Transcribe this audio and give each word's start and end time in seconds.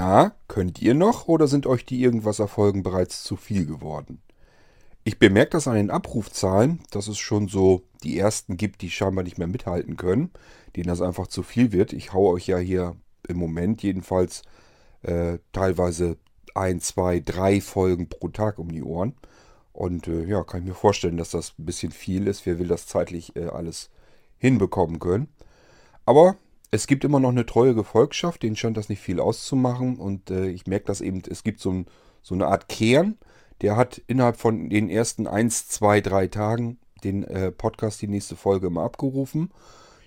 Na, 0.00 0.32
könnt 0.46 0.80
ihr 0.80 0.94
noch 0.94 1.26
oder 1.26 1.48
sind 1.48 1.66
euch 1.66 1.84
die 1.84 2.00
Irgendwasser-Folgen 2.02 2.84
bereits 2.84 3.24
zu 3.24 3.34
viel 3.34 3.66
geworden? 3.66 4.22
Ich 5.02 5.18
bemerke 5.18 5.50
das 5.50 5.66
an 5.66 5.74
den 5.74 5.90
Abrufzahlen, 5.90 6.80
dass 6.90 7.08
es 7.08 7.18
schon 7.18 7.48
so 7.48 7.82
die 8.04 8.16
ersten 8.16 8.56
gibt, 8.56 8.82
die 8.82 8.90
scheinbar 8.90 9.24
nicht 9.24 9.38
mehr 9.38 9.48
mithalten 9.48 9.96
können, 9.96 10.30
denen 10.76 10.86
das 10.86 11.02
einfach 11.02 11.26
zu 11.26 11.42
viel 11.42 11.72
wird. 11.72 11.92
Ich 11.92 12.12
haue 12.12 12.32
euch 12.32 12.46
ja 12.46 12.58
hier 12.58 12.94
im 13.26 13.38
Moment 13.38 13.82
jedenfalls 13.82 14.42
äh, 15.02 15.38
teilweise 15.52 16.16
ein, 16.54 16.80
zwei, 16.80 17.18
drei 17.18 17.60
Folgen 17.60 18.08
pro 18.08 18.28
Tag 18.28 18.58
um 18.60 18.70
die 18.70 18.84
Ohren. 18.84 19.14
Und 19.72 20.06
äh, 20.06 20.24
ja, 20.26 20.44
kann 20.44 20.60
ich 20.60 20.68
mir 20.68 20.74
vorstellen, 20.74 21.16
dass 21.16 21.30
das 21.30 21.54
ein 21.58 21.66
bisschen 21.66 21.90
viel 21.90 22.28
ist. 22.28 22.46
Wer 22.46 22.60
will 22.60 22.68
das 22.68 22.86
zeitlich 22.86 23.34
äh, 23.34 23.46
alles 23.46 23.90
hinbekommen 24.38 25.00
können? 25.00 25.28
Aber 26.04 26.36
es 26.70 26.86
gibt 26.86 27.04
immer 27.04 27.20
noch 27.20 27.30
eine 27.30 27.46
treue 27.46 27.74
Gefolgschaft, 27.74 28.42
denen 28.42 28.56
scheint 28.56 28.76
das 28.76 28.88
nicht 28.88 29.00
viel 29.00 29.20
auszumachen. 29.20 29.96
Und 29.96 30.30
äh, 30.30 30.48
ich 30.48 30.66
merke 30.66 30.86
das 30.86 31.00
eben, 31.00 31.22
es 31.28 31.42
gibt 31.42 31.60
so, 31.60 31.70
ein, 31.70 31.86
so, 32.22 32.34
eine 32.34 32.46
Art 32.46 32.68
Kern, 32.68 33.16
der 33.60 33.76
hat 33.76 34.00
innerhalb 34.06 34.36
von 34.36 34.68
den 34.68 34.88
ersten 34.90 35.26
1, 35.26 35.68
2, 35.68 36.00
3 36.00 36.26
Tagen 36.28 36.78
den 37.04 37.24
äh, 37.24 37.52
Podcast, 37.52 38.02
die 38.02 38.08
nächste 38.08 38.36
Folge 38.36 38.66
immer 38.66 38.82
abgerufen. 38.82 39.50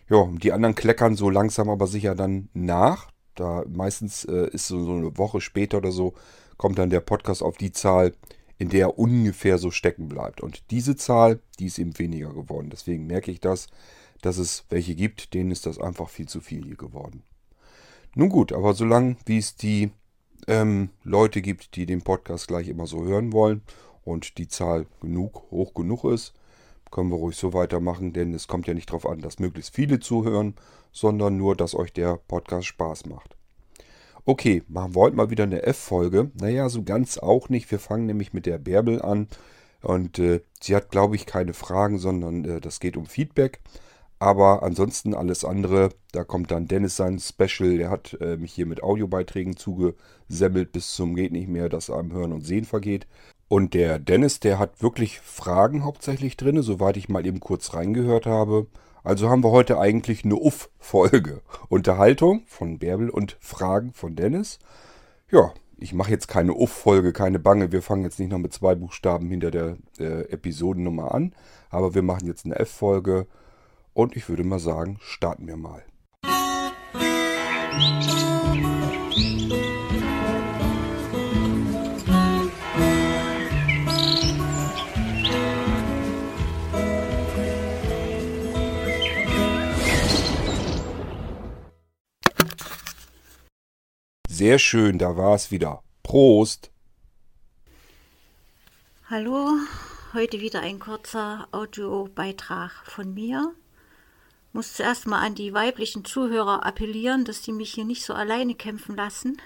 Ja, 0.09 0.27
die 0.31 0.51
anderen 0.51 0.75
kleckern 0.75 1.15
so 1.15 1.29
langsam 1.29 1.69
aber 1.69 1.87
sicher 1.87 2.15
dann 2.15 2.49
nach. 2.53 3.11
Da 3.35 3.63
meistens 3.67 4.25
äh, 4.25 4.49
ist 4.51 4.67
so, 4.67 4.83
so 4.83 4.91
eine 4.91 5.17
Woche 5.17 5.41
später 5.41 5.77
oder 5.77 5.91
so, 5.91 6.13
kommt 6.57 6.77
dann 6.77 6.89
der 6.89 6.99
Podcast 6.99 7.41
auf 7.41 7.57
die 7.57 7.71
Zahl, 7.71 8.13
in 8.57 8.69
der 8.69 8.81
er 8.81 8.99
ungefähr 8.99 9.57
so 9.57 9.71
stecken 9.71 10.09
bleibt. 10.09 10.41
Und 10.41 10.69
diese 10.69 10.95
Zahl, 10.95 11.39
die 11.59 11.65
ist 11.65 11.79
eben 11.79 11.97
weniger 11.97 12.33
geworden. 12.33 12.69
Deswegen 12.69 13.07
merke 13.07 13.31
ich 13.31 13.39
das 13.39 13.67
dass 14.21 14.37
es 14.37 14.65
welche 14.69 14.95
gibt, 14.95 15.33
denen 15.33 15.51
ist 15.51 15.65
das 15.65 15.79
einfach 15.79 16.09
viel 16.09 16.27
zu 16.27 16.41
viel 16.41 16.63
hier 16.65 16.77
geworden. 16.77 17.23
Nun 18.15 18.29
gut, 18.29 18.51
aber 18.53 18.73
solange 18.73 19.15
wie 19.25 19.37
es 19.37 19.55
die 19.55 19.91
ähm, 20.47 20.89
Leute 21.03 21.41
gibt, 21.41 21.75
die 21.75 21.85
den 21.85 22.01
Podcast 22.01 22.47
gleich 22.47 22.67
immer 22.67 22.87
so 22.87 23.03
hören 23.03 23.31
wollen 23.33 23.61
und 24.03 24.37
die 24.37 24.47
Zahl 24.47 24.85
genug, 25.01 25.43
hoch 25.51 25.73
genug 25.73 26.03
ist, 26.05 26.33
können 26.91 27.09
wir 27.09 27.17
ruhig 27.17 27.37
so 27.37 27.53
weitermachen, 27.53 28.11
denn 28.11 28.33
es 28.33 28.47
kommt 28.47 28.67
ja 28.67 28.73
nicht 28.73 28.89
darauf 28.89 29.05
an, 29.07 29.21
dass 29.21 29.39
möglichst 29.39 29.73
viele 29.73 29.99
zuhören, 29.99 30.55
sondern 30.91 31.37
nur, 31.37 31.55
dass 31.55 31.73
euch 31.73 31.93
der 31.93 32.17
Podcast 32.17 32.67
Spaß 32.67 33.05
macht. 33.05 33.37
Okay, 34.25 34.61
machen 34.67 34.93
wir 34.93 35.01
heute 35.01 35.15
mal 35.15 35.29
wieder 35.29 35.45
eine 35.45 35.63
F-Folge. 35.63 36.31
Naja, 36.39 36.69
so 36.69 36.83
ganz 36.83 37.17
auch 37.17 37.49
nicht. 37.49 37.71
Wir 37.71 37.79
fangen 37.79 38.05
nämlich 38.05 38.33
mit 38.33 38.45
der 38.45 38.59
Bärbel 38.59 39.01
an. 39.01 39.27
Und 39.81 40.19
äh, 40.19 40.41
sie 40.61 40.75
hat, 40.75 40.91
glaube 40.91 41.15
ich, 41.15 41.25
keine 41.25 41.53
Fragen, 41.53 41.97
sondern 41.97 42.45
äh, 42.45 42.61
das 42.61 42.79
geht 42.79 42.97
um 42.97 43.07
Feedback. 43.07 43.61
Aber 44.21 44.61
ansonsten 44.61 45.15
alles 45.15 45.43
andere, 45.43 45.89
da 46.11 46.23
kommt 46.23 46.51
dann 46.51 46.67
Dennis 46.67 46.95
sein 46.95 47.17
Special. 47.17 47.79
Der 47.79 47.89
hat 47.89 48.15
äh, 48.21 48.37
mich 48.37 48.53
hier 48.53 48.67
mit 48.67 48.83
Audiobeiträgen 48.83 49.57
zugesemmelt 49.57 50.71
bis 50.71 50.93
zum 50.93 51.15
geht 51.15 51.31
nicht 51.31 51.47
mehr, 51.47 51.69
dass 51.69 51.89
einem 51.89 52.13
Hören 52.13 52.31
und 52.31 52.45
Sehen 52.45 52.65
vergeht. 52.65 53.07
Und 53.47 53.73
der 53.73 53.97
Dennis, 53.97 54.39
der 54.39 54.59
hat 54.59 54.83
wirklich 54.83 55.19
Fragen 55.21 55.83
hauptsächlich 55.83 56.37
drin, 56.37 56.61
soweit 56.61 56.97
ich 56.97 57.09
mal 57.09 57.25
eben 57.25 57.39
kurz 57.39 57.73
reingehört 57.73 58.27
habe. 58.27 58.67
Also 59.03 59.27
haben 59.27 59.43
wir 59.43 59.49
heute 59.49 59.79
eigentlich 59.79 60.23
eine 60.23 60.35
Uff-Folge. 60.35 61.41
Unterhaltung 61.69 62.43
von 62.45 62.77
Bärbel 62.77 63.09
und 63.09 63.37
Fragen 63.39 63.91
von 63.91 64.15
Dennis. 64.15 64.59
Ja, 65.31 65.51
ich 65.79 65.93
mache 65.95 66.11
jetzt 66.11 66.27
keine 66.27 66.53
Uff-Folge, 66.53 67.11
keine 67.11 67.39
Bange. 67.39 67.71
Wir 67.71 67.81
fangen 67.81 68.03
jetzt 68.03 68.19
nicht 68.19 68.29
noch 68.29 68.37
mit 68.37 68.53
zwei 68.53 68.75
Buchstaben 68.75 69.31
hinter 69.31 69.49
der 69.49 69.77
äh, 69.97 70.29
Episodennummer 70.31 71.11
an. 71.11 71.33
Aber 71.71 71.95
wir 71.95 72.03
machen 72.03 72.27
jetzt 72.27 72.45
eine 72.45 72.59
F-Folge. 72.59 73.25
Und 73.93 74.15
ich 74.15 74.29
würde 74.29 74.43
mal 74.43 74.59
sagen, 74.59 74.97
starten 75.01 75.47
wir 75.47 75.57
mal. 75.57 75.83
Sehr 94.27 94.57
schön, 94.57 94.97
da 94.97 95.17
war 95.17 95.35
es 95.35 95.51
wieder. 95.51 95.83
Prost! 96.01 96.71
Hallo, 99.07 99.49
heute 100.13 100.39
wieder 100.39 100.61
ein 100.61 100.79
kurzer 100.79 101.47
Audiobeitrag 101.51 102.71
von 102.85 103.13
mir 103.13 103.53
muss 104.53 104.73
zuerst 104.73 105.07
mal 105.07 105.19
an 105.19 105.35
die 105.35 105.53
weiblichen 105.53 106.05
Zuhörer 106.05 106.65
appellieren, 106.65 107.25
dass 107.25 107.41
die 107.41 107.51
mich 107.51 107.73
hier 107.73 107.85
nicht 107.85 108.03
so 108.03 108.13
alleine 108.13 108.55
kämpfen 108.55 108.95
lassen. 108.95 109.37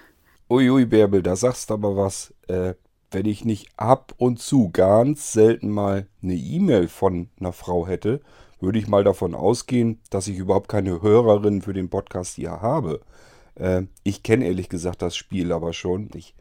Uiui, 0.48 0.84
Bärbel, 0.86 1.22
da 1.22 1.36
sagst 1.36 1.70
du 1.70 1.74
aber 1.74 1.96
was. 1.96 2.34
Äh, 2.48 2.74
wenn 3.10 3.26
ich 3.26 3.44
nicht 3.44 3.68
ab 3.76 4.14
und 4.16 4.40
zu 4.40 4.70
ganz 4.70 5.32
selten 5.32 5.70
mal 5.70 6.06
eine 6.22 6.34
E-Mail 6.34 6.88
von 6.88 7.28
einer 7.38 7.52
Frau 7.52 7.86
hätte, 7.86 8.20
würde 8.60 8.78
ich 8.78 8.88
mal 8.88 9.04
davon 9.04 9.34
ausgehen, 9.34 10.00
dass 10.10 10.28
ich 10.28 10.38
überhaupt 10.38 10.68
keine 10.68 11.02
Hörerin 11.02 11.62
für 11.62 11.72
den 11.72 11.88
Podcast 11.88 12.34
hier 12.34 12.60
habe. 12.62 13.00
Äh, 13.54 13.82
ich 14.02 14.22
kenne 14.22 14.46
ehrlich 14.46 14.68
gesagt 14.68 15.02
das 15.02 15.16
Spiel 15.16 15.52
aber 15.52 15.72
schon. 15.72 16.10
Ich 16.14 16.34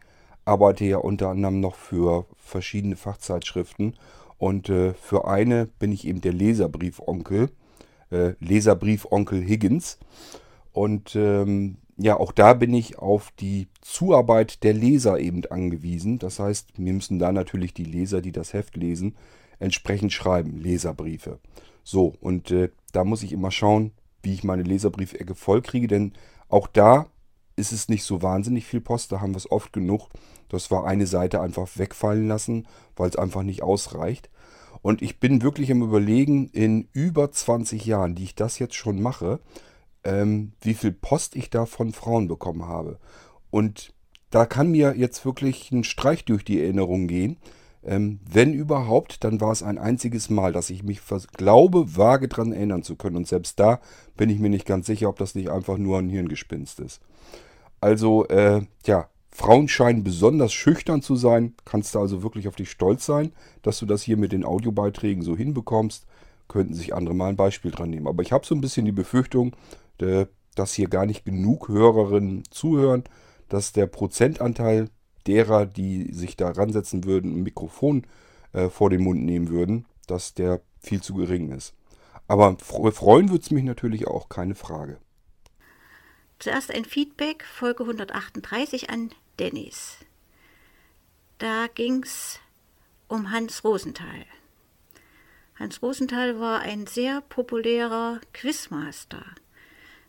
arbeite 0.43 0.85
ja 0.85 0.97
unter 0.97 1.29
anderem 1.29 1.59
noch 1.59 1.75
für 1.75 2.25
verschiedene 2.37 2.95
Fachzeitschriften 2.95 3.95
und 4.37 4.69
äh, 4.69 4.93
für 4.93 5.27
eine 5.27 5.67
bin 5.79 5.91
ich 5.91 6.07
eben 6.07 6.21
der 6.21 6.33
Leserbrief-Onkel 6.33 7.49
äh, 8.15 8.35
Leserbrief 8.39 9.07
Onkel 9.09 9.41
Higgins. 9.41 9.99
Und 10.71 11.15
ähm, 11.15 11.77
ja, 11.97 12.17
auch 12.17 12.31
da 12.31 12.53
bin 12.53 12.73
ich 12.73 12.99
auf 12.99 13.31
die 13.39 13.67
Zuarbeit 13.81 14.63
der 14.63 14.73
Leser 14.73 15.19
eben 15.19 15.45
angewiesen. 15.45 16.19
Das 16.19 16.39
heißt, 16.39 16.77
mir 16.79 16.93
müssen 16.93 17.19
da 17.19 17.31
natürlich 17.31 17.73
die 17.73 17.85
Leser, 17.85 18.21
die 18.21 18.31
das 18.33 18.53
Heft 18.53 18.75
lesen, 18.75 19.15
entsprechend 19.59 20.11
schreiben, 20.11 20.59
Leserbriefe. 20.59 21.39
So, 21.83 22.13
und 22.19 22.51
äh, 22.51 22.69
da 22.91 23.03
muss 23.03 23.23
ich 23.23 23.31
immer 23.31 23.51
schauen, 23.51 23.91
wie 24.23 24.33
ich 24.33 24.43
meine 24.43 24.63
Leserbriefecke 24.63 25.35
voll 25.35 25.61
kriege, 25.61 25.87
denn 25.87 26.13
auch 26.49 26.67
da 26.67 27.07
ist 27.55 27.71
es 27.71 27.87
nicht 27.87 28.03
so 28.03 28.21
wahnsinnig 28.21 28.65
viel 28.65 28.81
Post, 28.81 29.11
da 29.11 29.21
haben 29.21 29.33
wir 29.33 29.37
es 29.37 29.51
oft 29.51 29.71
genug, 29.71 30.09
dass 30.49 30.71
wir 30.71 30.85
eine 30.85 31.07
Seite 31.07 31.41
einfach 31.41 31.69
wegfallen 31.75 32.27
lassen, 32.27 32.67
weil 32.95 33.09
es 33.09 33.15
einfach 33.15 33.43
nicht 33.43 33.63
ausreicht. 33.63 34.29
Und 34.85 35.01
ich 35.01 35.19
bin 35.19 35.41
wirklich 35.41 35.71
im 35.71 35.81
Überlegen, 35.81 36.47
in 36.49 36.89
über 36.93 37.31
20 37.31 37.87
Jahren, 37.87 38.13
die 38.13 38.23
ich 38.23 38.35
das 38.35 38.59
jetzt 38.59 38.75
schon 38.75 39.01
mache, 39.01 39.39
ähm, 40.03 40.51
wie 40.61 40.75
viel 40.75 40.91
Post 40.91 41.35
ich 41.35 41.49
da 41.49 41.65
von 41.65 41.91
Frauen 41.91 42.27
bekommen 42.27 42.67
habe. 42.67 42.99
Und 43.49 43.95
da 44.29 44.45
kann 44.45 44.69
mir 44.69 44.95
jetzt 44.95 45.25
wirklich 45.25 45.71
ein 45.71 45.83
Streich 45.83 46.23
durch 46.23 46.45
die 46.45 46.61
Erinnerung 46.61 47.07
gehen. 47.07 47.37
Ähm, 47.83 48.19
wenn 48.31 48.53
überhaupt, 48.53 49.23
dann 49.23 49.41
war 49.41 49.51
es 49.51 49.63
ein 49.63 49.79
einziges 49.79 50.29
Mal, 50.29 50.53
dass 50.53 50.69
ich 50.69 50.83
mich 50.83 51.01
glaube, 51.35 51.97
vage 51.97 52.27
daran 52.27 52.51
erinnern 52.51 52.83
zu 52.83 52.95
können. 52.95 53.15
Und 53.15 53.27
selbst 53.27 53.59
da 53.59 53.79
bin 54.15 54.29
ich 54.29 54.37
mir 54.37 54.51
nicht 54.51 54.67
ganz 54.67 54.85
sicher, 54.85 55.09
ob 55.09 55.17
das 55.17 55.33
nicht 55.33 55.49
einfach 55.49 55.79
nur 55.79 55.97
ein 55.97 56.09
Hirngespinst 56.09 56.79
ist. 56.79 57.01
Also, 57.81 58.27
äh, 58.27 58.61
ja, 58.85 59.09
Frauen 59.35 59.67
scheinen 59.67 60.05
besonders 60.05 60.53
schüchtern 60.53 61.01
zu 61.01 61.17
sein. 61.17 61.55
Kannst 61.65 61.93
du 61.93 61.99
also 61.99 62.23
wirklich 62.23 62.47
auf 62.47 62.55
dich 62.55 62.71
stolz 62.71 63.05
sein, 63.05 63.33
dass 63.63 63.79
du 63.79 63.85
das 63.85 64.01
hier 64.01 64.15
mit 64.15 64.31
den 64.31 64.45
Audiobeiträgen 64.45 65.23
so 65.23 65.35
hinbekommst. 65.35 66.05
Könnten 66.47 66.73
sich 66.73 66.95
andere 66.95 67.15
mal 67.15 67.27
ein 67.27 67.35
Beispiel 67.35 67.71
dran 67.71 67.89
nehmen. 67.89 68.07
Aber 68.07 68.23
ich 68.23 68.31
habe 68.31 68.45
so 68.45 68.55
ein 68.55 68.61
bisschen 68.61 68.85
die 68.85 68.93
Befürchtung, 68.93 69.53
äh, 69.99 70.27
dass 70.55 70.73
hier 70.73 70.87
gar 70.87 71.05
nicht 71.05 71.25
genug 71.25 71.67
Hörerinnen 71.67 72.43
zuhören, 72.49 73.03
dass 73.49 73.73
der 73.73 73.87
Prozentanteil 73.87 74.89
derer, 75.27 75.65
die 75.65 76.13
sich 76.13 76.37
da 76.37 76.51
ransetzen 76.51 77.03
würden, 77.03 77.35
ein 77.35 77.43
Mikrofon 77.43 78.07
äh, 78.53 78.69
vor 78.69 78.89
den 78.89 79.03
Mund 79.03 79.25
nehmen 79.25 79.49
würden, 79.49 79.85
dass 80.07 80.33
der 80.33 80.61
viel 80.79 81.01
zu 81.01 81.13
gering 81.13 81.51
ist. 81.51 81.73
Aber 82.29 82.55
freuen 82.57 83.29
würde 83.29 83.43
es 83.43 83.51
mich 83.51 83.65
natürlich 83.65 84.07
auch, 84.07 84.29
keine 84.29 84.55
Frage. 84.55 84.97
Zuerst 86.39 86.73
ein 86.73 86.85
Feedback, 86.85 87.43
Folge 87.43 87.83
138 87.83 88.89
an 88.89 89.09
Dennis. 89.39 89.97
Da 91.37 91.67
ging 91.67 92.03
es 92.03 92.39
um 93.07 93.31
Hans 93.31 93.63
Rosenthal. 93.63 94.25
Hans 95.57 95.81
Rosenthal 95.81 96.39
war 96.39 96.61
ein 96.61 96.87
sehr 96.87 97.21
populärer 97.21 98.19
Quizmaster. 98.33 99.25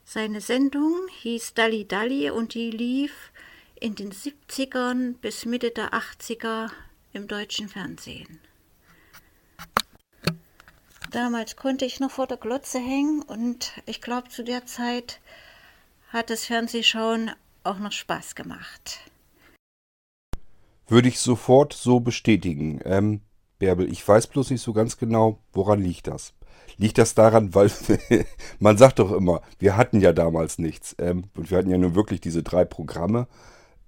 Seine 0.04 0.40
Sendung 0.40 1.08
hieß 1.20 1.54
Dalli 1.54 1.86
Dalli 1.86 2.30
und 2.30 2.54
die 2.54 2.70
lief 2.70 3.32
in 3.78 3.94
den 3.94 4.12
70ern 4.12 5.14
bis 5.18 5.44
Mitte 5.44 5.70
der 5.70 5.92
80er 5.92 6.70
im 7.12 7.28
deutschen 7.28 7.68
Fernsehen. 7.68 8.40
Damals 11.10 11.56
konnte 11.56 11.84
ich 11.84 12.00
noch 12.00 12.10
vor 12.10 12.26
der 12.26 12.36
Glotze 12.36 12.78
hängen 12.78 13.22
und 13.22 13.72
ich 13.86 14.00
glaube, 14.00 14.28
zu 14.28 14.42
der 14.42 14.66
Zeit 14.66 15.20
hat 16.12 16.30
das 16.30 16.46
Fernsehschauen 16.46 17.30
auch 17.64 17.78
noch 17.78 17.92
Spaß 17.92 18.34
gemacht. 18.34 19.00
Würde 20.88 21.08
ich 21.08 21.18
sofort 21.18 21.72
so 21.72 22.00
bestätigen. 22.00 22.80
Ähm, 22.84 23.20
Bärbel, 23.58 23.90
ich 23.90 24.06
weiß 24.06 24.28
bloß 24.28 24.50
nicht 24.50 24.62
so 24.62 24.72
ganz 24.72 24.98
genau, 24.98 25.40
woran 25.52 25.80
liegt 25.80 26.06
das. 26.06 26.34
Liegt 26.76 26.98
das 26.98 27.14
daran, 27.14 27.54
weil 27.54 27.70
man 28.58 28.76
sagt 28.76 28.98
doch 28.98 29.12
immer, 29.12 29.40
wir 29.58 29.76
hatten 29.76 30.00
ja 30.00 30.12
damals 30.12 30.58
nichts. 30.58 30.94
Ähm, 30.98 31.24
und 31.36 31.50
wir 31.50 31.58
hatten 31.58 31.70
ja 31.70 31.78
nun 31.78 31.94
wirklich 31.94 32.20
diese 32.20 32.42
drei 32.42 32.64
Programme. 32.64 33.26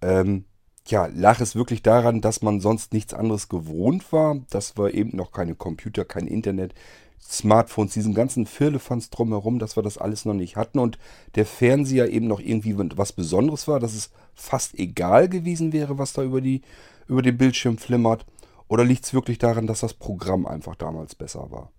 Ähm, 0.00 0.44
ja, 0.86 1.06
lag 1.06 1.40
es 1.40 1.54
wirklich 1.54 1.82
daran, 1.82 2.20
dass 2.20 2.40
man 2.40 2.60
sonst 2.60 2.94
nichts 2.94 3.12
anderes 3.12 3.48
gewohnt 3.48 4.10
war, 4.12 4.36
dass 4.50 4.78
wir 4.78 4.94
eben 4.94 5.16
noch 5.16 5.32
keine 5.32 5.54
Computer, 5.54 6.04
kein 6.04 6.26
Internet, 6.26 6.74
Smartphones, 7.20 7.92
diesen 7.92 8.14
ganzen 8.14 8.46
Firlefanz 8.46 9.10
drumherum, 9.10 9.58
dass 9.58 9.76
wir 9.76 9.82
das 9.82 9.98
alles 9.98 10.24
noch 10.24 10.34
nicht 10.34 10.56
hatten 10.56 10.78
und 10.78 10.98
der 11.34 11.46
Fernseher 11.46 12.08
eben 12.10 12.26
noch 12.26 12.40
irgendwie 12.40 12.74
was 12.96 13.12
Besonderes 13.12 13.68
war, 13.68 13.80
dass 13.80 13.94
es 13.94 14.10
fast 14.34 14.78
egal 14.78 15.28
gewesen 15.28 15.72
wäre, 15.72 15.98
was 15.98 16.12
da 16.12 16.22
über, 16.22 16.40
die, 16.40 16.62
über 17.06 17.22
den 17.22 17.36
Bildschirm 17.36 17.78
flimmert. 17.78 18.24
Oder 18.68 18.84
liegt 18.84 19.04
es 19.04 19.14
wirklich 19.14 19.38
daran, 19.38 19.66
dass 19.66 19.80
das 19.80 19.94
Programm 19.94 20.46
einfach 20.46 20.76
damals 20.76 21.14
besser 21.14 21.50
war? 21.50 21.72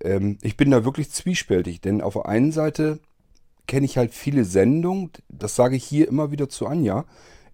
Ähm, 0.00 0.38
ich 0.42 0.56
bin 0.56 0.70
da 0.70 0.84
wirklich 0.84 1.10
zwiespältig, 1.10 1.80
denn 1.80 2.00
auf 2.00 2.14
der 2.14 2.26
einen 2.26 2.52
Seite 2.52 3.00
kenne 3.66 3.86
ich 3.86 3.96
halt 3.96 4.12
viele 4.12 4.44
Sendungen, 4.44 5.10
das 5.28 5.56
sage 5.56 5.76
ich 5.76 5.84
hier 5.84 6.08
immer 6.08 6.30
wieder 6.30 6.48
zu 6.48 6.66
Anja. 6.66 7.04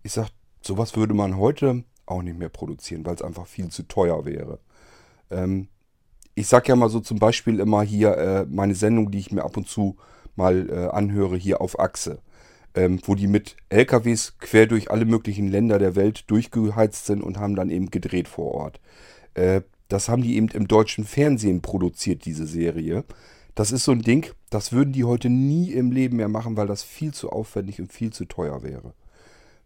Ich 0.03 0.13
sage, 0.13 0.31
sowas 0.63 0.97
würde 0.97 1.15
man 1.15 1.37
heute 1.37 1.85
auch 2.07 2.23
nicht 2.23 2.39
mehr 2.39 2.49
produzieren, 2.49 3.05
weil 3.05 3.15
es 3.15 3.23
einfach 3.23 3.47
viel 3.47 3.69
zu 3.69 3.85
teuer 3.85 4.25
wäre. 4.25 4.59
Ähm, 5.31 5.69
ich 6.39 6.47
sage 6.47 6.69
ja 6.69 6.77
mal 6.77 6.89
so 6.89 7.01
zum 7.01 7.19
Beispiel 7.19 7.59
immer 7.59 7.83
hier 7.83 8.17
äh, 8.17 8.47
meine 8.49 8.75
Sendung, 8.75 9.11
die 9.11 9.19
ich 9.19 9.33
mir 9.33 9.45
ab 9.45 9.57
und 9.57 9.69
zu 9.69 9.97
mal 10.37 10.71
äh, 10.71 10.87
anhöre, 10.95 11.37
hier 11.37 11.61
auf 11.61 11.79
Achse. 11.79 12.21
Ähm, 12.75 13.01
wo 13.05 13.15
die 13.15 13.27
mit 13.27 13.57
LKWs 13.71 14.35
quer 14.39 14.67
durch 14.67 14.91
alle 14.91 15.05
möglichen 15.05 15.49
Länder 15.49 15.79
der 15.79 15.97
Welt 15.97 16.31
durchgeheizt 16.31 17.07
sind 17.07 17.23
und 17.23 17.39
haben 17.39 17.57
dann 17.57 17.71
eben 17.71 17.91
gedreht 17.91 18.29
vor 18.29 18.55
Ort. 18.55 18.81
Äh, 19.35 19.63
das 19.89 20.09
haben 20.09 20.23
die 20.23 20.37
eben 20.37 20.49
im 20.49 20.69
deutschen 20.69 21.05
Fernsehen 21.05 21.63
produziert, 21.63 22.25
diese 22.25 22.47
Serie. 22.47 23.05
Das 23.55 23.73
ist 23.73 23.85
so 23.85 23.93
ein 23.93 24.03
Ding, 24.03 24.27
das 24.51 24.71
würden 24.71 24.93
die 24.93 25.05
heute 25.05 25.31
nie 25.31 25.73
im 25.73 25.91
Leben 25.91 26.19
mehr 26.19 26.29
machen, 26.29 26.57
weil 26.57 26.67
das 26.67 26.83
viel 26.85 27.13
zu 27.13 27.31
aufwendig 27.31 27.81
und 27.81 27.93
viel 27.93 28.13
zu 28.13 28.27
teuer 28.27 28.63
wäre. 28.63 28.93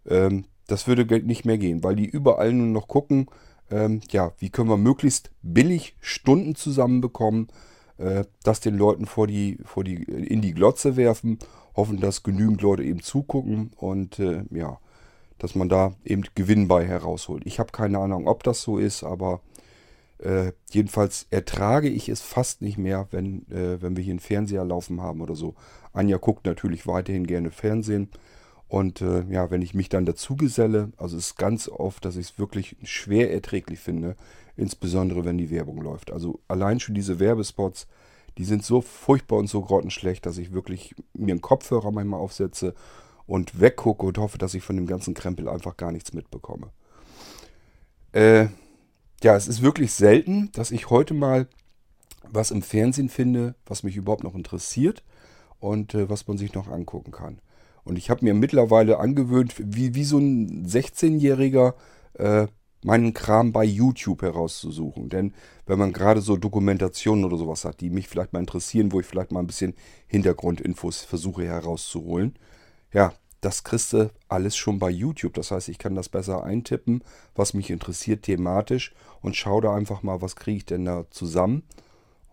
Ähm, 0.06 0.44
das 0.68 0.86
würde 0.86 1.04
nicht 1.26 1.44
mehr 1.44 1.58
gehen, 1.58 1.84
weil 1.84 1.96
die 1.96 2.06
überall 2.06 2.52
nur 2.52 2.68
noch 2.68 2.88
gucken, 2.88 3.26
ähm, 3.72 4.00
ja, 4.10 4.32
wie 4.38 4.50
können 4.50 4.68
wir 4.68 4.76
möglichst 4.76 5.30
billig 5.42 5.96
Stunden 6.00 6.54
zusammenbekommen, 6.54 7.48
äh, 7.98 8.24
das 8.44 8.60
den 8.60 8.76
Leuten 8.76 9.06
vor 9.06 9.26
die, 9.26 9.58
vor 9.64 9.82
die, 9.82 10.02
in 10.02 10.42
die 10.42 10.52
Glotze 10.52 10.96
werfen, 10.96 11.38
hoffen, 11.74 12.00
dass 12.00 12.22
genügend 12.22 12.60
Leute 12.62 12.84
eben 12.84 13.02
zugucken 13.02 13.72
und 13.76 14.18
äh, 14.18 14.44
ja, 14.50 14.78
dass 15.38 15.54
man 15.54 15.68
da 15.68 15.94
eben 16.04 16.22
Gewinn 16.34 16.68
bei 16.68 16.86
herausholt. 16.86 17.42
Ich 17.46 17.58
habe 17.58 17.72
keine 17.72 17.98
Ahnung, 17.98 18.28
ob 18.28 18.42
das 18.44 18.62
so 18.62 18.78
ist, 18.78 19.02
aber 19.02 19.40
äh, 20.18 20.52
jedenfalls 20.70 21.26
ertrage 21.30 21.88
ich 21.88 22.08
es 22.08 22.20
fast 22.20 22.62
nicht 22.62 22.78
mehr, 22.78 23.08
wenn, 23.10 23.50
äh, 23.50 23.80
wenn 23.82 23.96
wir 23.96 24.04
hier 24.04 24.12
einen 24.12 24.20
Fernseher 24.20 24.64
laufen 24.64 25.00
haben 25.00 25.20
oder 25.20 25.34
so. 25.34 25.54
Anja 25.92 26.18
guckt 26.18 26.46
natürlich 26.46 26.86
weiterhin 26.86 27.26
gerne 27.26 27.50
Fernsehen. 27.50 28.08
Und 28.72 29.02
äh, 29.02 29.22
ja, 29.28 29.50
wenn 29.50 29.60
ich 29.60 29.74
mich 29.74 29.90
dann 29.90 30.06
dazu 30.06 30.34
geselle, 30.34 30.92
also 30.96 31.18
es 31.18 31.26
ist 31.26 31.36
ganz 31.36 31.68
oft, 31.68 32.06
dass 32.06 32.16
ich 32.16 32.28
es 32.30 32.38
wirklich 32.38 32.74
schwer 32.84 33.30
erträglich 33.30 33.78
finde, 33.78 34.16
insbesondere 34.56 35.26
wenn 35.26 35.36
die 35.36 35.50
Werbung 35.50 35.82
läuft. 35.82 36.10
Also 36.10 36.40
allein 36.48 36.80
schon 36.80 36.94
diese 36.94 37.20
Werbespots, 37.20 37.86
die 38.38 38.46
sind 38.46 38.64
so 38.64 38.80
furchtbar 38.80 39.36
und 39.36 39.48
so 39.48 39.60
grottenschlecht, 39.60 40.24
dass 40.24 40.38
ich 40.38 40.52
wirklich 40.52 40.94
mir 41.12 41.32
einen 41.32 41.42
Kopfhörer 41.42 41.90
manchmal 41.90 42.20
aufsetze 42.20 42.74
und 43.26 43.60
weggucke 43.60 44.06
und 44.06 44.16
hoffe, 44.16 44.38
dass 44.38 44.54
ich 44.54 44.62
von 44.62 44.76
dem 44.76 44.86
ganzen 44.86 45.12
Krempel 45.12 45.50
einfach 45.50 45.76
gar 45.76 45.92
nichts 45.92 46.14
mitbekomme. 46.14 46.70
Äh, 48.12 48.46
ja, 49.22 49.36
es 49.36 49.48
ist 49.48 49.60
wirklich 49.60 49.92
selten, 49.92 50.50
dass 50.52 50.70
ich 50.70 50.88
heute 50.88 51.12
mal 51.12 51.46
was 52.26 52.50
im 52.50 52.62
Fernsehen 52.62 53.10
finde, 53.10 53.54
was 53.66 53.82
mich 53.82 53.96
überhaupt 53.96 54.24
noch 54.24 54.34
interessiert 54.34 55.04
und 55.60 55.92
äh, 55.92 56.08
was 56.08 56.26
man 56.26 56.38
sich 56.38 56.54
noch 56.54 56.68
angucken 56.68 57.10
kann. 57.10 57.38
Und 57.84 57.96
ich 57.96 58.10
habe 58.10 58.24
mir 58.24 58.34
mittlerweile 58.34 58.98
angewöhnt, 58.98 59.54
wie, 59.58 59.94
wie 59.94 60.04
so 60.04 60.18
ein 60.18 60.66
16-Jähriger, 60.66 61.74
äh, 62.14 62.46
meinen 62.84 63.14
Kram 63.14 63.52
bei 63.52 63.64
YouTube 63.64 64.22
herauszusuchen. 64.22 65.08
Denn 65.08 65.34
wenn 65.66 65.78
man 65.78 65.92
gerade 65.92 66.20
so 66.20 66.36
Dokumentationen 66.36 67.24
oder 67.24 67.36
sowas 67.36 67.64
hat, 67.64 67.80
die 67.80 67.90
mich 67.90 68.08
vielleicht 68.08 68.32
mal 68.32 68.40
interessieren, 68.40 68.92
wo 68.92 69.00
ich 69.00 69.06
vielleicht 69.06 69.32
mal 69.32 69.40
ein 69.40 69.46
bisschen 69.46 69.74
Hintergrundinfos 70.08 71.02
versuche 71.02 71.44
herauszuholen, 71.44 72.36
ja, 72.92 73.12
das 73.40 73.64
kriegst 73.64 73.92
du 73.92 74.10
alles 74.28 74.56
schon 74.56 74.78
bei 74.78 74.90
YouTube. 74.90 75.34
Das 75.34 75.50
heißt, 75.50 75.68
ich 75.68 75.78
kann 75.78 75.94
das 75.94 76.08
besser 76.08 76.44
eintippen, 76.44 77.02
was 77.34 77.54
mich 77.54 77.70
interessiert 77.70 78.22
thematisch 78.22 78.94
und 79.20 79.36
schaue 79.36 79.62
da 79.62 79.74
einfach 79.74 80.02
mal, 80.02 80.22
was 80.22 80.36
kriege 80.36 80.58
ich 80.58 80.64
denn 80.64 80.84
da 80.84 81.04
zusammen. 81.10 81.64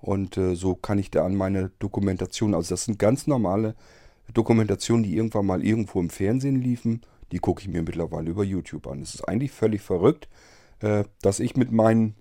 Und 0.01 0.37
äh, 0.37 0.55
so 0.55 0.75
kann 0.75 0.99
ich 0.99 1.11
da 1.11 1.25
an 1.25 1.35
meine 1.35 1.71
Dokumentation, 1.79 2.53
also 2.53 2.69
das 2.69 2.85
sind 2.85 2.99
ganz 2.99 3.27
normale 3.27 3.75
Dokumentationen, 4.33 5.03
die 5.03 5.15
irgendwann 5.15 5.45
mal 5.45 5.63
irgendwo 5.63 5.99
im 5.99 6.09
Fernsehen 6.09 6.61
liefen, 6.61 7.01
die 7.31 7.39
gucke 7.39 7.61
ich 7.61 7.67
mir 7.67 7.83
mittlerweile 7.83 8.29
über 8.29 8.43
YouTube 8.43 8.87
an. 8.87 9.01
Es 9.01 9.15
ist 9.15 9.27
eigentlich 9.27 9.51
völlig 9.51 9.81
verrückt, 9.81 10.27
äh, 10.79 11.03
dass 11.21 11.39
ich 11.39 11.55
mit 11.55 11.71
meinen, 11.71 12.15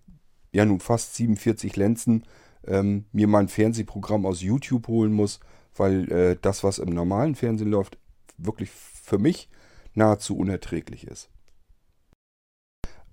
ja 0.52 0.64
nun 0.64 0.81
fast 0.81 1.14
47 1.14 1.76
Lenzen, 1.76 2.25
ähm, 2.66 3.06
mir 3.12 3.28
mein 3.28 3.49
Fernsehprogramm 3.49 4.26
aus 4.26 4.43
YouTube 4.43 4.88
holen 4.88 5.12
muss, 5.12 5.40
weil 5.76 6.10
äh, 6.12 6.37
das, 6.40 6.64
was 6.64 6.78
im 6.78 6.90
normalen 6.90 7.34
Fernsehen 7.34 7.70
läuft, 7.70 7.99
wirklich 8.37 8.70
für 8.70 9.19
mich 9.19 9.49
nahezu 9.94 10.37
unerträglich 10.37 11.06
ist. 11.06 11.31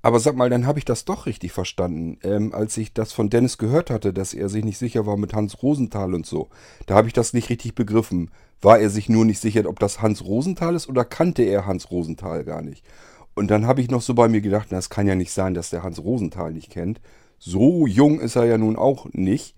Aber 0.01 0.19
sag 0.19 0.35
mal, 0.35 0.51
dann 0.51 0.67
habe 0.67 0.77
ich 0.77 0.85
das 0.85 1.03
doch 1.03 1.25
richtig 1.25 1.51
verstanden. 1.51 2.19
Ähm, 2.21 2.53
als 2.53 2.77
ich 2.77 2.93
das 2.93 3.11
von 3.11 3.31
Dennis 3.31 3.57
gehört 3.57 3.89
hatte, 3.89 4.13
dass 4.13 4.35
er 4.35 4.49
sich 4.49 4.63
nicht 4.63 4.77
sicher 4.77 5.07
war 5.07 5.17
mit 5.17 5.33
Hans 5.33 5.63
Rosenthal 5.63 6.13
und 6.13 6.27
so, 6.27 6.49
da 6.85 6.93
habe 6.93 7.07
ich 7.07 7.13
das 7.13 7.33
nicht 7.33 7.49
richtig 7.49 7.73
begriffen. 7.73 8.29
War 8.61 8.79
er 8.79 8.89
sich 8.89 9.09
nur 9.09 9.25
nicht 9.25 9.39
sicher, 9.39 9.67
ob 9.67 9.79
das 9.79 10.01
Hans 10.01 10.23
Rosenthal 10.23 10.75
ist 10.75 10.87
oder 10.89 11.05
kannte 11.05 11.43
er 11.43 11.65
Hans 11.65 11.91
Rosenthal 11.91 12.43
gar 12.43 12.61
nicht? 12.61 12.85
Und 13.33 13.51
dann 13.51 13.67
habe 13.67 13.81
ich 13.81 13.89
noch 13.89 14.01
so 14.01 14.13
bei 14.13 14.27
mir 14.27 14.41
gedacht, 14.41 14.67
na, 14.71 14.77
es 14.77 14.89
kann 14.89 15.07
ja 15.07 15.15
nicht 15.15 15.31
sein, 15.31 15.53
dass 15.53 15.69
der 15.69 15.83
Hans 15.83 16.03
Rosenthal 16.03 16.53
nicht 16.53 16.69
kennt. 16.69 17.01
So 17.37 17.85
jung 17.85 18.19
ist 18.19 18.35
er 18.35 18.45
ja 18.45 18.57
nun 18.57 18.77
auch 18.77 19.07
nicht. 19.11 19.55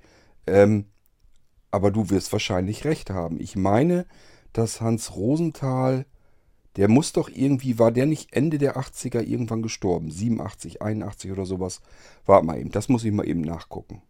Ähm, 0.47 0.85
aber 1.69 1.91
du 1.91 2.09
wirst 2.09 2.31
wahrscheinlich 2.31 2.85
recht 2.85 3.09
haben. 3.11 3.39
Ich 3.39 3.55
meine, 3.55 4.05
dass 4.51 4.81
Hans 4.81 5.15
Rosenthal 5.15 6.05
der 6.77 6.87
muss 6.87 7.11
doch 7.11 7.27
irgendwie, 7.27 7.79
war 7.79 7.91
der 7.91 8.05
nicht 8.05 8.33
Ende 8.33 8.59
der 8.59 8.77
80er 8.77 9.21
irgendwann 9.21 9.63
gestorben? 9.63 10.11
87, 10.11 10.81
81 10.81 11.31
oder 11.31 11.45
sowas? 11.45 11.81
Warte 12.25 12.45
mal 12.45 12.59
eben, 12.59 12.71
das 12.71 12.87
muss 12.87 13.03
ich 13.03 13.11
mal 13.11 13.27
eben 13.27 13.41
nachgucken. 13.41 14.03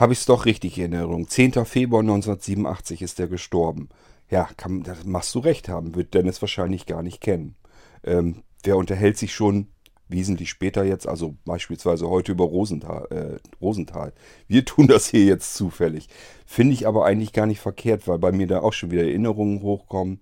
Habe 0.00 0.14
ich 0.14 0.20
es 0.20 0.24
doch 0.24 0.46
richtig 0.46 0.78
in 0.78 0.94
Erinnerung. 0.94 1.28
10. 1.28 1.66
Februar 1.66 2.00
1987 2.00 3.02
ist 3.02 3.18
der 3.18 3.28
gestorben. 3.28 3.90
Ja, 4.30 4.48
kann, 4.56 4.82
da 4.82 4.94
machst 5.04 5.34
du 5.34 5.40
recht 5.40 5.68
haben, 5.68 5.94
wird 5.94 6.14
Dennis 6.14 6.40
wahrscheinlich 6.40 6.86
gar 6.86 7.02
nicht 7.02 7.20
kennen. 7.20 7.54
Ähm, 8.02 8.42
wer 8.62 8.78
unterhält 8.78 9.18
sich 9.18 9.34
schon 9.34 9.66
wesentlich 10.08 10.48
später 10.48 10.84
jetzt, 10.84 11.06
also 11.06 11.36
beispielsweise 11.44 12.08
heute 12.08 12.32
über 12.32 12.44
Rosenthal, 12.44 13.08
äh, 13.10 13.38
Rosenthal. 13.60 14.14
Wir 14.48 14.64
tun 14.64 14.88
das 14.88 15.06
hier 15.06 15.26
jetzt 15.26 15.54
zufällig. 15.54 16.08
Finde 16.46 16.72
ich 16.72 16.86
aber 16.86 17.04
eigentlich 17.04 17.34
gar 17.34 17.44
nicht 17.44 17.60
verkehrt, 17.60 18.08
weil 18.08 18.18
bei 18.18 18.32
mir 18.32 18.46
da 18.46 18.60
auch 18.60 18.72
schon 18.72 18.90
wieder 18.90 19.02
Erinnerungen 19.02 19.60
hochkommen. 19.60 20.20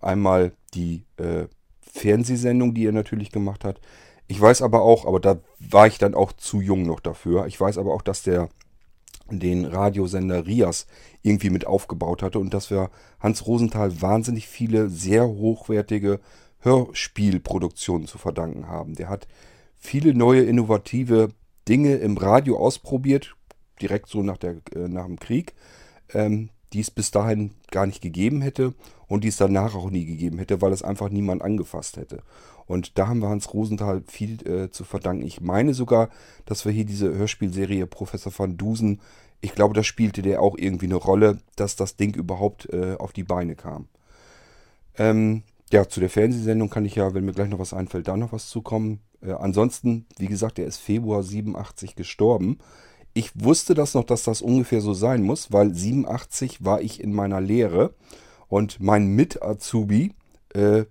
Einmal 0.00 0.50
die 0.74 1.04
äh, 1.18 1.46
Fernsehsendung, 1.80 2.74
die 2.74 2.86
er 2.86 2.92
natürlich 2.92 3.30
gemacht 3.30 3.64
hat. 3.64 3.80
Ich 4.26 4.40
weiß 4.40 4.62
aber 4.62 4.82
auch, 4.82 5.06
aber 5.06 5.20
da 5.20 5.38
war 5.60 5.86
ich 5.86 5.98
dann 5.98 6.16
auch 6.16 6.32
zu 6.32 6.60
jung 6.60 6.82
noch 6.82 6.98
dafür. 6.98 7.46
Ich 7.46 7.60
weiß 7.60 7.78
aber 7.78 7.94
auch, 7.94 8.02
dass 8.02 8.24
der 8.24 8.48
den 9.30 9.64
Radiosender 9.64 10.46
Rias 10.46 10.86
irgendwie 11.22 11.50
mit 11.50 11.66
aufgebaut 11.66 12.22
hatte 12.22 12.38
und 12.38 12.52
dass 12.52 12.70
wir 12.70 12.90
Hans 13.20 13.46
Rosenthal 13.46 14.02
wahnsinnig 14.02 14.48
viele 14.48 14.88
sehr 14.88 15.26
hochwertige 15.26 16.20
Hörspielproduktionen 16.60 18.06
zu 18.06 18.18
verdanken 18.18 18.68
haben. 18.68 18.94
Der 18.94 19.08
hat 19.08 19.26
viele 19.76 20.14
neue 20.14 20.42
innovative 20.42 21.30
Dinge 21.68 21.96
im 21.96 22.16
Radio 22.16 22.58
ausprobiert, 22.58 23.36
direkt 23.80 24.08
so 24.08 24.22
nach, 24.22 24.36
der, 24.36 24.56
äh, 24.74 24.88
nach 24.88 25.06
dem 25.06 25.18
Krieg, 25.18 25.54
ähm, 26.12 26.50
die 26.72 26.80
es 26.80 26.90
bis 26.90 27.10
dahin 27.10 27.52
gar 27.70 27.86
nicht 27.86 28.00
gegeben 28.00 28.40
hätte 28.40 28.74
und 29.06 29.24
die 29.24 29.28
es 29.28 29.36
danach 29.36 29.74
auch 29.74 29.90
nie 29.90 30.06
gegeben 30.06 30.38
hätte, 30.38 30.60
weil 30.60 30.72
es 30.72 30.82
einfach 30.82 31.10
niemand 31.10 31.42
angefasst 31.42 31.96
hätte. 31.96 32.22
Und 32.66 32.98
da 32.98 33.08
haben 33.08 33.20
wir 33.20 33.28
Hans 33.28 33.52
Rosenthal 33.52 34.02
viel 34.06 34.46
äh, 34.46 34.70
zu 34.70 34.84
verdanken. 34.84 35.24
Ich 35.24 35.40
meine 35.40 35.74
sogar, 35.74 36.08
dass 36.44 36.64
wir 36.64 36.72
hier 36.72 36.84
diese 36.84 37.14
Hörspielserie 37.14 37.86
Professor 37.86 38.32
van 38.36 38.56
Dusen, 38.56 39.00
ich 39.40 39.54
glaube, 39.54 39.74
da 39.74 39.82
spielte 39.82 40.22
der 40.22 40.40
auch 40.40 40.56
irgendwie 40.56 40.86
eine 40.86 40.96
Rolle, 40.96 41.38
dass 41.56 41.76
das 41.76 41.96
Ding 41.96 42.14
überhaupt 42.14 42.72
äh, 42.72 42.96
auf 42.98 43.12
die 43.12 43.24
Beine 43.24 43.56
kam. 43.56 43.88
Ähm, 44.96 45.42
ja, 45.72 45.88
zu 45.88 46.00
der 46.00 46.10
Fernsehsendung 46.10 46.70
kann 46.70 46.84
ich 46.84 46.94
ja, 46.94 47.14
wenn 47.14 47.24
mir 47.24 47.32
gleich 47.32 47.48
noch 47.48 47.58
was 47.58 47.74
einfällt, 47.74 48.06
da 48.08 48.16
noch 48.16 48.32
was 48.32 48.48
zukommen. 48.48 49.00
Äh, 49.20 49.32
ansonsten, 49.32 50.06
wie 50.18 50.28
gesagt, 50.28 50.58
er 50.58 50.66
ist 50.66 50.78
Februar 50.78 51.22
87 51.22 51.96
gestorben 51.96 52.58
ich 53.14 53.30
wusste 53.34 53.74
das 53.74 53.94
noch, 53.94 54.04
dass 54.04 54.24
das 54.24 54.42
ungefähr 54.42 54.80
so 54.80 54.94
sein 54.94 55.22
muss, 55.22 55.52
weil 55.52 55.74
87 55.74 56.64
war 56.64 56.80
ich 56.80 57.02
in 57.02 57.12
meiner 57.12 57.40
Lehre 57.40 57.94
und 58.48 58.80
mein 58.80 59.06
Mit-Azubi, 59.08 60.14
äh, 60.54 60.84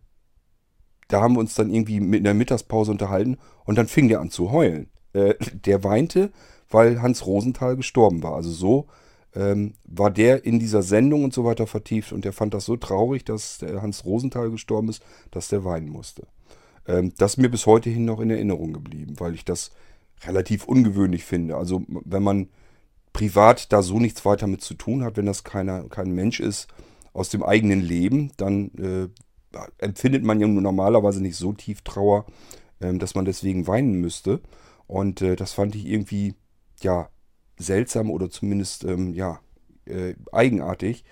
da 1.11 1.21
haben 1.21 1.35
wir 1.35 1.39
uns 1.39 1.55
dann 1.55 1.73
irgendwie 1.73 1.99
mit 1.99 2.21
einer 2.21 2.33
Mittagspause 2.33 2.91
unterhalten 2.91 3.37
und 3.65 3.77
dann 3.77 3.87
fing 3.87 4.07
der 4.07 4.21
an 4.21 4.29
zu 4.29 4.51
heulen. 4.51 4.89
Äh, 5.13 5.35
der 5.53 5.83
weinte, 5.83 6.31
weil 6.69 7.01
Hans 7.01 7.25
Rosenthal 7.25 7.75
gestorben 7.75 8.23
war. 8.23 8.35
Also 8.35 8.51
so 8.51 8.87
ähm, 9.35 9.73
war 9.85 10.09
der 10.11 10.45
in 10.45 10.59
dieser 10.59 10.83
Sendung 10.83 11.23
und 11.23 11.33
so 11.33 11.43
weiter 11.43 11.67
vertieft 11.67 12.13
und 12.13 12.25
der 12.25 12.33
fand 12.33 12.53
das 12.53 12.65
so 12.65 12.77
traurig, 12.77 13.25
dass 13.25 13.59
der 13.59 13.81
Hans 13.81 14.05
Rosenthal 14.05 14.49
gestorben 14.51 14.89
ist, 14.89 15.03
dass 15.31 15.49
der 15.49 15.63
weinen 15.63 15.89
musste. 15.89 16.27
Ähm, 16.87 17.13
das 17.17 17.33
ist 17.33 17.37
mir 17.37 17.49
bis 17.49 17.65
heute 17.65 17.89
hin 17.89 18.05
noch 18.05 18.19
in 18.19 18.29
Erinnerung 18.29 18.73
geblieben, 18.73 19.15
weil 19.19 19.33
ich 19.33 19.45
das 19.45 19.71
relativ 20.23 20.65
ungewöhnlich 20.65 21.23
finde. 21.23 21.57
Also 21.57 21.83
wenn 21.87 22.23
man 22.23 22.49
privat 23.13 23.71
da 23.73 23.81
so 23.81 23.99
nichts 23.99 24.23
weiter 24.25 24.47
mit 24.47 24.61
zu 24.61 24.73
tun 24.73 25.03
hat, 25.03 25.17
wenn 25.17 25.25
das 25.25 25.43
keiner, 25.43 25.89
kein 25.89 26.11
Mensch 26.11 26.39
ist 26.39 26.67
aus 27.13 27.29
dem 27.29 27.43
eigenen 27.43 27.81
Leben, 27.81 28.31
dann 28.37 28.71
äh, 28.77 29.09
empfindet 29.77 30.23
man 30.23 30.39
ja 30.39 30.47
normalerweise 30.47 31.21
nicht 31.21 31.35
so 31.35 31.53
tief 31.53 31.81
Trauer, 31.81 32.25
äh, 32.79 32.93
dass 32.93 33.15
man 33.15 33.25
deswegen 33.25 33.67
weinen 33.67 33.93
müsste. 33.93 34.41
Und 34.87 35.21
äh, 35.21 35.35
das 35.35 35.53
fand 35.53 35.75
ich 35.75 35.85
irgendwie, 35.85 36.35
ja, 36.81 37.09
seltsam 37.57 38.09
oder 38.09 38.29
zumindest, 38.29 38.83
ähm, 38.83 39.13
ja, 39.13 39.39
äh, 39.85 40.15
eigenartig, 40.31 41.03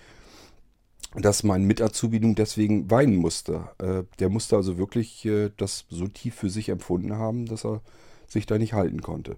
dass 1.16 1.44
mein 1.44 1.64
Mitazubi 1.64 2.20
nun 2.20 2.36
deswegen 2.36 2.90
weinen 2.92 3.16
musste. 3.16 3.70
Äh, 3.80 4.04
der 4.20 4.30
musste 4.30 4.56
also 4.56 4.78
wirklich 4.78 5.28
das 5.58 5.86
so 5.90 6.08
tief 6.08 6.36
für 6.36 6.50
sich 6.50 6.70
empfunden 6.70 7.18
haben, 7.18 7.46
dass 7.46 7.66
er 7.66 7.82
sich 8.28 8.46
da 8.46 8.58
nicht 8.58 8.74
halten 8.74 9.02
konnte. 9.02 9.38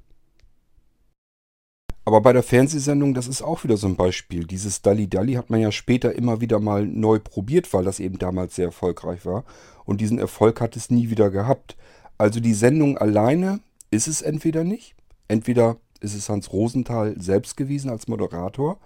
Aber 2.03 2.21
bei 2.21 2.33
der 2.33 2.43
Fernsehsendung, 2.43 3.13
das 3.13 3.27
ist 3.27 3.43
auch 3.43 3.63
wieder 3.63 3.77
so 3.77 3.87
ein 3.87 3.95
Beispiel. 3.95 4.45
Dieses 4.45 4.81
Dalli 4.81 5.07
Dalli 5.07 5.33
hat 5.33 5.49
man 5.49 5.59
ja 5.59 5.71
später 5.71 6.15
immer 6.15 6.41
wieder 6.41 6.59
mal 6.59 6.85
neu 6.85 7.19
probiert, 7.19 7.71
weil 7.73 7.83
das 7.83 7.99
eben 7.99 8.17
damals 8.17 8.55
sehr 8.55 8.65
erfolgreich 8.65 9.25
war. 9.25 9.43
Und 9.85 10.01
diesen 10.01 10.17
Erfolg 10.17 10.61
hat 10.61 10.75
es 10.75 10.89
nie 10.89 11.09
wieder 11.09 11.29
gehabt. 11.29 11.77
Also 12.17 12.39
die 12.39 12.53
Sendung 12.53 12.97
alleine 12.97 13.59
ist 13.91 14.07
es 14.07 14.21
entweder 14.21 14.63
nicht. 14.63 14.95
Entweder 15.27 15.77
ist 15.99 16.15
es 16.15 16.27
Hans 16.27 16.51
Rosenthal 16.51 17.15
selbst 17.19 17.55
gewesen 17.55 17.91
als 17.91 18.07
Moderator. 18.07 18.79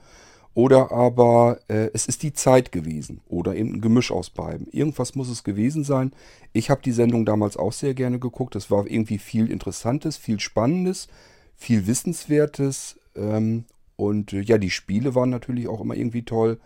Oder 0.53 0.91
aber 0.91 1.59
äh, 1.67 1.89
es 1.93 2.07
ist 2.07 2.23
die 2.23 2.33
Zeit 2.33 2.71
gewesen. 2.71 3.21
Oder 3.27 3.55
eben 3.55 3.75
ein 3.75 3.81
Gemisch 3.81 4.11
aus 4.11 4.29
beiden. 4.29 4.67
Irgendwas 4.67 5.15
muss 5.15 5.29
es 5.29 5.43
gewesen 5.43 5.83
sein. 5.83 6.11
Ich 6.53 6.69
habe 6.69 6.81
die 6.81 6.91
Sendung 6.91 7.25
damals 7.25 7.55
auch 7.55 7.73
sehr 7.73 7.93
gerne 7.93 8.19
geguckt. 8.19 8.55
Es 8.55 8.71
war 8.71 8.87
irgendwie 8.87 9.17
viel 9.19 9.51
Interessantes, 9.51 10.17
viel 10.17 10.39
Spannendes, 10.39 11.07
viel 11.55 11.87
Wissenswertes. 11.87 12.97
Ähm, 13.15 13.65
und 13.95 14.33
äh, 14.33 14.41
ja, 14.41 14.57
die 14.57 14.69
Spiele 14.69 15.15
waren 15.15 15.29
natürlich 15.29 15.67
auch 15.67 15.81
immer 15.81 15.95
irgendwie 15.95 16.23
toll. 16.23 16.59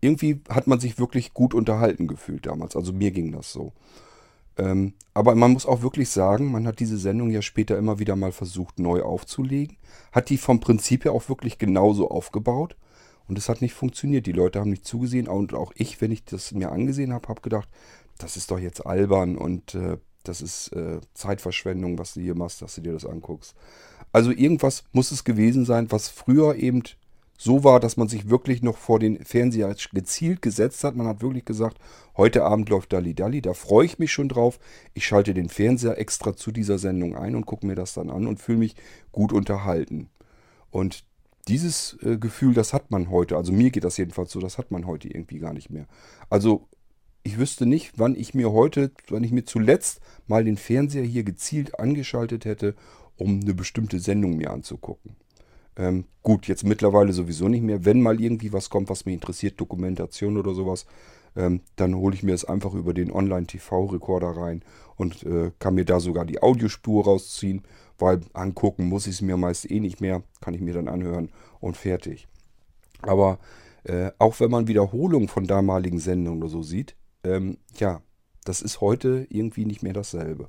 Irgendwie 0.00 0.40
hat 0.48 0.66
man 0.66 0.80
sich 0.80 0.98
wirklich 0.98 1.32
gut 1.34 1.54
unterhalten 1.54 2.06
gefühlt 2.06 2.46
damals. 2.46 2.76
Also 2.76 2.92
mir 2.92 3.10
ging 3.10 3.32
das 3.32 3.52
so. 3.52 3.72
Ähm, 4.56 4.94
aber 5.14 5.34
man 5.34 5.52
muss 5.52 5.66
auch 5.66 5.82
wirklich 5.82 6.10
sagen, 6.10 6.52
man 6.52 6.66
hat 6.66 6.78
diese 6.80 6.98
Sendung 6.98 7.30
ja 7.30 7.42
später 7.42 7.76
immer 7.76 7.98
wieder 7.98 8.14
mal 8.16 8.32
versucht 8.32 8.78
neu 8.78 9.02
aufzulegen. 9.02 9.76
Hat 10.12 10.30
die 10.30 10.38
vom 10.38 10.60
Prinzip 10.60 11.04
her 11.04 11.12
auch 11.12 11.28
wirklich 11.28 11.58
genauso 11.58 12.10
aufgebaut. 12.10 12.76
Und 13.26 13.38
es 13.38 13.48
hat 13.48 13.62
nicht 13.62 13.74
funktioniert. 13.74 14.26
Die 14.26 14.32
Leute 14.32 14.60
haben 14.60 14.70
nicht 14.70 14.84
zugesehen. 14.84 15.28
Und 15.28 15.54
auch 15.54 15.72
ich, 15.74 16.00
wenn 16.00 16.12
ich 16.12 16.24
das 16.24 16.52
mir 16.52 16.70
angesehen 16.70 17.12
habe, 17.12 17.28
habe 17.28 17.40
gedacht, 17.40 17.68
das 18.18 18.36
ist 18.36 18.50
doch 18.50 18.58
jetzt 18.58 18.86
albern 18.86 19.36
und 19.36 19.74
äh, 19.74 19.96
das 20.24 20.42
ist 20.42 20.68
äh, 20.72 21.00
Zeitverschwendung, 21.14 21.98
was 21.98 22.14
du 22.14 22.20
hier 22.20 22.34
machst, 22.34 22.62
dass 22.62 22.74
du 22.74 22.80
dir 22.80 22.92
das 22.92 23.06
anguckst. 23.06 23.54
Also 24.12 24.30
irgendwas 24.30 24.84
muss 24.92 25.12
es 25.12 25.24
gewesen 25.24 25.64
sein, 25.64 25.90
was 25.90 26.08
früher 26.08 26.56
eben 26.56 26.82
so 27.36 27.64
war, 27.64 27.80
dass 27.80 27.96
man 27.96 28.08
sich 28.08 28.30
wirklich 28.30 28.62
noch 28.62 28.76
vor 28.76 28.98
den 28.98 29.24
Fernseher 29.24 29.74
gezielt 29.92 30.40
gesetzt 30.40 30.84
hat. 30.84 30.96
Man 30.96 31.06
hat 31.06 31.20
wirklich 31.20 31.44
gesagt, 31.44 31.78
heute 32.16 32.44
Abend 32.44 32.68
läuft 32.68 32.92
Dalli 32.92 33.14
Dalli, 33.14 33.42
da 33.42 33.54
freue 33.54 33.86
ich 33.86 33.98
mich 33.98 34.12
schon 34.12 34.28
drauf. 34.28 34.58
Ich 34.94 35.06
schalte 35.06 35.34
den 35.34 35.48
Fernseher 35.48 35.98
extra 35.98 36.36
zu 36.36 36.52
dieser 36.52 36.78
Sendung 36.78 37.16
ein 37.16 37.34
und 37.34 37.46
gucke 37.46 37.66
mir 37.66 37.74
das 37.74 37.94
dann 37.94 38.10
an 38.10 38.26
und 38.26 38.40
fühle 38.40 38.58
mich 38.58 38.76
gut 39.10 39.32
unterhalten. 39.32 40.10
Und 40.70 41.04
dieses 41.48 41.98
äh, 42.02 42.16
Gefühl, 42.16 42.54
das 42.54 42.72
hat 42.72 42.90
man 42.90 43.10
heute, 43.10 43.36
also 43.36 43.52
mir 43.52 43.70
geht 43.70 43.84
das 43.84 43.96
jedenfalls 43.96 44.32
so, 44.32 44.40
das 44.40 44.56
hat 44.56 44.70
man 44.70 44.86
heute 44.86 45.08
irgendwie 45.08 45.38
gar 45.38 45.52
nicht 45.52 45.70
mehr. 45.70 45.86
Also 46.30 46.68
ich 47.24 47.38
wüsste 47.38 47.66
nicht, 47.66 47.94
wann 47.96 48.14
ich 48.14 48.34
mir 48.34 48.52
heute, 48.52 48.92
wann 49.08 49.24
ich 49.24 49.32
mir 49.32 49.44
zuletzt 49.44 50.00
mal 50.28 50.44
den 50.44 50.58
Fernseher 50.58 51.04
hier 51.04 51.24
gezielt 51.24 51.80
angeschaltet 51.80 52.44
hätte, 52.44 52.74
um 53.16 53.40
eine 53.40 53.54
bestimmte 53.54 53.98
Sendung 53.98 54.36
mir 54.36 54.50
anzugucken. 54.50 55.16
Ähm, 55.76 56.04
gut, 56.22 56.46
jetzt 56.46 56.64
mittlerweile 56.64 57.12
sowieso 57.12 57.48
nicht 57.48 57.62
mehr. 57.62 57.84
Wenn 57.84 58.02
mal 58.02 58.20
irgendwie 58.20 58.52
was 58.52 58.70
kommt, 58.70 58.90
was 58.90 59.06
mich 59.06 59.14
interessiert, 59.14 59.58
Dokumentation 59.58 60.36
oder 60.36 60.54
sowas, 60.54 60.86
ähm, 61.34 61.62
dann 61.76 61.96
hole 61.96 62.14
ich 62.14 62.22
mir 62.22 62.34
es 62.34 62.44
einfach 62.44 62.74
über 62.74 62.92
den 62.92 63.10
Online-TV-Rekorder 63.10 64.36
rein 64.36 64.62
und 64.96 65.24
äh, 65.24 65.50
kann 65.58 65.74
mir 65.74 65.86
da 65.86 66.00
sogar 66.00 66.26
die 66.26 66.42
Audiospur 66.42 67.04
rausziehen, 67.04 67.62
weil 67.98 68.20
angucken 68.34 68.84
muss 68.84 69.06
ich 69.06 69.14
es 69.14 69.22
mir 69.22 69.36
meist 69.36 69.68
eh 69.68 69.80
nicht 69.80 70.00
mehr, 70.00 70.22
kann 70.40 70.54
ich 70.54 70.60
mir 70.60 70.74
dann 70.74 70.88
anhören 70.88 71.30
und 71.58 71.76
fertig. 71.76 72.28
Aber 73.02 73.38
äh, 73.84 74.10
auch 74.18 74.38
wenn 74.40 74.50
man 74.50 74.68
Wiederholungen 74.68 75.28
von 75.28 75.46
damaligen 75.46 75.98
Sendungen 75.98 76.42
oder 76.42 76.50
so 76.50 76.62
sieht, 76.62 76.94
ähm, 77.24 77.58
ja, 77.78 78.02
das 78.44 78.62
ist 78.62 78.80
heute 78.80 79.26
irgendwie 79.30 79.64
nicht 79.64 79.82
mehr 79.82 79.92
dasselbe. 79.92 80.48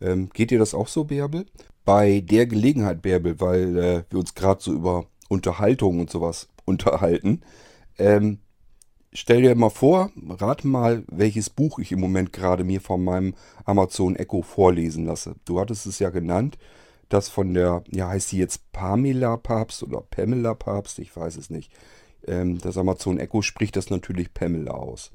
Ähm, 0.00 0.30
geht 0.32 0.50
dir 0.50 0.58
das 0.58 0.74
auch 0.74 0.88
so, 0.88 1.04
Bärbel? 1.04 1.46
Bei 1.84 2.20
der 2.20 2.46
Gelegenheit, 2.46 3.02
Bärbel, 3.02 3.40
weil 3.40 3.78
äh, 3.78 4.04
wir 4.10 4.18
uns 4.18 4.34
gerade 4.34 4.62
so 4.62 4.72
über 4.72 5.06
Unterhaltung 5.28 6.00
und 6.00 6.10
sowas 6.10 6.48
unterhalten, 6.64 7.42
ähm, 7.98 8.38
stell 9.12 9.42
dir 9.42 9.54
mal 9.54 9.70
vor, 9.70 10.10
rate 10.28 10.66
mal, 10.66 11.04
welches 11.08 11.50
Buch 11.50 11.78
ich 11.78 11.92
im 11.92 12.00
Moment 12.00 12.32
gerade 12.32 12.64
mir 12.64 12.80
von 12.80 13.02
meinem 13.02 13.34
Amazon 13.64 14.16
Echo 14.16 14.42
vorlesen 14.42 15.06
lasse. 15.06 15.34
Du 15.44 15.58
hattest 15.58 15.86
es 15.86 15.98
ja 15.98 16.10
genannt, 16.10 16.58
das 17.08 17.28
von 17.28 17.54
der, 17.54 17.82
ja, 17.90 18.08
heißt 18.08 18.28
sie 18.28 18.38
jetzt 18.38 18.70
Pamela 18.72 19.36
Papst 19.36 19.82
oder 19.82 20.02
Pamela 20.02 20.54
Papst, 20.54 20.98
ich 20.98 21.16
weiß 21.16 21.36
es 21.36 21.50
nicht. 21.50 21.72
Ähm, 22.26 22.58
das 22.58 22.76
Amazon 22.76 23.18
Echo 23.18 23.42
spricht 23.42 23.76
das 23.76 23.90
natürlich 23.90 24.34
Pamela 24.34 24.72
aus. 24.72 25.10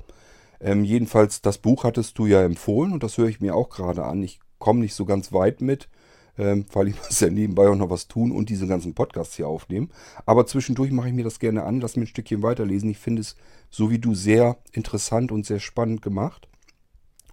Ähm, 0.63 0.85
jedenfalls, 0.85 1.41
das 1.41 1.57
Buch 1.57 1.83
hattest 1.83 2.17
du 2.17 2.25
ja 2.25 2.41
empfohlen 2.41 2.93
und 2.93 3.03
das 3.03 3.17
höre 3.17 3.27
ich 3.27 3.41
mir 3.41 3.53
auch 3.53 3.69
gerade 3.69 4.05
an. 4.05 4.23
Ich 4.23 4.39
komme 4.59 4.79
nicht 4.79 4.95
so 4.95 5.03
ganz 5.03 5.33
weit 5.33 5.59
mit, 5.59 5.89
ähm, 6.37 6.65
weil 6.71 6.87
ich 6.87 6.95
muss 7.03 7.19
ja 7.19 7.29
nebenbei 7.29 7.67
auch 7.67 7.75
noch 7.75 7.89
was 7.89 8.07
tun 8.07 8.31
und 8.31 8.49
diese 8.49 8.65
ganzen 8.65 8.93
Podcasts 8.93 9.35
hier 9.35 9.47
aufnehmen. 9.47 9.91
Aber 10.25 10.47
zwischendurch 10.47 10.91
mache 10.91 11.09
ich 11.09 11.13
mir 11.13 11.25
das 11.25 11.39
gerne 11.39 11.63
an, 11.63 11.81
lass 11.81 11.97
mir 11.97 12.03
ein 12.03 12.07
Stückchen 12.07 12.41
weiterlesen. 12.43 12.89
Ich 12.89 12.97
finde 12.97 13.21
es, 13.21 13.35
so 13.69 13.91
wie 13.91 13.99
du, 13.99 14.15
sehr 14.15 14.57
interessant 14.71 15.33
und 15.33 15.45
sehr 15.45 15.59
spannend 15.59 16.01
gemacht. 16.01 16.47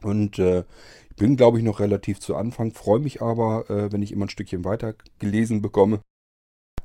Und 0.03 0.41
äh, 0.41 0.65
ich 1.11 1.17
bin, 1.17 1.37
glaube 1.37 1.59
ich, 1.59 1.65
noch 1.65 1.79
relativ 1.79 2.19
zu 2.19 2.35
Anfang, 2.35 2.73
freue 2.73 2.99
mich 2.99 3.23
aber, 3.23 3.71
äh, 3.71 3.93
wenn 3.93 4.03
ich 4.03 4.11
immer 4.11 4.27
ein 4.27 4.31
Stückchen 4.31 4.65
weiter 4.65 4.95
gelesen 5.21 5.63
bekomme. 5.63 6.01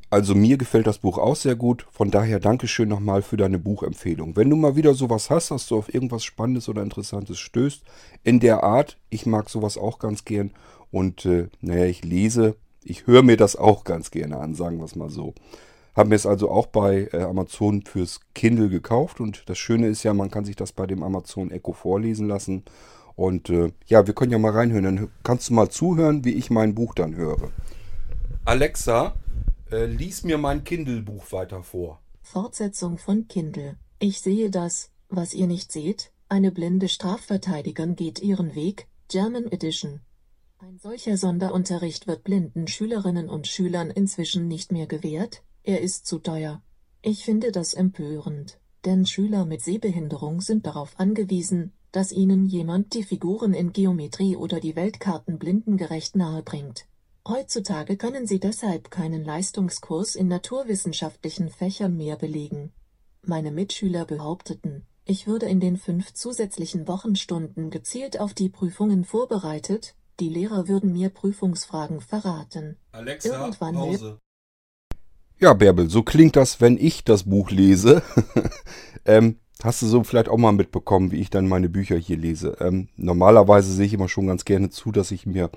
Also 0.09 0.35
mir 0.35 0.57
gefällt 0.57 0.87
das 0.87 0.99
Buch 0.99 1.17
auch 1.17 1.35
sehr 1.35 1.55
gut. 1.55 1.87
Von 1.91 2.11
daher 2.11 2.39
Dankeschön 2.39 2.87
nochmal 2.87 3.21
für 3.21 3.37
deine 3.37 3.59
Buchempfehlung. 3.59 4.35
Wenn 4.35 4.49
du 4.49 4.55
mal 4.55 4.75
wieder 4.75 4.93
sowas 4.93 5.29
hast, 5.29 5.51
dass 5.51 5.67
du 5.67 5.77
auf 5.77 5.93
irgendwas 5.93 6.23
Spannendes 6.23 6.69
oder 6.69 6.83
Interessantes 6.83 7.39
stößt, 7.39 7.83
in 8.23 8.39
der 8.39 8.63
Art, 8.63 8.97
ich 9.09 9.25
mag 9.25 9.49
sowas 9.49 9.77
auch 9.77 9.99
ganz 9.99 10.23
gern. 10.23 10.51
Und 10.91 11.25
äh, 11.25 11.49
naja, 11.59 11.85
ich 11.85 12.05
lese, 12.05 12.55
ich 12.83 13.07
höre 13.07 13.23
mir 13.23 13.35
das 13.35 13.55
auch 13.55 13.83
ganz 13.83 14.11
gerne 14.11 14.37
an, 14.37 14.53
sagen 14.53 14.77
wir 14.77 14.85
es 14.85 14.95
mal 14.95 15.09
so. 15.09 15.33
Haben 15.95 16.11
wir 16.11 16.15
es 16.15 16.25
also 16.25 16.51
auch 16.51 16.67
bei 16.67 17.09
äh, 17.11 17.23
Amazon 17.23 17.81
fürs 17.81 18.21
Kindle 18.35 18.69
gekauft. 18.69 19.19
Und 19.19 19.49
das 19.49 19.57
Schöne 19.57 19.87
ist 19.87 20.03
ja, 20.03 20.13
man 20.13 20.29
kann 20.29 20.45
sich 20.45 20.55
das 20.55 20.71
bei 20.71 20.85
dem 20.85 21.03
Amazon 21.03 21.51
Echo 21.51 21.73
vorlesen 21.73 22.27
lassen. 22.27 22.63
Und 23.15 23.49
äh, 23.49 23.71
ja, 23.87 24.05
wir 24.05 24.13
können 24.13 24.31
ja 24.31 24.37
mal 24.37 24.51
reinhören. 24.51 24.83
Dann 24.83 25.09
kannst 25.23 25.49
du 25.49 25.53
mal 25.53 25.69
zuhören, 25.69 26.23
wie 26.25 26.33
ich 26.33 26.49
mein 26.51 26.75
Buch 26.75 26.93
dann 26.93 27.15
höre. 27.15 27.49
Alexa, 28.43 29.15
äh, 29.71 29.85
lies 29.85 30.23
mir 30.23 30.37
mein 30.37 30.63
Kindle-Buch 30.63 31.31
weiter 31.31 31.63
vor. 31.63 32.01
Fortsetzung 32.21 32.97
von 32.97 33.27
Kindle. 33.27 33.77
Ich 33.99 34.21
sehe 34.21 34.49
das, 34.49 34.91
was 35.09 35.33
ihr 35.33 35.47
nicht 35.47 35.71
seht. 35.71 36.11
Eine 36.27 36.51
blinde 36.51 36.89
Strafverteidigerin 36.89 37.95
geht 37.95 38.21
ihren 38.21 38.55
Weg. 38.55 38.87
German 39.07 39.51
Edition. 39.51 40.01
Ein 40.57 40.79
solcher 40.79 41.17
Sonderunterricht 41.17 42.07
wird 42.07 42.23
blinden 42.23 42.67
Schülerinnen 42.67 43.29
und 43.29 43.45
Schülern 43.45 43.91
inzwischen 43.91 44.47
nicht 44.47 44.71
mehr 44.71 44.87
gewährt. 44.87 45.43
Er 45.63 45.81
ist 45.81 46.07
zu 46.07 46.17
teuer. 46.17 46.63
Ich 47.03 47.23
finde 47.23 47.51
das 47.51 47.75
empörend, 47.75 48.59
denn 48.83 49.05
Schüler 49.05 49.45
mit 49.45 49.61
Sehbehinderung 49.61 50.41
sind 50.41 50.65
darauf 50.65 50.99
angewiesen, 50.99 51.71
dass 51.91 52.11
ihnen 52.11 52.45
jemand 52.47 52.93
die 52.95 53.03
Figuren 53.03 53.53
in 53.53 53.73
Geometrie 53.73 54.35
oder 54.35 54.59
die 54.59 54.75
Weltkarten 54.75 55.37
blindengerecht 55.37 56.15
nahebringt. 56.15 56.87
Heutzutage 57.27 57.97
können 57.97 58.27
sie 58.27 58.39
deshalb 58.39 58.91
keinen 58.91 59.25
Leistungskurs 59.25 60.15
in 60.15 60.27
naturwissenschaftlichen 60.27 61.49
Fächern 61.49 61.97
mehr 61.97 62.17
belegen. 62.17 62.71
Meine 63.23 63.49
Mitschüler 63.49 64.05
behaupteten, 64.05 64.85
ich 65.05 65.25
würde 65.25 65.47
in 65.47 65.59
den 65.59 65.77
fünf 65.77 66.13
zusätzlichen 66.13 66.87
Wochenstunden 66.87 67.71
gezielt 67.71 68.19
auf 68.19 68.35
die 68.35 68.49
Prüfungen 68.49 69.05
vorbereitet, 69.05 69.95
die 70.19 70.29
Lehrer 70.29 70.67
würden 70.67 70.93
mir 70.93 71.09
Prüfungsfragen 71.09 71.99
verraten. 71.99 72.77
Alexa, 72.91 73.39
Irgendwann 73.39 73.73
Pause. 73.73 74.19
Ja, 75.39 75.53
Bärbel, 75.53 75.89
so 75.89 76.03
klingt 76.03 76.35
das, 76.35 76.61
wenn 76.61 76.77
ich 76.77 77.03
das 77.03 77.23
Buch 77.23 77.49
lese. 77.49 78.03
ähm, 79.05 79.39
hast 79.63 79.81
du 79.81 79.87
so 79.87 80.03
vielleicht 80.03 80.29
auch 80.29 80.37
mal 80.37 80.51
mitbekommen, 80.51 81.11
wie 81.11 81.19
ich 81.19 81.31
dann 81.31 81.47
meine 81.47 81.69
Bücher 81.69 81.97
hier 81.97 82.17
lese. 82.17 82.57
Ähm, 82.59 82.87
normalerweise 82.95 83.73
sehe 83.73 83.87
ich 83.87 83.93
immer 83.93 84.09
schon 84.09 84.27
ganz 84.27 84.45
gerne 84.45 84.69
zu, 84.69 84.91
dass 84.91 85.09
ich 85.09 85.25
mir 85.25 85.49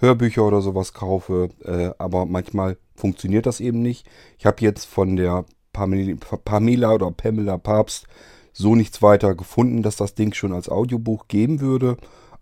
Hörbücher 0.00 0.44
oder 0.44 0.60
sowas 0.60 0.92
kaufe, 0.92 1.50
äh, 1.64 1.90
aber 1.98 2.26
manchmal 2.26 2.78
funktioniert 2.94 3.46
das 3.46 3.60
eben 3.60 3.82
nicht. 3.82 4.08
Ich 4.38 4.46
habe 4.46 4.56
jetzt 4.60 4.86
von 4.86 5.16
der 5.16 5.44
Pamela 5.72 6.92
oder 6.92 7.10
Pamela 7.10 7.58
Papst 7.58 8.06
so 8.52 8.74
nichts 8.74 9.02
weiter 9.02 9.34
gefunden, 9.34 9.82
dass 9.82 9.96
das 9.96 10.14
Ding 10.14 10.34
schon 10.34 10.52
als 10.52 10.68
Audiobuch 10.68 11.28
geben 11.28 11.60
würde. 11.60 11.96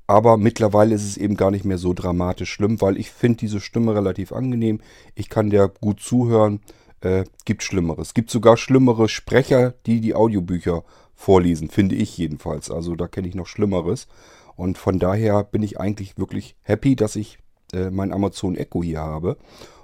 Aber 0.07 0.39
mittlerweile 0.39 0.95
ist 0.95 1.05
es 1.05 1.19
eben 1.19 1.37
gar 1.37 1.51
nicht 1.51 1.67
mehr 1.67 1.77
so 1.77 1.93
dramatisch 1.93 2.51
schlimm, 2.51 2.81
weil 2.81 2.97
ich 2.97 3.11
finde 3.11 3.39
diese 3.39 3.61
Stimme 3.61 3.95
relativ 3.95 4.33
angenehm. 4.33 4.81
Ich 5.15 5.29
kann 5.29 5.51
der 5.51 5.69
gut 5.69 6.01
zuhören. 6.01 6.61
Äh, 7.01 7.25
gibt 7.45 7.63
Schlimmeres. 7.63 8.09
Es 8.09 8.15
gibt 8.15 8.29
sogar 8.29 8.57
schlimmere 8.57 9.09
Sprecher, 9.09 9.75
die 9.87 10.01
die 10.01 10.17
Audiobücher 10.17 10.83
vorlesen, 11.15 11.69
finde 11.71 11.95
ich 11.95 12.17
jedenfalls. 12.19 12.73
Also 12.73 12.97
da 12.97 13.07
kenne 13.07 13.29
ich 13.29 13.37
noch 13.37 13.47
Schlimmeres. 13.47 14.09
Und 14.57 14.79
von 14.79 14.99
daher 14.99 15.45
bin 15.45 15.63
ich 15.63 15.79
eigentlich 15.79 16.19
wirklich 16.19 16.57
happy, 16.63 16.97
dass 16.97 17.15
ich 17.15 17.39
äh, 17.73 17.91
mein 17.91 18.13
Amazon 18.13 18.57
Echo 18.57 18.83
hier 18.83 19.01
habe 19.01 19.37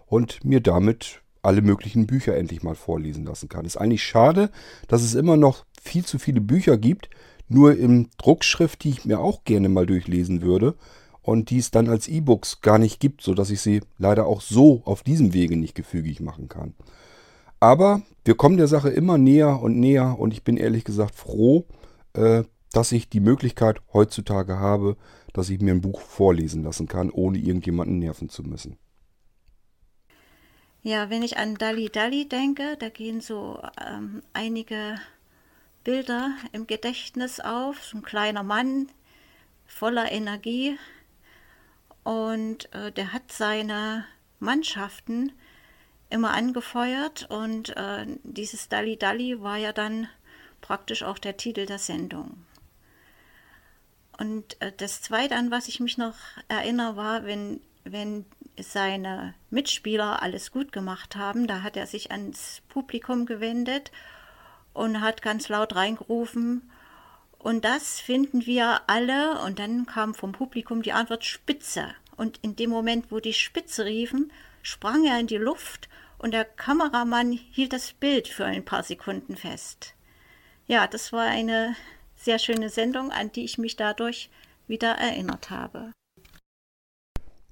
und 0.07 0.45
mir 0.45 0.61
damit 0.61 1.23
alle 1.43 1.63
möglichen 1.63 2.07
Bücher 2.07 2.37
endlich 2.37 2.63
mal 2.63 2.75
vorlesen 2.75 3.25
lassen 3.25 3.49
kann. 3.49 3.67
Ist 3.67 3.77
eigentlich 3.77 4.03
schade, 4.03 4.51
dass 4.89 5.03
es 5.03 5.15
immer 5.15 5.37
noch 5.37 5.65
viel 5.83 6.05
zu 6.05 6.19
viele 6.19 6.41
Bücher 6.41 6.79
gibt, 6.79 7.11
nur 7.49 7.77
in 7.77 8.09
Druckschrift, 8.19 8.83
die 8.85 8.91
ich 8.91 9.05
mir 9.05 9.21
auch 9.21 9.45
gerne 9.45 9.69
mal 9.69 9.87
durchlesen 9.87 10.41
würde 10.41 10.75
und 11.23 11.51
die 11.51 11.59
es 11.59 11.71
dann 11.71 11.89
als 11.89 12.09
E-Books 12.09 12.61
gar 12.63 12.79
nicht 12.79 13.01
gibt, 13.01 13.23
sodass 13.23 13.51
ich 13.51 13.61
sie 13.61 13.83
leider 13.99 14.27
auch 14.27 14.41
so 14.41 14.83
auf 14.85 15.03
diesem 15.03 15.35
Wege 15.35 15.57
nicht 15.57 15.75
gefügig 15.75 16.21
machen 16.21 16.49
kann. 16.49 16.75
Aber 17.61 18.03
wir 18.25 18.35
kommen 18.35 18.57
der 18.57 18.69
Sache 18.69 18.91
immer 18.91 19.19
näher 19.19 19.61
und 19.63 19.79
näher 19.79 20.19
und 20.19 20.33
ich 20.33 20.45
bin 20.45 20.57
ehrlich 20.57 20.85
gesagt 20.85 21.15
froh, 21.15 21.65
äh, 22.15 22.45
dass 22.73 22.93
ich 22.93 23.09
die 23.09 23.21
Möglichkeit 23.21 23.81
heutzutage 23.93 24.59
habe, 24.59 24.97
dass 25.35 25.51
ich 25.51 25.61
mir 25.61 25.75
ein 25.75 25.83
Buch 25.83 26.01
vorlesen 26.01 26.63
lassen 26.63 26.89
kann, 26.89 27.11
ohne 27.11 27.37
irgendjemanden 27.37 27.99
nerven 27.99 28.31
zu 28.31 28.43
müssen. 28.43 28.79
Ja, 30.83 31.11
wenn 31.11 31.23
ich 31.23 31.37
an 31.37 31.57
Dali 31.57 31.91
Dali 31.91 32.29
denke, 32.29 32.77
da 32.79 32.89
gehen 32.89 33.21
so 33.21 33.61
ähm, 33.87 34.23
einige 34.33 34.97
Bilder 35.83 36.35
im 36.53 36.67
Gedächtnis 36.67 37.41
auf. 37.41 37.83
So 37.83 37.99
ein 37.99 38.03
kleiner 38.03 38.43
Mann 38.43 38.89
voller 39.67 40.13
Energie 40.13 40.79
und 42.05 42.73
äh, 42.75 42.93
der 42.93 43.13
hat 43.13 43.33
seine 43.33 44.05
Mannschaften 44.39 45.33
immer 46.11 46.33
angefeuert 46.33 47.29
und 47.31 47.77
äh, 47.77 48.07
dieses 48.23 48.69
Dali 48.69 48.97
Dali 48.97 49.41
war 49.41 49.57
ja 49.57 49.73
dann 49.73 50.07
praktisch 50.61 51.03
auch 51.03 51.19
der 51.19 51.37
Titel 51.37 51.67
der 51.67 51.79
Sendung. 51.79 52.45
Und 54.19 54.61
äh, 54.61 54.73
das 54.77 55.03
Zweite, 55.03 55.37
an 55.37 55.51
was 55.51 55.69
ich 55.69 55.81
mich 55.81 55.99
noch 55.99 56.15
erinnere, 56.49 56.97
war, 56.97 57.25
wenn, 57.25 57.61
wenn 57.85 58.25
seine 58.59 59.35
Mitspieler 59.51 60.23
alles 60.23 60.53
gut 60.53 60.73
gemacht 60.73 61.17
haben, 61.17 61.47
da 61.47 61.63
hat 61.63 61.77
er 61.77 61.87
sich 61.87 62.11
ans 62.11 62.63
Publikum 62.69 63.27
gewendet 63.27 63.91
und 64.73 65.01
hat 65.01 65.23
ganz 65.23 65.49
laut 65.49 65.75
reingerufen, 65.75 66.71
und 67.45 67.63
das 67.67 68.01
finden 68.01 68.47
wir 68.47 68.81
alle, 68.87 69.39
und 69.43 69.59
dann 69.59 69.85
kam 69.85 70.15
vom 70.15 70.33
Publikum 70.33 70.81
die 70.81 70.95
Antwort 70.95 71.27
Spitze. 71.27 71.95
Und 72.17 72.39
in 72.41 72.57
dem 72.57 72.71
Moment, 72.71 73.13
wo 73.13 73.21
die 73.21 73.35
Spitze 73.35 73.85
riefen, 73.85 74.33
sprang 74.63 75.05
er 75.05 75.21
in 75.21 75.27
die 75.27 75.37
Luft 75.37 75.91
und 76.17 76.33
der 76.33 76.47
Kameramann 76.47 77.33
hielt 77.33 77.75
das 77.75 77.93
Bild 77.93 78.29
für 78.29 78.47
ein 78.47 78.65
paar 78.65 78.83
Sekunden 78.83 79.37
fest. 79.37 79.93
Ja, 80.67 80.87
das 80.87 81.13
war 81.13 81.27
eine 81.27 81.77
sehr 82.25 82.39
schöne 82.39 82.71
Sendung, 82.71 83.11
an 83.11 83.31
die 83.33 83.45
ich 83.45 83.59
mich 83.59 83.77
dadurch 83.77 84.31
wieder 84.67 84.93
erinnert 84.93 85.51
habe. 85.51 85.93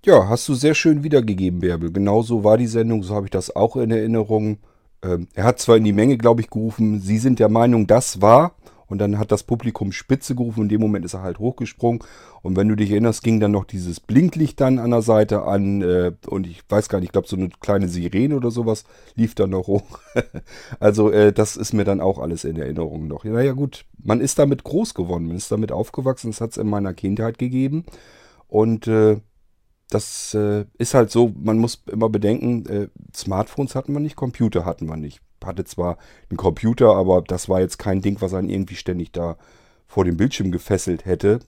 Ja, 0.05 0.29
hast 0.29 0.49
du 0.49 0.55
sehr 0.55 0.75
schön 0.75 1.05
wiedergegeben, 1.05 1.61
Bärbel. 1.61 1.93
Genauso 1.93 2.43
war 2.43 2.59
die 2.59 2.67
Sendung, 2.67 3.03
so 3.03 3.15
habe 3.15 3.27
ich 3.27 3.31
das 3.31 3.55
auch 3.55 3.77
in 3.77 3.91
Erinnerung. 3.91 4.59
Ähm, 5.05 5.29
er 5.35 5.45
hat 5.45 5.61
zwar 5.61 5.77
in 5.77 5.85
die 5.85 5.93
Menge, 5.93 6.17
glaube 6.17 6.41
ich, 6.41 6.51
gerufen, 6.51 7.01
Sie 7.01 7.19
sind 7.19 7.39
der 7.39 7.49
Meinung, 7.49 7.87
das 7.87 8.21
war. 8.21 8.57
Und 8.93 8.99
dann 8.99 9.19
hat 9.19 9.33
das 9.33 9.43
Publikum 9.43 9.91
Spitze 9.91 10.35
gerufen. 10.35 10.65
In 10.65 10.69
dem 10.69 10.83
Moment 10.83 11.07
ist 11.07 11.15
er 11.15 11.23
halt 11.23 11.39
hochgesprungen. 11.39 12.05
Und 12.43 12.57
wenn 12.57 12.69
du 12.69 12.77
dich 12.77 12.91
erinnerst, 12.91 13.25
ging 13.25 13.41
dann 13.41 13.51
noch 13.51 13.65
dieses 13.65 14.01
Blinklicht 14.01 14.61
dann 14.61 14.79
an 14.79 14.91
der 14.91 15.01
Seite 15.01 15.45
an. 15.45 15.81
Äh, 15.81 16.13
und 16.27 16.47
ich 16.47 16.61
weiß 16.69 16.91
gar 16.91 16.99
nicht, 16.99 17.07
ich 17.07 17.13
glaube, 17.13 17.27
so 17.27 17.37
eine 17.37 17.49
kleine 17.49 17.89
Sirene 17.89 18.37
oder 18.37 18.51
sowas 18.51 18.85
lief 19.15 19.35
dann 19.35 19.49
noch 19.49 19.67
hoch. 19.67 19.99
also 20.79 21.11
äh, 21.11 21.33
das 21.33 21.57
ist 21.57 21.73
mir 21.73 21.85
dann 21.85 22.03
auch 22.03 22.19
alles 22.19 22.45
in 22.45 22.59
Erinnerung 22.59 23.09
noch. 23.09 23.25
Naja 23.25 23.53
gut, 23.53 23.87
man 23.97 24.21
ist 24.21 24.39
damit 24.39 24.63
groß 24.63 24.93
geworden. 24.93 25.27
Man 25.27 25.39
ist 25.39 25.51
damit 25.51 25.73
aufgewachsen. 25.73 26.31
Das 26.31 26.43
hat 26.43 26.51
es 26.51 26.59
in 26.59 26.69
meiner 26.69 26.93
Kindheit 26.93 27.39
gegeben. 27.39 27.87
Und 28.47 28.89
äh, 28.89 29.23
das 29.89 30.35
äh, 30.35 30.67
ist 30.77 30.93
halt 30.93 31.11
so, 31.11 31.33
man 31.35 31.57
muss 31.57 31.83
immer 31.91 32.11
bedenken, 32.11 32.67
äh, 32.67 32.89
Smartphones 33.17 33.75
hatten 33.75 33.95
wir 33.95 34.01
nicht, 34.01 34.17
Computer 34.17 34.67
hatten 34.67 34.85
wir 34.85 34.99
nicht. 34.99 35.23
Hatte 35.45 35.65
zwar 35.65 35.99
einen 36.31 36.37
Computer, 36.37 36.95
aber 36.95 37.23
das 37.23 37.49
war 37.49 37.61
jetzt 37.61 37.79
kein 37.79 38.01
Ding, 38.01 38.21
was 38.21 38.35
einen 38.35 38.49
irgendwie 38.49 38.77
ständig 38.77 39.13
da 39.13 39.37
vor 39.87 40.05
dem 40.05 40.17
Bildschirm 40.17 40.51
gefesselt 40.53 41.05
hätte. 41.05 41.41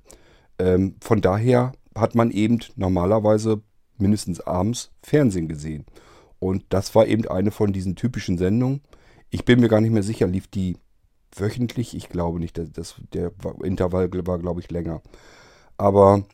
Ähm, 0.59 0.97
von 1.01 1.21
daher 1.21 1.73
hat 1.97 2.15
man 2.15 2.31
eben 2.31 2.61
normalerweise 2.77 3.63
mindestens 3.99 4.41
abends 4.41 4.93
Fernsehen 5.03 5.49
gesehen. 5.49 5.87
Und 6.39 6.65
das 6.69 6.95
war 6.95 7.07
eben 7.07 7.27
eine 7.27 7.51
von 7.51 7.73
diesen 7.73 7.97
typischen 7.97 8.39
Sendungen. 8.39 8.83
Ich 9.31 9.45
bin 9.45 9.61
mir 9.61 9.69
gar 9.69 9.81
nicht 9.81 9.93
mehr 9.93 10.03
sicher, 10.03 10.27
lief 10.27 10.47
die 10.49 10.77
wöchentlich? 11.37 11.97
Ich 11.97 12.09
glaube 12.09 12.39
nicht. 12.39 12.59
Das, 12.59 12.97
der 13.13 13.33
Intervall 13.63 14.11
war, 14.27 14.39
glaube 14.39 14.61
ich, 14.61 14.71
länger. 14.71 15.03
Aber 15.77 16.25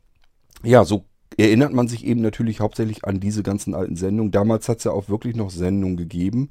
ja, 0.62 0.84
so 0.84 1.04
erinnert 1.36 1.72
man 1.72 1.88
sich 1.88 2.04
eben 2.04 2.20
natürlich 2.20 2.60
hauptsächlich 2.60 3.04
an 3.04 3.20
diese 3.20 3.42
ganzen 3.42 3.74
alten 3.74 3.96
Sendungen. 3.96 4.32
Damals 4.32 4.68
hat 4.68 4.78
es 4.78 4.84
ja 4.84 4.92
auch 4.92 5.08
wirklich 5.08 5.36
noch 5.36 5.50
Sendungen 5.50 5.96
gegeben, 5.96 6.50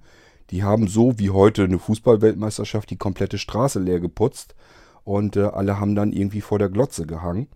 die 0.51 0.63
haben 0.63 0.87
so 0.87 1.19
wie 1.19 1.29
heute 1.29 1.63
eine 1.63 1.79
Fußballweltmeisterschaft 1.79 2.89
die 2.89 2.97
komplette 2.97 3.37
Straße 3.37 3.79
leer 3.79 3.99
geputzt 3.99 4.55
und 5.03 5.35
äh, 5.35 5.43
alle 5.43 5.79
haben 5.79 5.95
dann 5.95 6.11
irgendwie 6.11 6.41
vor 6.41 6.59
der 6.59 6.69
Glotze 6.69 7.05
gehangen. 7.05 7.47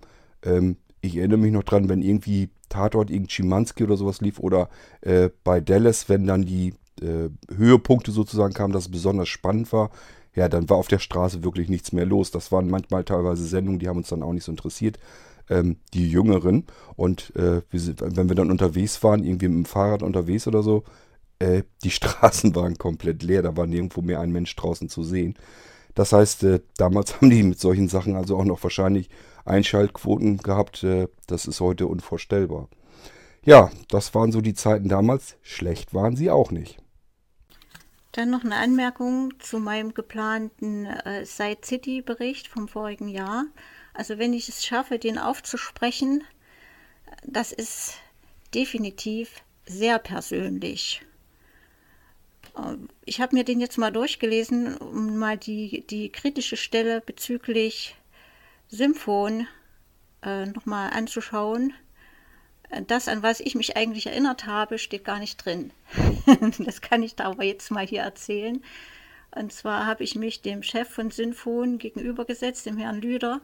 Ähm, 0.43 0.77
ich 1.01 1.17
erinnere 1.17 1.39
mich 1.39 1.51
noch 1.51 1.63
dran, 1.63 1.89
wenn 1.89 2.01
irgendwie 2.01 2.49
Tatort 2.69 3.09
irgend 3.09 3.31
Schimanski 3.31 3.83
oder 3.83 3.97
sowas 3.97 4.21
lief 4.21 4.39
oder 4.39 4.69
äh, 5.01 5.29
bei 5.43 5.59
Dallas, 5.59 6.07
wenn 6.09 6.25
dann 6.25 6.43
die 6.43 6.73
äh, 7.01 7.29
Höhepunkte 7.55 8.11
sozusagen 8.11 8.53
kamen, 8.53 8.73
dass 8.73 8.85
es 8.85 8.91
besonders 8.91 9.29
spannend 9.29 9.71
war. 9.73 9.91
Ja, 10.35 10.49
dann 10.49 10.69
war 10.69 10.77
auf 10.77 10.87
der 10.87 10.99
Straße 10.99 11.43
wirklich 11.43 11.69
nichts 11.69 11.91
mehr 11.91 12.05
los. 12.05 12.31
Das 12.31 12.51
waren 12.51 12.69
manchmal 12.69 13.03
teilweise 13.03 13.45
Sendungen, 13.45 13.79
die 13.79 13.87
haben 13.87 13.97
uns 13.97 14.09
dann 14.09 14.23
auch 14.23 14.33
nicht 14.33 14.45
so 14.45 14.51
interessiert 14.51 14.97
ähm, 15.49 15.77
die 15.93 16.09
Jüngeren. 16.09 16.65
Und 16.95 17.35
äh, 17.35 17.61
wir 17.69 17.79
sind, 17.79 18.01
wenn 18.01 18.29
wir 18.29 18.35
dann 18.35 18.51
unterwegs 18.51 19.03
waren, 19.03 19.23
irgendwie 19.23 19.47
mit 19.47 19.57
dem 19.57 19.65
Fahrrad 19.65 20.03
unterwegs 20.03 20.47
oder 20.47 20.63
so, 20.63 20.83
äh, 21.39 21.63
die 21.83 21.91
Straßen 21.91 22.55
waren 22.55 22.77
komplett 22.77 23.23
leer. 23.23 23.41
Da 23.41 23.55
war 23.57 23.67
nirgendwo 23.67 24.01
mehr 24.01 24.19
ein 24.19 24.31
Mensch 24.31 24.55
draußen 24.55 24.89
zu 24.89 25.03
sehen. 25.03 25.35
Das 25.95 26.13
heißt, 26.13 26.43
äh, 26.43 26.61
damals 26.77 27.15
haben 27.21 27.29
die 27.29 27.43
mit 27.43 27.59
solchen 27.59 27.87
Sachen 27.87 28.15
also 28.15 28.37
auch 28.37 28.45
noch 28.45 28.63
wahrscheinlich 28.63 29.09
Einschaltquoten 29.45 30.37
gehabt. 30.37 30.83
Äh, 30.83 31.07
das 31.27 31.45
ist 31.45 31.59
heute 31.61 31.87
unvorstellbar. 31.87 32.69
Ja, 33.45 33.71
das 33.89 34.15
waren 34.15 34.31
so 34.31 34.41
die 34.41 34.53
Zeiten 34.53 34.87
damals. 34.87 35.35
Schlecht 35.41 35.93
waren 35.93 36.15
sie 36.15 36.31
auch 36.31 36.51
nicht. 36.51 36.77
Dann 38.13 38.29
noch 38.29 38.43
eine 38.43 38.55
Anmerkung 38.55 39.33
zu 39.39 39.59
meinem 39.59 39.93
geplanten 39.93 40.85
äh, 40.85 41.25
Side 41.25 41.61
City 41.63 42.01
Bericht 42.01 42.47
vom 42.47 42.67
vorigen 42.67 43.07
Jahr. 43.07 43.45
Also 43.93 44.17
wenn 44.17 44.33
ich 44.33 44.49
es 44.49 44.65
schaffe, 44.65 44.99
den 44.99 45.17
aufzusprechen, 45.17 46.23
das 47.25 47.51
ist 47.51 47.95
definitiv 48.53 49.41
sehr 49.65 49.99
persönlich. 49.99 51.01
Ähm, 52.57 52.89
ich 53.05 53.21
habe 53.21 53.35
mir 53.35 53.43
den 53.43 53.59
jetzt 53.59 53.77
mal 53.77 53.91
durchgelesen, 53.91 54.77
um 54.77 55.17
mal 55.17 55.37
die, 55.37 55.85
die 55.87 56.09
kritische 56.09 56.57
Stelle 56.57 57.01
bezüglich 57.01 57.95
Symphon 58.67 59.47
äh, 60.23 60.45
nochmal 60.45 60.91
anzuschauen. 60.91 61.73
Äh, 62.69 62.83
das, 62.83 63.07
an 63.07 63.23
was 63.23 63.39
ich 63.39 63.55
mich 63.55 63.77
eigentlich 63.77 64.07
erinnert 64.07 64.45
habe, 64.45 64.77
steht 64.77 65.05
gar 65.05 65.19
nicht 65.19 65.43
drin. 65.43 65.71
das 66.59 66.81
kann 66.81 67.03
ich 67.03 67.15
da 67.15 67.25
aber 67.25 67.43
jetzt 67.43 67.71
mal 67.71 67.85
hier 67.85 68.01
erzählen. 68.01 68.63
Und 69.35 69.51
zwar 69.51 69.85
habe 69.85 70.03
ich 70.03 70.15
mich 70.15 70.41
dem 70.41 70.61
Chef 70.61 70.89
von 70.89 71.09
Symphon 71.09 71.79
gegenübergesetzt, 71.79 72.65
dem 72.67 72.77
Herrn 72.77 73.01
Lüder, 73.01 73.41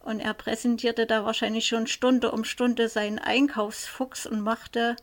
und 0.00 0.20
er 0.20 0.34
präsentierte 0.34 1.06
da 1.06 1.24
wahrscheinlich 1.24 1.66
schon 1.66 1.86
Stunde 1.86 2.30
um 2.30 2.44
Stunde 2.44 2.88
seinen 2.88 3.18
Einkaufsfuchs 3.18 4.26
und 4.26 4.40
machte 4.40 4.96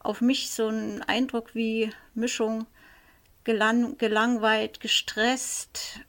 auf 0.00 0.20
mich 0.20 0.50
so 0.50 0.66
einen 0.66 1.02
Eindruck 1.02 1.54
wie 1.54 1.92
Mischung 2.14 2.66
gelang, 3.48 3.96
gelangweilt, 3.96 4.78
gestresst, 4.78 6.00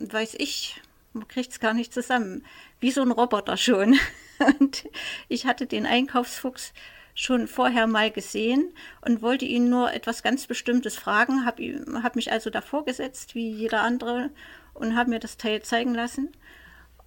weiß 0.00 0.34
ich, 0.38 0.82
man 1.12 1.28
kriegt 1.28 1.52
es 1.52 1.60
gar 1.60 1.72
nicht 1.72 1.94
zusammen, 1.94 2.44
wie 2.80 2.90
so 2.90 3.02
ein 3.02 3.12
Roboter 3.12 3.56
schon. 3.56 3.96
Und 4.58 4.84
ich 5.28 5.46
hatte 5.46 5.66
den 5.68 5.86
Einkaufsfuchs 5.86 6.72
schon 7.14 7.46
vorher 7.46 7.86
mal 7.86 8.10
gesehen 8.10 8.72
und 9.00 9.22
wollte 9.22 9.44
ihn 9.44 9.68
nur 9.68 9.92
etwas 9.92 10.22
ganz 10.22 10.46
Bestimmtes 10.46 10.96
fragen, 10.96 11.44
habe 11.44 11.84
hab 12.02 12.14
mich 12.14 12.30
also 12.30 12.48
davor 12.48 12.84
gesetzt, 12.84 13.34
wie 13.34 13.50
jeder 13.50 13.82
andere, 13.82 14.30
und 14.74 14.96
habe 14.96 15.10
mir 15.10 15.18
das 15.18 15.36
Teil 15.36 15.62
zeigen 15.62 15.94
lassen 15.94 16.30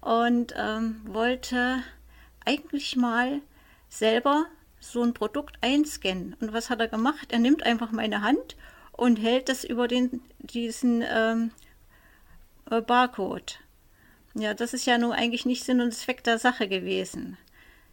und 0.02 0.54
ähm, 0.56 1.00
wollte 1.04 1.82
eigentlich 2.44 2.96
mal 2.96 3.40
selber 3.88 4.46
so 4.80 5.02
ein 5.02 5.14
Produkt 5.14 5.56
einscannen. 5.62 6.34
Und 6.40 6.52
was 6.52 6.68
hat 6.68 6.80
er 6.80 6.88
gemacht? 6.88 7.28
Er 7.30 7.38
nimmt 7.38 7.62
einfach 7.62 7.90
meine 7.90 8.20
Hand 8.20 8.56
und 9.02 9.16
hält 9.16 9.48
das 9.48 9.64
über 9.64 9.88
den, 9.88 10.22
diesen 10.38 11.02
ähm, 11.04 11.50
äh, 12.70 12.80
Barcode. 12.80 13.58
Ja, 14.34 14.54
das 14.54 14.74
ist 14.74 14.86
ja 14.86 14.96
nun 14.96 15.10
eigentlich 15.10 15.44
nicht 15.44 15.64
Sinn 15.64 15.80
und 15.80 15.92
Zweck 15.92 16.22
der 16.22 16.38
Sache 16.38 16.68
gewesen. 16.68 17.36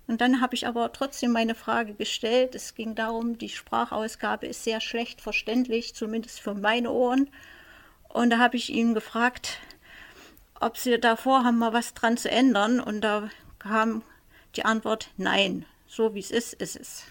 Und 0.06 0.22
dann 0.22 0.39
habe 0.39 0.54
ich 0.54 0.67
aber 0.67 0.93
trotzdem 0.93 1.32
meine 1.32 1.56
Frage 1.56 1.95
gestellt. 1.95 2.54
Es 2.54 2.76
ging 2.76 2.93
darum, 2.93 3.39
die 3.39 3.50
Sprachausgabe 3.50 4.45
ist 4.45 4.63
sehr 4.63 4.82
schlecht 4.82 5.19
verständlich, 5.19 5.95
zumindest 5.95 6.41
für 6.41 6.54
meine 6.54 6.91
Ohren. 6.91 7.28
Und 8.08 8.30
da 8.30 8.38
habe 8.38 8.58
ich 8.58 8.69
ihn 8.69 8.93
gefragt, 8.93 9.58
ob 10.60 10.78
sie 10.78 11.00
da 11.00 11.15
vorhaben, 11.15 11.58
mal 11.58 11.74
was 11.74 11.95
dran 11.95 12.17
zu 12.17 12.30
ändern. 12.30 12.80
Und 12.80 13.02
da 13.02 13.32
kam 13.58 14.04
die 14.56 14.63
Antwort, 14.63 15.10
nein, 15.17 15.65
so 15.88 16.13
wie 16.13 16.19
es 16.19 16.30
ist, 16.30 16.54
ist 16.54 16.76
es. 16.76 17.04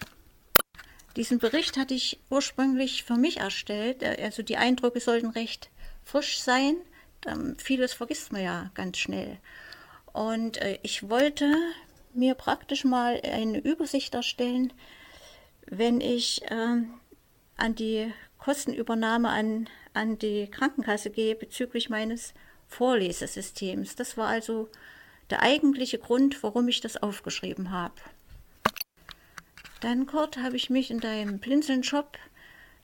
Diesen 1.19 1.39
Bericht 1.39 1.75
hatte 1.75 1.93
ich 1.93 2.17
ursprünglich 2.29 3.03
für 3.03 3.17
mich 3.17 3.41
erstellt. 3.41 4.05
Also 4.05 4.41
die 4.41 4.55
Eindrücke 4.55 5.01
sollten 5.01 5.27
recht 5.31 5.69
frisch 6.01 6.39
sein. 6.39 6.77
Vieles 7.57 7.91
vergisst 7.91 8.31
man 8.31 8.41
ja 8.41 8.71
ganz 8.73 8.99
schnell. 8.99 9.37
Und 10.13 10.61
äh, 10.61 10.79
ich 10.81 11.09
wollte 11.09 11.53
mir 12.13 12.35
praktisch 12.35 12.85
mal 12.85 13.19
eine 13.21 13.59
Übersicht 13.59 14.15
erstellen, 14.15 14.71
wenn 15.65 15.99
ich 15.99 16.41
äh, 16.43 16.83
an 17.57 17.75
die 17.75 18.13
Kostenübernahme 18.37 19.27
an, 19.27 19.67
an 19.93 20.17
die 20.19 20.47
Krankenkasse 20.49 21.09
gehe 21.09 21.35
bezüglich 21.35 21.89
meines 21.89 22.33
Vorlesesystems. 22.69 23.97
Das 23.97 24.15
war 24.15 24.29
also 24.29 24.69
der 25.31 25.41
eigentliche 25.41 25.97
Grund, 25.99 26.41
warum 26.43 26.69
ich 26.69 26.79
das 26.79 26.95
aufgeschrieben 26.95 27.71
habe. 27.71 27.95
Dann, 29.81 30.05
Kurt, 30.05 30.37
habe 30.37 30.57
ich 30.57 30.69
mich 30.69 30.91
in 30.91 30.99
deinem 30.99 31.39
Blinzeln-Shop 31.39 32.17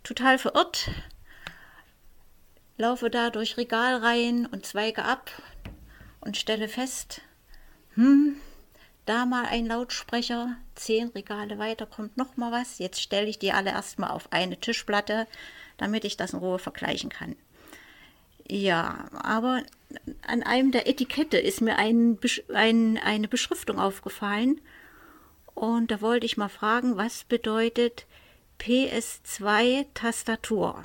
total 0.04 0.38
verirrt, 0.38 0.90
laufe 2.78 3.10
da 3.10 3.30
durch 3.30 3.58
Regalreihen 3.58 4.46
und 4.46 4.66
Zweige 4.66 5.04
ab 5.04 5.30
und 6.22 6.38
stelle 6.38 6.70
fest, 6.70 7.22
hm, 7.96 8.38
da 9.06 9.26
mal 9.26 9.46
ein 9.46 9.66
Lautsprecher, 9.66 10.56
zehn 10.74 11.10
Regale 11.10 11.60
weiter 11.60 11.86
kommt 11.86 12.18
noch 12.18 12.38
mal 12.38 12.52
was. 12.52 12.80
Jetzt 12.80 13.02
stelle 13.02 13.28
ich 13.28 13.40
die 13.40 13.52
alle 13.52 13.72
erstmal 13.72 14.12
auf 14.12 14.32
eine 14.32 14.60
Tischplatte, 14.60 15.28
damit 15.78 16.06
ich 16.06 16.18
das 16.18 16.34
in 16.34 16.40
Ruhe 16.40 16.60
vergleichen 16.60 17.10
kann. 17.10 17.36
Ja, 18.48 19.06
aber 19.12 19.64
an 20.26 20.44
einem 20.44 20.72
der 20.72 20.88
Etikette 20.88 21.38
ist 21.38 21.62
mir 21.62 21.78
ein, 21.78 22.18
ein, 22.54 22.98
eine 22.98 23.28
Beschriftung 23.28 23.80
aufgefallen. 23.80 24.62
Und 25.56 25.90
da 25.90 26.02
wollte 26.02 26.26
ich 26.26 26.38
mal 26.38 26.50
fragen, 26.50 26.98
was 26.98 27.24
bedeutet 27.24 28.06
PS2 28.60 29.86
Tastatur? 29.94 30.84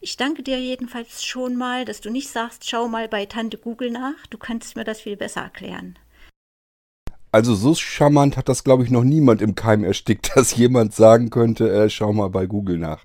Ich 0.00 0.16
danke 0.16 0.42
dir 0.42 0.58
jedenfalls 0.58 1.22
schon 1.22 1.56
mal, 1.56 1.84
dass 1.84 2.00
du 2.00 2.10
nicht 2.10 2.30
sagst, 2.30 2.68
schau 2.68 2.88
mal 2.88 3.06
bei 3.06 3.26
Tante 3.26 3.58
Google 3.58 3.90
nach. 3.90 4.26
Du 4.30 4.38
kannst 4.38 4.74
mir 4.76 4.84
das 4.84 5.02
viel 5.02 5.16
besser 5.16 5.42
erklären. 5.42 5.98
Also 7.32 7.54
so 7.54 7.74
charmant 7.74 8.36
hat 8.36 8.48
das, 8.48 8.64
glaube 8.64 8.82
ich, 8.82 8.90
noch 8.90 9.04
niemand 9.04 9.42
im 9.42 9.54
Keim 9.54 9.84
erstickt, 9.84 10.32
dass 10.36 10.56
jemand 10.56 10.94
sagen 10.94 11.28
könnte, 11.28 11.70
äh, 11.70 11.90
schau 11.90 12.14
mal 12.14 12.30
bei 12.30 12.46
Google 12.46 12.78
nach. 12.78 13.04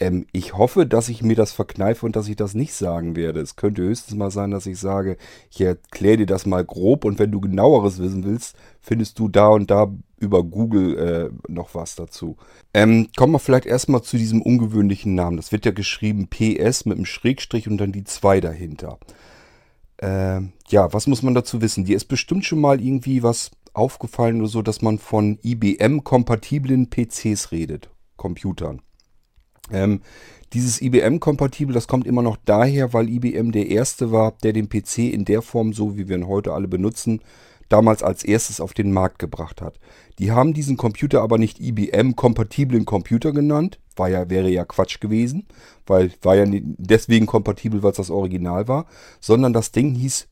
Ähm, 0.00 0.26
ich 0.32 0.56
hoffe, 0.56 0.86
dass 0.86 1.08
ich 1.08 1.22
mir 1.22 1.36
das 1.36 1.52
verkneife 1.52 2.04
und 2.04 2.16
dass 2.16 2.28
ich 2.28 2.36
das 2.36 2.54
nicht 2.54 2.74
sagen 2.74 3.16
werde. 3.16 3.40
Es 3.40 3.56
könnte 3.56 3.82
höchstens 3.82 4.16
mal 4.16 4.30
sein, 4.30 4.50
dass 4.50 4.66
ich 4.66 4.78
sage, 4.78 5.16
ich 5.50 5.60
erkläre 5.60 6.18
dir 6.18 6.26
das 6.26 6.46
mal 6.46 6.64
grob 6.64 7.04
und 7.04 7.18
wenn 7.18 7.30
du 7.30 7.40
genaueres 7.40 7.98
wissen 7.98 8.24
willst, 8.24 8.56
findest 8.80 9.18
du 9.18 9.28
da 9.28 9.48
und 9.48 9.70
da 9.70 9.92
über 10.18 10.42
Google 10.42 10.98
äh, 10.98 11.52
noch 11.52 11.74
was 11.74 11.94
dazu. 11.94 12.36
Ähm, 12.72 13.08
kommen 13.16 13.34
wir 13.34 13.38
vielleicht 13.38 13.66
erstmal 13.66 14.02
zu 14.02 14.16
diesem 14.16 14.42
ungewöhnlichen 14.42 15.14
Namen. 15.14 15.36
Das 15.36 15.52
wird 15.52 15.64
ja 15.64 15.72
geschrieben 15.72 16.28
PS 16.28 16.86
mit 16.86 16.96
einem 16.96 17.06
Schrägstrich 17.06 17.68
und 17.68 17.78
dann 17.78 17.92
die 17.92 18.04
2 18.04 18.40
dahinter. 18.40 18.98
Äh, 19.98 20.40
ja, 20.68 20.92
was 20.92 21.06
muss 21.06 21.22
man 21.22 21.34
dazu 21.34 21.60
wissen? 21.60 21.84
Dir 21.84 21.96
ist 21.96 22.06
bestimmt 22.06 22.44
schon 22.44 22.60
mal 22.60 22.80
irgendwie 22.80 23.22
was 23.22 23.52
aufgefallen 23.74 24.40
oder 24.40 24.48
so, 24.48 24.62
dass 24.62 24.82
man 24.82 24.98
von 24.98 25.38
IBM-kompatiblen 25.42 26.90
PCs 26.90 27.52
redet, 27.52 27.90
Computern. 28.16 28.80
Ähm, 29.72 30.00
dieses 30.52 30.80
IBM-kompatibel, 30.80 31.74
das 31.74 31.88
kommt 31.88 32.06
immer 32.06 32.22
noch 32.22 32.36
daher, 32.44 32.92
weil 32.92 33.08
IBM 33.08 33.50
der 33.50 33.68
erste 33.68 34.12
war, 34.12 34.34
der 34.42 34.52
den 34.52 34.68
PC 34.68 34.98
in 34.98 35.24
der 35.24 35.42
Form, 35.42 35.72
so 35.72 35.96
wie 35.96 36.08
wir 36.08 36.16
ihn 36.16 36.28
heute 36.28 36.52
alle 36.52 36.68
benutzen, 36.68 37.20
damals 37.68 38.02
als 38.02 38.24
erstes 38.24 38.60
auf 38.60 38.72
den 38.72 38.92
Markt 38.92 39.18
gebracht 39.18 39.60
hat. 39.60 39.80
Die 40.18 40.30
haben 40.30 40.54
diesen 40.54 40.76
Computer 40.76 41.22
aber 41.22 41.38
nicht 41.38 41.60
IBM-kompatiblen 41.60 42.84
Computer 42.84 43.32
genannt, 43.32 43.80
war 43.96 44.08
ja, 44.08 44.30
wäre 44.30 44.48
ja 44.48 44.64
Quatsch 44.64 45.00
gewesen, 45.00 45.46
weil 45.86 46.12
war 46.22 46.36
ja 46.36 46.44
deswegen 46.46 47.26
kompatibel, 47.26 47.82
weil 47.82 47.90
es 47.90 47.96
das 47.96 48.10
Original 48.10 48.68
war, 48.68 48.86
sondern 49.20 49.52
das 49.52 49.72
Ding 49.72 49.94
hieß 49.94 50.28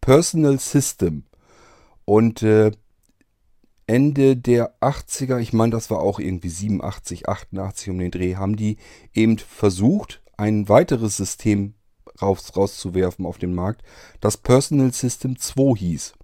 Personal 0.00 0.58
System. 0.58 1.24
Und 2.04 2.42
äh, 2.42 2.70
Ende 3.86 4.36
der 4.36 4.74
80er, 4.80 5.38
ich 5.38 5.52
meine, 5.52 5.70
das 5.70 5.90
war 5.90 6.00
auch 6.00 6.18
irgendwie 6.18 6.48
87, 6.48 7.28
88 7.28 7.90
um 7.90 7.98
den 7.98 8.10
Dreh, 8.10 8.34
haben 8.34 8.56
die 8.56 8.78
eben 9.14 9.38
versucht, 9.38 10.22
ein 10.36 10.68
weiteres 10.68 11.16
System 11.16 11.74
raus, 12.20 12.56
rauszuwerfen 12.56 13.24
auf 13.24 13.38
den 13.38 13.54
Markt, 13.54 13.82
das 14.20 14.36
Personal 14.36 14.92
System 14.92 15.38
2 15.38 15.76
hieß. 15.78 16.14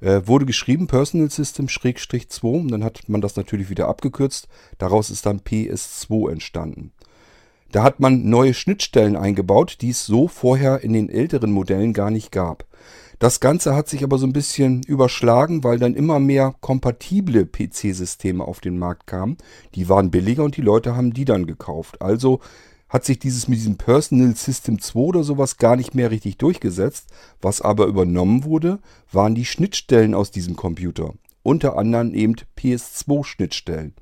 Äh, 0.00 0.26
wurde 0.26 0.46
geschrieben 0.46 0.86
Personal 0.86 1.30
System 1.30 1.68
2, 1.68 2.68
dann 2.68 2.84
hat 2.84 3.08
man 3.08 3.20
das 3.20 3.36
natürlich 3.36 3.70
wieder 3.70 3.88
abgekürzt. 3.88 4.48
Daraus 4.78 5.10
ist 5.10 5.26
dann 5.26 5.40
PS2 5.40 6.30
entstanden. 6.30 6.92
Da 7.70 7.82
hat 7.82 8.00
man 8.00 8.28
neue 8.28 8.54
Schnittstellen 8.54 9.16
eingebaut, 9.16 9.78
die 9.80 9.90
es 9.90 10.06
so 10.06 10.26
vorher 10.26 10.82
in 10.82 10.92
den 10.92 11.10
älteren 11.10 11.52
Modellen 11.52 11.92
gar 11.92 12.10
nicht 12.10 12.32
gab. 12.32 12.64
Das 13.18 13.40
Ganze 13.40 13.74
hat 13.74 13.88
sich 13.88 14.04
aber 14.04 14.16
so 14.16 14.26
ein 14.26 14.32
bisschen 14.32 14.82
überschlagen, 14.84 15.64
weil 15.64 15.78
dann 15.78 15.94
immer 15.94 16.20
mehr 16.20 16.54
kompatible 16.60 17.46
PC-Systeme 17.46 18.44
auf 18.44 18.60
den 18.60 18.78
Markt 18.78 19.08
kamen. 19.08 19.36
Die 19.74 19.88
waren 19.88 20.10
billiger 20.10 20.44
und 20.44 20.56
die 20.56 20.62
Leute 20.62 20.94
haben 20.94 21.12
die 21.12 21.24
dann 21.24 21.46
gekauft. 21.46 22.00
Also 22.00 22.40
hat 22.88 23.04
sich 23.04 23.18
dieses 23.18 23.48
mit 23.48 23.58
diesem 23.58 23.76
Personal 23.76 24.34
System 24.34 24.80
2 24.80 24.98
oder 25.00 25.24
sowas 25.24 25.56
gar 25.56 25.76
nicht 25.76 25.94
mehr 25.94 26.10
richtig 26.10 26.38
durchgesetzt. 26.38 27.08
Was 27.42 27.60
aber 27.60 27.86
übernommen 27.86 28.44
wurde, 28.44 28.78
waren 29.10 29.34
die 29.34 29.44
Schnittstellen 29.44 30.14
aus 30.14 30.30
diesem 30.30 30.56
Computer. 30.56 31.12
Unter 31.42 31.76
anderem 31.76 32.14
eben 32.14 32.36
PS2-Schnittstellen. 32.56 33.94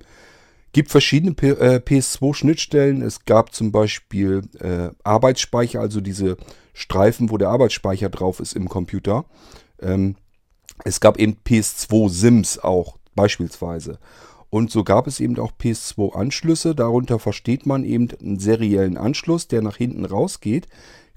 Gibt 0.77 0.91
verschiedene 0.91 1.33
PS2-Schnittstellen. 1.33 3.01
Äh, 3.01 3.07
es 3.07 3.25
gab 3.25 3.55
zum 3.55 3.73
Beispiel 3.73 4.43
äh, 4.61 4.91
Arbeitsspeicher, 5.05 5.81
also 5.81 6.03
diese 6.03 6.37
Streifen, 6.75 7.31
wo 7.31 7.39
der 7.39 7.49
Arbeitsspeicher 7.49 8.11
drauf 8.11 8.41
ist 8.41 8.53
im 8.53 8.69
Computer. 8.69 9.25
Ähm, 9.81 10.17
es 10.85 11.01
gab 11.01 11.19
eben 11.19 11.39
PS2-Sims 11.47 12.59
auch 12.59 12.99
beispielsweise. 13.15 13.99
Und 14.51 14.71
so 14.71 14.85
gab 14.85 15.07
es 15.07 15.19
eben 15.19 15.39
auch 15.39 15.53
PS2-Anschlüsse. 15.59 16.75
Darunter 16.75 17.19
versteht 17.19 17.65
man 17.65 17.83
eben 17.83 18.11
einen 18.21 18.39
seriellen 18.39 18.99
Anschluss, 18.99 19.49
der 19.49 19.63
nach 19.63 19.79
hinten 19.79 20.05
rausgeht. 20.05 20.67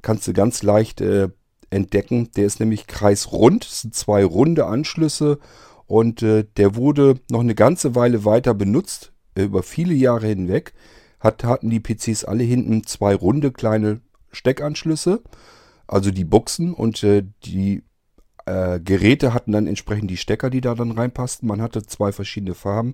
Kannst 0.01 0.25
du 0.25 0.31
ganz 0.31 0.63
leicht 0.63 1.01
äh, 1.01 1.27
entdecken. 1.69 2.31
Der 2.37 2.45
ist 2.45 2.61
nämlich 2.61 2.87
kreisrund. 2.87 3.65
Es 3.65 3.81
sind 3.81 3.93
zwei 3.93 4.23
runde 4.23 4.67
Anschlüsse. 4.67 5.37
Und 5.85 6.23
äh, 6.23 6.45
der 6.55 6.77
wurde 6.77 7.15
noch 7.29 7.41
eine 7.41 7.55
ganze 7.55 7.93
Weile 7.93 8.23
weiter 8.23 8.53
benutzt, 8.53 9.11
über 9.43 9.63
viele 9.63 9.93
Jahre 9.93 10.27
hinweg. 10.27 10.73
Hat, 11.19 11.43
hatten 11.43 11.69
die 11.69 11.81
PCs 11.81 12.23
alle 12.23 12.43
hinten 12.43 12.85
zwei 12.85 13.13
runde 13.13 13.51
kleine 13.51 13.99
Steckanschlüsse, 14.31 15.21
also 15.85 16.11
die 16.11 16.23
Buchsen 16.23 16.73
und 16.73 17.03
äh, 17.03 17.23
die 17.43 17.83
äh, 18.45 18.79
Geräte 18.79 19.33
hatten 19.33 19.51
dann 19.51 19.67
entsprechend 19.67 20.09
die 20.09 20.17
Stecker, 20.17 20.49
die 20.49 20.61
da 20.61 20.75
dann 20.75 20.91
reinpassten. 20.91 21.47
Man 21.47 21.61
hatte 21.61 21.83
zwei 21.83 22.11
verschiedene 22.11 22.55
Farben. 22.55 22.93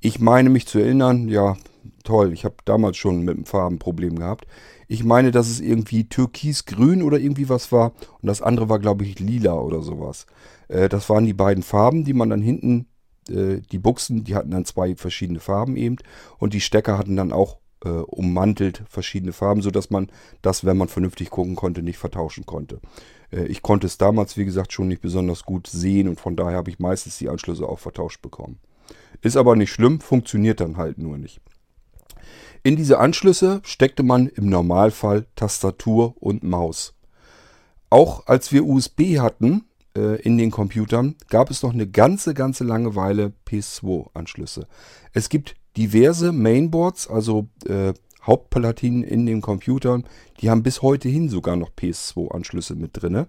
Ich 0.00 0.20
meine 0.20 0.50
mich 0.50 0.66
zu 0.66 0.78
erinnern, 0.78 1.28
ja, 1.28 1.56
toll, 2.04 2.32
ich 2.32 2.44
habe 2.44 2.56
damals 2.64 2.96
schon 2.96 3.22
mit 3.22 3.36
dem 3.36 3.44
Farbenproblem 3.44 4.18
gehabt. 4.18 4.46
Ich 4.88 5.04
meine, 5.04 5.30
dass 5.30 5.48
es 5.48 5.60
irgendwie 5.60 6.08
türkisgrün 6.08 7.02
oder 7.02 7.18
irgendwie 7.18 7.48
was 7.48 7.72
war 7.72 7.92
und 8.20 8.26
das 8.26 8.42
andere 8.42 8.68
war, 8.68 8.78
glaube 8.78 9.04
ich, 9.04 9.18
lila 9.18 9.54
oder 9.54 9.82
sowas. 9.82 10.26
Äh, 10.68 10.88
das 10.88 11.08
waren 11.10 11.26
die 11.26 11.34
beiden 11.34 11.62
Farben, 11.62 12.04
die 12.04 12.14
man 12.14 12.30
dann 12.30 12.42
hinten, 12.42 12.86
äh, 13.28 13.60
die 13.60 13.78
Buchsen, 13.78 14.24
die 14.24 14.34
hatten 14.34 14.50
dann 14.50 14.64
zwei 14.64 14.96
verschiedene 14.96 15.40
Farben 15.40 15.76
eben 15.76 15.96
und 16.38 16.54
die 16.54 16.60
Stecker 16.60 16.98
hatten 16.98 17.16
dann 17.16 17.32
auch 17.32 17.58
äh, 17.84 17.88
ummantelt, 17.88 18.82
verschiedene 18.88 19.32
Farben, 19.32 19.62
sodass 19.62 19.90
man 19.90 20.10
das, 20.42 20.64
wenn 20.64 20.76
man 20.76 20.88
vernünftig 20.88 21.30
gucken 21.30 21.56
konnte, 21.56 21.82
nicht 21.82 21.98
vertauschen 21.98 22.46
konnte. 22.46 22.80
Äh, 23.30 23.46
ich 23.46 23.62
konnte 23.62 23.86
es 23.86 23.98
damals, 23.98 24.36
wie 24.36 24.44
gesagt, 24.44 24.72
schon 24.72 24.88
nicht 24.88 25.02
besonders 25.02 25.44
gut 25.44 25.66
sehen 25.66 26.08
und 26.08 26.20
von 26.20 26.36
daher 26.36 26.56
habe 26.56 26.70
ich 26.70 26.78
meistens 26.78 27.18
die 27.18 27.28
Anschlüsse 27.28 27.68
auch 27.68 27.78
vertauscht 27.78 28.22
bekommen. 28.22 28.58
Ist 29.22 29.36
aber 29.36 29.56
nicht 29.56 29.72
schlimm, 29.72 30.00
funktioniert 30.00 30.60
dann 30.60 30.76
halt 30.76 30.98
nur 30.98 31.18
nicht. 31.18 31.40
In 32.62 32.76
diese 32.76 32.98
Anschlüsse 32.98 33.60
steckte 33.62 34.02
man 34.02 34.26
im 34.26 34.48
Normalfall 34.48 35.26
Tastatur 35.36 36.14
und 36.18 36.42
Maus. 36.42 36.94
Auch 37.90 38.26
als 38.26 38.52
wir 38.52 38.64
USB 38.64 39.18
hatten 39.18 39.66
äh, 39.96 40.20
in 40.22 40.38
den 40.38 40.50
Computern, 40.50 41.16
gab 41.28 41.50
es 41.50 41.62
noch 41.62 41.72
eine 41.72 41.86
ganze, 41.86 42.34
ganze 42.34 42.64
lange 42.64 42.94
Weile 42.94 43.32
PS2-Anschlüsse. 43.46 44.66
Es 45.12 45.28
gibt 45.28 45.56
diverse 45.76 46.32
Mainboards, 46.32 47.08
also 47.08 47.48
äh, 47.66 47.94
Hauptplatinen 48.22 49.02
in 49.02 49.26
den 49.26 49.40
Computern, 49.40 50.04
die 50.40 50.50
haben 50.50 50.62
bis 50.62 50.82
heute 50.82 51.08
hin 51.08 51.28
sogar 51.28 51.56
noch 51.56 51.70
PS2-Anschlüsse 51.70 52.74
mit 52.74 52.90
drin. 52.94 53.26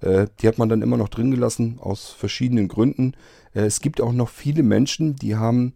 Äh, 0.00 0.26
die 0.40 0.48
hat 0.48 0.58
man 0.58 0.68
dann 0.68 0.82
immer 0.82 0.96
noch 0.96 1.08
drin 1.08 1.30
gelassen, 1.30 1.78
aus 1.80 2.10
verschiedenen 2.10 2.68
Gründen. 2.68 3.14
Äh, 3.54 3.62
es 3.62 3.80
gibt 3.80 4.00
auch 4.00 4.12
noch 4.12 4.28
viele 4.28 4.62
Menschen, 4.62 5.16
die 5.16 5.36
haben 5.36 5.74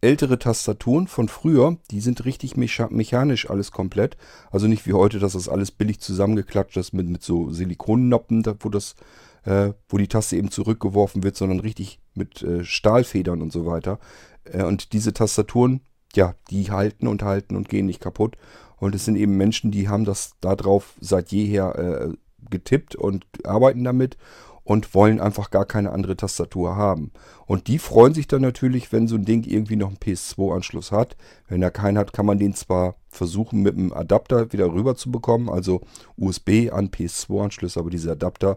ältere 0.00 0.38
Tastaturen 0.38 1.06
von 1.06 1.28
früher, 1.28 1.78
die 1.90 2.00
sind 2.00 2.26
richtig 2.26 2.58
mecha 2.58 2.88
mechanisch 2.90 3.48
alles 3.48 3.70
komplett. 3.72 4.18
Also 4.50 4.66
nicht 4.66 4.86
wie 4.86 4.92
heute, 4.92 5.18
dass 5.18 5.32
das 5.32 5.48
alles 5.48 5.70
billig 5.70 6.00
zusammengeklatscht 6.00 6.76
ist 6.76 6.92
mit, 6.92 7.08
mit 7.08 7.22
so 7.22 7.50
Silikonnoppen, 7.50 8.44
wo 8.60 8.68
das 8.68 8.96
äh, 9.44 9.72
wo 9.88 9.98
die 9.98 10.08
Taste 10.08 10.36
eben 10.36 10.50
zurückgeworfen 10.50 11.22
wird, 11.22 11.36
sondern 11.36 11.60
richtig 11.60 12.00
mit 12.14 12.42
äh, 12.42 12.64
Stahlfedern 12.64 13.42
und 13.42 13.52
so 13.52 13.66
weiter. 13.66 13.98
Äh, 14.44 14.64
und 14.64 14.92
diese 14.92 15.12
Tastaturen, 15.12 15.80
ja, 16.14 16.34
die 16.50 16.70
halten 16.70 17.06
und 17.06 17.22
halten 17.22 17.56
und 17.56 17.68
gehen 17.68 17.86
nicht 17.86 18.00
kaputt. 18.00 18.36
Und 18.76 18.94
es 18.94 19.04
sind 19.04 19.16
eben 19.16 19.36
Menschen, 19.36 19.70
die 19.70 19.88
haben 19.88 20.04
das 20.04 20.32
darauf 20.40 20.94
seit 21.00 21.30
jeher 21.32 21.78
äh, 21.78 22.12
getippt 22.50 22.96
und 22.96 23.24
arbeiten 23.44 23.84
damit 23.84 24.16
und 24.64 24.94
wollen 24.94 25.20
einfach 25.20 25.50
gar 25.50 25.66
keine 25.66 25.92
andere 25.92 26.16
Tastatur 26.16 26.74
haben. 26.74 27.12
Und 27.46 27.68
die 27.68 27.78
freuen 27.78 28.14
sich 28.14 28.26
dann 28.26 28.40
natürlich, 28.40 28.92
wenn 28.92 29.06
so 29.06 29.16
ein 29.16 29.26
Ding 29.26 29.44
irgendwie 29.44 29.76
noch 29.76 29.88
einen 29.88 29.98
PS2-Anschluss 29.98 30.90
hat. 30.90 31.16
Wenn 31.48 31.62
er 31.62 31.70
keinen 31.70 31.98
hat, 31.98 32.14
kann 32.14 32.26
man 32.26 32.38
den 32.38 32.54
zwar 32.54 32.96
versuchen 33.10 33.62
mit 33.62 33.76
einem 33.76 33.92
Adapter 33.92 34.52
wieder 34.52 34.72
rüber 34.72 34.96
zu 34.96 35.10
bekommen, 35.10 35.50
also 35.50 35.82
USB 36.16 36.70
an 36.72 36.88
PS2-Anschluss, 36.88 37.76
aber 37.76 37.90
diese 37.90 38.12
Adapter 38.12 38.56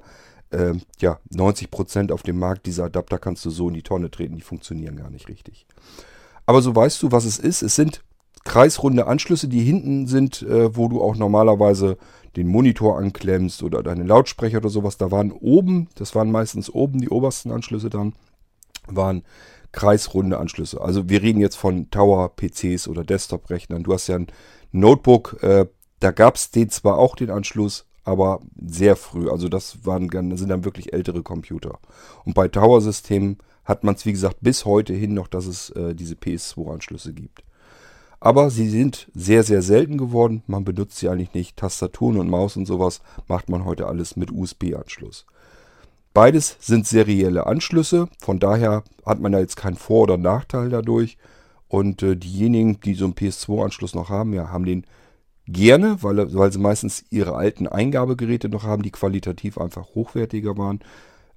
äh, 0.52 0.74
ja, 1.00 1.20
90% 1.34 2.12
auf 2.12 2.24
dem 2.24 2.40
Markt 2.40 2.66
dieser 2.66 2.86
Adapter 2.86 3.20
kannst 3.20 3.46
du 3.46 3.50
so 3.50 3.68
in 3.68 3.74
die 3.74 3.84
Tonne 3.84 4.10
treten, 4.12 4.36
die 4.36 4.42
funktionieren 4.42 4.96
gar 4.96 5.10
nicht 5.10 5.28
richtig. 5.28 5.66
Aber 6.46 6.62
so 6.62 6.76
weißt 6.76 7.04
du, 7.04 7.12
was 7.12 7.26
es 7.26 7.40
ist. 7.40 7.62
Es 7.62 7.76
sind 7.76 8.04
kreisrunde 8.46 9.08
Anschlüsse, 9.08 9.48
die 9.48 9.62
hinten 9.62 10.08
sind, 10.08 10.42
äh, 10.44 10.76
wo 10.76 10.88
du 10.88 11.02
auch 11.02 11.16
normalerweise 11.16 11.98
den 12.38 12.48
Monitor 12.48 12.98
anklemmst 12.98 13.64
oder 13.64 13.84
deine 13.84 14.04
Lautsprecher 14.04 14.60
oder 14.60 14.70
sowas. 14.70 14.98
Da 14.98 15.12
waren 15.12 15.32
oben, 15.32 15.90
das 15.96 16.16
waren 16.16 16.32
meistens 16.32 16.70
oben 16.70 17.02
die 17.02 17.10
obersten 17.10 17.52
Anschlüsse 17.52 17.90
dann, 17.90 18.14
waren 18.88 19.24
kreisrunde 19.74 20.38
Anschlüsse. 20.38 20.80
Also 20.80 21.10
wir 21.10 21.22
reden 21.22 21.42
jetzt 21.42 21.58
von 21.58 21.92
Tower-PCs 21.92 22.88
oder 22.88 23.04
Desktop-Rechnern. 23.04 23.84
Du 23.84 23.94
hast 23.94 24.08
ja 24.08 24.16
ein 24.16 24.28
Notebook, 24.72 25.44
äh, 25.44 25.66
da 26.00 26.12
gab 26.12 26.36
es 26.36 26.52
den 26.52 26.70
zwar 26.70 26.98
auch 26.98 27.16
den 27.16 27.32
Anschluss, 27.32 27.87
aber 28.08 28.40
sehr 28.66 28.96
früh. 28.96 29.30
Also 29.30 29.50
das 29.50 29.86
waren, 29.86 30.10
sind 30.38 30.48
dann 30.48 30.64
wirklich 30.64 30.94
ältere 30.94 31.24
Computer. 31.24 31.78
Und 32.24 32.36
bei 32.36 32.48
Tower-Systemen 32.48 33.38
hat 33.66 33.84
man 33.84 33.96
es, 33.96 34.06
wie 34.06 34.14
gesagt, 34.14 34.38
bis 34.40 34.64
heute 34.64 34.94
hin 34.94 35.14
noch, 35.14 35.28
dass 35.28 35.46
es 35.46 35.72
äh, 35.72 35.94
diese 35.94 36.16
PS2-Anschlüsse 36.16 37.12
gibt. 37.12 37.44
Aber 38.22 38.50
sie 38.50 38.70
sind 38.70 39.10
sehr, 39.14 39.44
sehr 39.44 39.62
selten 39.62 39.98
geworden. 39.98 40.42
Man 40.48 40.64
benutzt 40.64 40.98
sie 40.98 41.10
eigentlich 41.10 41.34
nicht. 41.34 41.58
Tastaturen 41.58 42.18
und 42.18 42.30
Maus 42.30 42.56
und 42.56 42.66
sowas 42.66 43.02
macht 43.28 43.50
man 43.50 43.66
heute 43.66 43.88
alles 43.88 44.16
mit 44.16 44.32
USB-Anschluss. 44.32 45.26
Beides 46.14 46.56
sind 46.62 46.88
serielle 46.88 47.46
Anschlüsse. 47.46 48.08
Von 48.22 48.40
daher 48.40 48.86
hat 49.06 49.20
man 49.20 49.34
da 49.34 49.40
jetzt 49.40 49.58
keinen 49.58 49.76
Vor- 49.76 50.04
oder 50.04 50.18
Nachteil 50.18 50.70
dadurch. 50.70 51.18
Und 51.68 52.02
äh, 52.04 52.16
diejenigen, 52.16 52.80
die 52.80 52.94
so 52.94 53.04
einen 53.04 53.16
PS2-Anschluss 53.16 53.96
noch 53.96 54.10
haben, 54.10 54.34
ja, 54.34 54.50
haben 54.50 54.66
den 54.66 54.86
gerne, 55.48 56.02
weil, 56.04 56.34
weil 56.34 56.52
sie 56.52 56.60
meistens 56.60 57.06
ihre 57.10 57.36
alten 57.36 57.68
Eingabegeräte 57.68 58.50
noch 58.50 58.64
haben, 58.64 58.84
die 58.84 58.92
qualitativ 58.92 59.58
einfach 59.58 59.96
hochwertiger 59.96 60.58
waren, 60.58 60.80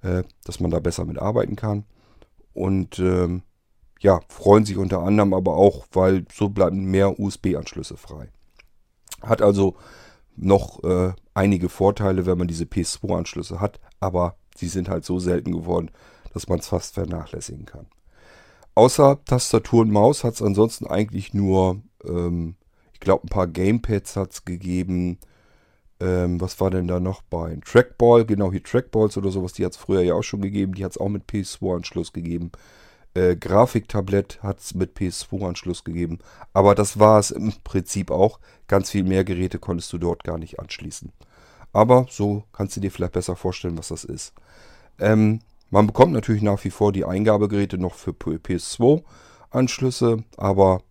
äh, 0.01 0.23
dass 0.43 0.59
man 0.59 0.71
da 0.71 0.79
besser 0.79 1.05
mit 1.05 1.17
arbeiten 1.17 1.55
kann. 1.55 1.85
Und 2.53 2.99
ähm, 2.99 3.43
ja, 3.99 4.19
freuen 4.27 4.65
sich 4.65 4.77
unter 4.77 4.99
anderem 5.03 5.33
aber 5.33 5.55
auch, 5.55 5.85
weil 5.91 6.25
so 6.33 6.49
bleiben 6.49 6.85
mehr 6.85 7.19
USB-Anschlüsse 7.19 7.97
frei. 7.97 8.29
Hat 9.21 9.41
also 9.41 9.75
noch 10.35 10.83
äh, 10.83 11.13
einige 11.33 11.69
Vorteile, 11.69 12.25
wenn 12.25 12.37
man 12.37 12.47
diese 12.47 12.65
PS2-Anschlüsse 12.65 13.59
hat, 13.59 13.79
aber 13.99 14.35
sie 14.55 14.67
sind 14.67 14.89
halt 14.89 15.05
so 15.05 15.19
selten 15.19 15.51
geworden, 15.51 15.91
dass 16.33 16.47
man 16.49 16.59
es 16.59 16.67
fast 16.67 16.95
vernachlässigen 16.95 17.65
kann. 17.65 17.87
Außer 18.73 19.23
Tastatur 19.25 19.81
und 19.81 19.91
Maus 19.91 20.23
hat 20.23 20.33
es 20.33 20.41
ansonsten 20.41 20.87
eigentlich 20.87 21.33
nur 21.33 21.81
ähm, 22.03 22.55
glaube, 23.01 23.25
ein 23.25 23.29
paar 23.29 23.47
Gamepads 23.47 24.15
hat 24.15 24.31
es 24.31 24.45
gegeben. 24.45 25.19
Ähm, 25.99 26.39
was 26.39 26.59
war 26.59 26.71
denn 26.71 26.87
da 26.87 26.99
noch 26.99 27.21
bei? 27.21 27.59
Trackball, 27.65 28.25
genau 28.25 28.51
hier 28.51 28.63
Trackballs 28.63 29.17
oder 29.17 29.29
sowas, 29.29 29.53
die 29.53 29.65
hat 29.65 29.73
es 29.73 29.77
früher 29.77 30.01
ja 30.01 30.15
auch 30.15 30.23
schon 30.23 30.41
gegeben. 30.41 30.73
Die 30.73 30.85
hat 30.85 30.91
es 30.91 30.97
auch 30.97 31.09
mit 31.09 31.29
PS2-Anschluss 31.29 32.13
gegeben. 32.13 32.51
Äh, 33.13 33.35
Grafiktablett 33.35 34.41
hat 34.41 34.59
es 34.59 34.73
mit 34.73 34.97
PS2-Anschluss 34.97 35.83
gegeben. 35.83 36.19
Aber 36.53 36.75
das 36.75 36.97
war 36.97 37.19
es 37.19 37.31
im 37.31 37.53
Prinzip 37.63 38.09
auch. 38.09 38.39
Ganz 38.67 38.89
viel 38.89 39.03
mehr 39.03 39.25
Geräte 39.25 39.59
konntest 39.59 39.91
du 39.91 39.97
dort 39.97 40.23
gar 40.23 40.37
nicht 40.37 40.59
anschließen. 40.59 41.11
Aber 41.73 42.05
so 42.09 42.43
kannst 42.53 42.75
du 42.75 42.81
dir 42.81 42.91
vielleicht 42.91 43.13
besser 43.13 43.35
vorstellen, 43.35 43.77
was 43.77 43.89
das 43.89 44.03
ist. 44.03 44.33
Ähm, 44.99 45.39
man 45.69 45.87
bekommt 45.87 46.13
natürlich 46.13 46.41
nach 46.41 46.63
wie 46.63 46.69
vor 46.69 46.91
die 46.91 47.05
Eingabegeräte 47.05 47.77
noch 47.77 47.95
für 47.95 48.11
PS2-Anschlüsse, 48.11 50.23
aber 50.37 50.81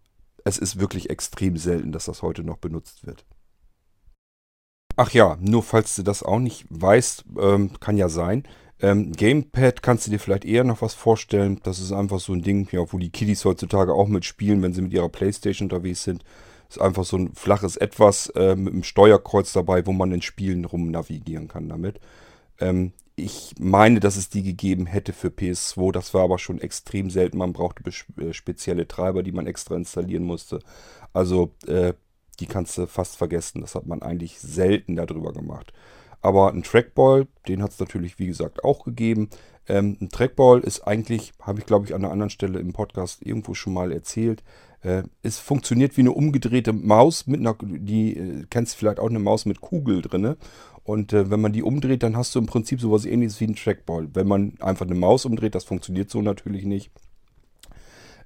es 0.44 0.59
ist 0.59 0.81
wirklich 0.81 1.11
extrem 1.11 1.57
selten, 1.57 1.92
dass 1.92 2.07
das 2.07 2.22
heute 2.22 2.42
noch 2.44 2.59
benutzt 2.59 3.07
wird. 3.07 3.24
Ach 4.96 5.11
ja, 5.12 5.38
nur 5.40 5.62
falls 5.62 5.96
du 5.96 6.03
das 6.03 6.22
auch 6.22 6.38
nicht 6.38 6.66
weißt, 6.68 7.24
ähm, 7.40 7.70
kann 7.81 7.96
ja 7.96 8.09
sein. 8.09 8.44
Ähm, 8.83 9.12
Gamepad 9.12 9.83
kannst 9.83 10.07
du 10.07 10.11
dir 10.11 10.18
vielleicht 10.18 10.44
eher 10.44 10.64
noch 10.64 10.83
was 10.83 10.94
vorstellen. 10.94 11.61
Das 11.62 11.79
ist 11.79 11.92
einfach 11.92 12.20
so 12.20 12.33
ein 12.33 12.42
Ding, 12.42 12.68
ja, 12.72 12.81
wo 12.92 12.98
die 12.98 13.11
Kiddies 13.11 13.44
heutzutage 13.44 13.92
auch 13.92 14.09
mitspielen, 14.09 14.62
wenn 14.62 14.72
sie 14.72 14.83
mit 14.83 14.92
ihrer 14.92 15.09
Playstation 15.09 15.66
unterwegs 15.66 16.05
sind. 16.05 16.24
Ist 16.68 16.81
einfach 16.81 17.05
so 17.05 17.16
ein 17.16 17.35
flaches 17.35 17.76
Etwas 17.76 18.29
äh, 18.37 18.55
mit 18.57 18.72
einem 18.72 18.85
Steuerkreuz 18.85 19.53
dabei, 19.53 19.87
wo 19.87 19.92
man 19.92 20.12
in 20.12 20.22
Spielen 20.22 20.64
rum 20.64 20.90
navigieren 20.90 21.48
kann 21.48 21.68
damit. 21.68 22.00
Ähm, 22.59 22.92
ich 23.24 23.54
meine, 23.59 24.00
dass 24.00 24.16
es 24.16 24.28
die 24.28 24.42
gegeben 24.42 24.87
hätte 24.87 25.12
für 25.12 25.28
PS2. 25.28 25.92
Das 25.92 26.14
war 26.14 26.24
aber 26.24 26.38
schon 26.38 26.61
extrem 26.61 27.11
selten. 27.11 27.38
Man 27.38 27.52
brauchte 27.52 27.83
äh, 28.18 28.33
spezielle 28.33 28.88
Treiber, 28.88 29.22
die 29.22 29.33
man 29.33 29.46
extra 29.46 29.76
installieren 29.76 30.24
musste. 30.24 30.61
Also 31.12 31.52
äh, 31.66 31.94
die 32.40 32.46
kannst 32.46 32.78
du 32.78 32.87
fast 32.87 33.16
vergessen. 33.16 33.61
Das 33.61 33.74
hat 33.74 33.87
man 33.87 34.02
eigentlich 34.02 34.40
selten 34.40 34.96
darüber 34.96 35.33
gemacht. 35.33 35.72
Aber 36.22 36.52
ein 36.52 36.62
Trackball, 36.62 37.26
den 37.48 37.62
hat 37.62 37.70
es 37.72 37.78
natürlich, 37.78 38.18
wie 38.18 38.26
gesagt, 38.26 38.64
auch 38.64 38.85
gegeben. 38.85 39.30
Ähm, 39.68 39.96
ein 40.00 40.09
Trackball 40.11 40.61
ist 40.61 40.80
eigentlich, 40.80 41.33
habe 41.40 41.61
ich 41.61 41.66
glaube 41.66 41.87
ich 41.87 41.94
an 41.94 42.04
einer 42.04 42.12
anderen 42.12 42.30
Stelle 42.30 42.59
im 42.59 42.72
Podcast 42.72 43.24
irgendwo 43.24 43.54
schon 43.54 43.72
mal 43.72 43.92
erzählt, 43.92 44.42
äh, 44.83 45.03
es 45.23 45.38
funktioniert 45.38 45.97
wie 45.97 46.03
eine 46.03 46.12
umgedrehte 46.12 46.73
Maus 46.73 47.27
mit 47.27 47.40
einer, 47.40 47.57
die 47.61 48.16
äh, 48.16 48.47
kennst 48.51 48.77
vielleicht 48.77 48.99
auch 48.99 49.11
eine 49.11 49.19
Maus 49.19 49.47
mit 49.47 49.61
Kugel 49.61 50.03
drin. 50.03 50.37
Und 50.85 51.12
äh, 51.12 51.31
wenn 51.31 51.40
man 51.40 51.53
die 51.53 51.62
umdreht, 51.62 52.03
dann 52.03 52.16
hast 52.16 52.35
du 52.35 52.38
im 52.38 52.47
Prinzip 52.47 52.81
sowas 52.81 53.05
ähnliches 53.05 53.40
wie 53.40 53.47
ein 53.47 53.57
Trackball. 53.57 54.09
Wenn 54.14 54.27
man 54.27 54.55
einfach 54.61 54.87
eine 54.87 54.95
Maus 54.95 55.25
umdreht, 55.25 55.55
das 55.55 55.64
funktioniert 55.64 56.11
so 56.11 56.23
natürlich 56.23 56.64
nicht. 56.64 56.90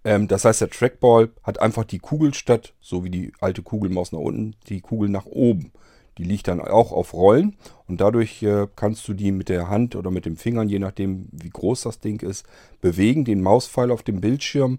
Ähm, 0.04 0.28
das 0.28 0.44
heißt, 0.44 0.60
der 0.60 0.70
Trackball 0.70 1.30
hat 1.42 1.60
einfach 1.60 1.84
die 1.84 1.98
Kugel 1.98 2.34
statt, 2.34 2.74
so 2.80 3.04
wie 3.04 3.10
die 3.10 3.32
alte 3.40 3.62
Kugelmaus 3.62 4.12
nach 4.12 4.20
unten, 4.20 4.54
die 4.68 4.80
Kugel 4.80 5.08
nach 5.08 5.26
oben. 5.26 5.72
Die 6.18 6.24
liegt 6.24 6.46
dann 6.46 6.60
auch 6.60 6.92
auf 6.92 7.12
Rollen 7.12 7.56
und 7.88 8.00
dadurch 8.00 8.40
äh, 8.44 8.68
kannst 8.76 9.08
du 9.08 9.14
die 9.14 9.32
mit 9.32 9.48
der 9.48 9.68
Hand 9.68 9.96
oder 9.96 10.12
mit 10.12 10.26
den 10.26 10.36
Fingern, 10.36 10.68
je 10.68 10.78
nachdem 10.78 11.26
wie 11.32 11.50
groß 11.50 11.82
das 11.82 11.98
Ding 11.98 12.22
ist, 12.22 12.46
bewegen, 12.80 13.24
den 13.24 13.42
Mauspfeil 13.42 13.90
auf 13.90 14.04
dem 14.04 14.20
Bildschirm. 14.20 14.78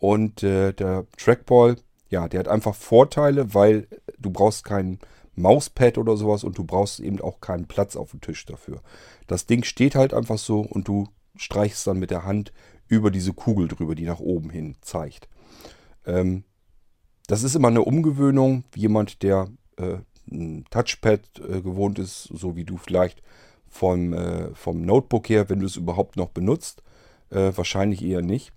Und 0.00 0.42
äh, 0.42 0.72
der 0.72 1.06
Trackball, 1.16 1.76
ja, 2.08 2.26
der 2.26 2.40
hat 2.40 2.48
einfach 2.48 2.74
Vorteile, 2.74 3.54
weil 3.54 3.86
du 4.18 4.30
brauchst 4.30 4.64
keinen 4.64 4.98
Mauspad 5.36 5.98
oder 5.98 6.16
sowas 6.16 6.42
und 6.42 6.58
du 6.58 6.64
brauchst 6.64 7.00
eben 7.00 7.20
auch 7.20 7.40
keinen 7.40 7.66
Platz 7.66 7.96
auf 7.96 8.10
dem 8.10 8.20
Tisch 8.20 8.44
dafür. 8.46 8.80
Das 9.26 9.46
Ding 9.46 9.62
steht 9.62 9.94
halt 9.94 10.12
einfach 10.12 10.38
so 10.38 10.60
und 10.60 10.88
du 10.88 11.06
streichst 11.36 11.86
dann 11.86 11.98
mit 11.98 12.10
der 12.10 12.24
Hand 12.24 12.52
über 12.88 13.10
diese 13.10 13.32
Kugel 13.32 13.68
drüber, 13.68 13.94
die 13.94 14.04
nach 14.04 14.18
oben 14.18 14.50
hin 14.50 14.74
zeigt. 14.80 15.28
Ähm, 16.06 16.44
das 17.26 17.44
ist 17.44 17.54
immer 17.54 17.68
eine 17.68 17.82
Umgewöhnung. 17.82 18.64
Jemand, 18.74 19.22
der 19.22 19.48
äh, 19.76 19.98
ein 20.30 20.64
Touchpad 20.70 21.20
äh, 21.38 21.60
gewohnt 21.60 21.98
ist, 21.98 22.24
so 22.24 22.56
wie 22.56 22.64
du 22.64 22.76
vielleicht 22.76 23.22
vom, 23.68 24.12
äh, 24.12 24.54
vom 24.54 24.82
Notebook 24.82 25.28
her, 25.28 25.48
wenn 25.48 25.60
du 25.60 25.66
es 25.66 25.76
überhaupt 25.76 26.16
noch 26.16 26.30
benutzt, 26.30 26.82
äh, 27.30 27.52
wahrscheinlich 27.54 28.02
eher 28.02 28.22
nicht. 28.22 28.52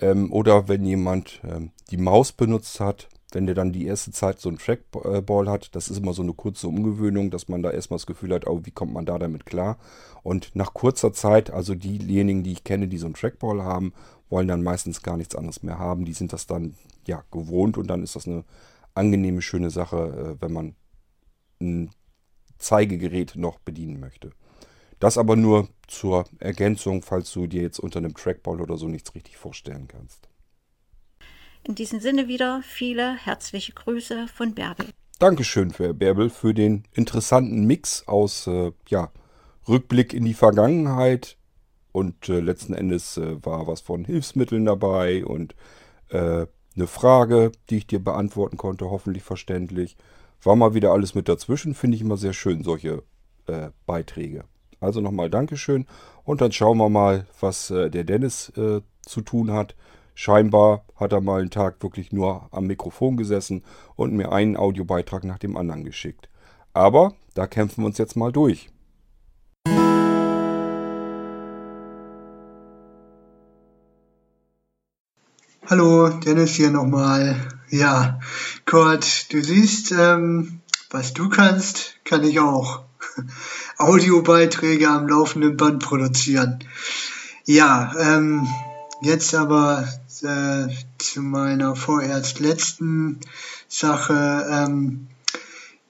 Ähm, 0.00 0.32
oder 0.32 0.68
wenn 0.68 0.84
jemand 0.84 1.40
ähm, 1.44 1.70
die 1.90 1.96
Maus 1.96 2.32
benutzt 2.32 2.80
hat, 2.80 3.08
wenn 3.32 3.46
der 3.46 3.54
dann 3.54 3.72
die 3.72 3.86
erste 3.86 4.10
Zeit 4.10 4.40
so 4.40 4.48
ein 4.48 4.58
Trackball 4.58 5.48
hat, 5.48 5.74
das 5.74 5.88
ist 5.88 5.98
immer 5.98 6.12
so 6.12 6.22
eine 6.22 6.32
kurze 6.32 6.66
Umgewöhnung, 6.66 7.30
dass 7.30 7.48
man 7.48 7.62
da 7.62 7.70
erstmal 7.70 7.98
das 7.98 8.06
Gefühl 8.06 8.34
hat, 8.34 8.46
oh, 8.46 8.62
wie 8.64 8.72
kommt 8.72 8.92
man 8.92 9.06
da 9.06 9.18
damit 9.18 9.46
klar? 9.46 9.78
Und 10.22 10.50
nach 10.54 10.74
kurzer 10.74 11.12
Zeit, 11.12 11.50
also 11.50 11.74
diejenigen, 11.74 12.42
die 12.42 12.52
ich 12.52 12.64
kenne, 12.64 12.88
die 12.88 12.98
so 12.98 13.06
ein 13.06 13.14
Trackball 13.14 13.62
haben, 13.62 13.92
wollen 14.28 14.48
dann 14.48 14.62
meistens 14.62 15.02
gar 15.02 15.16
nichts 15.16 15.34
anderes 15.34 15.62
mehr 15.62 15.78
haben. 15.78 16.04
Die 16.04 16.12
sind 16.12 16.32
das 16.32 16.46
dann 16.46 16.74
ja 17.06 17.22
gewohnt 17.30 17.78
und 17.78 17.86
dann 17.88 18.02
ist 18.02 18.16
das 18.16 18.26
eine 18.26 18.44
angenehme, 18.94 19.42
schöne 19.42 19.70
Sache, 19.70 20.36
äh, 20.38 20.42
wenn 20.42 20.52
man 20.52 20.74
ein 21.60 21.90
Zeigegerät 22.58 23.34
noch 23.36 23.58
bedienen 23.58 24.00
möchte. 24.00 24.32
Das 25.00 25.16
aber 25.18 25.34
nur 25.34 25.68
zur 25.88 26.26
Ergänzung, 26.38 27.02
falls 27.02 27.32
du 27.32 27.46
dir 27.46 27.62
jetzt 27.62 27.80
unter 27.80 27.98
einem 27.98 28.14
Trackball 28.14 28.60
oder 28.60 28.76
so 28.76 28.86
nichts 28.86 29.14
richtig 29.14 29.36
vorstellen 29.38 29.88
kannst. 29.88 30.28
In 31.64 31.74
diesem 31.74 32.00
Sinne 32.00 32.28
wieder 32.28 32.62
viele 32.62 33.16
herzliche 33.16 33.72
Grüße 33.72 34.28
von 34.28 34.54
Bärbel. 34.54 34.86
Dankeschön, 35.18 35.72
Herr 35.76 35.92
Bärbel, 35.94 36.30
für 36.30 36.54
den 36.54 36.84
interessanten 36.92 37.66
Mix 37.66 38.06
aus 38.06 38.46
äh, 38.46 38.72
ja, 38.88 39.10
Rückblick 39.68 40.14
in 40.14 40.24
die 40.24 40.34
Vergangenheit 40.34 41.36
und 41.92 42.28
äh, 42.28 42.40
letzten 42.40 42.74
Endes 42.74 43.16
äh, 43.16 43.44
war 43.44 43.66
was 43.66 43.80
von 43.80 44.04
Hilfsmitteln 44.04 44.64
dabei 44.64 45.24
und 45.24 45.54
äh, 46.08 46.46
eine 46.76 46.86
Frage, 46.86 47.52
die 47.68 47.78
ich 47.78 47.86
dir 47.86 47.98
beantworten 47.98 48.56
konnte, 48.56 48.90
hoffentlich 48.90 49.22
verständlich. 49.22 49.96
War 50.42 50.56
mal 50.56 50.72
wieder 50.74 50.92
alles 50.92 51.14
mit 51.14 51.28
dazwischen, 51.28 51.74
finde 51.74 51.96
ich 51.96 52.02
immer 52.02 52.16
sehr 52.16 52.32
schön, 52.32 52.64
solche 52.64 53.02
äh, 53.46 53.70
Beiträge. 53.86 54.44
Also 54.80 55.02
nochmal 55.02 55.28
Dankeschön 55.28 55.86
und 56.24 56.40
dann 56.40 56.52
schauen 56.52 56.78
wir 56.78 56.88
mal, 56.88 57.26
was 57.38 57.70
äh, 57.70 57.90
der 57.90 58.04
Dennis 58.04 58.48
äh, 58.56 58.80
zu 59.02 59.20
tun 59.20 59.52
hat. 59.52 59.74
Scheinbar 60.14 60.84
hat 60.96 61.12
er 61.12 61.20
mal 61.20 61.40
einen 61.40 61.50
Tag 61.50 61.82
wirklich 61.82 62.12
nur 62.12 62.48
am 62.50 62.66
Mikrofon 62.66 63.18
gesessen 63.18 63.62
und 63.94 64.14
mir 64.14 64.32
einen 64.32 64.56
Audiobeitrag 64.56 65.24
nach 65.24 65.38
dem 65.38 65.56
anderen 65.56 65.84
geschickt. 65.84 66.30
Aber 66.72 67.12
da 67.34 67.46
kämpfen 67.46 67.82
wir 67.82 67.86
uns 67.86 67.98
jetzt 67.98 68.16
mal 68.16 68.32
durch. 68.32 68.70
Hallo, 75.66 76.08
Dennis 76.08 76.54
hier 76.54 76.70
nochmal. 76.70 77.36
Ja, 77.68 78.18
Kurt, 78.66 79.32
du 79.32 79.42
siehst, 79.42 79.92
ähm, 79.92 80.60
was 80.90 81.12
du 81.12 81.28
kannst, 81.28 81.96
kann 82.04 82.24
ich 82.24 82.40
auch. 82.40 82.89
Audiobeiträge 83.78 84.88
am 84.88 85.08
laufenden 85.08 85.56
Band 85.56 85.82
produzieren. 85.82 86.64
Ja, 87.44 87.92
ähm, 87.98 88.46
jetzt 89.02 89.34
aber 89.34 89.88
äh, 90.22 90.68
zu 90.98 91.22
meiner 91.22 91.76
vorerst 91.76 92.40
letzten 92.40 93.20
Sache. 93.68 94.46
Ähm, 94.50 95.08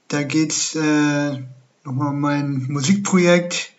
da 0.08 0.22
geht's 0.22 0.74
äh, 0.74 1.42
nochmal 1.84 2.08
um 2.08 2.20
mein 2.20 2.66
Musikprojekt. 2.68 3.72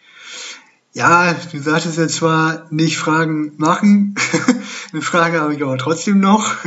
Ja, 0.93 1.33
du 1.33 1.61
sagtest 1.61 1.97
ja 1.97 2.07
zwar 2.09 2.67
nicht 2.69 2.97
Fragen 2.97 3.53
machen, 3.57 4.15
eine 4.91 5.01
Frage 5.01 5.39
habe 5.39 5.55
ich 5.55 5.63
aber 5.63 5.77
trotzdem 5.77 6.19
noch. 6.19 6.57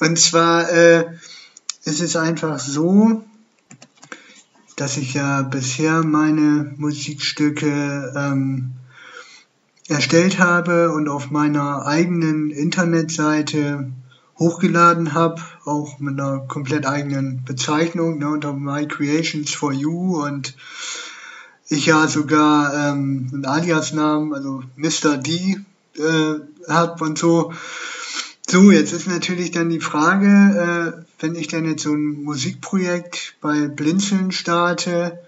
Und 0.00 0.18
zwar 0.18 0.70
äh, 0.72 1.06
ist 1.84 2.00
es 2.00 2.16
einfach 2.16 2.58
so, 2.58 3.22
dass 4.76 4.96
ich 4.96 5.14
ja 5.14 5.42
bisher 5.42 6.02
meine 6.02 6.74
Musikstücke 6.76 8.12
ähm, 8.16 8.72
erstellt 9.88 10.38
habe 10.38 10.92
und 10.92 11.08
auf 11.08 11.30
meiner 11.30 11.86
eigenen 11.86 12.50
Internetseite 12.50 13.92
hochgeladen 14.38 15.14
habe, 15.14 15.40
auch 15.64 15.98
mit 16.00 16.18
einer 16.18 16.40
komplett 16.40 16.86
eigenen 16.86 17.44
Bezeichnung, 17.44 18.18
ne, 18.18 18.28
unter 18.28 18.52
My 18.52 18.86
Creations 18.86 19.52
for 19.52 19.72
You 19.72 20.24
und 20.24 20.56
ich 21.68 21.86
ja 21.86 22.08
sogar 22.08 22.74
ähm, 22.74 23.30
einen 23.32 23.46
Alias-Namen, 23.46 24.34
also 24.34 24.62
Mr. 24.76 25.16
D, 25.16 25.60
äh, 25.96 26.34
habe 26.68 27.04
und 27.04 27.18
so. 27.18 27.52
So, 28.46 28.70
jetzt 28.70 28.92
ist 28.92 29.06
natürlich 29.08 29.52
dann 29.52 29.70
die 29.70 29.80
Frage, 29.80 30.26
äh, 30.98 31.04
wenn 31.18 31.34
ich 31.34 31.48
dann 31.48 31.64
jetzt 31.64 31.82
so 31.82 31.94
ein 31.94 32.24
Musikprojekt 32.24 33.36
bei 33.40 33.68
Blinzeln 33.68 34.32
starte 34.32 35.18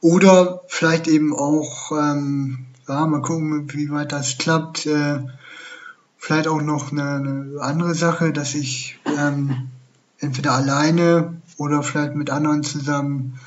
oder 0.00 0.62
vielleicht 0.66 1.08
eben 1.08 1.34
auch, 1.34 1.92
ähm, 1.92 2.66
ja, 2.88 3.06
mal 3.06 3.20
gucken, 3.20 3.70
wie 3.72 3.90
weit 3.90 4.12
das 4.12 4.38
klappt, 4.38 4.86
äh, 4.86 5.18
vielleicht 6.16 6.48
auch 6.48 6.62
noch 6.62 6.90
eine, 6.90 7.16
eine 7.16 7.60
andere 7.60 7.94
Sache, 7.94 8.32
dass 8.32 8.54
ich 8.54 8.98
ähm, 9.04 9.68
entweder 10.18 10.52
alleine 10.52 11.42
oder 11.58 11.82
vielleicht 11.82 12.14
mit 12.14 12.30
anderen 12.30 12.62
zusammen 12.62 13.38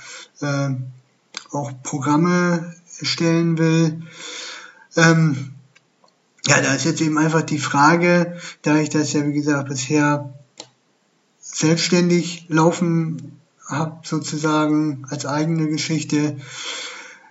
äh, 0.41 0.69
auch 1.51 1.71
Programme 1.81 2.75
erstellen 2.99 3.57
will. 3.57 4.03
Ähm, 4.95 5.50
ja, 6.47 6.61
da 6.61 6.73
ist 6.73 6.85
jetzt 6.85 7.01
eben 7.01 7.17
einfach 7.17 7.43
die 7.43 7.59
Frage, 7.59 8.37
da 8.61 8.77
ich 8.77 8.89
das 8.89 9.13
ja 9.13 9.25
wie 9.25 9.33
gesagt 9.33 9.69
bisher 9.69 10.33
selbstständig 11.39 12.45
laufen 12.49 13.39
habe, 13.67 13.99
sozusagen 14.03 15.05
als 15.09 15.25
eigene 15.25 15.67
Geschichte, 15.67 16.37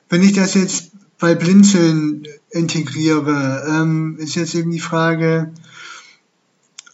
wenn 0.08 0.22
ich 0.22 0.32
das 0.32 0.54
jetzt 0.54 0.90
bei 1.18 1.34
Blinzeln 1.34 2.26
integriere, 2.50 3.64
ähm, 3.68 4.16
ist 4.18 4.34
jetzt 4.34 4.54
eben 4.54 4.70
die 4.70 4.80
Frage, 4.80 5.52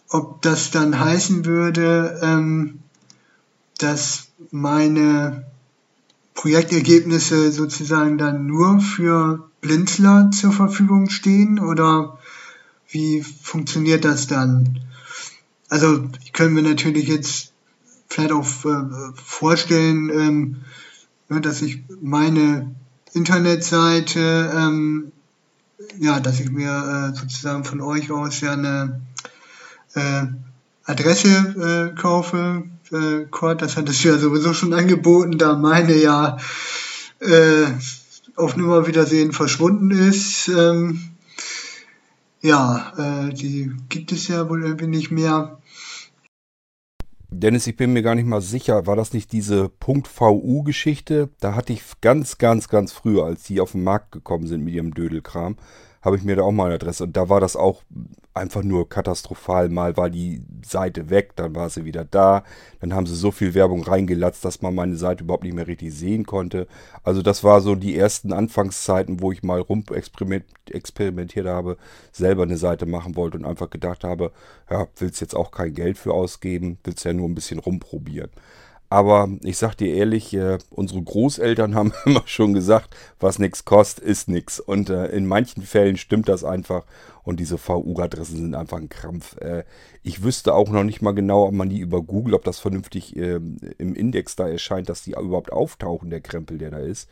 ob 0.09 0.41
das 0.41 0.71
dann 0.71 0.99
heißen 0.99 1.45
würde, 1.45 2.19
ähm, 2.21 2.79
dass 3.77 4.27
meine 4.51 5.45
Projektergebnisse 6.33 7.51
sozusagen 7.51 8.17
dann 8.17 8.45
nur 8.45 8.79
für 8.79 9.46
Blinzler 9.61 10.29
zur 10.31 10.51
Verfügung 10.51 11.09
stehen 11.09 11.59
oder 11.59 12.17
wie 12.89 13.21
funktioniert 13.21 14.05
das 14.05 14.27
dann? 14.27 14.81
Also 15.69 16.09
ich 16.23 16.33
könnte 16.33 16.53
mir 16.53 16.61
natürlich 16.61 17.07
jetzt 17.07 17.51
vielleicht 18.07 18.31
auch 18.31 18.45
äh, 18.65 19.11
vorstellen, 19.15 20.09
ähm, 20.09 20.55
ne, 21.29 21.41
dass 21.41 21.61
ich 21.61 21.83
meine 22.01 22.73
Internetseite, 23.13 24.51
ähm, 24.55 25.11
ja, 25.99 26.19
dass 26.19 26.39
ich 26.39 26.49
mir 26.49 27.11
äh, 27.13 27.17
sozusagen 27.17 27.63
von 27.63 27.81
euch 27.81 28.11
aus 28.11 28.41
ja 28.41 28.53
eine 28.53 29.01
äh, 29.93 30.25
Adresse 30.85 31.91
äh, 31.93 31.99
kaufe, 31.99 32.63
äh, 32.91 33.25
Kurt, 33.29 33.61
das 33.61 33.75
hattest 33.75 34.03
du 34.03 34.09
ja 34.09 34.17
sowieso 34.17 34.53
schon 34.53 34.73
angeboten, 34.73 35.37
da 35.37 35.57
meine 35.57 35.95
ja 35.95 36.37
äh, 37.19 37.65
auf 38.37 38.55
Nummerwiedersehen 38.55 39.33
verschwunden 39.33 39.91
ist. 39.91 40.47
Ähm, 40.47 41.01
ja, 42.41 42.93
äh, 43.27 43.33
die 43.33 43.71
gibt 43.89 44.11
es 44.11 44.27
ja 44.27 44.49
wohl 44.49 44.63
irgendwie 44.63 44.87
nicht 44.87 45.11
mehr. 45.11 45.59
Dennis, 47.29 47.67
ich 47.67 47.75
bin 47.75 47.91
mir 47.91 48.03
gar 48.03 48.15
nicht 48.15 48.25
mal 48.25 48.41
sicher, 48.41 48.87
war 48.87 48.95
das 48.95 49.13
nicht 49.13 49.33
diese 49.33 49.69
.vu-Geschichte? 49.85 51.29
Da 51.41 51.55
hatte 51.55 51.73
ich 51.73 51.81
ganz, 51.99 52.37
ganz, 52.37 52.69
ganz 52.69 52.93
früher, 52.93 53.25
als 53.25 53.43
die 53.43 53.59
auf 53.59 53.73
den 53.73 53.83
Markt 53.83 54.13
gekommen 54.13 54.47
sind 54.47 54.63
mit 54.63 54.73
ihrem 54.73 54.93
Dödelkram, 54.93 55.57
habe 56.01 56.17
ich 56.17 56.23
mir 56.23 56.35
da 56.35 56.43
auch 56.43 56.51
mal 56.51 56.65
eine 56.65 56.75
Adresse. 56.75 57.03
Und 57.05 57.17
da 57.17 57.29
war 57.29 57.39
das 57.39 57.55
auch 57.55 57.83
einfach 58.33 58.63
nur 58.63 58.87
katastrophal. 58.87 59.69
Mal 59.69 59.97
war 59.97 60.09
die 60.09 60.41
Seite 60.63 61.09
weg, 61.09 61.35
dann 61.35 61.55
war 61.55 61.69
sie 61.69 61.85
wieder 61.85 62.05
da. 62.05 62.43
Dann 62.79 62.93
haben 62.93 63.07
sie 63.07 63.15
so 63.15 63.31
viel 63.31 63.53
Werbung 63.53 63.83
reingelatzt, 63.83 64.45
dass 64.45 64.61
man 64.61 64.75
meine 64.75 64.95
Seite 64.95 65.23
überhaupt 65.23 65.43
nicht 65.43 65.55
mehr 65.55 65.67
richtig 65.67 65.93
sehen 65.93 66.25
konnte. 66.25 66.67
Also 67.03 67.21
das 67.21 67.43
war 67.43 67.61
so 67.61 67.75
die 67.75 67.97
ersten 67.97 68.31
Anfangszeiten, 68.33 69.21
wo 69.21 69.31
ich 69.31 69.43
mal 69.43 69.59
rum 69.59 69.83
experimentiert 69.91 71.47
habe, 71.47 71.77
selber 72.11 72.43
eine 72.43 72.57
Seite 72.57 72.85
machen 72.85 73.15
wollte 73.15 73.37
und 73.37 73.45
einfach 73.45 73.69
gedacht 73.69 74.03
habe, 74.03 74.31
ja, 74.69 74.87
willst 74.97 75.19
jetzt 75.21 75.35
auch 75.35 75.51
kein 75.51 75.73
Geld 75.73 75.97
für 75.97 76.13
ausgeben, 76.13 76.77
willst 76.83 77.05
ja 77.05 77.13
nur 77.13 77.27
ein 77.27 77.35
bisschen 77.35 77.59
rumprobieren. 77.59 78.29
Aber 78.89 79.29
ich 79.43 79.57
sag 79.57 79.75
dir 79.75 79.93
ehrlich, 79.93 80.33
äh, 80.33 80.59
unsere 80.69 81.01
Großeltern 81.01 81.75
haben 81.75 81.93
immer 82.05 82.23
schon 82.25 82.53
gesagt, 82.53 82.95
was 83.19 83.37
nichts 83.37 83.65
kostet, 83.65 84.05
ist 84.05 84.29
nichts. 84.29 84.59
Und 84.59 84.89
äh, 84.89 85.07
in 85.07 85.25
manchen 85.25 85.63
Fällen 85.63 85.97
stimmt 85.97 86.29
das 86.29 86.43
einfach. 86.43 86.85
Und 87.23 87.41
diese 87.41 87.57
VU-Adressen 87.57 88.37
sind 88.37 88.55
einfach 88.55 88.77
ein 88.77 88.87
Krampf. 88.87 89.35
Äh, 89.41 89.65
ich 90.03 90.23
wüsste 90.23 90.53
auch 90.53 90.69
noch 90.69 90.85
nicht 90.85 91.01
mal 91.01 91.13
genau, 91.13 91.47
ob 91.47 91.53
man 91.53 91.69
die 91.69 91.79
über 91.79 92.01
Google, 92.01 92.33
ob 92.35 92.45
das 92.45 92.59
vernünftig 92.59 93.17
ähm, 93.17 93.57
im 93.77 93.93
Index 93.93 94.37
da 94.37 94.47
erscheint, 94.47 94.87
dass 94.87 95.03
die 95.03 95.11
überhaupt 95.11 95.51
auftauchen, 95.51 96.09
der 96.09 96.21
Krempel, 96.21 96.57
der 96.57 96.71
da 96.71 96.79
ist. 96.79 97.09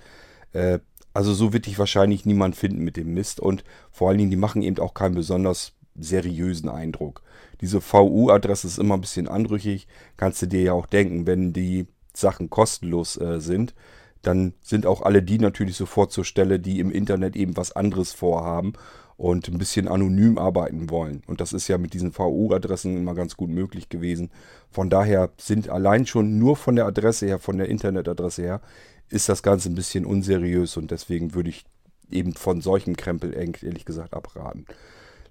Äh, 0.53 0.79
also 1.13 1.33
so 1.33 1.53
wird 1.53 1.65
dich 1.65 1.79
wahrscheinlich 1.79 2.25
niemand 2.25 2.55
finden 2.55 2.83
mit 2.83 2.95
dem 2.95 3.13
Mist. 3.13 3.41
Und 3.41 3.65
vor 3.91 4.09
allen 4.09 4.17
Dingen, 4.17 4.31
die 4.31 4.37
machen 4.37 4.61
eben 4.61 4.79
auch 4.79 4.93
keinen 4.93 5.15
besonders 5.15 5.73
seriösen 5.97 6.69
Eindruck. 6.69 7.21
Diese 7.61 7.81
VU-Adresse 7.81 8.67
ist 8.67 8.79
immer 8.79 8.95
ein 8.95 9.01
bisschen 9.01 9.27
anrüchig. 9.27 9.87
Kannst 10.17 10.41
du 10.41 10.47
dir 10.47 10.61
ja 10.61 10.73
auch 10.73 10.85
denken, 10.85 11.25
wenn 11.25 11.53
die 11.53 11.87
Sachen 12.13 12.49
kostenlos 12.49 13.17
äh, 13.17 13.39
sind, 13.39 13.73
dann 14.21 14.53
sind 14.61 14.85
auch 14.85 15.01
alle 15.01 15.21
die 15.21 15.37
natürlich 15.37 15.77
sofort 15.77 16.11
zur 16.11 16.25
Stelle, 16.25 16.59
die 16.59 16.79
im 16.79 16.91
Internet 16.91 17.35
eben 17.35 17.55
was 17.57 17.71
anderes 17.71 18.11
vorhaben 18.11 18.73
und 19.17 19.47
ein 19.47 19.57
bisschen 19.57 19.87
anonym 19.87 20.37
arbeiten 20.37 20.89
wollen. 20.89 21.21
Und 21.27 21.39
das 21.41 21.53
ist 21.53 21.67
ja 21.67 21.77
mit 21.77 21.93
diesen 21.93 22.11
VU-Adressen 22.11 22.97
immer 22.97 23.13
ganz 23.13 23.37
gut 23.37 23.49
möglich 23.49 23.87
gewesen. 23.87 24.31
Von 24.69 24.89
daher 24.89 25.31
sind 25.37 25.69
allein 25.69 26.05
schon 26.05 26.39
nur 26.39 26.57
von 26.57 26.75
der 26.75 26.85
Adresse 26.85 27.27
her, 27.27 27.39
von 27.39 27.57
der 27.57 27.69
Internetadresse 27.69 28.41
her, 28.41 28.61
ist 29.09 29.29
das 29.29 29.43
Ganze 29.43 29.69
ein 29.69 29.75
bisschen 29.75 30.05
unseriös 30.05 30.75
und 30.75 30.91
deswegen 30.91 31.35
würde 31.35 31.49
ich 31.49 31.65
eben 32.09 32.33
von 32.33 32.61
solchem 32.61 32.97
Krempel 32.97 33.33
ehrlich 33.33 33.85
gesagt 33.85 34.13
abraten 34.13 34.65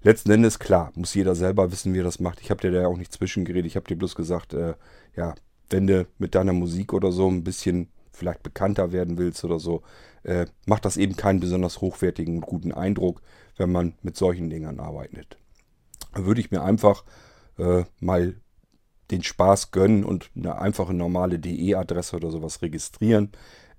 letzten 0.05 0.31
Endes, 0.31 0.59
klar, 0.59 0.91
muss 0.95 1.13
jeder 1.15 1.35
selber 1.35 1.71
wissen, 1.71 1.93
wie 1.93 1.99
er 1.99 2.03
das 2.03 2.19
macht. 2.19 2.39
Ich 2.39 2.51
habe 2.51 2.61
dir 2.61 2.71
da 2.71 2.81
ja 2.81 2.87
auch 2.87 2.97
nicht 2.97 3.11
zwischengeredet. 3.11 3.65
Ich 3.65 3.75
habe 3.75 3.87
dir 3.87 3.97
bloß 3.97 4.15
gesagt, 4.15 4.53
äh, 4.53 4.75
ja, 5.15 5.33
wenn 5.69 5.87
du 5.87 6.07
mit 6.19 6.35
deiner 6.35 6.53
Musik 6.53 6.93
oder 6.93 7.11
so 7.11 7.27
ein 7.27 7.43
bisschen 7.43 7.89
vielleicht 8.11 8.43
bekannter 8.43 8.91
werden 8.91 9.17
willst 9.17 9.43
oder 9.43 9.59
so, 9.59 9.81
äh, 10.23 10.45
macht 10.67 10.85
das 10.85 10.97
eben 10.97 11.15
keinen 11.15 11.39
besonders 11.39 11.81
hochwertigen 11.81 12.35
und 12.35 12.45
guten 12.45 12.71
Eindruck, 12.71 13.21
wenn 13.57 13.71
man 13.71 13.95
mit 14.03 14.15
solchen 14.15 14.49
Dingern 14.49 14.79
arbeitet. 14.79 15.37
Da 16.13 16.25
würde 16.25 16.39
ich 16.39 16.51
mir 16.51 16.61
einfach 16.61 17.03
äh, 17.57 17.83
mal 17.99 18.35
den 19.11 19.23
Spaß 19.23 19.71
gönnen 19.71 20.03
und 20.03 20.29
eine 20.35 20.59
einfache 20.59 20.93
normale 20.93 21.39
DE-Adresse 21.39 22.15
oder 22.15 22.29
sowas 22.31 22.61
registrieren. 22.61 23.31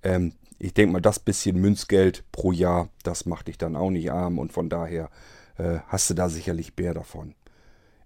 Ähm, 0.03 0.33
ich 0.59 0.75
denke 0.75 0.93
mal, 0.93 1.01
das 1.01 1.19
bisschen 1.19 1.61
Münzgeld 1.61 2.25
pro 2.33 2.51
Jahr, 2.51 2.89
das 3.05 3.27
macht 3.27 3.49
dich 3.49 3.59
dann 3.59 3.77
auch 3.77 3.91
nicht 3.91 4.11
arm 4.11 4.39
und 4.39 4.53
von 4.53 4.69
daher 4.69 5.11
äh, 5.59 5.79
hast 5.89 6.11
du 6.11 6.15
da 6.15 6.29
sicherlich 6.29 6.73
mehr 6.77 6.95
davon. 6.95 7.35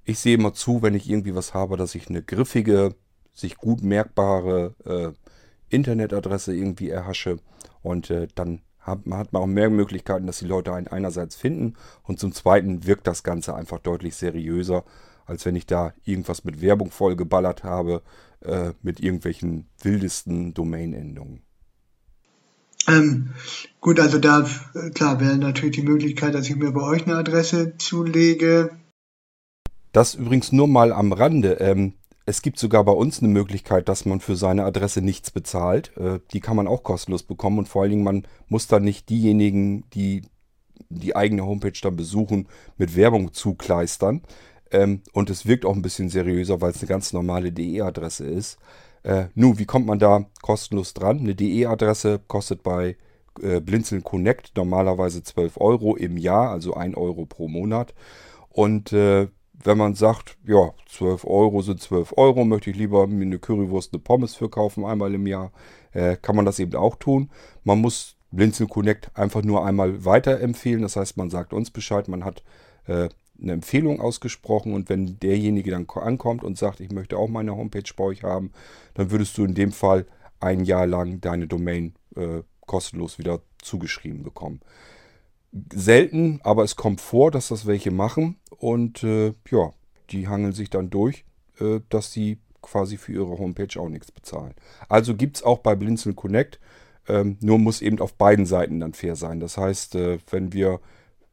Ich 0.05 0.19
sehe 0.19 0.35
immer 0.35 0.55
zu, 0.55 0.83
wenn 0.83 0.95
ich 0.95 1.09
irgendwie 1.09 1.35
was 1.35 1.55
habe, 1.55 1.77
dass 1.77 1.95
ich 1.95 2.09
eine 2.09 2.23
griffige, 2.23 2.95
sich 3.33 3.57
gut 3.57 3.83
merkbare 3.83 4.75
äh, 4.85 5.75
Internetadresse 5.75 6.55
irgendwie 6.55 6.91
erhasche 6.91 7.39
und 7.83 8.11
äh, 8.11 8.29
dann 8.35 8.61
hat, 8.79 9.01
hat 9.11 9.33
man 9.33 9.43
auch 9.43 9.47
mehr 9.47 9.71
Möglichkeiten, 9.71 10.27
dass 10.27 10.39
die 10.39 10.47
Leute 10.47 10.73
einen 10.73 10.89
einerseits 10.89 11.37
finden 11.37 11.75
und 12.03 12.19
zum 12.19 12.33
Zweiten 12.33 12.87
wirkt 12.87 13.07
das 13.07 13.23
Ganze 13.23 13.55
einfach 13.55 13.79
deutlich 13.79 14.17
seriöser, 14.17 14.85
als 15.27 15.45
wenn 15.47 15.55
ich 15.55 15.67
da 15.67 15.93
irgendwas 16.05 16.45
mit 16.45 16.61
Werbung 16.61 16.91
vollgeballert 16.91 17.63
habe, 17.63 18.03
äh, 18.41 18.73
mit 18.83 19.01
irgendwelchen 19.01 19.69
wildesten 19.83 20.55
Domain-Endungen. 20.55 21.43
Ähm, 22.89 23.31
gut, 23.81 24.01
also 24.01 24.19
da, 24.19 24.49
klar, 24.95 25.21
wäre 25.21 25.37
natürlich 25.37 25.77
die 25.77 25.83
Möglichkeit, 25.83 26.35
dass 26.35 26.49
ich 26.49 26.57
mir 26.57 26.73
bei 26.73 26.83
euch 26.83 27.07
eine 27.07 27.17
Adresse 27.17 27.77
zulege. 27.79 28.71
Das 29.93 30.15
übrigens 30.15 30.53
nur 30.53 30.69
mal 30.69 30.93
am 30.93 31.13
Rande. 31.13 31.55
Ähm, 31.61 31.95
es 32.27 32.43
gibt 32.43 32.59
sogar 32.59 32.85
bei 32.85 32.93
uns 32.93 33.21
eine 33.21 33.29
Möglichkeit, 33.29 33.89
dass 33.89 34.05
man 34.05 34.21
für 34.21 34.37
seine 34.37 34.65
Adresse 34.65 35.03
nichts 35.03 35.31
bezahlt. 35.31 35.97
Äh, 35.97 36.21
die 36.33 36.41
kann 36.41 36.57
man 36.57 36.69
auch 36.69 36.83
kostenlos 36.83 37.23
bekommen 37.23 37.59
und 37.59 37.69
vor 37.69 37.83
allen 37.83 37.91
Dingen, 37.91 38.05
man 38.05 38.27
muss 38.49 38.67
dann 38.67 38.85
nicht 38.85 39.09
diejenigen, 39.09 39.85
die 39.91 40.23
die 40.89 41.15
eigene 41.15 41.45
Homepage 41.45 41.79
dann 41.81 41.97
besuchen, 41.97 42.49
mit 42.77 42.97
Werbung 42.97 43.33
zukleistern. 43.33 44.23
Ähm, 44.71 45.03
und 45.13 45.31
es 45.31 45.47
wirkt 45.47 45.65
auch 45.65 45.75
ein 45.75 45.83
bisschen 45.83 46.09
seriöser, 46.09 46.61
weil 46.61 46.71
es 46.71 46.79
eine 46.79 46.89
ganz 46.89 47.13
normale 47.13 47.53
DE-Adresse 47.53 48.25
ist. 48.27 48.59
Äh, 49.03 49.27
nun, 49.35 49.59
wie 49.59 49.65
kommt 49.65 49.87
man 49.87 49.99
da 49.99 50.27
kostenlos 50.43 50.95
dran? 50.95 51.21
Eine 51.21 51.35
DE-Adresse 51.35 52.21
kostet 52.27 52.63
bei 52.63 52.97
äh, 53.43 53.61
Blinzeln 53.61 54.05
Connect 54.05 54.57
normalerweise 54.57 55.23
12 55.23 55.61
Euro 55.61 55.97
im 55.97 56.17
Jahr, 56.17 56.51
also 56.51 56.75
1 56.75 56.97
Euro 56.97 57.27
pro 57.27 57.49
Monat. 57.49 57.95
Und 58.51 58.93
äh, 58.93 59.29
wenn 59.63 59.79
man 59.79 59.95
sagt, 59.95 60.37
ja, 60.47 60.73
12 60.87 61.25
Euro 61.25 61.63
sind 61.63 61.81
12 61.81 62.15
Euro, 62.17 62.45
möchte 62.45 62.71
ich 62.71 62.77
lieber 62.77 63.07
mir 63.07 63.25
eine 63.25 63.39
Currywurst, 63.39 63.93
eine 63.93 64.01
Pommes 64.01 64.35
für 64.35 64.49
kaufen 64.49 64.85
einmal 64.85 65.15
im 65.15 65.27
Jahr, 65.27 65.53
äh, 65.93 66.17
kann 66.17 66.37
man 66.37 66.47
das 66.47 66.59
eben 66.59 66.75
auch 66.75 66.97
tun. 66.97 67.31
Man 67.65 67.81
muss 67.81 68.17
Blinzeln 68.31 68.69
Connect 68.69 69.11
einfach 69.15 69.43
nur 69.43 69.65
einmal 69.65 70.05
weiterempfehlen. 70.05 70.83
Das 70.83 70.97
heißt, 70.97 71.17
man 71.17 71.31
sagt 71.31 71.53
uns 71.53 71.71
Bescheid, 71.71 72.09
man 72.09 72.25
hat 72.25 72.43
äh, 72.87 73.09
eine 73.41 73.53
Empfehlung 73.53 74.01
ausgesprochen 74.01 74.75
und 74.75 74.89
wenn 74.89 75.19
derjenige 75.19 75.71
dann 75.71 75.87
ankommt 75.89 76.45
und 76.45 76.59
sagt, 76.59 76.81
ich 76.81 76.91
möchte 76.91 77.17
auch 77.17 77.29
meine 77.29 77.57
Homepage 77.57 77.91
bei 77.97 78.05
euch 78.05 78.23
haben, 78.23 78.53
dann 78.95 79.11
würdest 79.11 79.37
du 79.39 79.45
in 79.45 79.55
dem 79.55 79.73
Fall 79.73 80.07
ein 80.41 80.65
Jahr 80.65 80.87
lang 80.87 81.21
deine 81.21 81.47
Domain 81.47 81.95
äh, 82.17 82.43
kostenlos 82.67 83.19
wieder 83.19 83.41
zugeschrieben 83.63 84.23
bekommen. 84.23 84.61
Selten, 85.73 86.41
aber 86.43 86.63
es 86.63 86.77
kommt 86.77 87.01
vor, 87.01 87.31
dass 87.31 87.49
das 87.49 87.67
welche 87.67 87.91
machen 87.91 88.37
und 88.59 89.03
äh, 89.03 89.33
ja, 89.51 89.73
die 90.11 90.29
hangeln 90.29 90.53
sich 90.53 90.71
dann 90.71 90.91
durch, 90.91 91.25
äh, 91.59 91.81
dass 91.89 92.13
sie 92.13 92.39
quasi 92.63 92.97
für 92.97 93.13
ihre 93.13 93.39
Homepage 93.39 93.81
auch 93.81 93.89
nichts 93.89 94.13
bezahlen. 94.13 94.55
Also 94.89 95.17
gibt 95.17 95.37
es 95.37 95.43
auch 95.43 95.59
bei 95.59 95.75
Blinzeln 95.75 96.15
Connect, 96.15 96.61
ähm, 97.09 97.37
nur 97.41 97.59
muss 97.59 97.83
eben 97.83 97.99
auf 98.01 98.15
beiden 98.15 98.47
Seiten 98.47 98.81
dann 98.81 98.93
fair 98.93 99.17
sein. 99.17 99.41
Das 99.41 99.57
heißt, 99.57 99.95
äh, 99.97 100.19
wenn 100.31 100.53
wir 100.53 100.81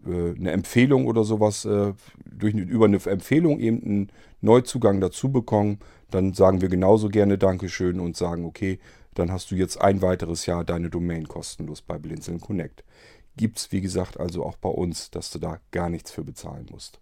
eine 0.06 0.52
Empfehlung 0.52 1.08
oder 1.08 1.24
sowas, 1.24 1.66
äh, 1.66 1.94
durch, 2.26 2.54
über 2.54 2.86
eine 2.86 3.04
Empfehlung 3.06 3.60
eben 3.60 3.84
einen 3.84 4.12
Neuzugang 4.42 5.02
dazu 5.02 5.32
bekommen, 5.32 5.80
dann 6.12 6.34
sagen 6.34 6.62
wir 6.62 6.70
genauso 6.70 7.10
gerne 7.10 7.38
Dankeschön 7.38 8.00
und 8.00 8.16
sagen, 8.16 8.46
okay, 8.46 8.80
dann 9.16 9.32
hast 9.32 9.52
du 9.52 9.56
jetzt 9.56 9.82
ein 9.82 10.02
weiteres 10.02 10.46
Jahr 10.46 10.64
deine 10.64 10.90
Domain 10.90 11.28
kostenlos 11.28 11.82
bei 11.82 11.98
Blinzeln 11.98 12.40
Connect. 12.40 12.84
Gibt 13.36 13.58
es, 13.58 13.72
wie 13.72 13.82
gesagt, 13.82 14.20
also 14.20 14.44
auch 14.46 14.58
bei 14.58 14.70
uns, 14.70 15.12
dass 15.12 15.32
du 15.32 15.40
da 15.40 15.60
gar 15.72 15.90
nichts 15.90 16.12
für 16.12 16.24
bezahlen 16.24 16.68
musst. 16.72 17.00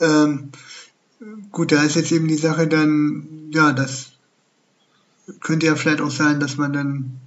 Ähm, 0.00 0.50
gut, 1.50 1.72
da 1.72 1.82
ist 1.84 1.96
jetzt 1.96 2.12
eben 2.12 2.28
die 2.28 2.36
Sache 2.36 2.66
dann, 2.66 3.50
ja, 3.52 3.72
das 3.72 4.12
könnte 5.40 5.66
ja 5.66 5.76
vielleicht 5.76 6.00
auch 6.00 6.10
sein, 6.10 6.40
dass 6.40 6.56
man 6.56 6.72
dann 6.72 7.20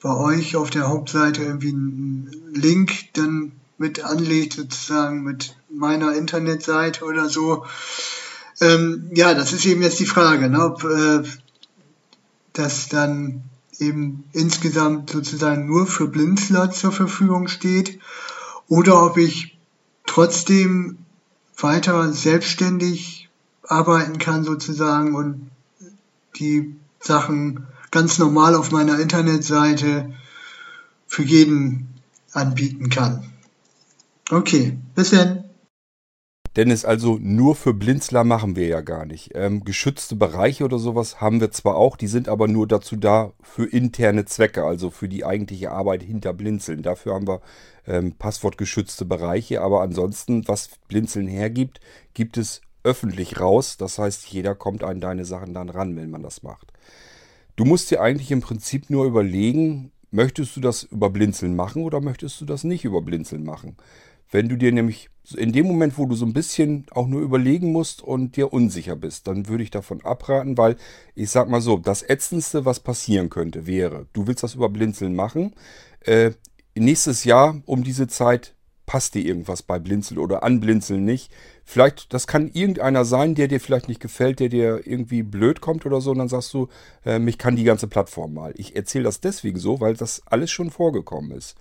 bei 0.00 0.14
euch 0.14 0.56
auf 0.56 0.70
der 0.70 0.88
Hauptseite 0.88 1.42
irgendwie 1.42 1.70
einen 1.70 2.52
Link 2.54 3.12
dann 3.14 3.52
mit 3.78 4.04
anlegt, 4.04 4.54
sozusagen 4.54 5.22
mit 5.22 5.56
meiner 5.70 6.14
Internetseite 6.14 7.04
oder 7.04 7.28
so. 7.28 7.64
Ähm, 8.60 9.10
ja, 9.14 9.34
das 9.34 9.52
ist 9.52 9.66
eben 9.66 9.82
jetzt 9.82 10.00
die 10.00 10.06
Frage, 10.06 10.48
ne, 10.48 10.64
ob 10.64 10.84
äh, 10.84 11.22
das 12.52 12.88
dann 12.88 13.44
eben 13.78 14.24
insgesamt 14.32 15.10
sozusagen 15.10 15.66
nur 15.66 15.86
für 15.86 16.08
Blinzler 16.08 16.70
zur 16.70 16.90
Verfügung 16.90 17.46
steht 17.46 18.00
oder 18.66 19.04
ob 19.04 19.16
ich 19.16 19.56
trotzdem 20.06 20.98
weiter 21.56 22.12
selbstständig 22.12 23.28
arbeiten 23.62 24.18
kann 24.18 24.42
sozusagen 24.42 25.14
und 25.14 25.50
die 26.36 26.74
Sachen 27.00 27.66
ganz 27.90 28.18
normal 28.18 28.54
auf 28.54 28.70
meiner 28.70 28.98
Internetseite 29.00 30.12
für 31.06 31.22
jeden 31.22 31.94
anbieten 32.32 32.90
kann. 32.90 33.32
Okay, 34.30 34.78
bis 34.94 35.10
dann. 35.10 35.44
Dennis, 36.56 36.84
also 36.84 37.18
nur 37.20 37.54
für 37.54 37.72
Blinzler 37.72 38.24
machen 38.24 38.56
wir 38.56 38.66
ja 38.66 38.80
gar 38.80 39.06
nicht. 39.06 39.30
Ähm, 39.34 39.64
geschützte 39.64 40.16
Bereiche 40.16 40.64
oder 40.64 40.78
sowas 40.78 41.20
haben 41.20 41.40
wir 41.40 41.52
zwar 41.52 41.76
auch, 41.76 41.96
die 41.96 42.08
sind 42.08 42.28
aber 42.28 42.48
nur 42.48 42.66
dazu 42.66 42.96
da 42.96 43.32
für 43.42 43.64
interne 43.64 44.24
Zwecke, 44.24 44.64
also 44.64 44.90
für 44.90 45.08
die 45.08 45.24
eigentliche 45.24 45.70
Arbeit 45.70 46.02
hinter 46.02 46.32
Blinzeln. 46.32 46.82
Dafür 46.82 47.14
haben 47.14 47.28
wir 47.28 47.42
ähm, 47.86 48.14
passwortgeschützte 48.18 49.04
Bereiche, 49.04 49.60
aber 49.62 49.82
ansonsten, 49.82 50.48
was 50.48 50.70
Blinzeln 50.88 51.28
hergibt, 51.28 51.80
gibt 52.12 52.36
es 52.36 52.60
öffentlich 52.82 53.40
raus. 53.40 53.76
Das 53.76 53.98
heißt, 53.98 54.26
jeder 54.26 54.54
kommt 54.54 54.82
an 54.82 55.00
deine 55.00 55.24
Sachen 55.24 55.54
dann 55.54 55.68
ran, 55.68 55.94
wenn 55.96 56.10
man 56.10 56.22
das 56.22 56.42
macht. 56.42 56.72
Du 57.58 57.64
musst 57.64 57.90
dir 57.90 58.00
eigentlich 58.00 58.30
im 58.30 58.40
Prinzip 58.40 58.88
nur 58.88 59.04
überlegen, 59.04 59.90
möchtest 60.12 60.54
du 60.54 60.60
das 60.60 60.84
über 60.84 61.10
Blinzeln 61.10 61.56
machen 61.56 61.82
oder 61.82 62.00
möchtest 62.00 62.40
du 62.40 62.44
das 62.44 62.62
nicht 62.62 62.84
über 62.84 63.02
Blinzeln 63.02 63.42
machen? 63.42 63.76
Wenn 64.30 64.48
du 64.48 64.56
dir 64.56 64.70
nämlich 64.70 65.10
in 65.36 65.50
dem 65.50 65.66
Moment, 65.66 65.98
wo 65.98 66.06
du 66.06 66.14
so 66.14 66.24
ein 66.24 66.32
bisschen 66.32 66.86
auch 66.92 67.08
nur 67.08 67.20
überlegen 67.20 67.72
musst 67.72 68.00
und 68.00 68.36
dir 68.36 68.52
unsicher 68.52 68.94
bist, 68.94 69.26
dann 69.26 69.48
würde 69.48 69.64
ich 69.64 69.72
davon 69.72 70.02
abraten, 70.04 70.56
weil 70.56 70.76
ich 71.16 71.30
sag 71.30 71.48
mal 71.48 71.60
so, 71.60 71.78
das 71.78 72.08
Ätzendste, 72.08 72.64
was 72.64 72.78
passieren 72.78 73.28
könnte, 73.28 73.66
wäre, 73.66 74.06
du 74.12 74.28
willst 74.28 74.44
das 74.44 74.54
über 74.54 74.68
Blinzeln 74.68 75.16
machen, 75.16 75.52
äh, 76.02 76.30
nächstes 76.76 77.24
Jahr 77.24 77.60
um 77.66 77.82
diese 77.82 78.06
Zeit 78.06 78.54
passt 78.88 79.14
dir 79.14 79.22
irgendwas 79.22 79.62
bei 79.62 79.78
Blinzeln 79.78 80.18
oder 80.18 80.42
an 80.42 80.60
Blinzeln 80.60 81.04
nicht. 81.04 81.30
Vielleicht, 81.62 82.14
das 82.14 82.26
kann 82.26 82.50
irgendeiner 82.50 83.04
sein, 83.04 83.34
der 83.34 83.46
dir 83.46 83.60
vielleicht 83.60 83.86
nicht 83.86 84.00
gefällt, 84.00 84.40
der 84.40 84.48
dir 84.48 84.80
irgendwie 84.86 85.22
blöd 85.22 85.60
kommt 85.60 85.84
oder 85.84 86.00
so. 86.00 86.10
Und 86.10 86.18
dann 86.18 86.30
sagst 86.30 86.54
du, 86.54 86.68
äh, 87.04 87.18
mich 87.18 87.36
kann 87.36 87.54
die 87.54 87.64
ganze 87.64 87.86
Plattform 87.86 88.32
mal. 88.32 88.54
Ich 88.56 88.74
erzähle 88.74 89.04
das 89.04 89.20
deswegen 89.20 89.58
so, 89.58 89.80
weil 89.80 89.94
das 89.94 90.22
alles 90.24 90.50
schon 90.50 90.70
vorgekommen 90.70 91.32
ist. 91.32 91.54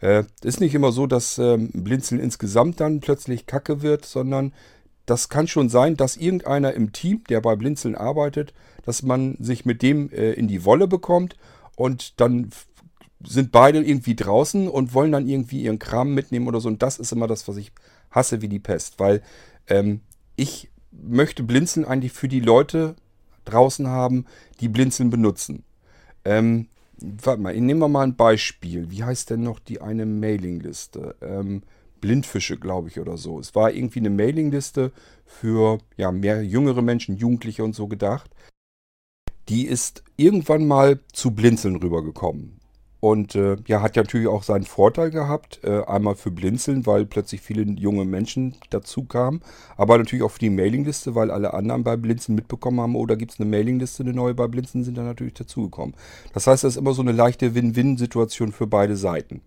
Äh, 0.00 0.22
ist 0.44 0.60
nicht 0.60 0.72
immer 0.72 0.92
so, 0.92 1.08
dass 1.08 1.36
ähm, 1.38 1.70
Blinzeln 1.74 2.20
insgesamt 2.20 2.78
dann 2.78 3.00
plötzlich 3.00 3.46
kacke 3.46 3.82
wird, 3.82 4.06
sondern 4.06 4.52
das 5.04 5.28
kann 5.28 5.48
schon 5.48 5.70
sein, 5.70 5.96
dass 5.96 6.16
irgendeiner 6.16 6.74
im 6.74 6.92
Team, 6.92 7.24
der 7.28 7.40
bei 7.40 7.56
Blinzeln 7.56 7.96
arbeitet, 7.96 8.54
dass 8.84 9.02
man 9.02 9.36
sich 9.40 9.64
mit 9.64 9.82
dem 9.82 10.12
äh, 10.12 10.30
in 10.30 10.46
die 10.46 10.64
Wolle 10.64 10.86
bekommt 10.86 11.34
und 11.74 12.20
dann 12.20 12.50
sind 13.24 13.50
beide 13.52 13.78
irgendwie 13.82 14.14
draußen 14.14 14.68
und 14.68 14.94
wollen 14.94 15.12
dann 15.12 15.28
irgendwie 15.28 15.62
ihren 15.62 15.78
Kram 15.78 16.14
mitnehmen 16.14 16.46
oder 16.46 16.60
so. 16.60 16.68
Und 16.68 16.82
das 16.82 16.98
ist 16.98 17.12
immer 17.12 17.26
das, 17.26 17.48
was 17.48 17.56
ich 17.56 17.72
hasse 18.10 18.42
wie 18.42 18.48
die 18.48 18.60
Pest, 18.60 18.98
weil 18.98 19.22
ähm, 19.66 20.00
ich 20.36 20.70
möchte 20.92 21.42
Blinzeln 21.42 21.84
eigentlich 21.84 22.12
für 22.12 22.28
die 22.28 22.40
Leute 22.40 22.94
draußen 23.44 23.88
haben, 23.88 24.26
die 24.60 24.68
Blinzeln 24.68 25.10
benutzen. 25.10 25.64
Ähm, 26.24 26.68
warte 27.00 27.40
mal, 27.40 27.58
nehmen 27.58 27.80
wir 27.80 27.88
mal 27.88 28.02
ein 28.02 28.16
Beispiel. 28.16 28.90
Wie 28.90 29.04
heißt 29.04 29.30
denn 29.30 29.42
noch 29.42 29.58
die 29.58 29.80
eine 29.80 30.06
Mailingliste? 30.06 31.16
Ähm, 31.20 31.62
Blindfische, 32.00 32.56
glaube 32.58 32.88
ich, 32.88 33.00
oder 33.00 33.16
so. 33.16 33.40
Es 33.40 33.54
war 33.54 33.72
irgendwie 33.72 33.98
eine 33.98 34.10
Mailingliste 34.10 34.92
für 35.24 35.78
ja, 35.96 36.12
mehr 36.12 36.44
jüngere 36.44 36.82
Menschen, 36.82 37.16
Jugendliche 37.16 37.64
und 37.64 37.74
so 37.74 37.88
gedacht. 37.88 38.30
Die 39.48 39.66
ist 39.66 40.04
irgendwann 40.16 40.66
mal 40.66 41.00
zu 41.12 41.32
Blinzeln 41.32 41.76
rübergekommen. 41.76 42.57
Und 43.00 43.36
äh, 43.36 43.56
ja, 43.66 43.80
hat 43.80 43.94
ja 43.94 44.02
natürlich 44.02 44.26
auch 44.26 44.42
seinen 44.42 44.64
Vorteil 44.64 45.10
gehabt. 45.10 45.60
Äh, 45.62 45.84
einmal 45.84 46.16
für 46.16 46.32
Blinzeln, 46.32 46.84
weil 46.84 47.06
plötzlich 47.06 47.40
viele 47.40 47.62
junge 47.62 48.04
Menschen 48.04 48.56
dazu 48.70 49.04
kamen. 49.04 49.40
Aber 49.76 49.98
natürlich 49.98 50.24
auch 50.24 50.32
für 50.32 50.40
die 50.40 50.50
Mailingliste, 50.50 51.14
weil 51.14 51.30
alle 51.30 51.54
anderen 51.54 51.84
bei 51.84 51.96
Blinzeln 51.96 52.34
mitbekommen 52.34 52.80
haben, 52.80 52.96
oder 52.96 53.14
oh, 53.14 53.16
gibt 53.16 53.32
es 53.32 53.40
eine 53.40 53.48
Mailingliste, 53.48 54.02
eine 54.02 54.12
neue 54.12 54.34
bei 54.34 54.48
Blinzeln, 54.48 54.82
sind 54.82 54.98
dann 54.98 55.06
natürlich 55.06 55.34
dazugekommen. 55.34 55.94
Das 56.34 56.46
heißt, 56.48 56.64
das 56.64 56.74
ist 56.74 56.76
immer 56.76 56.92
so 56.92 57.02
eine 57.02 57.12
leichte 57.12 57.54
Win-Win-Situation 57.54 58.52
für 58.52 58.66
beide 58.66 58.96
Seiten. 58.96 59.42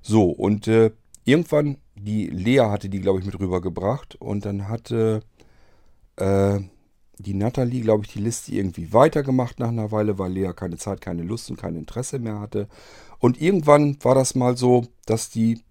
So, 0.00 0.30
und 0.30 0.66
äh, 0.68 0.92
irgendwann, 1.24 1.76
die 1.94 2.28
Lea 2.28 2.60
hatte 2.60 2.88
die, 2.88 3.00
glaube 3.00 3.20
ich, 3.20 3.26
mit 3.26 3.38
rübergebracht. 3.38 4.16
Und 4.16 4.46
dann 4.46 4.68
hatte 4.68 5.20
äh, 6.16 6.60
die 7.18 7.34
Natalie, 7.34 7.82
glaube 7.82 8.04
ich, 8.04 8.12
die 8.12 8.20
Liste 8.20 8.52
irgendwie 8.52 8.92
weitergemacht 8.92 9.58
nach 9.58 9.68
einer 9.68 9.90
Weile, 9.90 10.18
weil 10.18 10.32
Lea 10.32 10.52
keine 10.54 10.76
Zeit, 10.76 11.00
keine 11.00 11.22
Lust 11.22 11.50
und 11.50 11.56
kein 11.56 11.76
Interesse 11.76 12.18
mehr 12.18 12.40
hatte. 12.40 12.68
Und 13.18 13.40
irgendwann 13.40 13.96
war 14.02 14.14
das 14.14 14.34
mal 14.34 14.56
so, 14.56 14.86
dass 15.06 15.28
die 15.28 15.62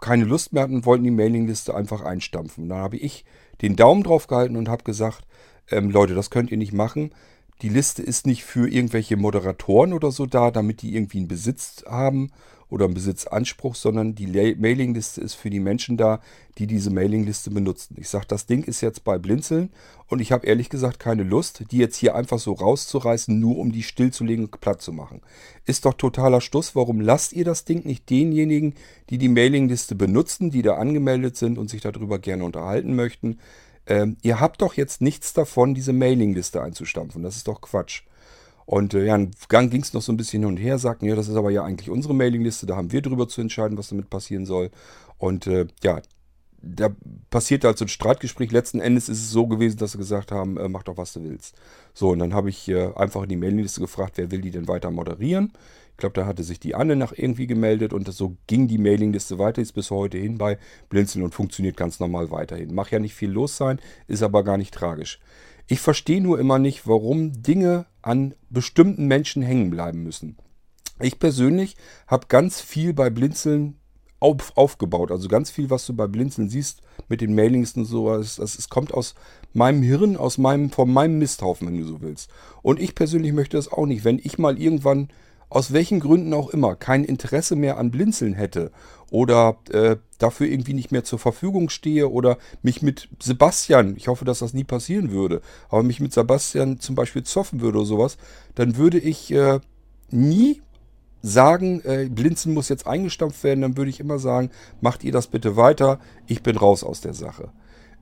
keine 0.00 0.24
Lust 0.24 0.52
mehr 0.52 0.64
hatten 0.64 0.74
und 0.74 0.86
wollten 0.86 1.04
die 1.04 1.10
Mailingliste 1.10 1.74
einfach 1.74 2.02
einstampfen. 2.02 2.68
dann 2.68 2.78
habe 2.78 2.96
ich 2.96 3.24
den 3.62 3.76
Daumen 3.76 4.02
drauf 4.02 4.26
gehalten 4.26 4.56
und 4.56 4.68
habe 4.68 4.84
gesagt, 4.84 5.24
ähm, 5.70 5.90
Leute, 5.90 6.14
das 6.14 6.30
könnt 6.30 6.50
ihr 6.50 6.58
nicht 6.58 6.72
machen. 6.72 7.14
Die 7.62 7.68
Liste 7.68 8.02
ist 8.02 8.26
nicht 8.26 8.44
für 8.44 8.68
irgendwelche 8.68 9.16
Moderatoren 9.16 9.92
oder 9.92 10.10
so 10.10 10.26
da, 10.26 10.50
damit 10.50 10.82
die 10.82 10.94
irgendwie 10.96 11.18
einen 11.18 11.28
Besitz 11.28 11.84
haben 11.88 12.30
oder 12.72 12.86
einen 12.86 12.94
Besitzanspruch, 12.94 13.74
sondern 13.74 14.14
die 14.14 14.26
Mailingliste 14.26 15.20
ist 15.20 15.34
für 15.34 15.50
die 15.50 15.60
Menschen 15.60 15.98
da, 15.98 16.20
die 16.56 16.66
diese 16.66 16.90
Mailingliste 16.90 17.50
benutzen. 17.50 17.96
Ich 17.98 18.08
sage, 18.08 18.24
das 18.26 18.46
Ding 18.46 18.64
ist 18.64 18.80
jetzt 18.80 19.04
bei 19.04 19.18
Blinzeln 19.18 19.68
und 20.08 20.20
ich 20.20 20.32
habe 20.32 20.46
ehrlich 20.46 20.70
gesagt 20.70 20.98
keine 20.98 21.22
Lust, 21.22 21.64
die 21.70 21.76
jetzt 21.76 21.96
hier 21.96 22.14
einfach 22.14 22.38
so 22.38 22.54
rauszureißen, 22.54 23.38
nur 23.38 23.58
um 23.58 23.72
die 23.72 23.82
stillzulegen 23.82 24.46
und 24.46 24.58
platt 24.62 24.80
zu 24.80 24.94
machen. 24.94 25.20
Ist 25.66 25.84
doch 25.84 25.92
totaler 25.92 26.40
Stuss. 26.40 26.74
Warum 26.74 27.02
lasst 27.02 27.34
ihr 27.34 27.44
das 27.44 27.66
Ding 27.66 27.84
nicht 27.84 28.08
denjenigen, 28.08 28.74
die 29.10 29.18
die 29.18 29.28
Mailingliste 29.28 29.94
benutzen, 29.94 30.50
die 30.50 30.62
da 30.62 30.76
angemeldet 30.76 31.36
sind 31.36 31.58
und 31.58 31.68
sich 31.68 31.82
darüber 31.82 32.18
gerne 32.18 32.44
unterhalten 32.44 32.96
möchten? 32.96 33.38
Ähm, 33.86 34.16
ihr 34.22 34.40
habt 34.40 34.62
doch 34.62 34.74
jetzt 34.74 35.02
nichts 35.02 35.34
davon, 35.34 35.74
diese 35.74 35.92
Mailingliste 35.92 36.62
einzustampfen. 36.62 37.22
Das 37.22 37.36
ist 37.36 37.48
doch 37.48 37.60
Quatsch. 37.60 38.04
Und 38.66 38.94
äh, 38.94 39.06
ja, 39.06 39.18
dann 39.48 39.70
ging 39.70 39.82
es 39.82 39.92
noch 39.92 40.02
so 40.02 40.12
ein 40.12 40.16
bisschen 40.16 40.42
hin 40.42 40.48
und 40.48 40.56
her, 40.56 40.78
sagten, 40.78 41.06
ja, 41.06 41.16
das 41.16 41.28
ist 41.28 41.36
aber 41.36 41.50
ja 41.50 41.64
eigentlich 41.64 41.90
unsere 41.90 42.14
Mailingliste, 42.14 42.66
da 42.66 42.76
haben 42.76 42.92
wir 42.92 43.02
drüber 43.02 43.28
zu 43.28 43.40
entscheiden, 43.40 43.76
was 43.76 43.88
damit 43.88 44.10
passieren 44.10 44.46
soll. 44.46 44.70
Und 45.18 45.46
äh, 45.46 45.66
ja, 45.82 46.00
da 46.62 46.90
passierte 47.30 47.66
halt 47.66 47.78
so 47.78 47.84
ein 47.84 47.88
Streitgespräch. 47.88 48.52
Letzten 48.52 48.80
Endes 48.80 49.08
ist 49.08 49.18
es 49.18 49.30
so 49.30 49.46
gewesen, 49.46 49.78
dass 49.78 49.92
sie 49.92 49.98
gesagt 49.98 50.30
haben, 50.30 50.56
äh, 50.56 50.68
mach 50.68 50.84
doch, 50.84 50.96
was 50.96 51.12
du 51.12 51.24
willst. 51.24 51.56
So, 51.92 52.10
und 52.10 52.20
dann 52.20 52.34
habe 52.34 52.50
ich 52.50 52.68
äh, 52.68 52.92
einfach 52.94 53.24
in 53.24 53.28
die 53.28 53.36
Mailingliste 53.36 53.80
gefragt, 53.80 54.14
wer 54.16 54.30
will 54.30 54.40
die 54.40 54.52
denn 54.52 54.68
weiter 54.68 54.90
moderieren. 54.90 55.52
Ich 55.90 55.98
glaube, 55.98 56.14
da 56.14 56.26
hatte 56.26 56.42
sich 56.42 56.58
die 56.58 56.74
Anne 56.74 56.96
nach 56.96 57.12
irgendwie 57.14 57.46
gemeldet 57.46 57.92
und 57.92 58.10
so 58.12 58.36
ging 58.46 58.66
die 58.66 58.78
Mailingliste 58.78 59.38
weiter, 59.38 59.60
ist 59.60 59.72
bis 59.72 59.90
heute 59.90 60.18
hin 60.18 60.38
bei 60.38 60.58
Blinzeln 60.88 61.24
und 61.24 61.34
funktioniert 61.34 61.76
ganz 61.76 62.00
normal 62.00 62.30
weiterhin. 62.30 62.74
Mag 62.74 62.90
ja 62.90 62.98
nicht 62.98 63.14
viel 63.14 63.30
los 63.30 63.56
sein, 63.56 63.78
ist 64.06 64.22
aber 64.22 64.42
gar 64.42 64.56
nicht 64.56 64.72
tragisch. 64.72 65.20
Ich 65.68 65.80
verstehe 65.80 66.20
nur 66.20 66.40
immer 66.40 66.58
nicht, 66.58 66.86
warum 66.86 67.42
Dinge 67.42 67.86
an 68.02 68.34
bestimmten 68.50 69.06
Menschen 69.06 69.42
hängen 69.42 69.70
bleiben 69.70 70.02
müssen. 70.02 70.36
Ich 71.00 71.18
persönlich 71.18 71.76
habe 72.06 72.26
ganz 72.28 72.60
viel 72.60 72.92
bei 72.92 73.10
Blinzeln 73.10 73.78
auf, 74.20 74.56
aufgebaut. 74.56 75.10
Also 75.10 75.28
ganz 75.28 75.50
viel, 75.50 75.68
was 75.68 75.86
du 75.86 75.94
bei 75.94 76.06
Blinzeln 76.06 76.48
siehst 76.48 76.82
mit 77.08 77.20
den 77.20 77.34
Mailings 77.34 77.76
und 77.76 77.84
sowas, 77.84 78.36
das, 78.36 78.56
das 78.56 78.68
kommt 78.68 78.94
aus 78.94 79.14
meinem 79.52 79.82
Hirn, 79.82 80.16
aus 80.16 80.38
meinem, 80.38 80.70
von 80.70 80.92
meinem 80.92 81.18
Misthaufen, 81.18 81.66
wenn 81.66 81.78
du 81.78 81.84
so 81.84 82.00
willst. 82.00 82.30
Und 82.62 82.80
ich 82.80 82.94
persönlich 82.94 83.32
möchte 83.32 83.56
das 83.56 83.70
auch 83.70 83.86
nicht. 83.86 84.04
Wenn 84.04 84.20
ich 84.22 84.38
mal 84.38 84.60
irgendwann 84.60 85.08
aus 85.56 85.72
welchen 85.72 86.00
Gründen 86.00 86.34
auch 86.34 86.50
immer 86.50 86.76
kein 86.76 87.04
Interesse 87.04 87.56
mehr 87.56 87.78
an 87.78 87.90
Blinzeln 87.90 88.34
hätte 88.34 88.70
oder 89.10 89.58
äh, 89.70 89.96
dafür 90.18 90.46
irgendwie 90.46 90.74
nicht 90.74 90.92
mehr 90.92 91.04
zur 91.04 91.18
Verfügung 91.18 91.68
stehe 91.68 92.10
oder 92.10 92.38
mich 92.62 92.82
mit 92.82 93.08
Sebastian, 93.20 93.94
ich 93.96 94.08
hoffe, 94.08 94.24
dass 94.24 94.38
das 94.38 94.54
nie 94.54 94.64
passieren 94.64 95.10
würde, 95.10 95.42
aber 95.68 95.82
mich 95.82 96.00
mit 96.00 96.12
Sebastian 96.12 96.80
zum 96.80 96.94
Beispiel 96.94 97.22
zoffen 97.22 97.60
würde 97.60 97.78
oder 97.78 97.86
sowas, 97.86 98.16
dann 98.54 98.76
würde 98.76 98.98
ich 98.98 99.30
äh, 99.32 99.60
nie 100.10 100.62
sagen, 101.22 101.80
äh, 101.84 102.08
Blinzeln 102.10 102.54
muss 102.54 102.68
jetzt 102.68 102.86
eingestampft 102.86 103.44
werden, 103.44 103.60
dann 103.60 103.76
würde 103.76 103.90
ich 103.90 104.00
immer 104.00 104.18
sagen, 104.18 104.50
macht 104.80 105.04
ihr 105.04 105.12
das 105.12 105.28
bitte 105.28 105.56
weiter, 105.56 106.00
ich 106.26 106.42
bin 106.42 106.56
raus 106.56 106.82
aus 106.82 107.00
der 107.00 107.14
Sache. 107.14 107.50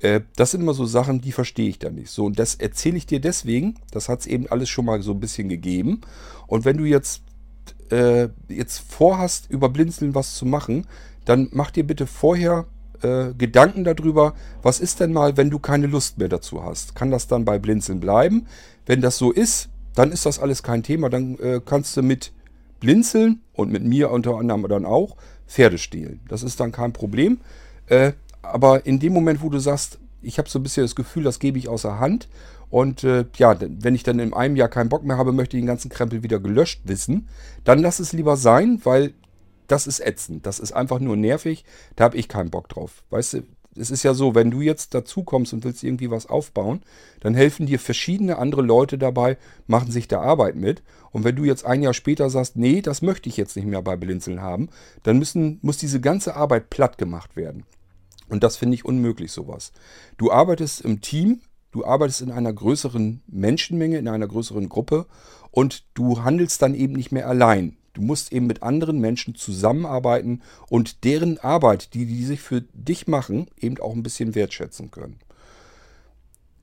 Äh, 0.01 0.23
das 0.37 0.53
sind 0.53 0.63
immer 0.63 0.75
so 0.75 0.87
Sachen, 0.87 1.21
die 1.21 1.33
verstehe 1.33 1.69
ich 1.69 1.79
dann 1.79 1.95
nicht. 1.95 2.11
So, 2.11 2.25
und 2.25 2.39
das 2.39 2.55
erzähle 2.55 2.97
ich 2.97 3.07
dir 3.07 3.21
deswegen, 3.21 3.75
das 3.91 4.09
hat 4.09 4.21
es 4.21 4.27
eben 4.27 4.49
alles 4.49 4.69
schon 4.69 4.87
mal 4.87 5.03
so 5.03 5.13
ein 5.13 5.21
bisschen 5.21 5.49
gegeben. 5.49 6.01
Und 6.47 6.65
wenn 6.65 6.79
du 6.79 6.85
jetzt 6.85 7.23
äh, 7.91 8.29
jetzt 8.49 8.79
vorhast, 8.79 9.51
über 9.51 9.69
Blinzeln 9.69 10.15
was 10.15 10.35
zu 10.35 10.47
machen, 10.47 10.87
dann 11.25 11.49
mach 11.53 11.71
dir 11.71 11.87
bitte 11.87 12.07
vorher 12.07 12.67
äh, 13.03 13.33
Gedanken 13.37 13.85
darüber, 13.85 14.35
was 14.63 14.81
ist 14.81 15.01
denn 15.01 15.13
mal, 15.13 15.37
wenn 15.37 15.51
du 15.51 15.59
keine 15.59 15.87
Lust 15.87 16.19
mehr 16.19 16.29
dazu 16.29 16.65
hast? 16.65 16.95
Kann 16.95 17.11
das 17.11 17.27
dann 17.29 17.45
bei 17.45 17.59
Blinzeln 17.59 18.01
bleiben? 18.01 18.47
Wenn 18.87 19.01
das 19.01 19.19
so 19.19 19.31
ist, 19.31 19.69
dann 19.95 20.13
ist 20.13 20.27
das 20.27 20.39
alles 20.39 20.63
kein 20.63 20.83
Thema. 20.83 21.09
Dann 21.09 21.39
äh, 21.39 21.61
kannst 21.65 21.97
du 21.97 22.03
mit 22.03 22.33
Blinzeln 22.79 23.43
und 23.53 23.71
mit 23.71 23.85
mir 23.85 24.11
unter 24.11 24.37
anderem 24.37 24.67
dann 24.69 24.85
auch 24.85 25.17
Pferde 25.47 25.79
stehlen. 25.79 26.21
Das 26.29 26.43
ist 26.43 26.61
dann 26.61 26.73
kein 26.73 26.93
Problem. 26.93 27.39
Äh, 27.87 28.13
aber 28.43 28.87
in 28.87 28.99
dem 28.99 29.13
Moment, 29.13 29.43
wo 29.43 29.49
du 29.49 29.59
sagst, 29.59 29.99
ich 30.23 30.39
habe 30.39 30.49
so 30.49 30.59
ein 30.59 30.63
bisschen 30.63 30.85
das 30.85 30.95
Gefühl, 30.95 31.25
das 31.25 31.39
gebe 31.39 31.59
ich 31.59 31.69
außer 31.69 31.99
Hand 31.99 32.29
und 32.71 33.03
äh, 33.05 33.27
ja, 33.37 33.57
wenn 33.61 33.95
ich 33.95 34.05
dann 34.05 34.21
in 34.21 34.33
einem 34.33 34.57
Jahr 34.57 34.69
keinen 34.69 34.89
Bock 34.89 35.05
mehr 35.05 35.19
habe, 35.19 35.33
möchte 35.33 35.57
ich 35.57 35.63
den 35.63 35.67
ganzen 35.67 35.91
Krempel 35.91 36.23
wieder 36.23 36.39
gelöscht 36.39 36.83
wissen, 36.85 37.29
dann 37.65 37.81
lass 37.81 37.99
es 37.99 38.13
lieber 38.13 38.37
sein, 38.37 38.81
weil 38.85 39.15
das 39.67 39.87
ist 39.87 40.01
ätzend. 40.01 40.47
Das 40.47 40.59
ist 40.59 40.73
einfach 40.73 41.01
nur 41.01 41.17
nervig. 41.17 41.65
Da 41.97 42.05
habe 42.05 42.17
ich 42.17 42.29
keinen 42.29 42.51
Bock 42.51 42.69
drauf. 42.69 43.05
Weißt 43.11 43.35
du, 43.35 43.43
es 43.77 43.91
ist 43.91 44.03
ja 44.03 44.15
so, 44.15 44.35
wenn 44.35 44.51
du 44.51 44.61
jetzt 44.61 44.95
dazu 44.95 45.23
kommst 45.23 45.53
und 45.53 45.65
willst 45.65 45.85
irgendwie 45.85 46.11
was 46.11 46.27
aufbauen, 46.27 46.83
dann 47.21 47.35
helfen 47.35 47.67
dir 47.67 47.79
verschiedene 47.79 48.39
andere 48.39 48.63
Leute 48.63 48.99
dabei, 48.99 49.37
machen 49.67 49.91
sich 49.91 50.09
da 50.09 50.21
Arbeit 50.21 50.57
mit. 50.57 50.83
Und 51.13 51.25
wenn 51.25 51.37
du 51.37 51.45
jetzt 51.45 51.65
ein 51.65 51.83
Jahr 51.83 51.95
später 51.95 52.31
sagst, 52.31 52.57
nee, 52.57 52.83
das 52.83 53.03
möchte 53.03 53.29
ich 53.29 53.37
jetzt 53.37 53.57
nicht 53.57 53.67
mehr 53.67 53.83
bei 53.83 53.97
Blinzeln 53.97 54.43
haben, 54.43 54.69
dann 55.03 55.19
müssen, 55.19 55.59
muss 55.63 55.77
diese 55.77 56.01
ganze 56.01 56.37
Arbeit 56.37 56.71
platt 56.71 56.99
gemacht 56.99 57.37
werden. 57.37 57.65
Und 58.29 58.45
das 58.45 58.57
finde 58.57 58.75
ich 58.75 58.85
unmöglich, 58.85 59.33
sowas. 59.33 59.73
Du 60.17 60.31
arbeitest 60.31 60.83
im 60.83 61.01
Team, 61.01 61.41
Du 61.73 61.85
arbeitest 61.85 62.23
in 62.23 62.33
einer 62.33 62.53
größeren 62.53 63.23
Menschenmenge, 63.27 63.99
in 63.99 64.09
einer 64.09 64.27
größeren 64.27 64.69
Gruppe 64.69 65.07
und 65.51 65.85
du 65.95 66.23
handelst 66.23 66.63
dann 66.63 66.75
eben 66.75 66.95
nicht 66.95 67.13
mehr 67.13 67.29
allein. 67.29 67.77
Du 67.93 68.03
musst 68.03 68.33
eben 68.33 68.47
mit 68.47 68.63
anderen 68.63 69.01
Menschen 69.01 69.35
zusammenarbeiten 69.35 70.43
und 70.69 71.05
deren 71.05 71.39
Arbeit, 71.39 71.95
die 71.95 72.07
die 72.07 72.25
sich 72.25 72.41
für 72.41 72.63
dich 72.73 73.09
machen, 73.09 73.49
eben 73.59 73.79
auch 73.79 73.95
ein 73.95 74.03
bisschen 74.03 74.35
wertschätzen 74.35 74.91
können. 74.91 75.19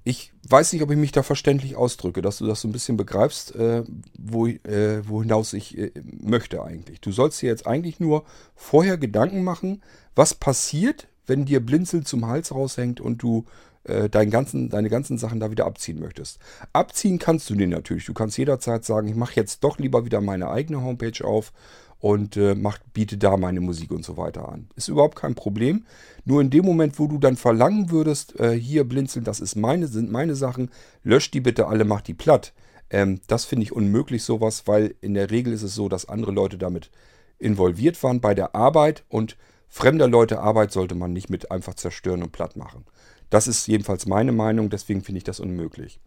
Ich 0.03 0.31
weiß 0.47 0.71
nicht, 0.71 0.83
ob 0.83 0.91
ich 0.91 0.97
mich 0.97 1.11
da 1.11 1.21
verständlich 1.21 1.75
ausdrücke, 1.75 2.21
dass 2.21 2.37
du 2.37 2.47
das 2.47 2.61
so 2.61 2.69
ein 2.69 2.71
bisschen 2.71 2.95
begreifst, 2.95 3.53
äh, 3.55 3.83
wo, 4.17 4.47
äh, 4.47 5.05
wohinaus 5.05 5.51
ich 5.51 5.77
äh, 5.77 5.91
möchte 6.21 6.63
eigentlich. 6.63 7.01
Du 7.01 7.11
sollst 7.11 7.41
dir 7.41 7.47
jetzt 7.47 7.67
eigentlich 7.67 7.99
nur 7.99 8.23
vorher 8.55 8.97
Gedanken 8.97 9.43
machen, 9.43 9.81
was 10.15 10.33
passiert, 10.33 11.09
wenn 11.25 11.43
dir 11.43 11.59
Blinzel 11.59 12.05
zum 12.05 12.25
Hals 12.25 12.53
raushängt 12.53 13.01
und 13.01 13.21
du 13.21 13.43
äh, 13.87 14.09
deinen 14.09 14.31
ganzen, 14.31 14.69
deine 14.69 14.89
ganzen 14.89 15.17
Sachen 15.17 15.39
da 15.39 15.51
wieder 15.51 15.65
abziehen 15.65 15.99
möchtest. 15.99 16.39
Abziehen 16.73 17.19
kannst 17.19 17.49
du 17.49 17.55
den 17.55 17.69
natürlich. 17.69 18.05
Du 18.05 18.13
kannst 18.13 18.37
jederzeit 18.37 18.85
sagen, 18.85 19.07
ich 19.07 19.15
mache 19.15 19.35
jetzt 19.35 19.63
doch 19.63 19.79
lieber 19.79 20.05
wieder 20.05 20.21
meine 20.21 20.49
eigene 20.49 20.81
Homepage 20.81 21.23
auf 21.23 21.53
und 21.99 22.37
äh, 22.37 22.55
mach, 22.55 22.79
biete 22.93 23.17
da 23.17 23.37
meine 23.37 23.59
Musik 23.59 23.91
und 23.91 24.05
so 24.05 24.17
weiter 24.17 24.49
an. 24.49 24.69
Ist 24.75 24.87
überhaupt 24.87 25.15
kein 25.15 25.35
Problem. 25.35 25.85
Nur 26.25 26.41
in 26.41 26.49
dem 26.49 26.65
Moment, 26.65 26.99
wo 26.99 27.07
du 27.07 27.17
dann 27.17 27.37
verlangen 27.37 27.89
würdest, 27.89 28.39
äh, 28.39 28.53
hier 28.53 28.83
blinzeln, 28.83 29.25
das 29.25 29.39
ist 29.39 29.55
meine, 29.55 29.87
sind 29.87 30.11
meine 30.11 30.35
Sachen, 30.35 30.69
lösch 31.03 31.31
die 31.31 31.41
bitte 31.41 31.67
alle, 31.67 31.85
mach 31.85 32.01
die 32.01 32.13
platt. 32.13 32.53
Ähm, 32.89 33.21
das 33.27 33.45
finde 33.45 33.63
ich 33.63 33.71
unmöglich 33.71 34.23
sowas, 34.23 34.63
weil 34.65 34.95
in 35.01 35.13
der 35.13 35.31
Regel 35.31 35.53
ist 35.53 35.63
es 35.63 35.75
so, 35.75 35.89
dass 35.89 36.07
andere 36.07 36.31
Leute 36.31 36.57
damit 36.57 36.91
involviert 37.39 38.01
waren 38.03 38.21
bei 38.21 38.33
der 38.33 38.55
Arbeit 38.55 39.03
und 39.09 39.37
fremder 39.67 40.07
Leute 40.07 40.39
Arbeit 40.39 40.71
sollte 40.71 40.95
man 40.95 41.13
nicht 41.13 41.29
mit 41.29 41.51
einfach 41.51 41.75
zerstören 41.75 42.23
und 42.23 42.31
platt 42.31 42.55
machen. 42.55 42.85
Das 43.29 43.47
ist 43.47 43.67
jedenfalls 43.67 44.05
meine 44.05 44.31
Meinung, 44.31 44.69
deswegen 44.69 45.03
finde 45.03 45.17
ich 45.17 45.23
das 45.23 45.39
unmöglich. 45.39 45.99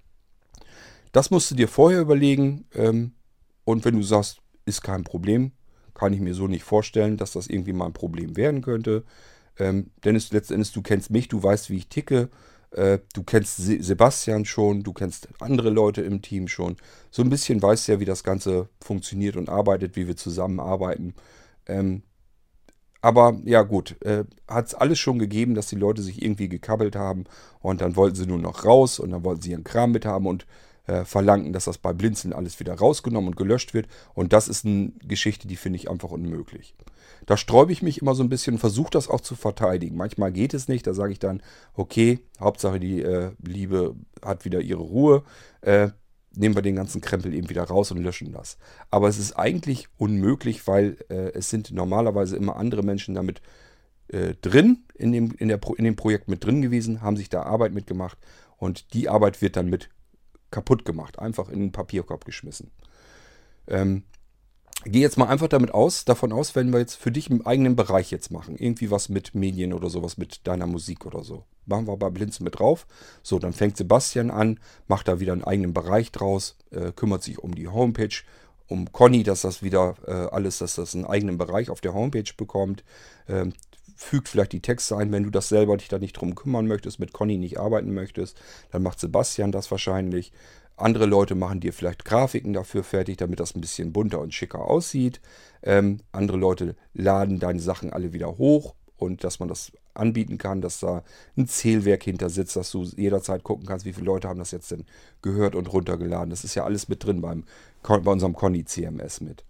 Das 1.13 1.31
musst 1.31 1.51
du 1.51 1.55
dir 1.55 1.69
vorher 1.69 2.01
überlegen 2.01 2.65
ähm, 2.75 3.13
und 3.65 3.85
wenn 3.85 3.97
du 3.97 4.03
sagst, 4.03 4.41
ist 4.65 4.83
kein 4.83 5.05
Problem, 5.05 5.53
kann 5.95 6.13
ich 6.13 6.21
mir 6.21 6.35
so 6.35 6.47
nicht 6.47 6.65
vorstellen, 6.65 7.17
dass 7.17 7.33
das 7.33 7.49
irgendwie 7.49 7.73
mal 7.73 7.87
ein 7.87 7.93
Problem 7.93 8.37
werden 8.37 8.63
könnte. 8.63 9.05
Ähm, 9.59 9.91
denn 10.05 10.17
es, 10.17 10.33
letztendlich, 10.33 10.73
du 10.73 10.83
kennst 10.83 11.11
mich, 11.11 11.29
du 11.29 11.43
weißt, 11.43 11.71
wie 11.71 11.77
ich 11.77 11.89
ticke. 11.89 12.31
Äh, 12.71 13.01
du 13.15 13.23
kennst 13.25 13.57
Se 13.57 13.83
Sebastian 13.83 14.45
schon, 14.45 14.83
du 14.83 14.93
kennst 14.93 15.29
andere 15.41 15.71
Leute 15.71 16.03
im 16.03 16.23
Team 16.23 16.49
schon. 16.49 16.77
So 17.11 17.23
ein 17.23 17.31
bisschen 17.31 17.61
weißt 17.61 17.89
du 17.89 17.93
ja, 17.93 18.01
wie 18.01 18.05
das 18.05 18.25
Ganze 18.25 18.69
funktioniert 18.81 19.37
und 19.37 19.49
arbeitet, 19.49 19.97
wie 19.97 20.07
wir 20.07 20.17
zusammenarbeiten. 20.17 21.15
Ähm, 21.67 22.03
aber 23.03 23.41
ja 23.45 23.63
gut, 23.63 23.97
äh, 24.03 24.25
hat 24.49 24.67
es 24.67 24.75
alles 24.75 24.99
schon 24.99 25.19
gegeben, 25.19 25.55
dass 25.55 25.69
die 25.69 25.77
Leute 25.77 26.03
sich 26.03 26.23
irgendwie 26.23 26.49
gekabbelt 26.49 26.97
haben 26.97 27.25
und 27.61 27.81
dann 27.81 27.97
wollten 27.97 28.17
sie 28.17 28.27
nur 28.27 28.39
noch 28.39 28.65
raus 28.65 28.99
und 28.99 29.11
dann 29.11 29.25
wollten 29.25 29.43
sie 29.43 29.51
ihren 29.53 29.65
Kram 29.65 29.93
mit 29.93 30.05
haben 30.05 30.27
und 30.27 30.47
äh, 30.87 31.05
verlangten, 31.05 31.53
dass 31.53 31.65
das 31.65 31.79
bei 31.79 31.93
Blinzeln 31.93 32.33
alles 32.33 32.59
wieder 32.61 32.75
rausgenommen 32.75 33.29
und 33.29 33.37
gelöscht 33.37 33.75
wird. 33.75 33.87
Und 34.15 34.33
das 34.33 34.49
ist 34.49 34.65
eine 34.65 34.93
Geschichte, 35.07 35.47
die 35.47 35.57
finde 35.57 35.77
ich 35.77 35.91
einfach 35.91 36.11
unmöglich. 36.11 36.75
Da 37.27 37.37
sträube 37.37 37.73
ich 37.73 37.83
mich 37.83 38.01
immer 38.01 38.15
so 38.15 38.23
ein 38.23 38.29
bisschen 38.29 38.55
und 38.55 38.61
versuche 38.61 38.91
das 38.91 39.09
auch 39.09 39.21
zu 39.21 39.37
verteidigen. 39.37 39.97
Manchmal 39.97 40.33
geht 40.33 40.55
es 40.55 40.69
nicht, 40.69 40.87
da 40.87 40.95
sage 40.95 41.13
ich 41.13 41.19
dann, 41.19 41.43
okay, 41.75 42.21
Hauptsache 42.41 42.81
die 42.81 43.03
äh, 43.03 43.33
Liebe 43.43 43.95
hat 44.25 44.45
wieder 44.45 44.61
ihre 44.61 44.83
Ruhe. 44.83 45.23
Nehmen 46.35 46.55
wir 46.55 46.63
den 46.63 46.77
ganzen 46.77 47.01
Krempel 47.01 47.35
eben 47.35 47.49
wieder 47.51 47.65
raus 47.65 47.91
und 47.91 48.03
löschen 48.03 48.33
das. 48.33 48.57
Aber 48.91 49.09
es 49.09 49.19
ist 49.19 49.33
eigentlich 49.33 49.89
unmöglich, 49.99 50.67
weil 50.67 50.97
äh, 51.09 51.33
es 51.33 51.51
sind 51.51 51.73
normalerweise 51.73 52.37
immer 52.37 52.57
andere 52.57 52.83
Menschen 52.83 53.15
damit 53.15 53.43
äh, 54.09 54.35
drin, 54.41 54.85
in 54.95 55.13
dem, 55.13 55.33
in, 55.39 55.49
der, 55.49 55.61
in 55.77 55.85
dem 55.85 55.97
Projekt 55.97 56.29
mit 56.29 56.45
drin 56.45 56.63
gewesen, 56.63 57.03
haben 57.03 57.17
sich 57.17 57.29
da 57.29 57.43
Arbeit 57.43 57.73
mitgemacht 57.73 58.19
und 58.59 58.95
die 58.95 59.09
Arbeit 59.09 59.43
wird 59.43 59.57
dann 59.57 59.69
mit 59.69 59.89
kaputt 60.51 60.85
gemacht, 60.85 61.19
einfach 61.19 61.49
in 61.49 61.61
den 61.61 61.73
Papierkorb 61.73 62.25
geschmissen. 62.25 62.71
Ähm, 63.67 64.05
Geh 64.85 65.01
jetzt 65.01 65.19
mal 65.19 65.29
einfach 65.29 65.49
damit 65.49 65.75
aus, 65.75 66.07
davon 66.07 66.33
aus, 66.33 66.57
wenn 66.57 66.73
wir 66.73 66.81
jetzt 66.81 66.95
für 66.95 67.13
dich 67.13 67.29
im 67.29 67.47
eigenen 67.47 67.77
Bereich 67.77 68.11
jetzt 68.11 68.31
machen. 68.31 68.57
Irgendwie 68.57 68.91
was 68.91 69.11
mit 69.11 69.35
Medien 69.35 69.75
oder 69.75 69.91
sowas, 69.91 70.17
mit 70.17 70.47
deiner 70.47 70.67
Musik 70.67 71.05
oder 71.05 71.23
so. 71.23 71.45
Machen 71.71 71.87
wir 71.87 71.97
bei 71.97 72.11
Blinzen 72.11 72.45
mit 72.45 72.59
drauf. 72.59 72.87
So, 73.23 73.39
dann 73.39 73.53
fängt 73.53 73.77
Sebastian 73.77 74.31
an, 74.31 74.59
macht 74.89 75.09
da 75.09 75.21
wieder 75.21 75.33
einen 75.33 75.45
eigenen 75.45 75.73
Bereich 75.73 76.11
draus, 76.11 76.57
äh, 76.73 76.91
kümmert 76.93 77.23
sich 77.23 77.39
um 77.39 77.55
die 77.55 77.69
Homepage, 77.69 78.25
um 78.67 78.93
Conny, 78.93 79.23
dass 79.23 79.43
das 79.43 79.63
wieder 79.63 79.95
äh, 80.07 80.11
alles, 80.11 80.59
dass 80.59 80.75
das 80.75 80.95
einen 80.95 81.07
eigenen 81.07 81.39
Bereich 81.39 81.71
auf 81.71 81.81
der 81.81 81.95
Homepage 81.95 82.33
bekommt. 82.37 82.85
Ähm, 83.29 83.53
fügt 83.95 84.29
vielleicht 84.29 84.53
die 84.53 84.63
Texte 84.63 84.97
ein, 84.97 85.13
wenn 85.13 85.25
du 85.25 85.31
das 85.31 85.49
selber 85.49 85.77
dich 85.77 85.89
da 85.89 85.99
nicht 85.99 86.15
drum 86.15 86.35
kümmern 86.35 86.67
möchtest, 86.67 86.99
mit 86.99 87.13
Conny 87.13 87.37
nicht 87.37 87.61
arbeiten 87.61 87.95
möchtest, 87.95 88.41
dann 88.71 88.83
macht 88.83 88.99
Sebastian 88.99 89.53
das 89.53 89.71
wahrscheinlich. 89.71 90.33
Andere 90.77 91.05
Leute 91.07 91.35
machen 91.35 91.61
dir 91.61 91.73
vielleicht 91.73 92.05
Grafiken 92.05 92.55
dafür 92.55 92.83
fertig, 92.83 93.19
damit 93.19 93.39
das 93.39 93.55
ein 93.55 93.61
bisschen 93.61 93.93
bunter 93.93 94.21
und 94.21 94.33
schicker 94.33 94.65
aussieht. 94.65 95.21
Ähm, 95.63 96.01
andere 96.11 96.39
Leute 96.39 96.75
laden 96.95 97.39
deine 97.39 97.61
Sachen 97.61 97.93
alle 97.93 98.13
wieder 98.13 98.39
hoch 98.39 98.75
und 98.97 99.23
dass 99.23 99.39
man 99.39 99.49
das 99.49 99.73
anbieten 99.95 100.39
kann, 100.39 100.61
dass 100.61 100.81
da 100.81 101.03
ein 101.37 101.47
Zählwerk 101.47 102.03
hinter 102.03 102.31
sitzt, 102.31 102.57
dass 102.57 102.71
du 102.71 102.85
jederzeit 102.85 103.43
gucken 103.43 103.67
kannst, 103.67 103.85
wie 103.85 103.93
viele 103.93 104.07
Leute 104.07 104.29
haben 104.29 104.39
das 104.39 104.51
jetzt 104.51 104.71
denn 104.71 104.85
gehört 105.23 105.55
und 105.55 105.73
runtergeladen. 105.73 106.31
Das 106.31 106.45
ist 106.45 106.55
ja 106.55 106.65
alles 106.65 106.89
mit 106.89 107.05
drin 107.05 107.21
beim, 107.21 107.45
bei 107.83 108.11
unserem 108.11 108.35
Conny 108.35 108.65
CMS 108.65 109.21
mit. 109.21 109.45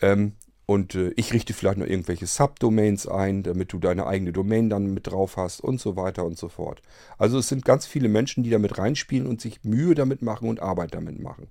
Ähm, 0.00 0.32
und 0.66 0.94
äh, 0.94 1.12
ich 1.16 1.32
richte 1.32 1.52
vielleicht 1.52 1.78
noch 1.78 1.86
irgendwelche 1.86 2.26
Subdomains 2.26 3.06
ein, 3.06 3.42
damit 3.42 3.72
du 3.72 3.78
deine 3.78 4.06
eigene 4.06 4.32
Domain 4.32 4.70
dann 4.70 4.94
mit 4.94 5.06
drauf 5.06 5.36
hast 5.36 5.60
und 5.60 5.80
so 5.80 5.96
weiter 5.96 6.24
und 6.24 6.38
so 6.38 6.48
fort. 6.48 6.80
Also 7.18 7.38
es 7.38 7.48
sind 7.48 7.64
ganz 7.64 7.86
viele 7.86 8.08
Menschen, 8.08 8.44
die 8.44 8.50
damit 8.50 8.78
reinspielen 8.78 9.26
und 9.26 9.40
sich 9.40 9.62
Mühe 9.62 9.94
damit 9.94 10.22
machen 10.22 10.48
und 10.48 10.60
Arbeit 10.60 10.94
damit 10.94 11.20
machen. 11.20 11.48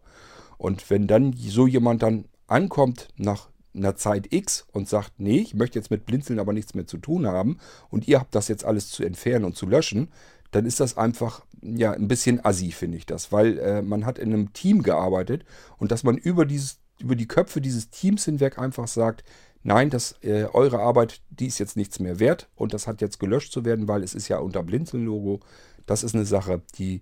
Und 0.57 0.89
wenn 0.89 1.07
dann 1.07 1.34
so 1.34 1.67
jemand 1.67 2.01
dann 2.01 2.25
ankommt 2.47 3.09
nach 3.17 3.49
einer 3.76 3.95
Zeit 3.95 4.32
X 4.32 4.65
und 4.71 4.88
sagt, 4.88 5.13
nee, 5.17 5.39
ich 5.39 5.55
möchte 5.55 5.80
jetzt 5.80 5.91
mit 5.91 6.05
Blinzeln 6.05 6.39
aber 6.39 6.53
nichts 6.53 6.74
mehr 6.74 6.88
zu 6.88 6.97
tun 6.97 7.28
haben 7.28 7.57
und 7.89 8.07
ihr 8.07 8.19
habt 8.19 8.36
das 8.36 8.47
jetzt 8.47 8.65
alles 8.65 8.89
zu 8.89 9.03
entfernen 9.03 9.45
und 9.45 9.55
zu 9.55 9.65
löschen, 9.65 10.11
dann 10.51 10.65
ist 10.65 10.80
das 10.80 10.97
einfach 10.97 11.43
ja 11.61 11.91
ein 11.91 12.07
bisschen 12.07 12.43
assi, 12.45 12.71
finde 12.71 12.97
ich 12.97 13.05
das, 13.05 13.32
weil 13.32 13.57
äh, 13.59 13.82
man 13.82 14.05
hat 14.05 14.19
in 14.19 14.34
einem 14.34 14.53
Team 14.53 14.84
gearbeitet 14.84 15.45
und 15.78 15.91
dass 15.91 16.03
man 16.03 16.17
über 16.17 16.45
dieses 16.45 16.80
über 16.99 17.15
die 17.15 17.28
Köpfe 17.28 17.59
dieses 17.59 17.89
Teams 17.89 18.26
hinweg 18.26 18.57
einfach 18.57 18.88
sagt, 18.88 19.24
nein, 19.63 19.89
das, 19.89 20.15
äh, 20.21 20.45
eure 20.53 20.80
Arbeit, 20.80 21.21
die 21.30 21.47
ist 21.47 21.59
jetzt 21.59 21.76
nichts 21.76 21.99
mehr 21.99 22.19
wert 22.19 22.49
und 22.55 22.74
das 22.74 22.88
hat 22.88 23.01
jetzt 23.01 23.19
gelöscht 23.19 23.51
zu 23.51 23.65
werden, 23.65 23.88
weil 23.88 24.03
es 24.03 24.13
ist 24.13 24.28
ja 24.28 24.38
unter 24.38 24.63
Blinzeln-Logo. 24.63 25.39
Das 25.86 26.03
ist 26.03 26.15
eine 26.15 26.26
Sache, 26.26 26.61
die 26.78 27.01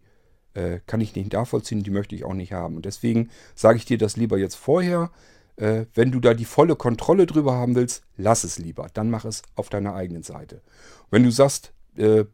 äh, 0.54 0.80
kann 0.86 1.02
ich 1.02 1.16
nicht 1.16 1.34
nachvollziehen, 1.34 1.84
die 1.84 1.92
möchte 1.92 2.16
ich 2.16 2.24
auch 2.24 2.34
nicht 2.34 2.54
haben. 2.54 2.76
Und 2.76 2.86
deswegen 2.86 3.30
sage 3.56 3.78
ich 3.78 3.86
dir 3.86 3.98
das 3.98 4.18
lieber 4.18 4.38
jetzt 4.38 4.56
vorher. 4.56 5.12
Äh, 5.62 5.86
wenn 5.94 6.12
du 6.12 6.20
da 6.20 6.34
die 6.34 6.46
volle 6.46 6.76
Kontrolle 6.76 7.26
drüber 7.26 7.54
haben 7.54 7.76
willst, 7.76 8.04
lass 8.18 8.44
es 8.44 8.58
lieber. 8.58 8.88
Dann 8.94 9.10
mach 9.10 9.26
es 9.26 9.44
auf 9.56 9.70
deiner 9.70 9.94
eigenen 9.94 10.24
Seite. 10.24 10.62
Wenn 11.10 11.24
du 11.24 11.32
sagst, 11.32 11.74
äh, 11.96 12.26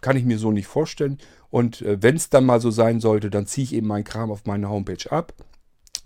kann 0.00 0.16
ich 0.16 0.24
mir 0.24 0.38
so 0.38 0.52
nicht 0.52 0.66
vorstellen. 0.66 1.18
Und 1.50 1.82
äh, 1.82 2.00
wenn 2.00 2.16
es 2.16 2.30
dann 2.30 2.46
mal 2.46 2.60
so 2.60 2.70
sein 2.70 3.00
sollte, 3.00 3.30
dann 3.30 3.46
ziehe 3.46 3.64
ich 3.64 3.74
eben 3.74 3.86
meinen 3.86 4.04
Kram 4.04 4.30
auf 4.30 4.44
meine 4.44 4.68
Homepage 4.68 5.10
ab 5.10 5.32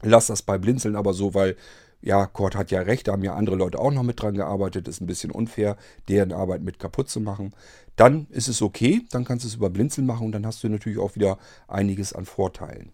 Lass 0.02 0.26
das 0.26 0.42
bei 0.42 0.58
Blinzeln 0.58 0.96
aber 0.96 1.14
so, 1.14 1.32
weil 1.34 1.56
ja, 2.00 2.26
Kurt 2.26 2.56
hat 2.56 2.72
ja 2.72 2.80
recht, 2.80 3.06
da 3.06 3.12
haben 3.12 3.22
ja 3.22 3.34
andere 3.34 3.54
Leute 3.54 3.78
auch 3.78 3.92
noch 3.92 4.02
mit 4.02 4.20
dran 4.20 4.34
gearbeitet. 4.34 4.88
Ist 4.88 5.00
ein 5.00 5.06
bisschen 5.06 5.30
unfair, 5.30 5.76
deren 6.08 6.32
Arbeit 6.32 6.62
mit 6.62 6.80
kaputt 6.80 7.08
zu 7.08 7.20
machen. 7.20 7.54
Dann 7.94 8.26
ist 8.30 8.48
es 8.48 8.60
okay, 8.60 9.02
dann 9.10 9.24
kannst 9.24 9.44
du 9.44 9.48
es 9.48 9.54
über 9.54 9.70
Blinzeln 9.70 10.06
machen 10.06 10.26
und 10.26 10.32
dann 10.32 10.44
hast 10.44 10.64
du 10.64 10.68
natürlich 10.68 10.98
auch 10.98 11.14
wieder 11.14 11.38
einiges 11.68 12.12
an 12.12 12.24
Vorteilen. 12.24 12.90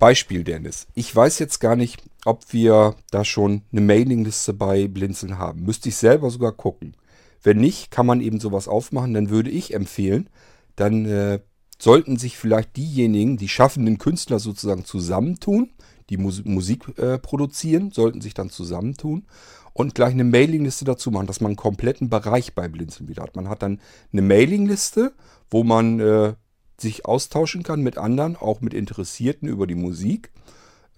Beispiel, 0.00 0.42
Dennis. 0.42 0.88
Ich 0.94 1.14
weiß 1.14 1.38
jetzt 1.38 1.60
gar 1.60 1.76
nicht, 1.76 2.02
ob 2.24 2.52
wir 2.52 2.96
da 3.12 3.24
schon 3.24 3.62
eine 3.70 3.82
Mailingliste 3.82 4.52
bei 4.52 4.88
Blinzeln 4.88 5.38
haben. 5.38 5.62
Müsste 5.62 5.90
ich 5.90 5.96
selber 5.96 6.30
sogar 6.30 6.52
gucken. 6.52 6.96
Wenn 7.42 7.58
nicht, 7.58 7.92
kann 7.92 8.06
man 8.06 8.20
eben 8.20 8.40
sowas 8.40 8.66
aufmachen. 8.66 9.14
Dann 9.14 9.30
würde 9.30 9.50
ich 9.50 9.74
empfehlen, 9.74 10.28
dann 10.74 11.04
äh, 11.04 11.40
sollten 11.78 12.16
sich 12.16 12.36
vielleicht 12.36 12.76
diejenigen, 12.76 13.36
die 13.36 13.48
schaffenden 13.48 13.98
Künstler 13.98 14.38
sozusagen 14.38 14.84
zusammentun, 14.84 15.70
die 16.10 16.16
Mus 16.16 16.44
Musik 16.44 16.98
äh, 16.98 17.18
produzieren, 17.18 17.92
sollten 17.92 18.20
sich 18.20 18.34
dann 18.34 18.50
zusammentun 18.50 19.26
und 19.72 19.94
gleich 19.94 20.12
eine 20.12 20.24
Mailingliste 20.24 20.84
dazu 20.84 21.10
machen, 21.10 21.26
dass 21.26 21.40
man 21.40 21.50
einen 21.50 21.56
kompletten 21.56 22.10
Bereich 22.10 22.54
bei 22.54 22.68
Blinzeln 22.68 23.08
wieder 23.08 23.22
hat. 23.22 23.36
Man 23.36 23.48
hat 23.48 23.62
dann 23.62 23.80
eine 24.12 24.22
Mailingliste, 24.22 25.12
wo 25.50 25.62
man 25.62 26.00
äh, 26.00 26.34
sich 26.80 27.06
austauschen 27.06 27.62
kann 27.62 27.82
mit 27.82 27.98
anderen, 27.98 28.36
auch 28.36 28.60
mit 28.60 28.74
Interessierten 28.74 29.48
über 29.48 29.66
die 29.66 29.74
Musik 29.74 30.30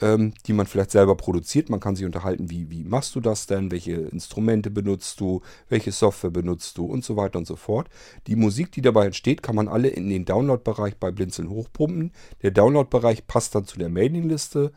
ähm, 0.03 0.35
die 0.47 0.53
man 0.53 0.67
vielleicht 0.67 0.91
selber 0.91 1.17
produziert. 1.17 1.71
Man 1.71 1.81
kann 1.81 1.97
sich 1.97 2.05
unterhalten, 2.05 2.51
wie, 2.51 2.69
wie 2.71 2.85
machst 2.85 3.15
du 3.15 3.21
das 3.21 3.47
denn, 3.47 3.71
welche 3.71 3.93
Instrumente 3.93 4.71
benutzt 4.71 5.21
du, 5.21 5.41
welche 5.69 5.93
Software 5.93 6.31
benutzt 6.31 6.77
du 6.77 6.85
und 6.85 7.05
so 7.05 7.17
weiter 7.17 7.39
und 7.39 7.47
so 7.47 7.57
fort. 7.57 7.89
Die 8.27 8.37
Musik, 8.37 8.73
die 8.73 8.83
dabei 8.83 9.07
entsteht, 9.07 9.43
kann 9.43 9.55
man 9.55 9.69
alle 9.69 9.89
in 9.89 10.11
den 10.11 10.25
Download-Bereich 10.25 10.97
bei 10.97 11.11
Blinzeln 11.13 11.49
hochpumpen. 11.49 12.13
Der 12.43 12.51
Download-Bereich 12.51 13.27
passt 13.27 13.55
dann 13.55 13.65
zu 13.65 13.79
der 13.79 13.89
Mailingliste. 13.89 14.73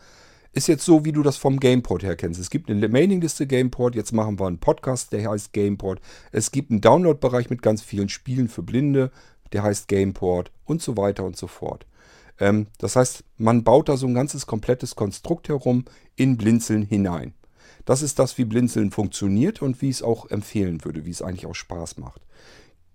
Ist 0.53 0.67
jetzt 0.67 0.85
so, 0.85 1.03
wie 1.03 1.11
du 1.11 1.21
das 1.21 1.35
vom 1.35 1.59
Gameport 1.59 2.03
her 2.03 2.15
kennst. 2.15 2.39
Es 2.39 2.49
gibt 2.49 2.69
eine 2.69 2.87
Mailingliste 2.87 3.45
Gameport, 3.45 3.93
jetzt 3.95 4.13
machen 4.13 4.39
wir 4.39 4.47
einen 4.47 4.59
Podcast, 4.59 5.11
der 5.11 5.29
heißt 5.29 5.51
Gameport. 5.51 5.99
Es 6.31 6.51
gibt 6.51 6.71
einen 6.71 6.79
Download-Bereich 6.79 7.49
mit 7.49 7.61
ganz 7.61 7.81
vielen 7.81 8.07
Spielen 8.07 8.47
für 8.47 8.63
Blinde, 8.63 9.11
der 9.53 9.63
heißt 9.63 9.87
Gameport 9.87 10.51
und 10.65 10.81
so 10.81 10.97
weiter 10.97 11.23
und 11.23 11.37
so 11.37 11.47
fort. 11.47 11.85
Ähm, 12.39 12.67
das 12.77 12.95
heißt, 12.95 13.23
man 13.37 13.63
baut 13.63 13.89
da 13.89 13.97
so 13.97 14.07
ein 14.07 14.13
ganzes 14.13 14.45
komplettes 14.47 14.95
Konstrukt 14.95 15.49
herum 15.49 15.85
in 16.15 16.37
Blinzeln 16.37 16.83
hinein. 16.83 17.33
Das 17.85 18.01
ist 18.01 18.19
das, 18.19 18.37
wie 18.37 18.45
Blinzeln 18.45 18.91
funktioniert 18.91 19.61
und 19.61 19.81
wie 19.81 19.89
ich 19.89 19.97
es 19.97 20.03
auch 20.03 20.29
empfehlen 20.29 20.83
würde, 20.83 21.05
wie 21.05 21.11
es 21.11 21.21
eigentlich 21.21 21.45
auch 21.45 21.55
Spaß 21.55 21.97
macht. 21.97 22.21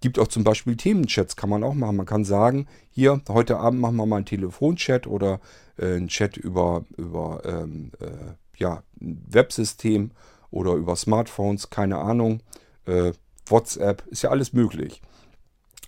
Gibt 0.01 0.19
auch 0.19 0.29
zum 0.29 0.45
Beispiel 0.45 0.77
Themenchats, 0.77 1.37
kann 1.37 1.51
man 1.51 1.63
auch 1.63 1.75
machen. 1.75 1.97
Man 1.97 2.07
kann 2.07 2.25
sagen, 2.25 2.67
hier, 2.91 3.21
heute 3.29 3.59
Abend 3.59 3.81
machen 3.81 3.97
wir 3.97 4.07
mal 4.07 4.17
einen 4.17 4.27
Telefonchat 4.27 5.07
oder 5.07 5.41
äh, 5.77 5.95
einen 5.95 6.09
Chat 6.09 6.37
über, 6.37 6.85
über 6.97 7.43
ähm, 7.45 7.93
äh, 8.01 8.35
ja, 8.57 8.83
ein 9.01 9.25
Websystem 9.29 10.11
oder 10.51 10.73
über 10.73 10.97
Smartphones, 10.97 11.71
keine 11.71 11.99
Ahnung. 11.99 12.43
Äh, 12.87 13.13
WhatsApp, 13.47 14.07
ist 14.09 14.23
ja 14.23 14.31
alles 14.31 14.53
möglich. 14.53 15.03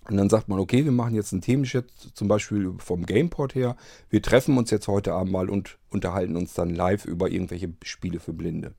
Und 0.09 0.17
dann 0.17 0.29
sagt 0.29 0.49
man, 0.49 0.59
okay, 0.59 0.85
wir 0.85 0.93
machen 0.93 1.15
jetzt 1.15 1.33
einen 1.33 1.43
Themenchat, 1.43 1.87
zum 2.15 2.27
Beispiel 2.27 2.75
vom 2.79 3.07
Gameport 3.07 3.55
her. 3.55 3.77
Wir 4.11 4.21
treffen 4.21 4.59
uns 4.59 4.71
jetzt 4.71 4.89
heute 4.89 5.13
Abend 5.13 5.33
mal 5.33 5.49
und 5.49 5.79
unterhalten 5.91 6.37
uns 6.37 6.55
dann 6.55 6.71
live 6.71 7.05
über 7.05 7.31
irgendwelche 7.31 7.73
Spiele 7.85 8.19
für 8.19 8.33
Blinde. 8.33 8.75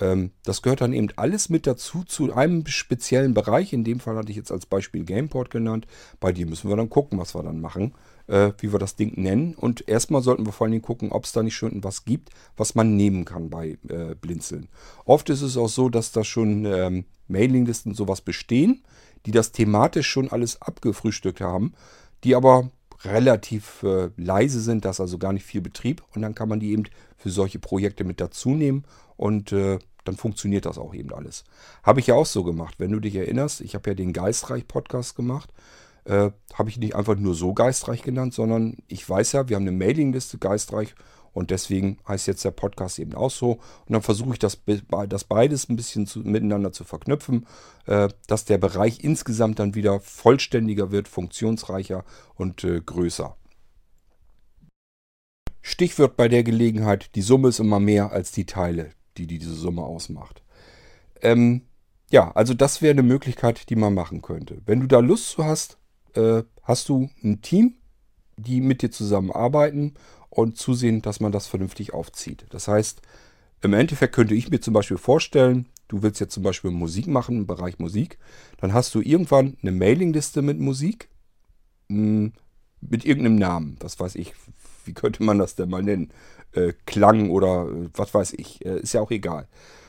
Ähm, 0.00 0.32
das 0.44 0.62
gehört 0.62 0.80
dann 0.80 0.92
eben 0.92 1.08
alles 1.14 1.48
mit 1.48 1.66
dazu 1.66 2.02
zu 2.02 2.32
einem 2.32 2.66
speziellen 2.66 3.34
Bereich. 3.34 3.72
In 3.72 3.84
dem 3.84 4.00
Fall 4.00 4.16
hatte 4.16 4.30
ich 4.30 4.36
jetzt 4.36 4.50
als 4.50 4.66
Beispiel 4.66 5.04
Gameport 5.04 5.50
genannt. 5.50 5.86
Bei 6.18 6.32
dir 6.32 6.46
müssen 6.46 6.68
wir 6.68 6.76
dann 6.76 6.90
gucken, 6.90 7.20
was 7.20 7.36
wir 7.36 7.42
dann 7.44 7.60
machen, 7.60 7.94
äh, 8.26 8.50
wie 8.58 8.72
wir 8.72 8.80
das 8.80 8.96
Ding 8.96 9.12
nennen. 9.20 9.54
Und 9.54 9.88
erstmal 9.88 10.22
sollten 10.22 10.44
wir 10.44 10.52
vor 10.52 10.64
allen 10.64 10.72
Dingen 10.72 10.82
gucken, 10.82 11.12
ob 11.12 11.24
es 11.24 11.32
da 11.32 11.44
nicht 11.44 11.54
schon 11.54 11.84
was 11.84 12.04
gibt, 12.04 12.30
was 12.56 12.74
man 12.74 12.96
nehmen 12.96 13.24
kann 13.24 13.48
bei 13.48 13.78
äh, 13.88 14.16
Blinzeln. 14.20 14.68
Oft 15.04 15.30
ist 15.30 15.42
es 15.42 15.56
auch 15.56 15.68
so, 15.68 15.88
dass 15.88 16.10
da 16.10 16.24
schon 16.24 16.64
ähm, 16.64 17.04
Mailinglisten 17.28 17.94
sowas 17.94 18.22
bestehen 18.22 18.82
die 19.26 19.30
das 19.30 19.52
thematisch 19.52 20.08
schon 20.08 20.30
alles 20.30 20.60
abgefrühstückt 20.60 21.40
haben, 21.40 21.74
die 22.24 22.34
aber 22.34 22.70
relativ 23.04 23.82
äh, 23.82 24.10
leise 24.16 24.60
sind, 24.60 24.84
das 24.84 24.96
ist 24.96 25.00
also 25.00 25.18
gar 25.18 25.32
nicht 25.32 25.44
viel 25.44 25.60
Betrieb 25.60 26.02
und 26.14 26.22
dann 26.22 26.34
kann 26.34 26.48
man 26.48 26.60
die 26.60 26.72
eben 26.72 26.84
für 27.16 27.30
solche 27.30 27.58
Projekte 27.58 28.04
mit 28.04 28.20
dazu 28.20 28.50
nehmen 28.50 28.84
und 29.16 29.52
äh, 29.52 29.78
dann 30.04 30.16
funktioniert 30.16 30.66
das 30.66 30.78
auch 30.78 30.94
eben 30.94 31.12
alles. 31.12 31.44
Habe 31.82 32.00
ich 32.00 32.08
ja 32.08 32.14
auch 32.14 32.26
so 32.26 32.42
gemacht. 32.42 32.74
Wenn 32.78 32.90
du 32.90 33.00
dich 33.00 33.14
erinnerst, 33.14 33.60
ich 33.60 33.74
habe 33.74 33.90
ja 33.90 33.94
den 33.94 34.12
Geistreich-Podcast 34.12 35.14
gemacht. 35.14 35.50
Äh, 36.04 36.30
habe 36.54 36.68
ich 36.68 36.78
nicht 36.78 36.96
einfach 36.96 37.14
nur 37.14 37.34
so 37.34 37.54
Geistreich 37.54 38.02
genannt, 38.02 38.34
sondern 38.34 38.78
ich 38.88 39.08
weiß 39.08 39.32
ja, 39.32 39.48
wir 39.48 39.54
haben 39.54 39.62
eine 39.62 39.76
Mailingliste 39.76 40.38
Geistreich 40.38 40.96
und 41.32 41.50
deswegen 41.50 41.98
heißt 42.06 42.26
jetzt 42.26 42.44
der 42.44 42.50
Podcast 42.50 42.98
eben 42.98 43.14
auch 43.14 43.30
so. 43.30 43.52
Und 43.52 43.92
dann 43.92 44.02
versuche 44.02 44.32
ich 44.32 44.38
das, 44.38 44.60
das 45.08 45.24
beides 45.24 45.68
ein 45.68 45.76
bisschen 45.76 46.06
zu, 46.06 46.20
miteinander 46.20 46.72
zu 46.72 46.84
verknüpfen, 46.84 47.46
äh, 47.86 48.08
dass 48.26 48.44
der 48.44 48.58
Bereich 48.58 49.02
insgesamt 49.02 49.58
dann 49.58 49.74
wieder 49.74 50.00
vollständiger 50.00 50.90
wird, 50.90 51.08
funktionsreicher 51.08 52.04
und 52.34 52.64
äh, 52.64 52.80
größer. 52.80 53.36
Stichwort 55.62 56.16
bei 56.16 56.28
der 56.28 56.42
Gelegenheit, 56.42 57.14
die 57.14 57.22
Summe 57.22 57.48
ist 57.48 57.60
immer 57.60 57.80
mehr 57.80 58.10
als 58.10 58.32
die 58.32 58.46
Teile, 58.46 58.90
die, 59.16 59.26
die 59.26 59.38
diese 59.38 59.54
Summe 59.54 59.82
ausmacht. 59.82 60.42
Ähm, 61.22 61.62
ja, 62.10 62.32
also 62.32 62.52
das 62.52 62.82
wäre 62.82 62.90
eine 62.90 63.04
Möglichkeit, 63.04 63.70
die 63.70 63.76
man 63.76 63.94
machen 63.94 64.22
könnte. 64.22 64.60
Wenn 64.66 64.80
du 64.80 64.86
da 64.86 64.98
Lust 64.98 65.30
zu 65.30 65.44
hast, 65.44 65.78
äh, 66.14 66.42
hast 66.62 66.88
du 66.88 67.08
ein 67.22 67.40
Team, 67.40 67.76
die 68.36 68.60
mit 68.60 68.82
dir 68.82 68.90
zusammenarbeiten 68.90 69.94
und 70.32 70.56
zusehen, 70.56 71.02
dass 71.02 71.20
man 71.20 71.30
das 71.30 71.46
vernünftig 71.46 71.92
aufzieht. 71.92 72.46
Das 72.50 72.66
heißt, 72.66 73.02
im 73.60 73.74
Endeffekt 73.74 74.14
könnte 74.14 74.34
ich 74.34 74.50
mir 74.50 74.60
zum 74.60 74.72
Beispiel 74.72 74.96
vorstellen, 74.96 75.66
du 75.88 76.02
willst 76.02 76.20
jetzt 76.20 76.32
zum 76.32 76.42
Beispiel 76.42 76.70
Musik 76.70 77.06
machen 77.06 77.36
im 77.36 77.46
Bereich 77.46 77.78
Musik, 77.78 78.18
dann 78.56 78.72
hast 78.72 78.94
du 78.94 79.02
irgendwann 79.02 79.58
eine 79.60 79.72
Mailingliste 79.72 80.40
mit 80.40 80.58
Musik, 80.58 81.08
mh, 81.88 82.30
mit 82.80 83.04
irgendeinem 83.04 83.36
Namen. 83.36 83.76
Was 83.80 84.00
weiß 84.00 84.14
ich, 84.14 84.32
wie 84.86 84.94
könnte 84.94 85.22
man 85.22 85.38
das 85.38 85.54
denn 85.54 85.68
mal 85.68 85.82
nennen? 85.82 86.12
Äh, 86.52 86.72
Klang 86.86 87.28
oder 87.28 87.68
äh, 87.68 87.90
was 87.92 88.14
weiß 88.14 88.32
ich, 88.32 88.64
äh, 88.64 88.80
ist 88.80 88.94
ja 88.94 89.02
auch 89.02 89.10
egal. 89.10 89.48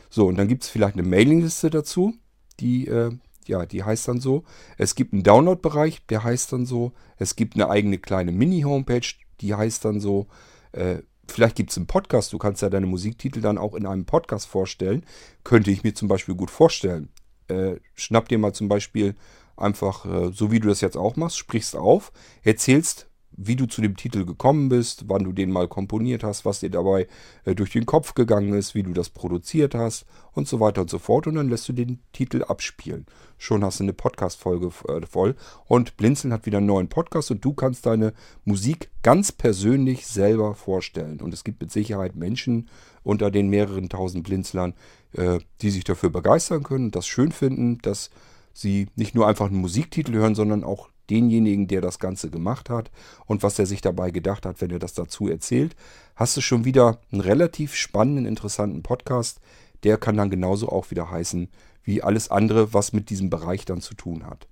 So, 0.10 0.28
und 0.28 0.38
dann 0.38 0.50
gibt 0.50 0.64
es 0.64 0.70
vielleicht 0.70 0.96
eine 0.96 1.08
Mailingliste 1.08 1.70
dazu, 1.70 2.16
die, 2.60 2.88
äh, 2.88 3.12
ja, 3.48 3.66
die 3.66 3.84
heißt 3.84 4.10
dann 4.10 4.20
so. 4.20 4.44
Es 4.78 4.96
gibt 4.96 5.14
einen 5.14 5.24
Download-Bereich, 5.24 6.06
der 6.08 6.26
heißt 6.26 6.52
dann 6.52 6.66
so. 6.66 6.92
Es 7.18 7.38
gibt 7.38 7.56
eine 7.56 7.70
eigene 7.70 7.98
kleine 7.98 8.34
Mini-Homepage, 8.34 9.08
die 9.42 9.54
heißt 9.54 9.84
dann 9.86 10.00
so. 10.00 10.28
Äh, 10.72 11.00
vielleicht 11.28 11.56
gibt 11.56 11.72
es 11.72 11.78
einen 11.78 11.88
Podcast, 11.88 12.34
du 12.34 12.38
kannst 12.38 12.62
ja 12.62 12.70
deine 12.70 12.86
Musiktitel 12.86 13.42
dann 13.42 13.58
auch 13.58 13.76
in 13.76 13.86
einem 13.86 14.06
Podcast 14.06 14.48
vorstellen. 14.48 15.06
Könnte 15.44 15.72
ich 15.72 15.84
mir 15.84 15.94
zum 15.94 16.08
Beispiel 16.08 16.36
gut 16.36 16.52
vorstellen. 16.52 17.10
Äh, 17.48 17.76
schnapp 17.96 18.30
dir 18.30 18.38
mal 18.38 18.54
zum 18.54 18.68
Beispiel 18.68 19.16
einfach, 19.56 20.06
äh, 20.06 20.32
so 20.34 20.52
wie 20.52 20.60
du 20.60 20.68
das 20.68 20.82
jetzt 20.82 20.98
auch 20.98 21.16
machst, 21.16 21.38
sprichst 21.38 21.76
auf, 21.76 22.12
erzählst 22.44 23.08
wie 23.36 23.56
du 23.56 23.66
zu 23.66 23.82
dem 23.82 23.96
Titel 23.96 24.26
gekommen 24.26 24.70
bist, 24.70 25.06
wann 25.08 25.24
du 25.24 25.32
den 25.32 25.52
mal 25.52 25.68
komponiert 25.68 26.24
hast, 26.24 26.46
was 26.46 26.60
dir 26.60 26.70
dabei 26.70 27.08
äh, 27.46 27.56
durch 27.56 27.72
den 27.72 27.86
Kopf 27.86 28.14
gegangen 28.14 28.54
ist, 28.54 28.76
wie 28.76 28.84
du 28.84 28.94
das 28.94 29.10
produziert 29.10 29.76
hast 29.76 30.06
und 30.34 30.48
so 30.48 30.60
weiter 30.60 30.82
und 30.82 30.90
so 30.90 31.00
fort. 31.00 31.28
Und 31.28 31.36
dann 31.36 31.50
lässt 31.50 31.68
du 31.70 31.74
den 31.74 32.00
Titel 32.14 32.44
abspielen. 32.44 33.06
Schon 33.38 33.64
hast 33.64 33.80
du 33.80 33.84
eine 33.84 33.94
Podcast-Folge 33.94 34.72
äh, 34.88 35.06
voll. 35.06 35.36
Und 35.66 35.98
Blinzeln 35.98 36.34
hat 36.34 36.46
wieder 36.46 36.60
einen 36.60 36.68
neuen 36.68 36.90
Podcast 36.90 37.32
und 37.32 37.44
du 37.44 37.54
kannst 37.54 37.86
deine 37.86 38.14
Musik 38.46 38.90
ganz 39.02 39.32
persönlich 39.32 40.08
selber 40.08 40.56
vorstellen. 40.56 41.22
Und 41.22 41.34
es 41.34 41.44
gibt 41.44 41.62
mit 41.62 41.72
Sicherheit 41.72 42.16
Menschen 42.16 42.70
unter 43.04 43.32
den 43.32 43.50
mehreren 43.50 43.90
tausend 43.90 44.24
Blinzlern, 44.24 44.74
äh, 45.14 45.40
die 45.62 45.72
sich 45.72 45.84
dafür 45.84 46.10
begeistern 46.10 46.64
können, 46.64 46.92
das 46.92 47.08
schön 47.08 47.32
finden, 47.32 47.80
dass 47.82 48.10
sie 48.54 48.88
nicht 48.96 49.16
nur 49.16 49.28
einfach 49.28 49.48
einen 49.48 49.58
Musiktitel 49.58 50.14
hören, 50.14 50.36
sondern 50.36 50.64
auch 50.64 50.90
denjenigen, 51.10 51.68
der 51.68 51.82
das 51.82 52.00
Ganze 52.00 52.30
gemacht 52.30 52.70
hat 52.70 52.92
und 53.26 53.44
was 53.44 53.60
er 53.60 53.66
sich 53.66 53.82
dabei 53.82 54.12
gedacht 54.12 54.46
hat, 54.46 54.62
wenn 54.62 54.72
er 54.72 54.80
das 54.80 54.94
dazu 54.94 55.28
erzählt, 55.28 55.76
hast 56.16 56.38
du 56.38 56.42
schon 56.42 56.66
wieder 56.66 57.00
einen 57.12 57.22
relativ 57.22 57.76
spannenden, 57.76 58.26
interessanten 58.26 58.84
Podcast. 58.84 59.40
Der 59.84 59.98
kann 59.98 60.18
dann 60.18 60.30
genauso 60.30 60.70
auch 60.70 60.92
wieder 60.92 61.12
heißen 61.12 61.50
wie 61.84 62.02
alles 62.02 62.32
andere, 62.32 62.74
was 62.74 62.94
mit 62.94 63.10
diesem 63.10 63.30
Bereich 63.30 63.66
dann 63.66 63.82
zu 63.82 63.94
tun 63.94 64.26
hat. 64.26 64.48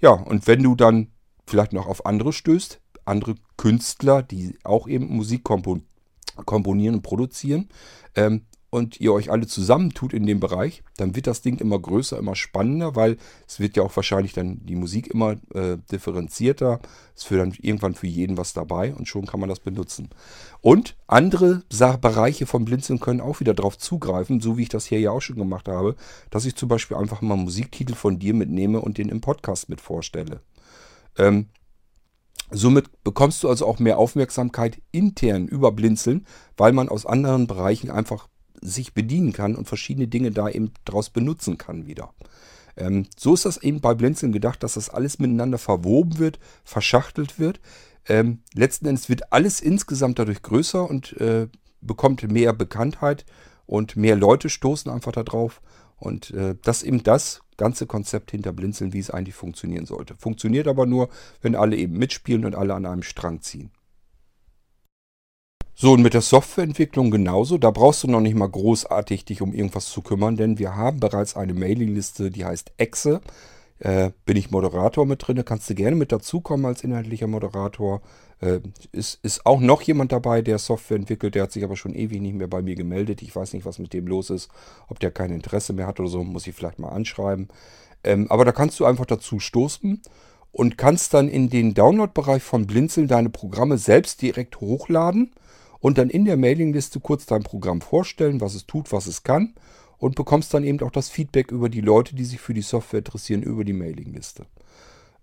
Ja, 0.00 0.10
und 0.10 0.46
wenn 0.46 0.62
du 0.62 0.74
dann 0.74 1.08
vielleicht 1.46 1.72
noch 1.72 1.86
auf 1.86 2.06
andere 2.06 2.32
stößt, 2.32 2.80
andere 3.04 3.34
Künstler, 3.56 4.22
die 4.22 4.56
auch 4.64 4.86
eben 4.86 5.06
Musik 5.06 5.44
komponieren 5.44 6.96
und 6.96 7.02
produzieren, 7.02 7.68
ähm, 8.14 8.42
und 8.70 9.00
ihr 9.00 9.12
euch 9.12 9.30
alle 9.30 9.46
zusammentut 9.46 10.12
in 10.12 10.26
dem 10.26 10.40
Bereich, 10.40 10.82
dann 10.96 11.16
wird 11.16 11.26
das 11.26 11.42
Ding 11.42 11.58
immer 11.58 11.78
größer, 11.78 12.16
immer 12.18 12.36
spannender, 12.36 12.94
weil 12.94 13.16
es 13.46 13.58
wird 13.58 13.76
ja 13.76 13.82
auch 13.82 13.94
wahrscheinlich 13.94 14.32
dann 14.32 14.64
die 14.64 14.76
Musik 14.76 15.08
immer 15.08 15.32
äh, 15.54 15.76
differenzierter. 15.90 16.80
Es 17.16 17.28
wird 17.30 17.40
dann 17.40 17.54
irgendwann 17.60 17.94
für 17.94 18.06
jeden 18.06 18.36
was 18.36 18.52
dabei 18.52 18.94
und 18.94 19.08
schon 19.08 19.26
kann 19.26 19.40
man 19.40 19.48
das 19.48 19.60
benutzen. 19.60 20.08
Und 20.60 20.96
andere 21.08 21.64
Bereiche 22.00 22.46
vom 22.46 22.64
Blinzeln 22.64 23.00
können 23.00 23.20
auch 23.20 23.40
wieder 23.40 23.54
darauf 23.54 23.76
zugreifen, 23.76 24.40
so 24.40 24.56
wie 24.56 24.62
ich 24.62 24.68
das 24.68 24.86
hier 24.86 25.00
ja 25.00 25.10
auch 25.10 25.20
schon 25.20 25.36
gemacht 25.36 25.68
habe, 25.68 25.96
dass 26.30 26.44
ich 26.44 26.54
zum 26.54 26.68
Beispiel 26.68 26.96
einfach 26.96 27.22
mal 27.22 27.36
Musiktitel 27.36 27.94
von 27.94 28.18
dir 28.18 28.34
mitnehme 28.34 28.80
und 28.80 28.98
den 28.98 29.08
im 29.08 29.20
Podcast 29.20 29.68
mit 29.68 29.80
vorstelle. 29.80 30.40
Ähm, 31.18 31.46
Somit 32.52 33.04
bekommst 33.04 33.44
du 33.44 33.48
also 33.48 33.66
auch 33.66 33.78
mehr 33.78 33.98
Aufmerksamkeit 33.98 34.82
intern 34.90 35.46
über 35.46 35.70
Blinzeln, 35.70 36.26
weil 36.56 36.72
man 36.72 36.88
aus 36.88 37.06
anderen 37.06 37.46
Bereichen 37.46 37.90
einfach 37.90 38.28
sich 38.60 38.94
bedienen 38.94 39.32
kann 39.32 39.56
und 39.56 39.66
verschiedene 39.66 40.08
Dinge 40.08 40.30
da 40.30 40.48
eben 40.48 40.72
draus 40.84 41.10
benutzen 41.10 41.58
kann 41.58 41.86
wieder. 41.86 42.12
Ähm, 42.76 43.06
so 43.16 43.34
ist 43.34 43.44
das 43.44 43.58
eben 43.58 43.80
bei 43.80 43.94
Blinzeln 43.94 44.32
gedacht, 44.32 44.62
dass 44.62 44.74
das 44.74 44.90
alles 44.90 45.18
miteinander 45.18 45.58
verwoben 45.58 46.18
wird, 46.18 46.38
verschachtelt 46.64 47.38
wird. 47.38 47.60
Ähm, 48.08 48.40
letzten 48.54 48.86
Endes 48.86 49.08
wird 49.08 49.32
alles 49.32 49.60
insgesamt 49.60 50.18
dadurch 50.18 50.42
größer 50.42 50.88
und 50.88 51.12
äh, 51.20 51.48
bekommt 51.80 52.30
mehr 52.30 52.52
Bekanntheit 52.52 53.24
und 53.66 53.96
mehr 53.96 54.16
Leute 54.16 54.48
stoßen 54.48 54.90
einfach 54.90 55.12
darauf. 55.12 55.60
Und 55.96 56.30
äh, 56.30 56.56
das 56.62 56.78
ist 56.78 56.88
eben 56.88 57.02
das 57.02 57.42
ganze 57.56 57.86
Konzept 57.86 58.30
hinter 58.30 58.52
Blinzeln, 58.52 58.94
wie 58.94 58.98
es 58.98 59.10
eigentlich 59.10 59.34
funktionieren 59.34 59.84
sollte. 59.84 60.16
Funktioniert 60.16 60.66
aber 60.66 60.86
nur, 60.86 61.10
wenn 61.42 61.54
alle 61.54 61.76
eben 61.76 61.98
mitspielen 61.98 62.46
und 62.46 62.54
alle 62.54 62.74
an 62.74 62.86
einem 62.86 63.02
Strang 63.02 63.42
ziehen. 63.42 63.70
So, 65.82 65.92
und 65.94 66.02
mit 66.02 66.12
der 66.12 66.20
Softwareentwicklung 66.20 67.10
genauso. 67.10 67.56
Da 67.56 67.70
brauchst 67.70 68.02
du 68.02 68.08
noch 68.08 68.20
nicht 68.20 68.36
mal 68.36 68.50
großartig 68.50 69.24
dich 69.24 69.40
um 69.40 69.54
irgendwas 69.54 69.86
zu 69.86 70.02
kümmern, 70.02 70.36
denn 70.36 70.58
wir 70.58 70.76
haben 70.76 71.00
bereits 71.00 71.36
eine 71.36 71.54
Mailingliste, 71.54 72.30
die 72.30 72.44
heißt 72.44 72.72
Exe. 72.76 73.22
Äh, 73.78 74.10
bin 74.26 74.36
ich 74.36 74.50
Moderator 74.50 75.06
mit 75.06 75.26
drin, 75.26 75.42
kannst 75.42 75.70
du 75.70 75.74
gerne 75.74 75.96
mit 75.96 76.12
dazukommen 76.12 76.66
als 76.66 76.84
inhaltlicher 76.84 77.28
Moderator. 77.28 78.02
Äh, 78.42 78.60
ist, 78.92 79.20
ist 79.22 79.46
auch 79.46 79.58
noch 79.58 79.80
jemand 79.80 80.12
dabei, 80.12 80.42
der 80.42 80.58
Software 80.58 80.98
entwickelt, 80.98 81.34
der 81.34 81.44
hat 81.44 81.52
sich 81.52 81.64
aber 81.64 81.76
schon 81.76 81.94
ewig 81.94 82.20
nicht 82.20 82.34
mehr 82.34 82.46
bei 82.46 82.60
mir 82.60 82.74
gemeldet. 82.74 83.22
Ich 83.22 83.34
weiß 83.34 83.54
nicht, 83.54 83.64
was 83.64 83.78
mit 83.78 83.94
dem 83.94 84.06
los 84.06 84.28
ist, 84.28 84.50
ob 84.88 85.00
der 85.00 85.10
kein 85.10 85.30
Interesse 85.30 85.72
mehr 85.72 85.86
hat 85.86 85.98
oder 85.98 86.10
so, 86.10 86.22
muss 86.22 86.46
ich 86.46 86.54
vielleicht 86.54 86.78
mal 86.78 86.90
anschreiben. 86.90 87.48
Ähm, 88.04 88.26
aber 88.30 88.44
da 88.44 88.52
kannst 88.52 88.78
du 88.80 88.84
einfach 88.84 89.06
dazu 89.06 89.40
stoßen 89.40 90.02
und 90.52 90.76
kannst 90.76 91.14
dann 91.14 91.30
in 91.30 91.48
den 91.48 91.72
Download-Bereich 91.72 92.42
von 92.42 92.66
Blinzeln 92.66 93.08
deine 93.08 93.30
Programme 93.30 93.78
selbst 93.78 94.20
direkt 94.20 94.60
hochladen 94.60 95.30
und 95.80 95.98
dann 95.98 96.10
in 96.10 96.24
der 96.24 96.36
Mailingliste 96.36 97.00
kurz 97.00 97.26
dein 97.26 97.42
Programm 97.42 97.80
vorstellen, 97.80 98.40
was 98.40 98.54
es 98.54 98.66
tut, 98.66 98.92
was 98.92 99.06
es 99.06 99.22
kann 99.22 99.54
und 99.98 100.16
bekommst 100.16 100.52
dann 100.54 100.64
eben 100.64 100.80
auch 100.80 100.90
das 100.90 101.08
Feedback 101.08 101.50
über 101.50 101.68
die 101.68 101.80
Leute, 101.80 102.14
die 102.14 102.24
sich 102.24 102.40
für 102.40 102.54
die 102.54 102.62
Software 102.62 102.98
interessieren, 102.98 103.42
über 103.42 103.64
die 103.64 103.72
Mailingliste. 103.72 104.46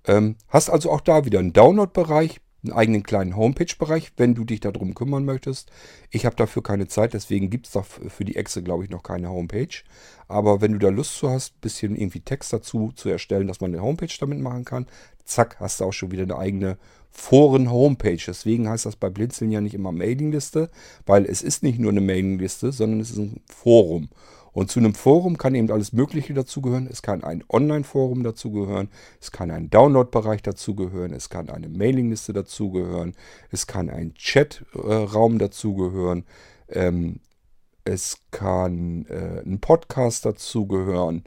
Ähm, 0.05 0.35
hast 0.47 0.69
also 0.69 0.91
auch 0.91 1.01
da 1.01 1.25
wieder 1.25 1.39
einen 1.39 1.53
Download-Bereich, 1.53 2.39
einen 2.63 2.73
eigenen 2.73 3.03
kleinen 3.03 3.35
Homepage-Bereich, 3.35 4.13
wenn 4.17 4.35
du 4.35 4.43
dich 4.43 4.59
darum 4.59 4.93
kümmern 4.93 5.25
möchtest. 5.25 5.71
Ich 6.09 6.25
habe 6.25 6.35
dafür 6.35 6.63
keine 6.63 6.87
Zeit, 6.87 7.13
deswegen 7.13 7.49
gibt 7.49 7.67
es 7.67 7.73
da 7.73 7.83
für 7.83 8.25
die 8.25 8.35
Exe, 8.35 8.63
glaube 8.63 8.83
ich, 8.83 8.89
noch 8.89 9.03
keine 9.03 9.29
Homepage. 9.29 9.83
Aber 10.27 10.61
wenn 10.61 10.73
du 10.73 10.79
da 10.79 10.89
Lust 10.89 11.15
zu 11.17 11.29
hast, 11.29 11.55
ein 11.55 11.61
bisschen 11.61 11.95
irgendwie 11.95 12.21
Text 12.21 12.53
dazu 12.53 12.91
zu 12.95 13.09
erstellen, 13.09 13.47
dass 13.47 13.61
man 13.61 13.73
eine 13.73 13.83
Homepage 13.83 14.13
damit 14.19 14.39
machen 14.39 14.65
kann, 14.65 14.87
zack, 15.25 15.57
hast 15.59 15.79
du 15.79 15.85
auch 15.85 15.93
schon 15.93 16.11
wieder 16.11 16.23
eine 16.23 16.37
eigene 16.37 16.77
Foren-Homepage. 17.11 18.23
Deswegen 18.25 18.69
heißt 18.69 18.85
das 18.85 18.95
bei 18.95 19.09
Blinzeln 19.09 19.51
ja 19.51 19.61
nicht 19.61 19.73
immer 19.73 19.91
Mailingliste, 19.91 20.69
weil 21.05 21.25
es 21.25 21.41
ist 21.41 21.63
nicht 21.63 21.79
nur 21.79 21.91
eine 21.91 22.01
Mailingliste, 22.01 22.71
sondern 22.71 22.99
es 22.99 23.11
ist 23.11 23.17
ein 23.17 23.41
Forum. 23.47 24.09
Und 24.57 24.71
zu 24.71 24.79
einem 24.79 24.95
Forum 24.95 25.37
kann 25.37 25.53
eben 25.53 25.69
alles 25.69 25.93
Mögliche 25.93 26.33
dazugehören. 26.33 26.87
Es 26.89 27.03
kann 27.03 27.23
ein 27.23 27.43
Online-Forum 27.47 28.23
dazugehören, 28.23 28.89
es 29.21 29.31
kann 29.31 29.51
ein 29.51 29.69
Download-Bereich 29.69 30.41
dazugehören, 30.41 31.13
es 31.13 31.29
kann 31.29 31.49
eine 31.49 31.69
Mailingliste 31.69 32.33
dazugehören, 32.33 33.13
es 33.51 33.67
kann 33.67 33.87
ein 33.87 34.15
Chat-Raum 34.15 35.37
dazugehören, 35.37 36.23
ähm, 36.69 37.19
es 37.83 38.17
kann 38.31 39.05
äh, 39.09 39.43
ein 39.45 39.59
Podcast 39.59 40.25
dazugehören, 40.25 41.25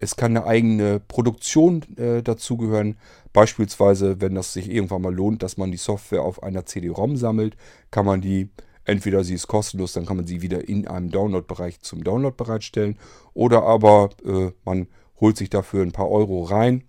es 0.00 0.16
kann 0.16 0.36
eine 0.36 0.46
eigene 0.46 0.98
Produktion 0.98 1.84
äh, 1.96 2.22
dazugehören. 2.22 2.96
Beispielsweise, 3.34 4.20
wenn 4.20 4.34
das 4.34 4.54
sich 4.54 4.70
irgendwann 4.70 5.02
mal 5.02 5.14
lohnt, 5.14 5.42
dass 5.42 5.58
man 5.58 5.70
die 5.70 5.76
Software 5.76 6.22
auf 6.22 6.42
einer 6.42 6.64
CD-ROM 6.64 7.16
sammelt, 7.16 7.56
kann 7.90 8.06
man 8.06 8.22
die, 8.22 8.48
entweder 8.86 9.22
sie 9.22 9.34
ist 9.34 9.46
kostenlos, 9.46 9.92
dann 9.92 10.06
kann 10.06 10.16
man 10.16 10.26
sie 10.26 10.40
wieder 10.40 10.66
in 10.66 10.88
einem 10.88 11.10
Download-Bereich 11.10 11.80
zum 11.82 12.02
Download 12.02 12.34
bereitstellen. 12.34 12.98
Oder 13.34 13.62
aber 13.62 14.08
äh, 14.24 14.52
man 14.64 14.88
holt 15.20 15.36
sich 15.36 15.50
dafür 15.50 15.82
ein 15.82 15.92
paar 15.92 16.10
Euro 16.10 16.44
rein 16.44 16.84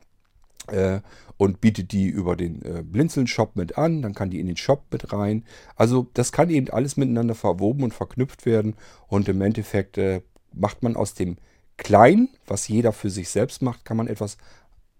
äh, 0.67 1.01
und 1.35 1.59
bietet 1.59 1.91
die 1.91 2.07
über 2.07 2.37
den 2.37 2.61
äh, 2.63 2.81
Blinzeln-Shop 2.81 3.57
mit 3.57 3.77
an. 3.77 4.03
Dann 4.03 4.15
kann 4.15 4.29
die 4.29 4.39
in 4.39 4.47
den 4.47 4.57
Shop 4.57 4.85
mit 4.89 5.11
rein. 5.11 5.43
Also 5.75 6.07
das 6.13 6.31
kann 6.31 6.49
eben 6.49 6.69
alles 6.69 6.95
miteinander 6.95 7.35
verwoben 7.35 7.83
und 7.83 7.93
verknüpft 7.93 8.45
werden. 8.45 8.75
Und 9.07 9.27
im 9.27 9.41
Endeffekt 9.41 9.97
äh, 9.97 10.21
macht 10.53 10.81
man 10.81 10.95
aus 10.95 11.13
dem 11.13 11.35
Kleinen, 11.81 12.29
was 12.45 12.67
jeder 12.67 12.93
für 12.93 13.09
sich 13.09 13.29
selbst 13.29 13.63
macht, 13.63 13.85
kann 13.85 13.97
man 13.97 14.07
etwas 14.07 14.37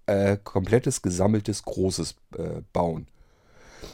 äh, 0.07 0.37
komplettes, 0.43 1.03
gesammeltes, 1.03 1.63
großes 1.63 2.15
äh, 2.37 2.61
bauen. 2.73 3.07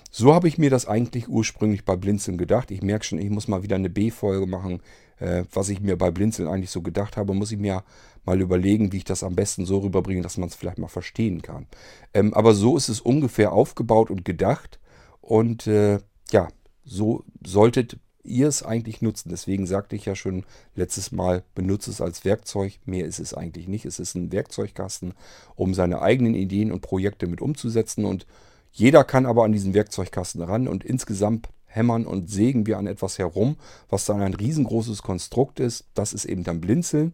So 0.09 0.33
habe 0.33 0.47
ich 0.47 0.57
mir 0.57 0.69
das 0.69 0.87
eigentlich 0.87 1.27
ursprünglich 1.27 1.83
bei 1.83 1.97
Blinzeln 1.97 2.37
gedacht. 2.37 2.71
Ich 2.71 2.81
merke 2.81 3.03
schon, 3.03 3.19
ich 3.19 3.29
muss 3.29 3.49
mal 3.49 3.61
wieder 3.61 3.75
eine 3.75 3.89
B-Folge 3.89 4.47
machen, 4.47 4.81
äh, 5.19 5.43
was 5.51 5.67
ich 5.67 5.81
mir 5.81 5.97
bei 5.97 6.11
Blinzeln 6.11 6.47
eigentlich 6.47 6.71
so 6.71 6.81
gedacht 6.81 7.17
habe. 7.17 7.33
Muss 7.33 7.51
ich 7.51 7.59
mir 7.59 7.83
mal 8.23 8.39
überlegen, 8.39 8.93
wie 8.93 8.97
ich 8.97 9.03
das 9.03 9.21
am 9.21 9.35
besten 9.35 9.65
so 9.65 9.79
rüberbringe, 9.79 10.21
dass 10.21 10.37
man 10.37 10.47
es 10.47 10.55
vielleicht 10.55 10.77
mal 10.77 10.87
verstehen 10.87 11.41
kann. 11.41 11.67
Ähm, 12.13 12.33
aber 12.33 12.53
so 12.53 12.77
ist 12.77 12.87
es 12.87 13.01
ungefähr 13.01 13.51
aufgebaut 13.51 14.09
und 14.09 14.23
gedacht. 14.23 14.79
Und 15.19 15.67
äh, 15.67 15.99
ja, 16.31 16.47
so 16.85 17.25
solltet 17.45 17.97
ihr 18.27 18.47
es 18.47 18.63
eigentlich 18.63 19.01
nutzen. 19.01 19.29
Deswegen 19.29 19.65
sagte 19.65 19.95
ich 19.95 20.05
ja 20.05 20.15
schon 20.15 20.43
letztes 20.75 21.11
Mal, 21.11 21.43
benutze 21.55 21.91
es 21.91 22.01
als 22.01 22.25
Werkzeug. 22.25 22.79
Mehr 22.85 23.05
ist 23.05 23.19
es 23.19 23.33
eigentlich 23.33 23.67
nicht. 23.67 23.85
Es 23.85 23.99
ist 23.99 24.15
ein 24.15 24.31
Werkzeugkasten, 24.31 25.13
um 25.55 25.73
seine 25.73 26.01
eigenen 26.01 26.35
Ideen 26.35 26.71
und 26.71 26.81
Projekte 26.81 27.27
mit 27.27 27.41
umzusetzen. 27.41 28.05
Und 28.05 28.25
jeder 28.71 29.03
kann 29.03 29.25
aber 29.25 29.43
an 29.43 29.51
diesen 29.51 29.73
Werkzeugkasten 29.73 30.41
ran 30.41 30.67
und 30.67 30.83
insgesamt 30.83 31.49
hämmern 31.65 32.05
und 32.05 32.29
sägen 32.29 32.65
wir 32.65 32.77
an 32.77 32.87
etwas 32.87 33.19
herum, 33.19 33.57
was 33.89 34.05
dann 34.05 34.21
ein 34.21 34.33
riesengroßes 34.33 35.03
Konstrukt 35.03 35.59
ist. 35.59 35.85
Das 35.93 36.13
ist 36.13 36.25
eben 36.25 36.43
dann 36.43 36.61
Blinzeln. 36.61 37.13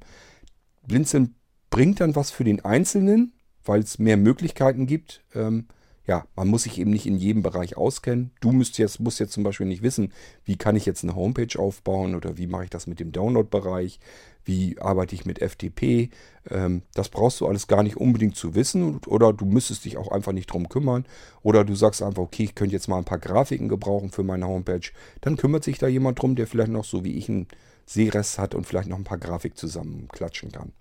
Blinzeln 0.88 1.36
bringt 1.70 1.99
dann 2.01 2.16
was 2.16 2.32
für 2.32 2.43
den 2.43 2.64
Einzelnen, 2.64 3.34
weil 3.66 3.82
es 3.82 3.99
mehr 3.99 4.18
Möglichkeiten 4.18 4.88
gibt. 4.88 5.24
Ähm, 5.34 5.68
ja, 6.06 6.26
man 6.36 6.49
muss 6.49 6.64
sich 6.64 6.80
eben 6.80 6.91
nicht 6.91 7.06
in 7.06 7.16
jedem 7.16 7.43
Bereich 7.43 7.78
auskennen. 7.78 8.32
Du 8.41 8.51
musst 8.51 8.78
jetzt, 8.78 8.99
musst 8.99 9.22
jetzt 9.22 9.32
zum 9.32 9.43
Beispiel 9.43 9.68
nicht 9.68 9.84
wissen, 9.84 10.12
wie 10.43 10.58
kann 10.58 10.76
ich 10.76 10.86
jetzt 10.86 11.04
eine 11.04 11.16
Homepage 11.16 11.58
aufbauen 11.58 12.16
oder 12.16 12.38
wie 12.38 12.47
mache 12.47 12.66
ich 12.66 12.70
das 12.70 12.88
mit 12.88 12.99
dem 12.99 13.14
Download-Bereich, 13.14 14.01
wie 14.43 14.78
arbeite 14.80 15.16
ich 15.16 15.26
mit 15.26 15.39
FTP. 15.39 16.10
Ähm, 16.49 16.82
das 16.93 17.08
brauchst 17.08 17.39
du 17.39 17.47
alles 17.47 17.68
gar 17.68 17.84
nicht 17.84 17.95
unbedingt 17.95 18.36
zu 18.36 18.54
wissen 18.54 18.99
oder 19.08 19.32
du 19.32 19.45
müsstest 19.45 19.86
dich 19.86 19.95
auch 19.95 20.12
einfach 20.12 20.34
nicht 20.34 20.51
drum 20.51 20.68
kümmern. 20.68 21.06
Oder 21.41 21.64
du 21.64 21.74
sagst 21.74 22.04
einfach, 22.04 22.24
okay, 22.24 22.43
ich 22.43 22.56
könnte 22.56 22.74
jetzt 22.74 22.89
mal 22.89 22.97
ein 22.97 23.06
paar 23.06 23.20
Grafiken 23.20 23.70
gebrauchen 23.70 24.12
für 24.12 24.24
meine 24.24 24.47
Homepage. 24.47 24.91
Dann 25.22 25.38
kümmert 25.38 25.64
sich 25.64 25.78
da 25.78 25.88
jemand 25.88 26.22
drum, 26.22 26.36
der 26.36 26.47
vielleicht 26.47 26.72
noch 26.72 26.86
so 26.86 27.06
wie 27.06 27.14
ich 27.14 27.30
einen 27.30 27.47
Sehrest 27.86 28.39
hat 28.39 28.56
und 28.56 28.66
vielleicht 28.66 28.89
noch 28.89 28.97
ein 28.97 29.06
paar 29.06 29.18
Grafik 29.18 29.58
zusammenklatschen 29.58 30.51
kann. 30.51 30.74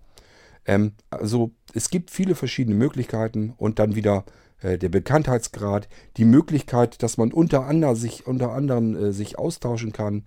Ähm, 0.66 0.92
also 1.10 1.52
es 1.74 1.90
gibt 1.90 2.10
viele 2.10 2.34
verschiedene 2.34 2.76
Möglichkeiten 2.76 3.54
und 3.56 3.78
dann 3.78 3.94
wieder 3.94 4.24
der 4.62 4.88
Bekanntheitsgrad, 4.88 5.88
die 6.16 6.24
Möglichkeit, 6.24 7.02
dass 7.02 7.16
man 7.16 7.32
unter 7.32 7.66
anderem 7.66 7.96
sich, 7.96 8.26
unter 8.26 8.52
anderem, 8.52 8.96
äh, 8.96 9.12
sich 9.12 9.38
austauschen 9.38 9.92
kann. 9.92 10.24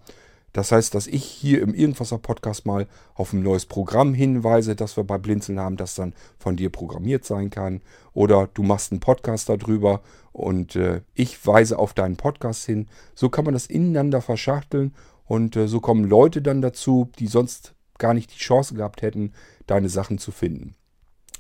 Das 0.56 0.72
heißt, 0.72 0.96
dass 0.96 1.08
ich 1.08 1.26
hier 1.26 1.62
im 1.62 1.74
Irgendwasser 1.74 2.18
Podcast 2.18 2.66
mal 2.66 2.88
auf 3.14 3.34
ein 3.34 3.44
neues 3.44 3.66
Programm 3.66 4.14
hinweise, 4.14 4.74
das 4.74 4.96
wir 4.96 5.04
bei 5.04 5.18
Blinzeln 5.18 5.60
haben, 5.60 5.76
das 5.76 5.96
dann 5.96 6.14
von 6.38 6.56
dir 6.56 6.70
programmiert 6.70 7.26
sein 7.26 7.50
kann. 7.50 7.82
Oder 8.14 8.48
du 8.54 8.64
machst 8.64 8.94
einen 8.94 9.02
Podcast 9.02 9.50
darüber 9.50 10.02
und 10.32 10.78
äh, 10.78 11.02
ich 11.14 11.46
weise 11.46 11.78
auf 11.78 11.94
deinen 11.94 12.16
Podcast 12.16 12.66
hin. 12.66 12.88
So 13.16 13.28
kann 13.28 13.44
man 13.44 13.54
das 13.54 13.66
ineinander 13.66 14.22
verschachteln 14.22 14.94
und 15.26 15.58
äh, 15.58 15.68
so 15.68 15.82
kommen 15.82 16.06
Leute 16.06 16.42
dann 16.42 16.62
dazu, 16.62 17.10
die 17.20 17.28
sonst 17.28 17.74
gar 17.98 18.14
nicht 18.14 18.34
die 18.34 18.40
Chance 18.40 18.76
gehabt 18.76 19.02
hätten, 19.02 19.34
deine 19.68 19.90
Sachen 19.90 20.20
zu 20.20 20.32
finden. 20.32 20.76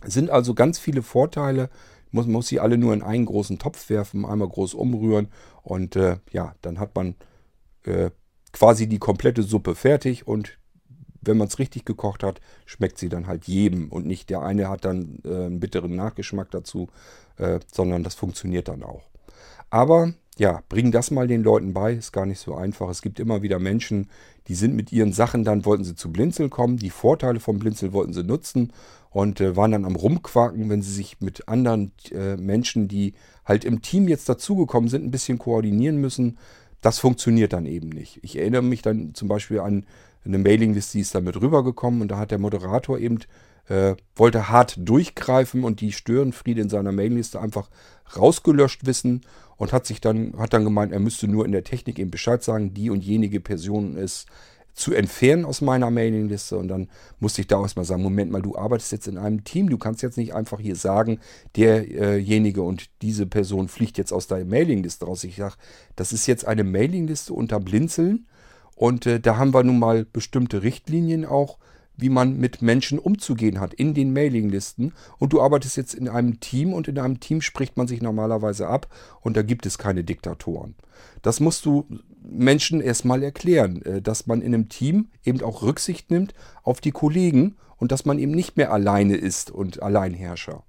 Es 0.05 0.13
sind 0.13 0.29
also 0.29 0.53
ganz 0.53 0.77
viele 0.77 1.01
Vorteile 1.01 1.69
muss, 2.11 2.27
muss 2.27 2.47
sie 2.47 2.59
alle 2.59 2.77
nur 2.77 2.93
in 2.93 3.01
einen 3.01 3.25
großen 3.25 3.59
Topf 3.59 3.89
werfen, 3.89 4.25
einmal 4.25 4.47
groß 4.47 4.73
umrühren 4.73 5.27
und 5.63 5.95
äh, 5.95 6.17
ja, 6.31 6.55
dann 6.61 6.79
hat 6.79 6.95
man 6.95 7.15
äh, 7.83 8.11
quasi 8.51 8.87
die 8.87 8.99
komplette 8.99 9.43
Suppe 9.43 9.75
fertig 9.75 10.27
und 10.27 10.57
wenn 11.21 11.37
man 11.37 11.47
es 11.47 11.59
richtig 11.59 11.85
gekocht 11.85 12.23
hat, 12.23 12.39
schmeckt 12.65 12.97
sie 12.97 13.09
dann 13.09 13.27
halt 13.27 13.45
jedem 13.45 13.89
und 13.89 14.05
nicht 14.05 14.29
der 14.29 14.43
eine 14.43 14.69
hat 14.69 14.85
dann 14.85 15.19
äh, 15.25 15.45
einen 15.45 15.59
bitteren 15.59 15.95
Nachgeschmack 15.95 16.51
dazu, 16.51 16.89
äh, 17.37 17.59
sondern 17.71 18.03
das 18.03 18.15
funktioniert 18.15 18.67
dann 18.67 18.83
auch. 18.83 19.03
Aber 19.69 20.13
ja, 20.37 20.61
bring 20.67 20.91
das 20.91 21.11
mal 21.11 21.27
den 21.27 21.43
Leuten 21.43 21.73
bei, 21.73 21.93
ist 21.93 22.11
gar 22.11 22.25
nicht 22.25 22.39
so 22.39 22.55
einfach. 22.55 22.89
Es 22.89 23.01
gibt 23.01 23.19
immer 23.19 23.41
wieder 23.41 23.59
Menschen, 23.59 24.09
die 24.47 24.55
sind 24.55 24.75
mit 24.75 24.91
ihren 24.91 25.13
Sachen, 25.13 25.43
dann 25.43 25.65
wollten 25.65 25.83
sie 25.83 25.95
zu 25.95 26.11
Blinzeln 26.11 26.49
kommen, 26.49 26.77
die 26.77 26.89
Vorteile 26.89 27.39
vom 27.39 27.57
Blinzeln 27.57 27.93
wollten 27.93 28.13
sie 28.13 28.23
nutzen 28.23 28.73
und 29.11 29.39
äh, 29.39 29.55
waren 29.55 29.71
dann 29.71 29.85
am 29.85 29.95
Rumquaken, 29.95 30.69
wenn 30.69 30.81
sie 30.81 30.91
sich 30.91 31.21
mit 31.21 31.47
anderen 31.47 31.93
äh, 32.11 32.35
Menschen, 32.35 32.87
die 32.87 33.13
halt 33.45 33.63
im 33.63 33.81
Team 33.81 34.07
jetzt 34.09 34.27
dazugekommen 34.27 34.89
sind, 34.89 35.05
ein 35.05 35.11
bisschen 35.11 35.37
koordinieren 35.37 35.97
müssen. 35.97 36.37
Das 36.81 36.99
funktioniert 36.99 37.53
dann 37.53 37.65
eben 37.65 37.89
nicht. 37.89 38.19
Ich 38.21 38.37
erinnere 38.37 38.61
mich 38.61 38.81
dann 38.81 39.13
zum 39.13 39.29
Beispiel 39.29 39.61
an 39.61 39.85
eine 40.25 40.37
Mailingliste, 40.37 40.97
die 40.97 41.01
ist 41.01 41.15
damit 41.15 41.39
rübergekommen 41.39 42.01
und 42.01 42.09
da 42.09 42.17
hat 42.17 42.31
der 42.31 42.39
Moderator 42.39 42.99
eben 42.99 43.19
äh, 43.67 43.95
wollte 44.15 44.49
hart 44.49 44.75
durchgreifen 44.77 45.63
und 45.63 45.81
die 45.81 45.91
Störenfriede 45.91 46.61
in 46.61 46.69
seiner 46.69 46.91
Mailingliste 46.91 47.39
einfach 47.39 47.69
rausgelöscht 48.15 48.85
wissen 48.85 49.21
und 49.57 49.73
hat 49.73 49.85
sich 49.85 50.01
dann, 50.01 50.37
hat 50.37 50.53
dann 50.53 50.63
gemeint, 50.63 50.91
er 50.91 50.99
müsste 50.99 51.27
nur 51.27 51.45
in 51.45 51.51
der 51.51 51.63
Technik 51.63 51.99
eben 51.99 52.11
Bescheid 52.11 52.43
sagen, 52.43 52.73
die 52.73 52.89
und 52.89 53.03
jenige 53.03 53.39
Person 53.39 53.95
ist 53.97 54.27
zu 54.75 54.93
entfernen 54.93 55.45
aus 55.45 55.61
meiner 55.61 55.89
Mailingliste. 55.89 56.57
Und 56.57 56.67
dann 56.67 56.89
musste 57.19 57.41
ich 57.41 57.47
da 57.47 57.61
erstmal 57.61 57.85
sagen, 57.85 58.03
Moment 58.03 58.31
mal, 58.31 58.41
du 58.41 58.57
arbeitest 58.57 58.91
jetzt 58.91 59.07
in 59.07 59.17
einem 59.17 59.43
Team, 59.45 59.69
du 59.69 59.77
kannst 59.77 60.03
jetzt 60.03 60.17
nicht 60.17 60.35
einfach 60.35 60.59
hier 60.59 60.75
sagen, 60.75 61.19
derjenige 61.55 62.61
und 62.61 62.89
diese 63.01 63.25
Person 63.25 63.69
fliegt 63.69 63.97
jetzt 63.97 64.11
aus 64.11 64.27
deiner 64.27 64.45
Mailingliste 64.45 65.05
raus. 65.05 65.23
Ich 65.23 65.37
sage, 65.37 65.55
das 65.95 66.11
ist 66.11 66.27
jetzt 66.27 66.45
eine 66.45 66.65
Mailingliste 66.65 67.33
unter 67.33 67.61
Blinzeln 67.61 68.27
und 68.75 69.05
äh, 69.05 69.21
da 69.21 69.37
haben 69.37 69.53
wir 69.53 69.63
nun 69.63 69.79
mal 69.79 70.05
bestimmte 70.05 70.61
Richtlinien 70.61 71.25
auch, 71.25 71.57
wie 71.97 72.09
man 72.09 72.37
mit 72.37 72.61
Menschen 72.61 72.99
umzugehen 72.99 73.59
hat 73.59 73.73
in 73.73 73.93
den 73.93 74.13
Mailinglisten. 74.13 74.93
Und 75.17 75.33
du 75.33 75.41
arbeitest 75.41 75.77
jetzt 75.77 75.93
in 75.93 76.09
einem 76.09 76.39
Team 76.39 76.73
und 76.73 76.87
in 76.87 76.99
einem 76.99 77.19
Team 77.19 77.41
spricht 77.41 77.77
man 77.77 77.87
sich 77.87 78.01
normalerweise 78.01 78.67
ab 78.67 78.87
und 79.21 79.37
da 79.37 79.41
gibt 79.41 79.65
es 79.65 79.77
keine 79.77 80.03
Diktatoren. 80.03 80.75
Das 81.21 81.39
musst 81.39 81.65
du 81.65 81.85
Menschen 82.21 82.81
erstmal 82.81 83.23
erklären, 83.23 83.81
äh, 83.83 84.01
dass 84.01 84.27
man 84.27 84.41
in 84.41 84.53
einem 84.53 84.69
Team 84.69 85.09
eben 85.23 85.41
auch 85.41 85.61
Rücksicht 85.61 86.11
nimmt 86.11 86.33
auf 86.63 86.81
die 86.81 86.91
Kollegen 86.91 87.55
und 87.77 87.91
dass 87.91 88.05
man 88.05 88.19
eben 88.19 88.31
nicht 88.31 88.57
mehr 88.57 88.71
alleine 88.71 89.15
ist 89.15 89.51
und 89.51 89.81
Alleinherrscher. 89.81 90.63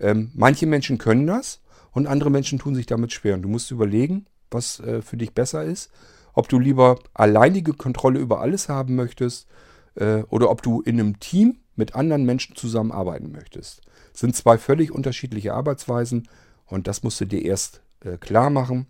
Ähm, 0.00 0.30
manche 0.34 0.66
Menschen 0.66 0.98
können 0.98 1.26
das 1.26 1.60
und 1.92 2.06
andere 2.06 2.30
Menschen 2.30 2.58
tun 2.58 2.74
sich 2.74 2.86
damit 2.86 3.12
schwer. 3.12 3.34
Und 3.34 3.42
du 3.42 3.48
musst 3.48 3.70
überlegen, 3.70 4.26
was 4.50 4.80
äh, 4.80 5.02
für 5.02 5.16
dich 5.16 5.32
besser 5.32 5.64
ist. 5.64 5.90
Ob 6.32 6.48
du 6.48 6.58
lieber 6.58 6.98
alleinige 7.14 7.72
Kontrolle 7.74 8.18
über 8.18 8.40
alles 8.40 8.68
haben 8.68 8.96
möchtest 8.96 9.46
äh, 9.96 10.22
oder 10.28 10.50
ob 10.50 10.62
du 10.62 10.80
in 10.80 11.00
einem 11.00 11.20
Team 11.20 11.58
mit 11.76 11.94
anderen 11.94 12.24
Menschen 12.24 12.56
zusammenarbeiten 12.56 13.32
möchtest. 13.32 13.82
Das 14.12 14.20
sind 14.20 14.36
zwei 14.36 14.58
völlig 14.58 14.92
unterschiedliche 14.92 15.54
Arbeitsweisen 15.54 16.28
und 16.66 16.86
das 16.86 17.02
musst 17.02 17.20
du 17.20 17.24
dir 17.24 17.44
erst 17.44 17.82
äh, 18.00 18.16
klar 18.16 18.50
machen. 18.50 18.86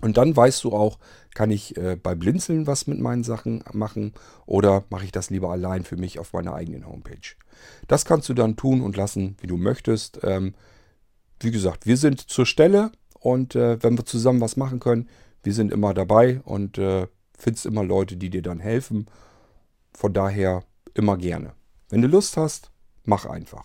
Und 0.00 0.16
dann 0.16 0.36
weißt 0.36 0.62
du 0.62 0.72
auch, 0.72 0.98
kann 1.34 1.50
ich 1.50 1.76
äh, 1.76 1.96
bei 1.96 2.14
Blinzeln 2.14 2.66
was 2.66 2.86
mit 2.86 3.00
meinen 3.00 3.24
Sachen 3.24 3.64
machen 3.72 4.12
oder 4.46 4.84
mache 4.90 5.04
ich 5.04 5.12
das 5.12 5.30
lieber 5.30 5.50
allein 5.50 5.84
für 5.84 5.96
mich 5.96 6.18
auf 6.18 6.32
meiner 6.32 6.54
eigenen 6.54 6.86
Homepage. 6.86 7.34
Das 7.88 8.04
kannst 8.04 8.28
du 8.28 8.34
dann 8.34 8.56
tun 8.56 8.80
und 8.80 8.96
lassen, 8.96 9.36
wie 9.40 9.48
du 9.48 9.56
möchtest. 9.56 10.20
Ähm, 10.22 10.54
wie 11.40 11.50
gesagt, 11.50 11.86
wir 11.86 11.96
sind 11.96 12.20
zur 12.20 12.46
Stelle 12.46 12.92
und 13.18 13.56
äh, 13.56 13.82
wenn 13.82 13.98
wir 13.98 14.04
zusammen 14.04 14.40
was 14.40 14.56
machen 14.56 14.78
können, 14.78 15.08
wir 15.42 15.52
sind 15.52 15.72
immer 15.72 15.94
dabei 15.94 16.40
und 16.44 16.78
äh, 16.78 17.06
findest 17.36 17.66
immer 17.66 17.84
Leute, 17.84 18.16
die 18.16 18.30
dir 18.30 18.42
dann 18.42 18.60
helfen 18.60 19.06
von 19.98 20.12
daher 20.12 20.62
immer 20.94 21.16
gerne. 21.16 21.54
Wenn 21.90 22.02
du 22.02 22.08
Lust 22.08 22.36
hast, 22.36 22.70
mach 23.04 23.26
einfach. 23.26 23.64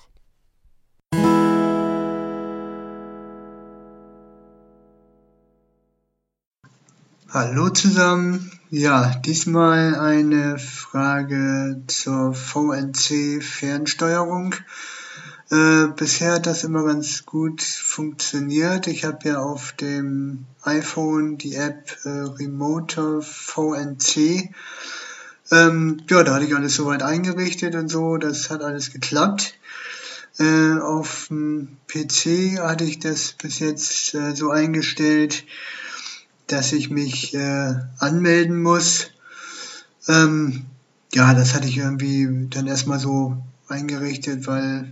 Hallo 7.29 7.69
zusammen. 7.69 8.51
Ja, 8.71 9.13
diesmal 9.23 9.93
eine 9.93 10.57
Frage 10.57 11.83
zur 11.85 12.33
VNC-Fernsteuerung. 12.33 14.55
Äh, 15.51 15.89
bisher 15.95 16.33
hat 16.33 16.47
das 16.47 16.63
immer 16.63 16.83
ganz 16.83 17.27
gut 17.27 17.61
funktioniert. 17.61 18.87
Ich 18.87 19.05
habe 19.05 19.29
ja 19.29 19.39
auf 19.39 19.73
dem 19.73 20.47
iPhone 20.63 21.37
die 21.37 21.53
App 21.53 21.95
äh, 22.05 22.09
Remoter 22.09 23.21
VNC 23.21 24.49
ähm, 25.51 26.01
ja, 26.09 26.23
da 26.23 26.35
hatte 26.35 26.45
ich 26.45 26.55
alles 26.55 26.75
soweit 26.75 27.03
eingerichtet 27.03 27.75
und 27.75 27.89
so, 27.89 28.17
das 28.17 28.49
hat 28.49 28.61
alles 28.61 28.91
geklappt. 28.91 29.55
Äh, 30.39 30.79
auf 30.79 31.27
dem 31.29 31.77
PC 31.87 32.59
hatte 32.59 32.85
ich 32.85 32.99
das 32.99 33.33
bis 33.33 33.59
jetzt 33.59 34.15
äh, 34.15 34.35
so 34.35 34.49
eingestellt, 34.49 35.43
dass 36.47 36.71
ich 36.71 36.89
mich 36.89 37.33
äh, 37.35 37.75
anmelden 37.99 38.61
muss. 38.61 39.11
Ähm, 40.07 40.65
ja, 41.13 41.33
das 41.33 41.53
hatte 41.53 41.67
ich 41.67 41.77
irgendwie 41.77 42.47
dann 42.49 42.65
erstmal 42.65 42.99
so 42.99 43.37
eingerichtet, 43.67 44.47
weil 44.47 44.91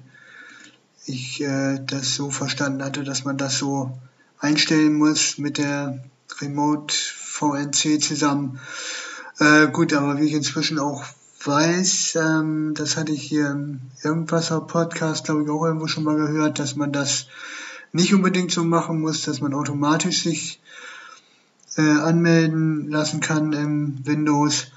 ich 1.06 1.42
äh, 1.42 1.80
das 1.86 2.14
so 2.14 2.30
verstanden 2.30 2.84
hatte, 2.84 3.04
dass 3.04 3.24
man 3.26 3.38
das 3.38 3.58
so 3.58 3.98
einstellen 4.40 4.94
muss 4.94 5.38
mit 5.38 5.58
der 5.58 6.04
Remote 6.40 6.94
VNC 6.96 8.02
zusammen. 8.02 8.60
Äh, 9.40 9.68
gut, 9.68 9.94
aber 9.94 10.20
wie 10.20 10.26
ich 10.26 10.34
inzwischen 10.34 10.80
auch 10.80 11.04
weiß, 11.44 12.16
ähm, 12.16 12.74
das 12.76 12.98
hatte 12.98 13.12
ich 13.12 13.24
hier 13.24 13.50
im 13.50 13.82
Irgendwasser 14.04 14.62
Podcast, 14.62 15.26
glaube 15.26 15.44
ich, 15.44 15.50
auch 15.50 15.66
irgendwo 15.66 15.88
schon 15.88 16.04
mal 16.04 16.16
gehört, 16.16 16.60
dass 16.60 16.76
man 16.76 16.92
das 16.92 17.28
nicht 17.92 18.14
unbedingt 18.14 18.52
so 18.52 18.64
machen 18.64 19.02
muss, 19.02 19.24
dass 19.24 19.42
man 19.42 19.54
automatisch 19.54 20.24
sich 20.24 20.62
äh, 21.78 21.82
anmelden 21.82 22.90
lassen 22.90 23.20
kann 23.20 23.54
im 23.54 24.06
Windows. 24.06 24.68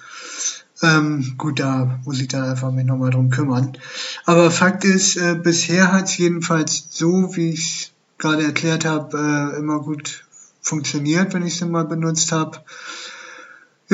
Ähm, 0.83 1.35
gut, 1.39 1.61
da 1.61 2.01
muss 2.05 2.21
ich 2.21 2.29
dann 2.29 2.45
einfach 2.45 2.71
mich 2.73 2.85
nochmal 2.85 3.11
drum 3.11 3.31
kümmern. 3.31 3.77
Aber 4.25 4.51
Fakt 4.51 4.85
ist, 4.85 5.17
äh, 5.17 5.35
bisher 5.35 5.93
hat 5.93 6.07
es 6.07 6.19
jedenfalls 6.19 6.89
so, 6.91 7.37
wie 7.37 7.51
ich 7.51 7.93
gerade 8.19 8.45
erklärt 8.45 8.85
habe, 8.85 9.53
äh, 9.55 9.59
immer 9.59 9.81
gut 9.81 10.25
funktioniert, 10.61 11.35
wenn 11.35 11.47
ich 11.47 11.61
es 11.61 11.69
mal 11.69 11.85
benutzt 11.85 12.33
habe. 12.33 12.59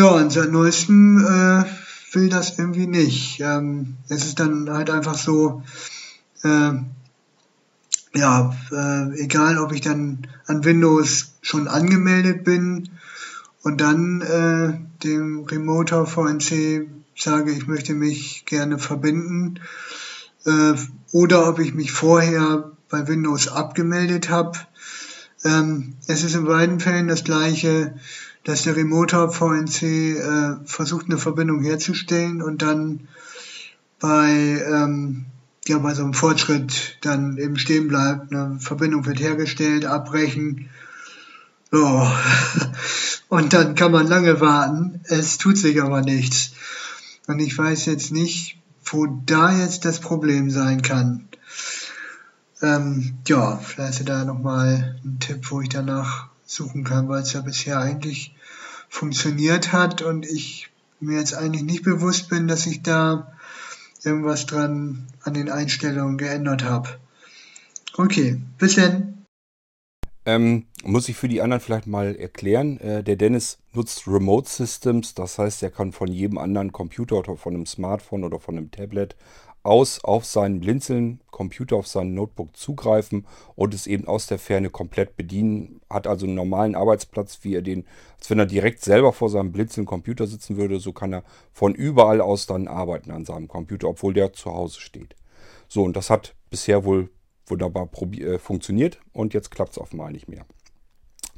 Ja, 0.00 0.12
und 0.12 0.32
seit 0.32 0.50
neuestem 0.50 1.18
äh, 1.18 1.62
will 2.14 2.30
das 2.30 2.58
irgendwie 2.58 2.86
nicht. 2.86 3.38
Ähm, 3.40 3.98
es 4.08 4.24
ist 4.24 4.40
dann 4.40 4.70
halt 4.70 4.88
einfach 4.88 5.14
so, 5.14 5.62
äh, 6.42 6.72
ja, 8.14 8.56
äh, 8.72 9.20
egal 9.20 9.58
ob 9.58 9.72
ich 9.72 9.82
dann 9.82 10.26
an 10.46 10.64
Windows 10.64 11.34
schon 11.42 11.68
angemeldet 11.68 12.44
bin 12.44 12.88
und 13.60 13.82
dann 13.82 14.22
äh, 14.22 15.04
dem 15.04 15.44
Remoter 15.44 16.06
VNC 16.06 16.88
sage, 17.14 17.52
ich 17.52 17.66
möchte 17.66 17.92
mich 17.92 18.46
gerne 18.46 18.78
verbinden, 18.78 19.60
äh, 20.46 20.76
oder 21.12 21.46
ob 21.46 21.58
ich 21.58 21.74
mich 21.74 21.92
vorher 21.92 22.72
bei 22.88 23.06
Windows 23.06 23.48
abgemeldet 23.48 24.30
habe. 24.30 24.58
Ähm, 25.44 25.96
es 26.06 26.24
ist 26.24 26.36
in 26.36 26.46
beiden 26.46 26.80
Fällen 26.80 27.08
das 27.08 27.22
gleiche, 27.22 27.96
dass 28.44 28.62
der 28.62 28.76
Remote 28.76 29.16
Hub 29.16 29.34
VNC 29.34 29.82
äh, 29.82 30.56
versucht 30.64 31.06
eine 31.06 31.18
Verbindung 31.18 31.62
herzustellen 31.62 32.42
und 32.42 32.62
dann 32.62 33.08
bei 33.98 34.30
ähm, 34.30 35.26
ja 35.66 35.78
bei 35.78 35.94
so 35.94 36.02
einem 36.02 36.14
Fortschritt 36.14 36.98
dann 37.02 37.36
eben 37.38 37.58
stehen 37.58 37.88
bleibt. 37.88 38.32
Eine 38.32 38.58
Verbindung 38.60 39.06
wird 39.06 39.20
hergestellt, 39.20 39.84
abbrechen. 39.84 40.68
Oh. 41.72 42.06
Und 43.28 43.52
dann 43.52 43.76
kann 43.76 43.92
man 43.92 44.08
lange 44.08 44.40
warten. 44.40 45.02
Es 45.04 45.38
tut 45.38 45.56
sich 45.56 45.80
aber 45.80 46.00
nichts. 46.00 46.50
Und 47.28 47.38
ich 47.38 47.56
weiß 47.56 47.86
jetzt 47.86 48.10
nicht, 48.10 48.58
wo 48.84 49.06
da 49.06 49.56
jetzt 49.56 49.84
das 49.84 50.00
Problem 50.00 50.50
sein 50.50 50.82
kann. 50.82 51.28
Ähm, 52.60 53.18
ja, 53.28 53.56
vielleicht 53.56 54.08
da 54.08 54.24
nochmal 54.24 54.98
ein 55.04 55.20
Tipp, 55.20 55.50
wo 55.50 55.60
ich 55.60 55.68
danach 55.68 56.29
suchen 56.50 56.84
kann, 56.84 57.08
weil 57.08 57.22
es 57.22 57.32
ja 57.32 57.40
bisher 57.40 57.78
eigentlich 57.78 58.34
funktioniert 58.88 59.72
hat 59.72 60.02
und 60.02 60.26
ich 60.26 60.68
mir 60.98 61.18
jetzt 61.18 61.34
eigentlich 61.34 61.62
nicht 61.62 61.84
bewusst 61.84 62.28
bin, 62.28 62.48
dass 62.48 62.66
ich 62.66 62.82
da 62.82 63.32
irgendwas 64.04 64.46
dran 64.46 65.06
an 65.22 65.34
den 65.34 65.50
Einstellungen 65.50 66.18
geändert 66.18 66.64
habe. 66.64 66.88
Okay, 67.96 68.40
bis 68.58 68.76
dann. 68.76 69.24
Ähm, 70.26 70.66
muss 70.84 71.08
ich 71.08 71.16
für 71.16 71.28
die 71.28 71.40
anderen 71.40 71.62
vielleicht 71.62 71.86
mal 71.86 72.14
erklären. 72.14 72.78
Äh, 72.80 73.02
der 73.02 73.16
Dennis 73.16 73.58
nutzt 73.72 74.06
Remote 74.06 74.48
Systems, 74.48 75.14
das 75.14 75.38
heißt, 75.38 75.62
er 75.62 75.70
kann 75.70 75.92
von 75.92 76.08
jedem 76.08 76.38
anderen 76.38 76.72
Computer 76.72 77.16
oder 77.16 77.36
von 77.36 77.54
einem 77.54 77.66
Smartphone 77.66 78.24
oder 78.24 78.38
von 78.38 78.56
einem 78.56 78.70
Tablet 78.70 79.16
aus 79.62 80.02
auf 80.02 80.24
seinen 80.24 80.60
Blinzeln 80.60 81.20
Computer, 81.30 81.76
auf 81.76 81.86
seinen 81.86 82.14
Notebook 82.14 82.56
zugreifen 82.56 83.26
und 83.56 83.74
es 83.74 83.86
eben 83.86 84.06
aus 84.06 84.26
der 84.26 84.38
Ferne 84.38 84.70
komplett 84.70 85.16
bedienen. 85.16 85.80
Hat 85.88 86.06
also 86.06 86.26
einen 86.26 86.34
normalen 86.34 86.74
Arbeitsplatz, 86.74 87.40
wie 87.42 87.54
er 87.54 87.62
den, 87.62 87.86
als 88.18 88.30
wenn 88.30 88.38
er 88.38 88.46
direkt 88.46 88.82
selber 88.82 89.12
vor 89.12 89.28
seinem 89.30 89.52
Blinzeln 89.52 89.86
Computer 89.86 90.26
sitzen 90.26 90.56
würde. 90.56 90.80
So 90.80 90.92
kann 90.92 91.12
er 91.12 91.24
von 91.52 91.74
überall 91.74 92.20
aus 92.20 92.46
dann 92.46 92.68
arbeiten 92.68 93.10
an 93.10 93.24
seinem 93.24 93.48
Computer, 93.48 93.88
obwohl 93.88 94.14
der 94.14 94.32
zu 94.32 94.52
Hause 94.52 94.80
steht. 94.80 95.14
So, 95.68 95.82
und 95.84 95.96
das 95.96 96.10
hat 96.10 96.34
bisher 96.50 96.84
wohl 96.84 97.10
wunderbar 97.46 97.88
äh, 98.12 98.38
funktioniert 98.38 99.00
und 99.12 99.34
jetzt 99.34 99.50
klappt 99.50 99.76
es 99.76 99.92
einmal 99.92 100.12
nicht 100.12 100.28
mehr. 100.28 100.46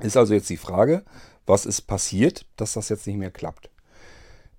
Ist 0.01 0.17
also 0.17 0.35
jetzt 0.35 0.51
die 0.51 0.57
Frage, 0.57 1.05
was 1.47 1.67
ist 1.67 1.83
passiert, 1.83 2.47
dass 2.57 2.75
das 2.75 2.89
jetzt 2.89 3.07
nicht 3.07 3.19
mehr 3.19 3.31
klappt? 3.31 3.72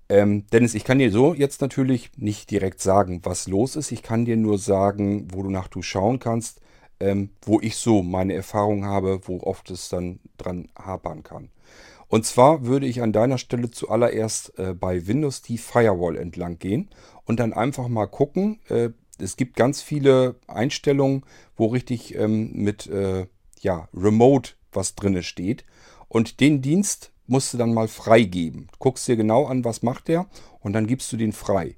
Ähm, 0.08 0.46
Dennis, 0.52 0.74
ich 0.74 0.84
kann 0.84 0.98
dir 0.98 1.10
so 1.10 1.34
jetzt 1.34 1.60
natürlich 1.60 2.10
nicht 2.16 2.50
direkt 2.50 2.80
sagen, 2.80 3.20
was 3.24 3.48
los 3.48 3.76
ist. 3.76 3.90
Ich 3.92 4.02
kann 4.02 4.24
dir 4.24 4.36
nur 4.36 4.58
sagen, 4.58 5.28
wo 5.32 5.42
du 5.42 5.50
nach 5.50 5.68
du 5.68 5.82
schauen 5.82 6.18
kannst, 6.18 6.60
ähm, 7.00 7.30
wo 7.42 7.60
ich 7.60 7.76
so 7.76 8.02
meine 8.02 8.34
Erfahrung 8.34 8.84
habe, 8.84 9.20
wo 9.24 9.40
oft 9.40 9.70
es 9.70 9.88
dann 9.88 10.20
dran 10.36 10.68
hapern 10.78 11.22
kann. 11.22 11.50
Und 12.08 12.26
zwar 12.26 12.66
würde 12.66 12.86
ich 12.86 13.02
an 13.02 13.12
deiner 13.12 13.38
Stelle 13.38 13.70
zuallererst 13.70 14.58
äh, 14.58 14.74
bei 14.74 15.06
Windows 15.06 15.42
die 15.42 15.58
Firewall 15.58 16.16
entlang 16.16 16.58
gehen 16.58 16.90
und 17.24 17.40
dann 17.40 17.52
einfach 17.52 17.88
mal 17.88 18.06
gucken. 18.06 18.60
Äh, 18.68 18.90
es 19.18 19.36
gibt 19.36 19.56
ganz 19.56 19.80
viele 19.80 20.36
Einstellungen, 20.46 21.24
wo 21.56 21.66
richtig 21.66 22.14
ähm, 22.14 22.52
mit 22.52 22.86
äh, 22.86 23.26
ja, 23.60 23.88
Remote 23.94 24.52
was 24.72 24.94
drinne 24.94 25.22
steht. 25.22 25.64
Und 26.08 26.40
den 26.40 26.62
Dienst 26.62 27.10
musst 27.26 27.52
du 27.54 27.58
dann 27.58 27.74
mal 27.74 27.88
freigeben. 27.88 28.68
Guckst 28.78 29.08
dir 29.08 29.16
genau 29.16 29.46
an, 29.46 29.64
was 29.64 29.82
macht 29.82 30.08
der 30.08 30.26
und 30.60 30.72
dann 30.72 30.86
gibst 30.86 31.12
du 31.12 31.16
den 31.16 31.32
frei. 31.32 31.76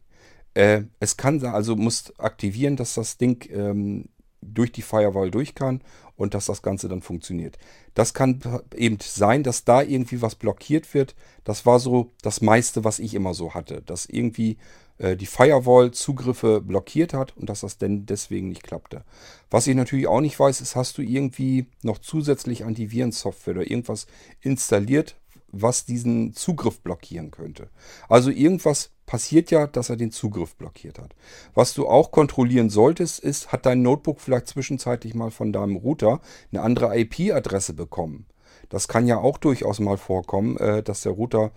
Äh, 0.54 0.82
es 1.00 1.16
kann 1.16 1.44
also 1.44 1.76
musst 1.76 2.18
aktivieren, 2.18 2.76
dass 2.76 2.94
das 2.94 3.18
Ding 3.18 3.48
ähm, 3.50 4.06
durch 4.40 4.72
die 4.72 4.82
Firewall 4.82 5.30
durch 5.30 5.54
kann 5.54 5.82
und 6.16 6.34
dass 6.34 6.46
das 6.46 6.62
Ganze 6.62 6.88
dann 6.88 7.02
funktioniert. 7.02 7.58
Das 7.94 8.14
kann 8.14 8.40
eben 8.74 8.98
sein, 9.00 9.42
dass 9.42 9.64
da 9.64 9.82
irgendwie 9.82 10.22
was 10.22 10.34
blockiert 10.34 10.94
wird. 10.94 11.14
Das 11.44 11.66
war 11.66 11.78
so 11.78 12.12
das 12.22 12.40
meiste, 12.40 12.84
was 12.84 12.98
ich 12.98 13.14
immer 13.14 13.34
so 13.34 13.54
hatte, 13.54 13.82
dass 13.82 14.06
irgendwie 14.06 14.56
äh, 14.98 15.16
die 15.16 15.26
Firewall 15.26 15.90
Zugriffe 15.90 16.60
blockiert 16.60 17.12
hat 17.12 17.36
und 17.36 17.48
dass 17.48 17.60
das 17.60 17.78
denn 17.78 18.06
deswegen 18.06 18.48
nicht 18.48 18.62
klappte. 18.62 19.04
Was 19.50 19.66
ich 19.66 19.74
natürlich 19.74 20.06
auch 20.06 20.20
nicht 20.20 20.38
weiß, 20.38 20.60
ist, 20.60 20.76
hast 20.76 20.96
du 20.98 21.02
irgendwie 21.02 21.66
noch 21.82 21.98
zusätzlich 21.98 22.64
Antivirensoftware 22.64 23.56
oder 23.56 23.70
irgendwas 23.70 24.06
installiert, 24.40 25.16
was 25.62 25.84
diesen 25.84 26.32
Zugriff 26.34 26.80
blockieren 26.80 27.30
könnte. 27.30 27.68
Also 28.08 28.30
irgendwas 28.30 28.90
passiert 29.06 29.50
ja, 29.50 29.66
dass 29.66 29.88
er 29.88 29.96
den 29.96 30.10
Zugriff 30.10 30.56
blockiert 30.56 30.98
hat. 30.98 31.14
Was 31.54 31.74
du 31.74 31.86
auch 31.88 32.10
kontrollieren 32.10 32.70
solltest, 32.70 33.20
ist, 33.20 33.52
hat 33.52 33.66
dein 33.66 33.82
Notebook 33.82 34.20
vielleicht 34.20 34.48
zwischenzeitlich 34.48 35.14
mal 35.14 35.30
von 35.30 35.52
deinem 35.52 35.76
Router 35.76 36.20
eine 36.52 36.62
andere 36.62 36.98
IP-Adresse 36.98 37.74
bekommen. 37.74 38.26
Das 38.68 38.88
kann 38.88 39.06
ja 39.06 39.18
auch 39.18 39.38
durchaus 39.38 39.78
mal 39.78 39.96
vorkommen, 39.96 40.56
äh, 40.56 40.82
dass 40.82 41.02
der 41.02 41.12
Router 41.12 41.52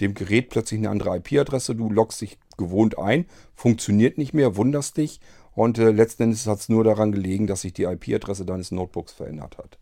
dem 0.00 0.14
Gerät 0.14 0.50
plötzlich 0.50 0.78
eine 0.78 0.90
andere 0.90 1.16
IP-Adresse, 1.16 1.74
du 1.74 1.90
loggst 1.90 2.20
dich 2.20 2.38
gewohnt 2.56 2.98
ein, 2.98 3.26
funktioniert 3.54 4.18
nicht 4.18 4.34
mehr, 4.34 4.56
wunderst 4.56 4.96
dich 4.96 5.20
und 5.54 5.78
äh, 5.78 5.90
letzten 5.90 6.24
Endes 6.24 6.46
hat 6.46 6.58
es 6.58 6.68
nur 6.68 6.84
daran 6.84 7.12
gelegen, 7.12 7.46
dass 7.46 7.60
sich 7.60 7.72
die 7.72 7.84
IP-Adresse 7.84 8.44
deines 8.44 8.72
Notebooks 8.72 9.12
verändert 9.12 9.58
hat. 9.58 9.78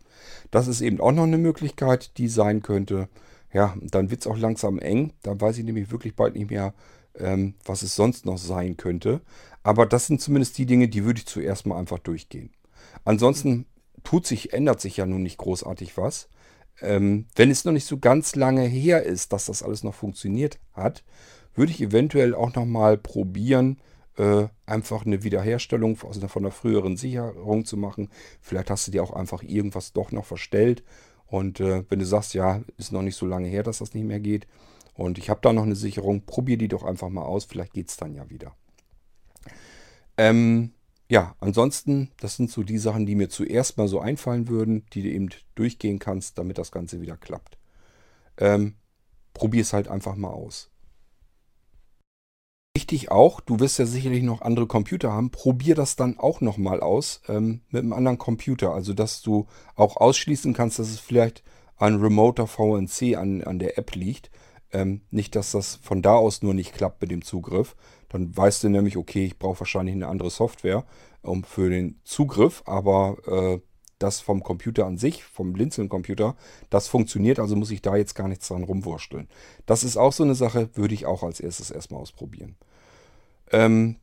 Das 0.51 0.69
ist 0.69 0.81
eben 0.81 1.01
auch 1.01 1.13
noch 1.13 1.23
eine 1.23 1.39
Möglichkeit, 1.39 2.19
die 2.19 2.29
sein 2.29 2.63
könnte. 2.63 3.09
Ja, 3.53 3.77
dann 3.81 4.11
wird 4.11 4.23
es 4.23 4.27
auch 4.27 4.39
langsam 4.39 4.79
eng. 4.79 5.13
Dann 5.23 5.41
weiß 5.41 5.59
ich 5.59 5.65
nämlich 5.65 5.91
wirklich 5.91 6.17
bald 6.17 6.35
nicht 6.35 6.51
mehr, 6.51 6.75
ähm, 7.19 7.55
was 7.65 7.83
es 7.83 7.95
sonst 7.95 8.25
noch 8.25 8.39
sein 8.39 8.77
könnte. 8.77 9.21
Aber 9.63 9.87
das 9.87 10.07
sind 10.07 10.21
zumindest 10.21 10.57
die 10.59 10.67
Dinge, 10.67 10.89
die 10.89 11.05
würde 11.05 11.19
ich 11.19 11.27
zuerst 11.27 11.67
mal 11.67 11.79
einfach 11.79 11.99
durchgehen. 11.99 12.51
Ansonsten 13.05 13.67
tut 14.05 14.27
sich, 14.27 14.53
ändert 14.53 14.81
sich 14.81 14.97
ja 14.97 15.07
nun 15.07 15.23
nicht 15.23 15.39
großartig 15.39 15.97
was. 15.97 16.29
Ähm, 16.81 17.27
wenn 17.37 17.51
es 17.51 17.65
noch 17.65 17.73
nicht 17.73 17.87
so 17.87 17.99
ganz 17.99 18.35
lange 18.35 18.63
her 18.63 19.03
ist, 19.03 19.33
dass 19.33 19.47
das 19.47 19.63
alles 19.63 19.85
noch 19.85 19.95
funktioniert 19.95 20.59
hat, 20.73 21.05
würde 21.55 21.71
ich 21.71 21.83
eventuell 21.83 22.35
auch 22.35 22.55
noch 22.55 22.65
mal 22.65 22.97
probieren, 22.97 23.79
äh, 24.17 24.47
einfach 24.67 25.05
eine 25.05 25.23
Wiederherstellung 25.23 25.97
von 25.97 26.43
der 26.43 26.53
früheren 26.53 26.97
Sicherung 26.97 27.65
zu 27.67 27.77
machen. 27.77 28.09
Vielleicht 28.41 28.71
hast 28.71 28.87
du 28.87 28.91
dir 28.91 29.03
auch 29.03 29.13
einfach 29.13 29.43
irgendwas 29.43 29.93
doch 29.93 30.13
noch 30.13 30.25
verstellt 30.25 30.83
und 31.33 31.61
äh, 31.61 31.83
wenn 31.89 31.99
du 31.99 32.05
sagst, 32.05 32.35
ja, 32.35 32.63
ist 32.77 32.93
noch 32.93 33.01
nicht 33.01 33.17
so 33.17 33.25
lange 33.25 33.49
her, 33.49 33.63
dass 33.63 33.79
das 33.79 33.95
nicht 33.95 34.05
mehr 34.05 34.21
geht 34.21 34.47
und 34.93 35.17
ich 35.17 35.31
habe 35.31 35.41
da 35.43 35.55
noch 35.55 35.63
eine 35.63 35.77
Sicherung, 35.77 36.27
probier 36.27 36.59
die 36.59 36.69
doch 36.69 36.85
einfach 36.85 37.09
mal 37.09 37.25
aus, 37.25 37.47
vielleicht 37.47 37.73
geht 37.73 37.89
es 37.89 37.97
dann 37.97 38.15
ja 38.15 38.29
wieder. 38.29 38.55
Ähm, 40.19 40.73
ja, 41.09 41.35
ansonsten, 41.41 42.11
das 42.21 42.37
sind 42.37 42.51
so 42.51 42.63
die 42.63 42.77
Sachen, 42.77 43.07
die 43.07 43.15
mir 43.15 43.31
zuerst 43.31 43.79
mal 43.79 43.89
so 43.89 43.99
einfallen 43.99 44.49
würden, 44.49 44.85
die 44.93 45.03
du 45.03 45.09
eben 45.09 45.31
durchgehen 45.55 45.99
kannst, 45.99 46.37
damit 46.37 46.59
das 46.59 46.71
Ganze 46.71 47.01
wieder 47.01 47.17
klappt. 47.17 47.57
Ähm, 48.37 48.75
probier 49.33 49.63
es 49.63 49.73
halt 49.73 49.89
einfach 49.89 50.17
mal 50.17 50.29
aus. 50.29 50.71
Wichtig 52.75 53.11
auch, 53.11 53.41
du 53.41 53.61
wirst 53.61 53.79
ja 53.79 53.85
sicherlich 53.85 54.23
noch 54.23 54.41
andere 54.41 54.67
Computer 54.67 55.13
haben, 55.13 55.31
probier 55.31 55.75
das 55.75 55.95
dann 55.95 56.19
auch 56.19 56.41
nochmal 56.41 56.81
aus 56.81 57.21
ähm, 57.29 57.61
mit 57.69 57.83
einem 57.83 57.93
anderen 57.93 58.17
Computer. 58.17 58.73
Also 58.73 58.95
dass 58.95 59.21
du 59.21 59.47
auch 59.75 59.99
ausschließen 59.99 60.55
kannst, 60.55 60.79
dass 60.79 60.89
es 60.89 60.99
vielleicht 60.99 61.43
an 61.77 62.01
Remoter 62.01 62.47
VNC 62.47 63.17
an, 63.17 63.45
an 63.45 63.59
der 63.59 63.77
App 63.77 63.95
liegt. 63.95 64.31
Ähm, 64.73 65.03
nicht, 65.11 65.37
dass 65.37 65.53
das 65.53 65.77
von 65.83 66.01
da 66.01 66.15
aus 66.15 66.41
nur 66.41 66.55
nicht 66.55 66.73
klappt 66.73 67.03
mit 67.03 67.11
dem 67.11 67.21
Zugriff. 67.21 67.77
Dann 68.09 68.35
weißt 68.35 68.65
du 68.65 68.71
nämlich, 68.71 68.97
okay, 68.97 69.27
ich 69.27 69.39
brauche 69.39 69.61
wahrscheinlich 69.61 69.95
eine 69.95 70.09
andere 70.09 70.31
Software 70.31 70.87
um, 71.21 71.45
für 71.45 71.69
den 71.69 72.01
Zugriff, 72.05 72.63
aber 72.65 73.19
äh, 73.27 73.61
das 74.03 74.21
vom 74.21 74.43
Computer 74.43 74.87
an 74.87 74.99
sich, 74.99 75.25
vom 75.25 75.53
Blinzeln-Computer, 75.53 76.37
das 76.71 76.89
funktioniert, 76.89 77.39
also 77.39 77.57
muss 77.57 77.71
ich 77.71 77.83
da 77.83 77.97
jetzt 77.97 78.15
gar 78.15 78.29
nichts 78.29 78.49
dran 78.49 78.65
rumwursteln. 78.65 79.29
Das 79.67 79.85
ist 79.85 79.97
auch 79.97 80.13
so 80.13 80.25
eine 80.25 80.35
Sache, 80.35 80.71
würde 80.75 80.95
ich 80.95 81.07
auch 81.07 81.23
als 81.23 81.41
erstes 81.41 81.71
erstmal 81.71 82.01
ausprobieren. 82.01 82.57
Ähm, 83.51 83.97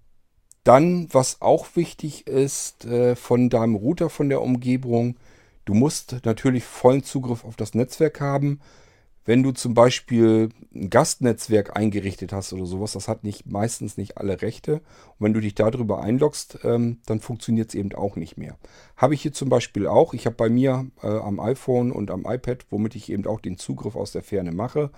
dann, 0.64 1.08
was 1.12 1.42
auch 1.42 1.76
wichtig 1.76 2.28
ist, 2.28 2.86
äh, 2.86 3.16
von 3.16 3.50
deinem 3.50 3.76
Router, 3.76 4.10
von 4.10 4.30
der 4.30 4.42
Umgebung, 4.42 5.18
du 5.66 5.74
musst 5.74 6.18
natürlich 6.26 6.64
vollen 6.64 7.04
Zugriff 7.04 7.44
auf 7.46 7.56
das 7.56 7.74
Netzwerk 7.74 8.22
haben. 8.22 8.60
Wenn 9.30 9.44
du 9.44 9.52
zum 9.52 9.76
Beispiel 9.76 10.50
ein 10.74 10.90
Gastnetzwerk 10.90 11.78
eingerichtet 11.78 12.34
hast 12.34 12.52
oder 12.52 12.66
sowas, 12.66 12.94
das 12.94 13.08
hat 13.08 13.24
nicht, 13.24 13.46
meistens 13.46 13.96
nicht 13.96 14.18
alle 14.18 14.42
Rechte. 14.42 14.78
Und 14.78 15.20
wenn 15.20 15.36
du 15.36 15.40
dich 15.40 15.54
darüber 15.54 16.02
einloggst, 16.02 16.62
ähm, 16.64 16.98
dann 17.06 17.20
funktioniert 17.20 17.70
es 17.70 17.76
eben 17.76 17.94
auch 17.94 18.16
nicht 18.16 18.38
mehr. 18.38 18.58
Habe 18.98 19.14
ich 19.14 19.22
hier 19.22 19.32
zum 19.32 19.50
Beispiel 19.50 19.86
auch. 19.86 20.16
Ich 20.16 20.26
habe 20.26 20.36
bei 20.36 20.50
mir 20.50 20.88
äh, 21.04 21.10
am 21.10 21.40
iPhone 21.40 21.92
und 21.92 22.10
am 22.10 22.26
iPad, 22.26 22.66
womit 22.72 22.96
ich 22.96 23.12
eben 23.12 23.28
auch 23.28 23.40
den 23.40 23.60
Zugriff 23.60 23.96
aus 23.96 24.14
der 24.14 24.24
Ferne 24.24 24.52
mache, 24.52 24.90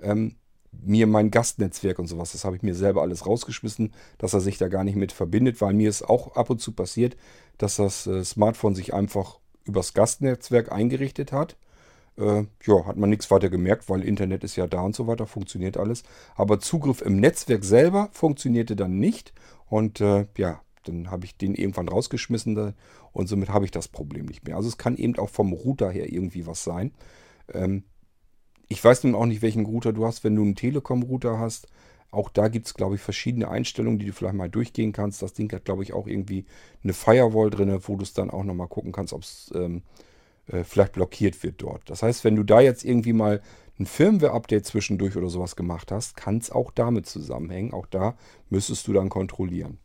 ähm, 0.00 0.36
mir 0.70 1.08
mein 1.08 1.32
Gastnetzwerk 1.32 1.98
und 1.98 2.06
sowas, 2.06 2.30
das 2.30 2.44
habe 2.44 2.54
ich 2.54 2.62
mir 2.62 2.76
selber 2.76 3.02
alles 3.02 3.26
rausgeschmissen, 3.26 3.92
dass 4.18 4.34
er 4.34 4.40
sich 4.40 4.56
da 4.56 4.68
gar 4.68 4.84
nicht 4.84 4.94
mit 4.94 5.10
verbindet, 5.10 5.60
weil 5.60 5.74
mir 5.74 5.88
ist 5.88 6.08
auch 6.08 6.36
ab 6.36 6.48
und 6.48 6.60
zu 6.60 6.70
passiert, 6.70 7.16
dass 7.58 7.74
das 7.74 8.06
äh, 8.06 8.22
Smartphone 8.22 8.76
sich 8.76 8.94
einfach 8.94 9.40
übers 9.64 9.94
Gastnetzwerk 9.94 10.70
eingerichtet 10.70 11.32
hat 11.32 11.56
äh, 12.20 12.46
ja, 12.64 12.86
hat 12.86 12.96
man 12.96 13.10
nichts 13.10 13.30
weiter 13.30 13.48
gemerkt, 13.48 13.88
weil 13.88 14.02
Internet 14.02 14.44
ist 14.44 14.56
ja 14.56 14.66
da 14.66 14.82
und 14.82 14.94
so 14.94 15.06
weiter, 15.06 15.26
funktioniert 15.26 15.76
alles. 15.76 16.02
Aber 16.36 16.60
Zugriff 16.60 17.02
im 17.02 17.16
Netzwerk 17.16 17.64
selber 17.64 18.08
funktionierte 18.12 18.76
dann 18.76 18.98
nicht. 18.98 19.32
Und 19.66 20.00
äh, 20.00 20.26
ja, 20.36 20.60
dann 20.84 21.10
habe 21.10 21.24
ich 21.24 21.36
den 21.36 21.54
irgendwann 21.54 21.88
rausgeschmissen 21.88 22.74
und 23.12 23.28
somit 23.28 23.50
habe 23.50 23.64
ich 23.64 23.70
das 23.70 23.88
Problem 23.88 24.26
nicht 24.26 24.46
mehr. 24.46 24.56
Also 24.56 24.68
es 24.68 24.78
kann 24.78 24.96
eben 24.96 25.18
auch 25.18 25.28
vom 25.28 25.52
Router 25.52 25.90
her 25.90 26.12
irgendwie 26.12 26.46
was 26.46 26.64
sein. 26.64 26.92
Ähm, 27.52 27.84
ich 28.68 28.82
weiß 28.82 29.04
nun 29.04 29.14
auch 29.14 29.26
nicht, 29.26 29.42
welchen 29.42 29.66
Router 29.66 29.92
du 29.92 30.06
hast, 30.06 30.22
wenn 30.22 30.36
du 30.36 30.42
einen 30.42 30.54
Telekom-Router 30.54 31.38
hast. 31.38 31.66
Auch 32.12 32.28
da 32.30 32.48
gibt 32.48 32.66
es, 32.66 32.74
glaube 32.74 32.96
ich, 32.96 33.00
verschiedene 33.00 33.48
Einstellungen, 33.48 33.98
die 33.98 34.06
du 34.06 34.12
vielleicht 34.12 34.34
mal 34.34 34.48
durchgehen 34.48 34.92
kannst. 34.92 35.22
Das 35.22 35.32
Ding 35.32 35.52
hat, 35.52 35.64
glaube 35.64 35.82
ich, 35.82 35.92
auch 35.92 36.06
irgendwie 36.06 36.44
eine 36.82 36.92
Firewall 36.92 37.50
drin, 37.50 37.76
wo 37.82 37.96
du 37.96 38.02
es 38.02 38.14
dann 38.14 38.30
auch 38.30 38.44
nochmal 38.44 38.68
gucken 38.68 38.92
kannst, 38.92 39.12
ob 39.12 39.22
es 39.22 39.50
ähm, 39.54 39.82
äh, 40.52 40.64
vielleicht 40.64 40.92
blockiert 40.92 41.42
wird 41.42 41.62
dort. 41.62 41.88
Das 41.88 42.02
heißt, 42.02 42.24
wenn 42.24 42.36
du 42.36 42.42
da 42.42 42.60
jetzt 42.60 42.84
irgendwie 42.84 43.12
mal 43.12 43.40
ein 43.78 43.86
Firmware-Update 43.86 44.66
zwischendurch 44.66 45.16
oder 45.16 45.28
sowas 45.28 45.56
gemacht 45.56 45.90
hast, 45.90 46.16
kann 46.16 46.38
es 46.38 46.50
auch 46.50 46.70
damit 46.70 47.06
zusammenhängen. 47.06 47.72
Auch 47.72 47.86
da 47.86 48.14
müsstest 48.50 48.86
du 48.86 48.92
dann 48.92 49.08
kontrollieren. 49.08 49.78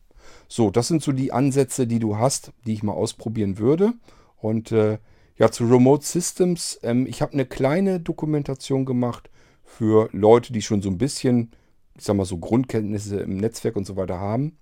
So, 0.47 0.69
das 0.69 0.87
sind 0.87 1.01
so 1.01 1.11
die 1.11 1.31
Ansätze, 1.31 1.87
die 1.87 1.99
du 1.99 2.17
hast, 2.17 2.51
die 2.65 2.73
ich 2.73 2.83
mal 2.83 2.93
ausprobieren 2.93 3.57
würde. 3.57 3.93
Und 4.37 4.71
äh, 4.71 4.97
ja, 5.37 5.51
zu 5.51 5.65
Remote 5.65 6.05
Systems. 6.05 6.79
Ähm, 6.83 7.07
ich 7.07 7.21
habe 7.21 7.33
eine 7.33 7.45
kleine 7.45 7.99
Dokumentation 7.99 8.85
gemacht 8.85 9.29
für 9.63 10.09
Leute, 10.11 10.53
die 10.53 10.61
schon 10.61 10.81
so 10.81 10.89
ein 10.89 10.97
bisschen, 10.97 11.51
ich 11.97 12.03
sag 12.03 12.15
mal 12.15 12.25
so 12.25 12.37
Grundkenntnisse 12.37 13.19
im 13.19 13.37
Netzwerk 13.37 13.75
und 13.75 13.85
so 13.85 13.95
weiter 13.95 14.19
haben. 14.19 14.57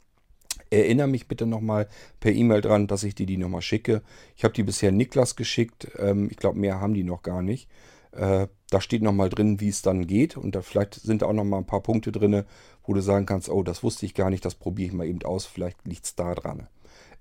Erinnere 0.70 1.08
mich 1.08 1.28
bitte 1.28 1.45
nochmal 1.45 1.88
per 2.20 2.32
E-Mail 2.32 2.62
dran, 2.62 2.88
dass 2.88 3.04
ich 3.04 3.16
dir 3.16 3.26
die 3.26 3.38
nochmal 3.38 3.62
schicke. 3.62 4.01
Ich 4.36 4.43
habe 4.43 4.54
die 4.54 4.64
bisher 4.64 4.91
Niklas 4.91 5.36
geschickt. 5.36 5.88
Ähm, 5.97 6.30
ich 6.32 6.38
glaube, 6.38 6.60
mehr 6.60 6.80
haben 6.80 6.93
die 6.93 7.04
noch 7.04 7.22
gar 7.22 7.41
nicht. 7.41 7.70
Äh, 8.12 8.47
da 8.70 8.82
steht 8.82 9.01
nochmal 9.01 9.30
drin, 9.30 9.60
wie 9.60 9.70
es 9.70 9.82
dann 9.82 10.08
geht. 10.08 10.38
Und 10.38 10.56
da 10.56 10.62
vielleicht 10.62 10.95
sind 10.95 11.22
da 11.22 11.28
auch 11.28 11.34
nochmal 11.34 11.62
ein 11.62 11.68
paar 11.68 11.82
Punkte 11.82 12.12
drin, 12.12 12.43
wo 12.84 12.93
du 12.93 13.01
sagen 13.01 13.26
kannst, 13.26 13.49
oh, 13.49 13.64
das 13.64 13.84
wusste 13.84 14.06
ich 14.06 14.14
gar 14.14 14.30
nicht, 14.30 14.45
das 14.45 14.56
probiere 14.56 14.88
ich 14.88 14.93
mal 14.93 15.08
eben 15.08 15.24
aus. 15.24 15.45
Vielleicht 15.45 15.86
liegt 15.86 16.06
es 16.06 16.16
da 16.16 16.34
dran. 16.36 16.68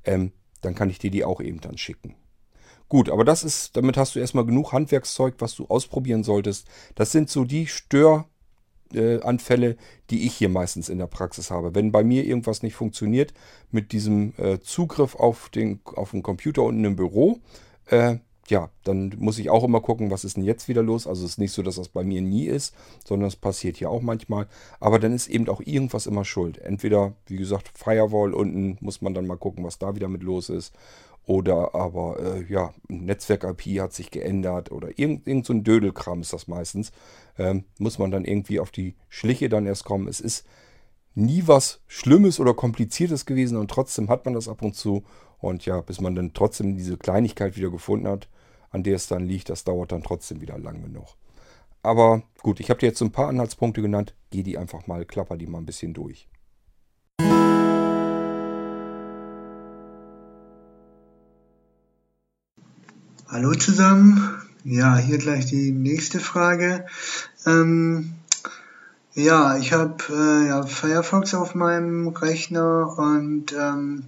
Ähm, 0.04 0.32
dann 0.60 0.74
kann 0.74 0.90
ich 0.90 0.98
dir 0.98 1.10
die 1.10 1.24
auch 1.24 1.40
eben 1.40 1.60
dann 1.60 1.78
schicken. 1.78 2.14
Gut, 2.88 3.08
aber 3.08 3.24
das 3.24 3.42
ist, 3.42 3.74
damit 3.76 3.96
hast 3.96 4.14
du 4.14 4.18
erstmal 4.18 4.44
genug 4.44 4.72
Handwerkszeug, 4.72 5.36
was 5.38 5.54
du 5.54 5.66
ausprobieren 5.66 6.24
solltest. 6.24 6.68
Das 6.94 7.10
sind 7.10 7.30
so 7.30 7.44
die 7.44 7.66
Störanfälle, 7.66 8.26
äh, 8.96 9.76
die 10.10 10.26
ich 10.26 10.34
hier 10.34 10.48
meistens 10.48 10.88
in 10.88 10.98
der 10.98 11.06
Praxis 11.06 11.50
habe. 11.50 11.74
Wenn 11.74 11.92
bei 11.92 12.04
mir 12.04 12.24
irgendwas 12.24 12.62
nicht 12.62 12.74
funktioniert 12.74 13.32
mit 13.70 13.92
diesem 13.92 14.34
äh, 14.36 14.60
Zugriff 14.60 15.14
auf 15.14 15.48
den, 15.48 15.80
auf 15.84 16.10
den 16.12 16.22
Computer 16.22 16.62
unten 16.62 16.84
im 16.84 16.96
Büro, 16.96 17.40
äh, 17.86 18.16
ja, 18.48 18.70
dann 18.84 19.14
muss 19.18 19.38
ich 19.38 19.50
auch 19.50 19.64
immer 19.64 19.80
gucken, 19.80 20.10
was 20.10 20.24
ist 20.24 20.36
denn 20.36 20.44
jetzt 20.44 20.68
wieder 20.68 20.82
los. 20.82 21.06
Also 21.06 21.24
es 21.24 21.32
ist 21.32 21.38
nicht 21.38 21.52
so, 21.52 21.62
dass 21.62 21.76
das 21.76 21.88
bei 21.88 22.02
mir 22.02 22.20
nie 22.20 22.46
ist, 22.46 22.74
sondern 23.04 23.28
es 23.28 23.36
passiert 23.36 23.76
hier 23.76 23.88
auch 23.88 24.02
manchmal. 24.02 24.48
Aber 24.80 24.98
dann 24.98 25.12
ist 25.12 25.28
eben 25.28 25.48
auch 25.48 25.60
irgendwas 25.60 26.06
immer 26.06 26.24
schuld. 26.24 26.58
Entweder, 26.58 27.14
wie 27.26 27.36
gesagt, 27.36 27.70
Firewall 27.74 28.34
unten 28.34 28.78
muss 28.80 29.00
man 29.00 29.14
dann 29.14 29.26
mal 29.26 29.36
gucken, 29.36 29.64
was 29.64 29.78
da 29.78 29.94
wieder 29.94 30.08
mit 30.08 30.22
los 30.22 30.48
ist. 30.48 30.74
Oder 31.24 31.74
aber, 31.74 32.18
äh, 32.18 32.44
ja, 32.52 32.72
Netzwerk-IP 32.88 33.80
hat 33.80 33.92
sich 33.92 34.10
geändert 34.10 34.72
oder 34.72 34.98
irgend, 34.98 35.26
irgend 35.26 35.46
so 35.46 35.52
ein 35.52 35.62
Dödelkram 35.62 36.20
ist 36.20 36.32
das 36.32 36.48
meistens. 36.48 36.90
Ähm, 37.38 37.64
muss 37.78 37.98
man 37.98 38.10
dann 38.10 38.24
irgendwie 38.24 38.58
auf 38.58 38.70
die 38.70 38.96
Schliche 39.08 39.48
dann 39.48 39.66
erst 39.66 39.84
kommen. 39.84 40.08
Es 40.08 40.20
ist 40.20 40.44
nie 41.14 41.44
was 41.46 41.80
Schlimmes 41.86 42.40
oder 42.40 42.54
Kompliziertes 42.54 43.24
gewesen 43.26 43.56
und 43.56 43.70
trotzdem 43.70 44.08
hat 44.08 44.24
man 44.24 44.34
das 44.34 44.48
ab 44.48 44.62
und 44.62 44.74
zu. 44.74 45.04
Und 45.38 45.64
ja, 45.64 45.80
bis 45.80 46.00
man 46.00 46.14
dann 46.14 46.34
trotzdem 46.34 46.76
diese 46.76 46.96
Kleinigkeit 46.96 47.56
wieder 47.56 47.70
gefunden 47.70 48.08
hat, 48.08 48.28
an 48.70 48.82
der 48.82 48.96
es 48.96 49.06
dann 49.06 49.26
liegt, 49.26 49.48
das 49.48 49.64
dauert 49.64 49.92
dann 49.92 50.02
trotzdem 50.02 50.40
wieder 50.40 50.58
lang 50.58 50.82
genug. 50.82 51.16
Aber 51.82 52.22
gut, 52.42 52.60
ich 52.60 52.70
habe 52.70 52.80
dir 52.80 52.86
jetzt 52.86 52.98
so 52.98 53.04
ein 53.04 53.12
paar 53.12 53.28
Anhaltspunkte 53.28 53.82
genannt. 53.82 54.14
Geh 54.30 54.42
die 54.42 54.56
einfach 54.56 54.86
mal, 54.86 55.04
klapper 55.04 55.36
die 55.36 55.46
mal 55.46 55.58
ein 55.58 55.66
bisschen 55.66 55.94
durch. 55.94 56.28
Hallo 63.32 63.54
zusammen. 63.54 64.28
Ja, 64.62 64.98
hier 64.98 65.16
gleich 65.16 65.46
die 65.46 65.72
nächste 65.72 66.20
Frage. 66.20 66.84
Ähm, 67.46 68.12
ja, 69.14 69.56
ich 69.56 69.72
habe 69.72 69.96
äh, 70.10 70.48
ja, 70.48 70.66
Firefox 70.66 71.32
auf 71.32 71.54
meinem 71.54 72.08
Rechner 72.08 72.98
und 72.98 73.54
ähm, 73.54 74.04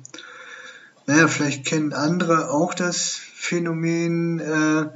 naja, 1.06 1.26
vielleicht 1.28 1.64
kennen 1.64 1.94
andere 1.94 2.50
auch 2.50 2.74
das 2.74 3.18
Phänomen, 3.34 4.40
äh, 4.40 4.90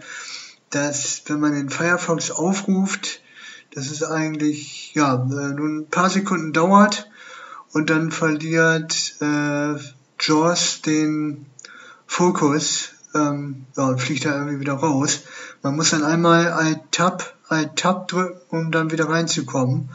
dass 0.69 1.23
wenn 1.25 1.41
man 1.41 1.55
den 1.55 1.71
Firefox 1.71 2.31
aufruft, 2.31 3.23
dass 3.73 3.91
es 3.91 4.03
eigentlich 4.03 4.93
ja 4.93 5.15
äh, 5.15 5.55
nur 5.55 5.69
ein 5.69 5.89
paar 5.89 6.11
Sekunden 6.11 6.53
dauert 6.53 7.09
und 7.73 7.89
dann 7.89 8.11
verliert 8.11 9.15
äh, 9.23 9.77
JAWS 10.21 10.83
den 10.83 11.47
Fokus 12.07 12.91
ähm, 13.19 13.67
ja, 13.77 13.97
fliegt 13.97 14.25
da 14.25 14.35
irgendwie 14.35 14.61
wieder 14.61 14.75
raus. 14.75 15.23
Man 15.63 15.77
muss 15.77 15.91
dann 15.91 16.05
einmal 16.05 16.53
Alt-Tab, 16.53 17.35
Alt-Tab 17.49 18.09
drücken, 18.09 18.41
um 18.49 18.71
dann 18.71 18.91
wieder 18.91 19.09
reinzukommen. 19.09 19.91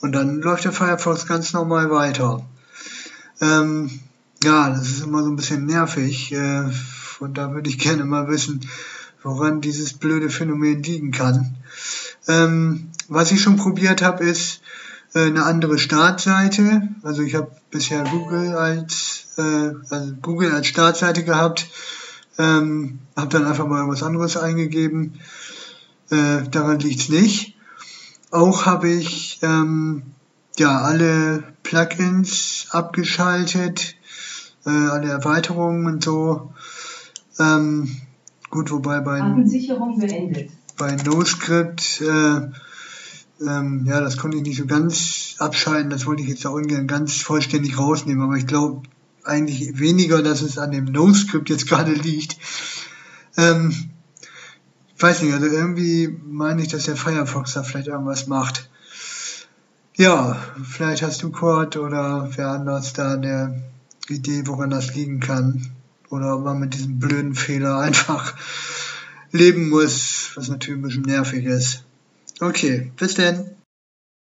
Und 0.00 0.12
dann 0.12 0.40
läuft 0.40 0.64
der 0.64 0.72
Firefox 0.72 1.26
ganz 1.26 1.52
normal 1.52 1.90
weiter. 1.90 2.46
Ähm, 3.40 4.00
ja, 4.42 4.70
das 4.70 4.88
ist 4.88 5.02
immer 5.02 5.22
so 5.22 5.30
ein 5.30 5.36
bisschen 5.36 5.66
nervig. 5.66 6.32
Äh, 6.32 6.70
und 7.20 7.38
da 7.38 7.52
würde 7.52 7.70
ich 7.70 7.78
gerne 7.78 8.04
mal 8.04 8.28
wissen, 8.28 8.60
woran 9.22 9.60
dieses 9.60 9.94
blöde 9.94 10.30
Phänomen 10.30 10.82
liegen 10.82 11.10
kann. 11.10 11.56
Ähm, 12.28 12.90
was 13.08 13.32
ich 13.32 13.40
schon 13.40 13.56
probiert 13.56 14.02
habe, 14.02 14.24
ist 14.24 14.60
äh, 15.14 15.26
eine 15.26 15.44
andere 15.44 15.78
Startseite. 15.78 16.88
Also 17.02 17.22
ich 17.22 17.34
habe 17.34 17.50
bisher 17.70 18.04
Google 18.04 18.54
als 18.54 19.26
äh, 19.38 19.72
also 19.90 20.14
Google 20.20 20.52
als 20.52 20.66
Startseite 20.66 21.24
gehabt 21.24 21.66
ähm, 22.38 23.00
habe 23.16 23.28
dann 23.28 23.44
einfach 23.44 23.66
mal 23.66 23.88
was 23.88 24.02
anderes 24.02 24.36
eingegeben. 24.36 25.14
Äh, 26.10 26.48
daran 26.50 26.78
liegt's 26.78 27.08
nicht. 27.08 27.56
Auch 28.30 28.66
habe 28.66 28.88
ich 28.88 29.40
ähm, 29.42 30.02
ja 30.58 30.78
alle 30.78 31.44
Plugins 31.62 32.68
abgeschaltet, 32.70 33.96
äh, 34.66 34.70
alle 34.70 35.08
Erweiterungen 35.08 35.86
und 35.86 36.04
so. 36.04 36.52
Ähm, 37.38 37.96
gut, 38.50 38.70
wobei 38.70 39.00
bei, 39.00 39.20
bei 40.76 40.96
NoScript, 40.96 42.00
äh, 42.02 42.40
ähm, 43.40 43.84
ja, 43.86 44.00
das 44.00 44.16
konnte 44.16 44.36
ich 44.38 44.42
nicht 44.42 44.58
so 44.58 44.66
ganz 44.66 45.34
abschalten. 45.38 45.90
Das 45.90 46.06
wollte 46.06 46.22
ich 46.22 46.28
jetzt 46.28 46.46
auch 46.46 46.54
ungern 46.54 46.86
ganz 46.86 47.16
vollständig 47.16 47.78
rausnehmen. 47.78 48.22
Aber 48.22 48.36
ich 48.36 48.46
glaube, 48.46 48.82
eigentlich 49.28 49.78
weniger, 49.78 50.22
dass 50.22 50.42
es 50.42 50.58
an 50.58 50.72
dem 50.72 50.86
No-Script 50.86 51.50
jetzt 51.50 51.68
gerade 51.68 51.92
liegt. 51.92 52.36
Ähm, 53.36 53.90
ich 54.96 55.02
weiß 55.02 55.22
nicht, 55.22 55.32
also 55.32 55.46
irgendwie 55.46 56.08
meine 56.26 56.62
ich, 56.62 56.68
dass 56.68 56.84
der 56.84 56.96
Firefox 56.96 57.54
da 57.54 57.62
vielleicht 57.62 57.88
irgendwas 57.88 58.26
macht. 58.26 58.68
Ja, 59.96 60.36
vielleicht 60.64 61.02
hast 61.02 61.22
du 61.22 61.30
Kurt 61.30 61.76
oder 61.76 62.30
wer 62.36 62.48
anders 62.48 62.92
da 62.92 63.14
eine 63.14 63.62
Idee, 64.08 64.42
woran 64.46 64.70
das 64.70 64.94
liegen 64.94 65.20
kann. 65.20 65.70
Oder 66.10 66.36
ob 66.36 66.44
man 66.44 66.58
mit 66.58 66.74
diesem 66.74 66.98
blöden 66.98 67.34
Fehler 67.34 67.78
einfach 67.80 68.34
leben 69.30 69.68
muss, 69.68 70.32
was 70.34 70.48
natürlich 70.48 70.80
ein 70.80 70.82
bisschen 70.82 71.02
nervig 71.02 71.44
ist. 71.44 71.84
Okay, 72.40 72.92
bis 72.96 73.14
denn. 73.14 73.50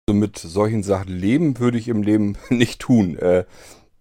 Also 0.07 0.19
mit 0.19 0.39
solchen 0.39 0.83
Sachen 0.83 1.09
leben 1.09 1.59
würde 1.59 1.79
ich 1.79 1.89
im 1.89 2.03
Leben 2.03 2.37
nicht 2.51 2.81
tun. 2.81 3.17
Äh, 3.17 3.45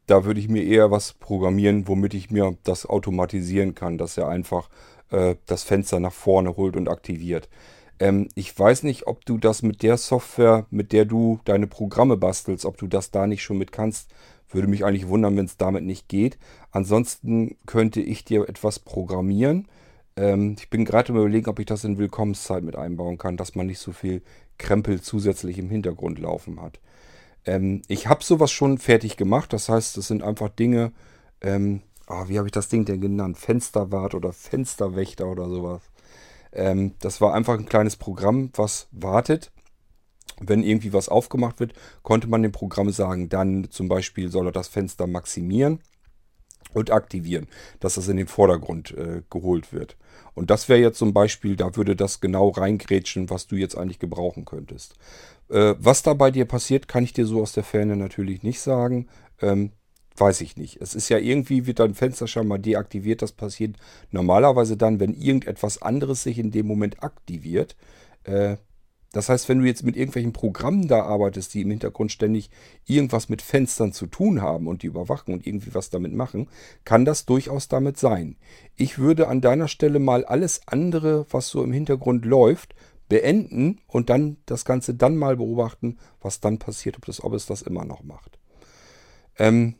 da 0.07 0.25
würde 0.25 0.39
ich 0.39 0.49
mir 0.49 0.63
eher 0.63 0.91
was 0.91 1.13
programmieren, 1.13 1.87
womit 1.87 2.13
ich 2.13 2.29
mir 2.31 2.57
das 2.63 2.85
automatisieren 2.85 3.75
kann, 3.75 3.97
dass 3.97 4.17
er 4.17 4.27
einfach 4.27 4.69
äh, 5.11 5.35
das 5.45 5.63
Fenster 5.63 5.99
nach 5.99 6.13
vorne 6.13 6.57
holt 6.57 6.75
und 6.75 6.89
aktiviert. 6.89 7.49
Ähm, 7.99 8.27
ich 8.35 8.57
weiß 8.57 8.83
nicht, 8.83 9.07
ob 9.07 9.25
du 9.25 9.37
das 9.37 9.61
mit 9.61 9.83
der 9.83 9.97
Software, 9.97 10.65
mit 10.71 10.91
der 10.91 11.05
du 11.05 11.39
deine 11.45 11.67
Programme 11.67 12.17
bastelst, 12.17 12.65
ob 12.65 12.77
du 12.77 12.87
das 12.87 13.11
da 13.11 13.27
nicht 13.27 13.43
schon 13.43 13.57
mit 13.57 13.71
kannst. 13.71 14.09
Würde 14.49 14.67
mich 14.67 14.85
eigentlich 14.85 15.07
wundern, 15.07 15.37
wenn 15.37 15.45
es 15.45 15.57
damit 15.57 15.83
nicht 15.83 16.09
geht. 16.09 16.37
Ansonsten 16.71 17.55
könnte 17.65 18.01
ich 18.01 18.23
dir 18.25 18.47
etwas 18.47 18.79
programmieren. 18.79 19.67
Ähm, 20.15 20.55
ich 20.59 20.69
bin 20.69 20.85
gerade 20.85 21.11
überlegen, 21.13 21.49
ob 21.49 21.59
ich 21.59 21.65
das 21.65 21.83
in 21.83 21.97
Willkommenszeit 21.97 22.63
mit 22.63 22.75
einbauen 22.75 23.17
kann, 23.17 23.37
dass 23.37 23.55
man 23.55 23.67
nicht 23.67 23.79
so 23.79 23.91
viel 23.91 24.21
Krempel 24.57 25.01
zusätzlich 25.01 25.57
im 25.57 25.69
Hintergrund 25.69 26.19
laufen 26.19 26.61
hat. 26.61 26.79
Ähm, 27.45 27.81
ich 27.87 28.07
habe 28.07 28.23
sowas 28.23 28.51
schon 28.51 28.77
fertig 28.77 29.17
gemacht. 29.17 29.53
Das 29.53 29.69
heißt, 29.69 29.97
es 29.97 30.07
sind 30.07 30.23
einfach 30.23 30.49
Dinge, 30.49 30.91
ähm, 31.41 31.81
oh, 32.07 32.27
wie 32.27 32.37
habe 32.37 32.47
ich 32.47 32.53
das 32.53 32.69
Ding 32.69 32.85
denn 32.85 33.01
genannt? 33.01 33.37
Fensterwart 33.37 34.15
oder 34.15 34.33
Fensterwächter 34.33 35.27
oder 35.27 35.49
sowas. 35.49 35.81
Ähm, 36.51 36.93
das 36.99 37.21
war 37.21 37.33
einfach 37.33 37.57
ein 37.57 37.65
kleines 37.65 37.95
Programm, 37.95 38.51
was 38.53 38.87
wartet. 38.91 39.51
Wenn 40.39 40.63
irgendwie 40.63 40.93
was 40.93 41.09
aufgemacht 41.09 41.59
wird, 41.59 41.73
konnte 42.01 42.27
man 42.27 42.41
dem 42.41 42.51
Programm 42.51 42.89
sagen, 42.91 43.29
dann 43.29 43.69
zum 43.69 43.87
Beispiel 43.87 44.29
soll 44.31 44.47
er 44.47 44.51
das 44.51 44.67
Fenster 44.67 45.05
maximieren 45.07 45.79
und 46.73 46.91
aktivieren, 46.91 47.47
dass 47.79 47.95
das 47.95 48.07
in 48.07 48.17
den 48.17 48.27
Vordergrund 48.27 48.91
äh, 48.91 49.21
geholt 49.29 49.71
wird. 49.73 49.95
Und 50.33 50.49
das 50.49 50.69
wäre 50.69 50.79
jetzt 50.79 50.97
zum 50.97 51.13
Beispiel, 51.13 51.55
da 51.55 51.75
würde 51.75 51.95
das 51.95 52.19
genau 52.19 52.49
reingrätschen, 52.49 53.29
was 53.29 53.47
du 53.47 53.55
jetzt 53.55 53.77
eigentlich 53.77 53.99
gebrauchen 53.99 54.45
könntest. 54.45 54.95
Äh, 55.53 55.75
was 55.77 56.01
da 56.01 56.15
bei 56.15 56.31
dir 56.31 56.45
passiert, 56.45 56.87
kann 56.87 57.03
ich 57.03 57.13
dir 57.13 57.27
so 57.27 57.41
aus 57.41 57.53
der 57.53 57.63
Ferne 57.63 57.95
natürlich 57.95 58.41
nicht 58.41 58.59
sagen. 58.59 59.07
Ähm, 59.39 59.71
weiß 60.17 60.41
ich 60.41 60.57
nicht. 60.57 60.81
Es 60.81 60.95
ist 60.95 61.09
ja 61.09 61.19
irgendwie, 61.19 61.67
wird 61.67 61.79
dann 61.79 61.93
Fenster 61.93 62.27
schon 62.27 62.47
mal 62.47 62.57
deaktiviert. 62.57 63.21
Das 63.21 63.31
passiert 63.31 63.77
normalerweise 64.09 64.77
dann, 64.77 64.99
wenn 64.99 65.13
irgendetwas 65.13 65.81
anderes 65.81 66.23
sich 66.23 66.39
in 66.39 66.49
dem 66.49 66.65
Moment 66.65 67.03
aktiviert. 67.03 67.75
Äh, 68.23 68.57
das 69.11 69.29
heißt, 69.29 69.47
wenn 69.47 69.59
du 69.59 69.67
jetzt 69.67 69.83
mit 69.83 69.95
irgendwelchen 69.95 70.33
Programmen 70.33 70.87
da 70.87 71.03
arbeitest, 71.03 71.53
die 71.53 71.61
im 71.61 71.69
Hintergrund 71.69 72.11
ständig 72.11 72.49
irgendwas 72.87 73.29
mit 73.29 73.43
Fenstern 73.43 73.93
zu 73.93 74.07
tun 74.07 74.41
haben 74.41 74.67
und 74.67 74.81
die 74.81 74.87
überwachen 74.87 75.35
und 75.35 75.45
irgendwie 75.45 75.75
was 75.75 75.91
damit 75.91 76.13
machen, 76.13 76.49
kann 76.83 77.05
das 77.05 77.27
durchaus 77.27 77.67
damit 77.67 77.99
sein. 77.99 78.37
Ich 78.75 78.97
würde 78.97 79.27
an 79.27 79.39
deiner 79.39 79.67
Stelle 79.67 79.99
mal 79.99 80.25
alles 80.25 80.61
andere, 80.65 81.27
was 81.29 81.49
so 81.49 81.63
im 81.63 81.71
Hintergrund 81.71 82.25
läuft, 82.25 82.73
beenden 83.13 83.79
und 83.85 84.09
dann 84.09 84.37
das 84.47 84.65
Ganze 84.65 84.95
dann 84.95 85.15
mal 85.15 85.37
beobachten, 85.37 85.99
was 86.19 86.39
dann 86.39 86.57
passiert, 86.57 86.97
ob, 86.97 87.05
das, 87.05 87.23
ob 87.23 87.33
es 87.33 87.45
das 87.45 87.61
immer 87.61 87.85
noch 87.85 88.01
macht. 88.01 88.39
Ähm, 89.37 89.75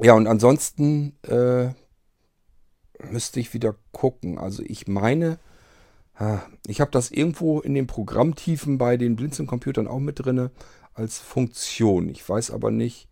ja, 0.00 0.14
und 0.14 0.26
ansonsten 0.26 1.16
äh, 1.22 1.68
müsste 3.08 3.38
ich 3.38 3.54
wieder 3.54 3.76
gucken. 3.92 4.36
Also 4.36 4.64
ich 4.66 4.88
meine, 4.88 5.38
ich 6.66 6.80
habe 6.80 6.90
das 6.90 7.12
irgendwo 7.12 7.60
in 7.60 7.74
den 7.74 7.86
Programmtiefen 7.86 8.76
bei 8.76 8.96
den 8.96 9.14
Blinzeln-Computern 9.14 9.86
auch 9.86 10.00
mit 10.00 10.18
drin 10.18 10.50
als 10.92 11.20
Funktion. 11.20 12.08
Ich 12.08 12.28
weiß 12.28 12.50
aber 12.50 12.72
nicht, 12.72 13.08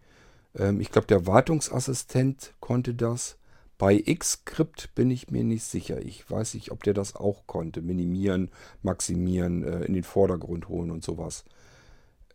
ähm, 0.58 0.80
ich 0.80 0.90
glaube, 0.90 1.06
der 1.06 1.24
Wartungsassistent 1.28 2.54
konnte 2.58 2.94
das. 2.94 3.38
Bei 3.78 3.98
Xscript 4.00 4.94
bin 4.94 5.10
ich 5.10 5.30
mir 5.30 5.44
nicht 5.44 5.64
sicher. 5.64 6.00
Ich 6.00 6.30
weiß 6.30 6.54
nicht, 6.54 6.70
ob 6.70 6.82
der 6.82 6.94
das 6.94 7.14
auch 7.14 7.46
konnte. 7.46 7.82
Minimieren, 7.82 8.50
maximieren, 8.82 9.64
äh, 9.64 9.84
in 9.84 9.92
den 9.92 10.04
Vordergrund 10.04 10.68
holen 10.68 10.90
und 10.90 11.04
sowas. 11.04 11.44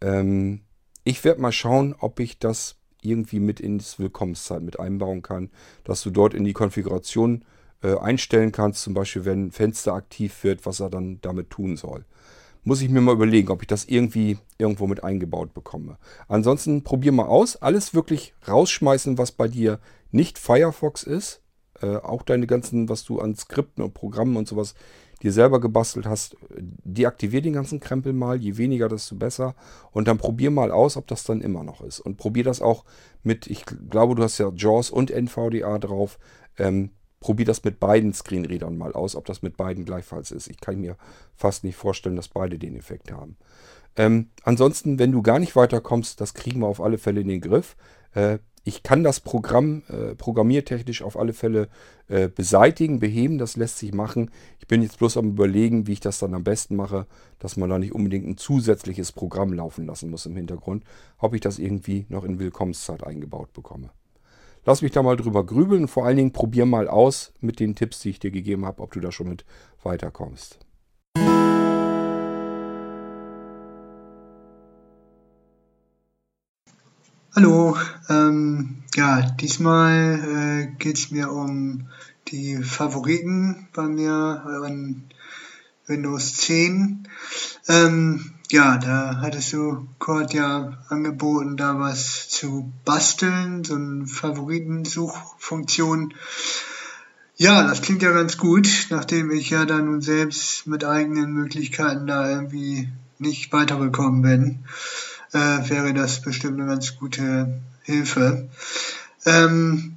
Ähm, 0.02 0.62
ich 1.04 1.24
werde 1.24 1.42
mal 1.42 1.52
schauen, 1.52 1.96
ob 1.98 2.20
ich 2.20 2.38
das 2.38 2.76
irgendwie 3.02 3.40
mit 3.40 3.60
ins 3.60 3.98
Willkommenszeit 3.98 4.62
mit 4.62 4.80
einbauen 4.80 5.24
kann, 5.24 5.50
dass 5.84 6.04
du 6.04 6.12
dort 6.12 6.36
in 6.36 6.44
die 6.44 6.54
Konfiguration 6.54 7.44
äh, 7.82 7.98
einstellen 7.98 8.52
kannst, 8.52 8.84
zum 8.84 8.94
Beispiel 8.94 9.26
wenn 9.26 9.48
ein 9.48 9.52
Fenster 9.52 9.94
aktiv 9.94 10.44
wird, 10.44 10.66
was 10.68 10.80
er 10.80 10.92
dann 10.92 11.20
damit 11.22 11.50
tun 11.50 11.78
soll. 11.78 12.06
Muss 12.64 12.84
ich 12.84 12.90
mir 12.90 13.02
mal 13.02 13.16
überlegen, 13.16 13.50
ob 13.50 13.64
ich 13.64 13.68
das 13.68 13.86
irgendwie 13.86 14.38
irgendwo 14.60 14.86
mit 14.86 15.04
eingebaut 15.04 15.56
bekomme. 15.56 15.98
Ansonsten 16.28 16.84
probier 16.84 17.12
mal 17.12 17.26
aus. 17.26 17.56
Alles 17.56 17.96
wirklich 17.96 18.36
rausschmeißen, 18.48 19.18
was 19.18 19.32
bei 19.32 19.48
dir 19.48 19.80
nicht 20.12 20.38
Firefox 20.40 21.04
ist. 21.04 21.42
Äh, 21.82 21.98
auch 21.98 22.24
deine 22.24 22.48
ganzen, 22.48 22.90
was 22.90 23.04
du 23.04 23.20
an 23.20 23.36
Skripten 23.36 23.84
und 23.84 23.94
Programmen 23.94 24.38
und 24.38 24.48
sowas 24.48 24.76
dir 25.22 25.32
selber 25.32 25.60
gebastelt 25.60 26.08
hast, 26.08 26.36
deaktivier 26.50 27.42
den 27.42 27.54
ganzen 27.54 27.80
Krempel 27.80 28.14
mal. 28.14 28.42
Je 28.42 28.58
weniger, 28.58 28.90
desto 28.90 29.16
besser. 29.16 29.56
Und 29.92 30.08
dann 30.08 30.18
probier 30.18 30.52
mal 30.52 30.72
aus, 30.72 30.98
ob 30.98 31.08
das 31.08 31.24
dann 31.24 31.42
immer 31.42 31.64
noch 31.64 31.82
ist. 31.82 32.00
Und 32.00 32.18
probier 32.18 32.44
das 32.44 32.62
auch 32.62 32.86
mit, 33.24 33.48
ich 33.48 33.66
glaube, 33.66 34.16
du 34.16 34.24
hast 34.24 34.38
ja 34.40 34.52
JAWS 34.56 34.90
und 34.90 35.12
NVDA 35.12 35.78
drauf. 35.78 36.18
Ähm, 36.58 36.92
probier 37.20 37.46
das 37.46 37.64
mit 37.64 37.80
beiden 37.80 38.14
Screenreadern 38.14 38.78
mal 38.78 38.94
aus, 38.94 39.16
ob 39.16 39.26
das 39.26 39.44
mit 39.44 39.56
beiden 39.56 39.86
gleichfalls 39.86 40.32
ist. 40.32 40.50
Ich 40.50 40.60
kann 40.60 40.82
mir 40.82 40.98
fast 41.36 41.64
nicht 41.64 41.76
vorstellen, 41.76 42.16
dass 42.16 42.28
beide 42.28 42.58
den 42.58 42.76
Effekt 42.76 43.12
haben. 43.12 43.38
Ähm, 43.96 44.30
ansonsten, 44.44 45.00
wenn 45.00 45.12
du 45.12 45.22
gar 45.22 45.38
nicht 45.38 45.56
weiterkommst, 45.56 46.20
das 46.20 46.34
kriegen 46.34 46.62
wir 46.62 46.68
auf 46.68 46.82
alle 46.82 46.98
Fälle 46.98 47.22
in 47.22 47.28
den 47.28 47.42
Griff. 47.42 47.76
Äh, 48.14 48.40
ich 48.64 48.84
kann 48.84 49.04
das 49.04 49.20
Programm 49.20 49.84
äh, 49.88 50.16
programmiertechnisch 50.16 51.02
auf 51.02 51.18
alle 51.18 51.34
Fälle 51.34 51.68
äh, 52.08 52.28
beseitigen, 52.28 53.00
beheben, 53.00 53.38
das 53.38 53.56
lässt 53.56 53.80
sich 53.80 53.94
machen. 53.94 54.30
Ich 54.60 54.68
bin 54.68 54.84
jetzt 54.84 55.00
bloß 55.00 55.18
am 55.18 55.30
überlegen, 55.30 55.88
wie 55.88 55.94
ich 55.94 56.00
das 56.00 56.20
dann 56.20 56.34
am 56.34 56.44
besten 56.44 56.76
mache, 56.76 57.08
dass 57.40 57.58
man 57.58 57.70
da 57.70 57.80
nicht 57.80 57.94
unbedingt 57.94 58.28
ein 58.28 58.38
zusätzliches 58.38 59.12
Programm 59.12 59.54
laufen 59.54 59.86
lassen 59.88 60.12
muss 60.12 60.26
im 60.26 60.36
Hintergrund, 60.36 60.84
ob 61.18 61.34
ich 61.34 61.42
das 61.42 61.58
irgendwie 61.58 62.06
noch 62.10 62.24
in 62.24 62.40
Willkommenszeit 62.40 63.04
eingebaut 63.04 63.54
bekomme. 63.54 63.90
Lass 64.64 64.84
mich 64.84 64.92
da 64.92 65.02
mal 65.02 65.18
drüber 65.18 65.44
grübeln 65.44 65.88
vor 65.88 66.06
allen 66.06 66.18
Dingen 66.18 66.34
probier 66.34 66.68
mal 66.68 66.88
aus 66.88 67.34
mit 67.40 67.60
den 67.60 67.74
Tipps, 67.74 68.00
die 68.02 68.12
ich 68.12 68.20
dir 68.20 68.30
gegeben 68.30 68.66
habe, 68.66 68.84
ob 68.84 68.92
du 68.92 69.00
da 69.00 69.12
schon 69.12 69.30
mit 69.30 69.44
weiterkommst. 69.82 70.60
Hallo, 77.34 77.78
ähm, 78.10 78.84
ja, 78.94 79.22
diesmal 79.22 80.20
äh, 80.20 80.68
geht 80.78 80.98
es 80.98 81.12
mir 81.12 81.32
um 81.32 81.88
die 82.28 82.58
Favoriten 82.58 83.70
bei 83.74 83.84
mir 83.84 84.44
an 84.66 85.04
Windows 85.88 86.34
10. 86.34 87.08
Ähm, 87.70 88.34
ja, 88.50 88.78
da 88.78 89.22
hattest 89.22 89.54
du 89.54 89.88
Kurt 89.98 90.34
ja 90.34 90.84
angeboten, 90.90 91.56
da 91.56 91.80
was 91.80 92.28
zu 92.28 92.70
basteln, 92.84 93.64
so 93.64 93.76
eine 93.76 94.08
Favoritensuchfunktion. 94.08 96.14
Ja, 97.38 97.64
das 97.64 97.82
klingt 97.82 98.02
ja 98.02 98.12
ganz 98.12 98.36
gut, 98.36 98.88
nachdem 98.90 99.32
ich 99.32 99.52
ja 99.52 99.64
dann 99.64 99.86
nun 99.86 100.02
selbst 100.02 100.68
mit 100.68 100.84
eigenen 100.84 101.32
Möglichkeiten 101.32 102.08
da 102.08 102.30
irgendwie 102.30 102.90
nicht 103.20 103.54
weitergekommen 103.54 104.22
bin, 104.22 104.66
äh, 105.34 105.70
wäre 105.70 105.94
das 105.94 106.22
bestimmt 106.22 106.60
eine 106.60 106.70
ganz 106.70 106.98
gute 106.98 107.62
Hilfe. 107.84 108.50
Ähm, 109.26 109.96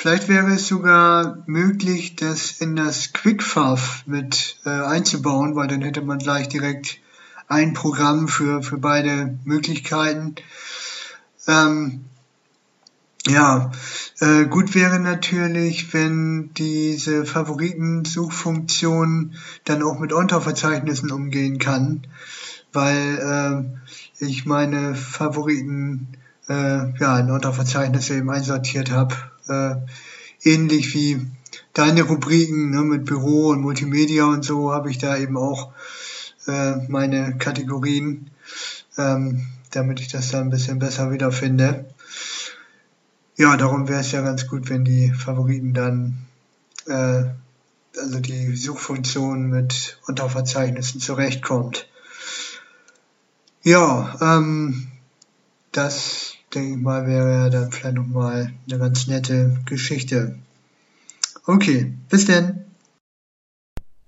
Vielleicht 0.00 0.28
wäre 0.28 0.52
es 0.52 0.68
sogar 0.68 1.42
möglich, 1.46 2.14
das 2.14 2.52
in 2.60 2.76
das 2.76 3.12
QuickFav 3.12 4.04
mit 4.06 4.60
äh, 4.64 4.70
einzubauen, 4.70 5.56
weil 5.56 5.66
dann 5.66 5.82
hätte 5.82 6.02
man 6.02 6.20
gleich 6.20 6.48
direkt 6.48 7.00
ein 7.48 7.72
Programm 7.72 8.28
für, 8.28 8.62
für 8.62 8.78
beide 8.78 9.36
Möglichkeiten. 9.44 10.36
Ähm, 11.48 12.04
ja, 13.26 13.72
äh, 14.20 14.44
gut 14.44 14.76
wäre 14.76 15.00
natürlich, 15.00 15.92
wenn 15.92 16.54
diese 16.54 17.24
Favoritensuchfunktion 17.24 19.34
dann 19.64 19.82
auch 19.82 19.98
mit 19.98 20.12
Unterverzeichnissen 20.12 21.10
umgehen 21.10 21.58
kann, 21.58 22.06
weil 22.72 23.18
äh, 23.18 23.64
ich 24.20 24.46
meine 24.46 24.94
Favoriten 24.94 26.08
äh, 26.48 26.98
ja 26.98 27.18
in 27.18 27.30
Unterverzeichnisse 27.30 28.16
eben 28.16 28.30
einsortiert 28.30 28.90
habe 28.90 29.14
äh, 29.48 29.76
ähnlich 30.42 30.94
wie 30.94 31.26
deine 31.72 32.02
Rubriken 32.02 32.70
ne, 32.70 32.82
mit 32.82 33.04
Büro 33.04 33.48
und 33.48 33.60
Multimedia 33.60 34.24
und 34.24 34.44
so 34.44 34.72
habe 34.72 34.90
ich 34.90 34.98
da 34.98 35.16
eben 35.16 35.36
auch 35.36 35.72
äh, 36.46 36.76
meine 36.88 37.36
Kategorien, 37.38 38.30
ähm, 38.96 39.46
damit 39.70 40.00
ich 40.00 40.08
das 40.08 40.30
da 40.30 40.40
ein 40.40 40.50
bisschen 40.50 40.78
besser 40.78 41.10
wiederfinde. 41.10 41.86
Ja, 43.36 43.56
darum 43.56 43.88
wäre 43.88 44.00
es 44.00 44.12
ja 44.12 44.22
ganz 44.22 44.46
gut, 44.46 44.68
wenn 44.68 44.84
die 44.84 45.12
Favoriten 45.12 45.72
dann, 45.72 46.26
äh, 46.86 47.24
also 47.96 48.20
die 48.20 48.56
Suchfunktion 48.56 49.48
mit 49.48 49.98
Unterverzeichnissen 50.06 51.00
zurechtkommt. 51.00 51.87
Ja, 53.62 54.16
ähm, 54.20 54.88
das 55.72 56.34
denke 56.54 56.70
ich 56.70 56.82
mal, 56.82 57.06
wäre 57.06 57.32
ja 57.32 57.50
dann 57.50 57.72
vielleicht 57.72 57.96
nochmal 57.96 58.52
eine 58.68 58.78
ganz 58.78 59.06
nette 59.06 59.58
Geschichte. 59.66 60.38
Okay, 61.46 61.92
bis 62.08 62.26
denn. 62.26 62.64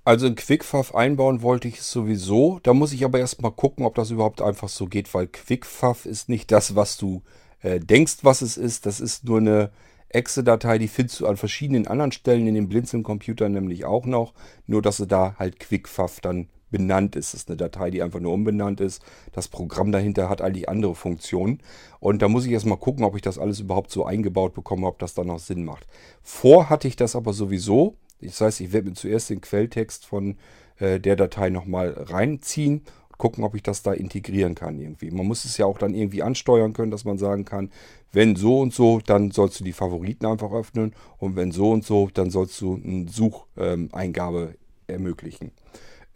Also 0.05 0.27
ein 0.27 0.35
QuickFav 0.35 0.95
einbauen 0.95 1.43
wollte 1.43 1.69
ich 1.69 1.83
sowieso. 1.83 2.59
Da 2.63 2.73
muss 2.73 2.93
ich 2.93 3.05
aber 3.05 3.19
erstmal 3.19 3.53
gucken, 3.53 3.85
ob 3.85 3.95
das 3.95 4.11
überhaupt 4.11 4.41
einfach 4.41 4.69
so 4.69 4.87
geht, 4.87 5.13
weil 5.15 5.27
QuickFav 5.27 6.07
ist 6.07 6.29
nicht 6.29 6.51
das, 6.51 6.75
was 6.75 6.97
du 6.97 7.23
äh, 7.61 7.81
denkst, 7.81 8.19
was 8.23 8.43
es 8.43 8.57
ist. 8.57 8.87
Das 8.87 9.01
ist 9.01 9.25
nur 9.25 9.39
eine 9.39 9.71
Exe-Datei, 10.09 10.79
die 10.79 10.89
findest 10.89 11.21
du 11.21 11.27
an 11.27 11.37
verschiedenen 11.37 11.87
anderen 11.87 12.13
Stellen 12.13 12.47
in 12.47 12.55
den 12.55 12.69
Blinzeln-Computer 12.69 13.49
nämlich 13.49 13.85
auch 13.85 14.07
noch. 14.07 14.35
Nur, 14.67 14.83
dass 14.83 14.97
du 14.97 15.07
da 15.07 15.37
halt 15.39 15.61
QuickFav 15.61 16.21
dann 16.21 16.49
benannt 16.71 17.17
ist. 17.17 17.35
Das 17.35 17.43
ist 17.43 17.49
eine 17.49 17.57
Datei, 17.57 17.91
die 17.91 18.03
einfach 18.03 18.21
nur 18.21 18.33
umbenannt 18.33 18.81
ist. 18.81 19.03
Das 19.33 19.49
Programm 19.49 19.93
dahinter 19.93 20.29
hat 20.29 20.41
eigentlich 20.41 20.69
andere 20.69 20.95
Funktionen. 20.95 21.59
Und 21.99 22.23
da 22.23 22.29
muss 22.29 22.47
ich 22.47 22.53
erstmal 22.53 22.79
gucken, 22.79 23.05
ob 23.05 23.17
ich 23.17 23.23
das 23.23 23.39
alles 23.39 23.61
überhaupt 23.61 23.91
so 23.91 24.05
eingebaut 24.05 24.55
bekomme, 24.55 24.87
ob 24.87 24.99
das 24.99 25.15
dann 25.15 25.27
noch 25.29 25.39
Sinn 25.39 25.65
macht. 25.65 25.87
Vor 26.23 26.71
hatte 26.71 26.89
ich 26.89 26.97
das 26.97 27.17
aber 27.17 27.33
sowieso. 27.33 27.95
Das 28.21 28.41
heißt, 28.41 28.61
ich 28.61 28.73
werde 28.73 28.89
mir 28.89 28.95
zuerst 28.95 29.31
den 29.31 29.41
Quelltext 29.41 30.07
von 30.07 30.37
äh, 30.79 31.01
der 31.01 31.17
Datei 31.17 31.51
nochmal 31.51 31.91
reinziehen 31.91 32.83
gucken, 33.21 33.45
ob 33.45 33.55
ich 33.55 33.63
das 33.63 33.83
da 33.83 33.93
integrieren 33.93 34.57
kann 34.57 34.81
irgendwie. 34.81 35.11
Man 35.13 35.27
muss 35.27 35.45
es 35.45 35.57
ja 35.59 35.67
auch 35.67 35.79
dann 35.79 35.95
irgendwie 35.95 36.23
ansteuern 36.23 36.73
können, 36.73 36.91
dass 36.91 37.05
man 37.05 37.19
sagen 37.19 37.45
kann, 37.45 37.71
wenn 38.13 38.35
so 38.35 38.61
und 38.61 38.75
so, 38.75 38.99
dann 39.05 39.31
sollst 39.31 39.61
du 39.61 39.65
die 39.65 39.75
Favoriten 39.75 40.27
einfach 40.27 40.51
öffnen 40.51 40.95
und 41.19 41.37
wenn 41.37 41.53
so 41.53 41.71
und 41.71 41.85
so, 41.85 42.09
dann 42.13 42.31
sollst 42.31 42.61
du 42.61 42.81
eine 42.83 43.09
Sucheingabe 43.09 44.55
ermöglichen. 44.89 45.53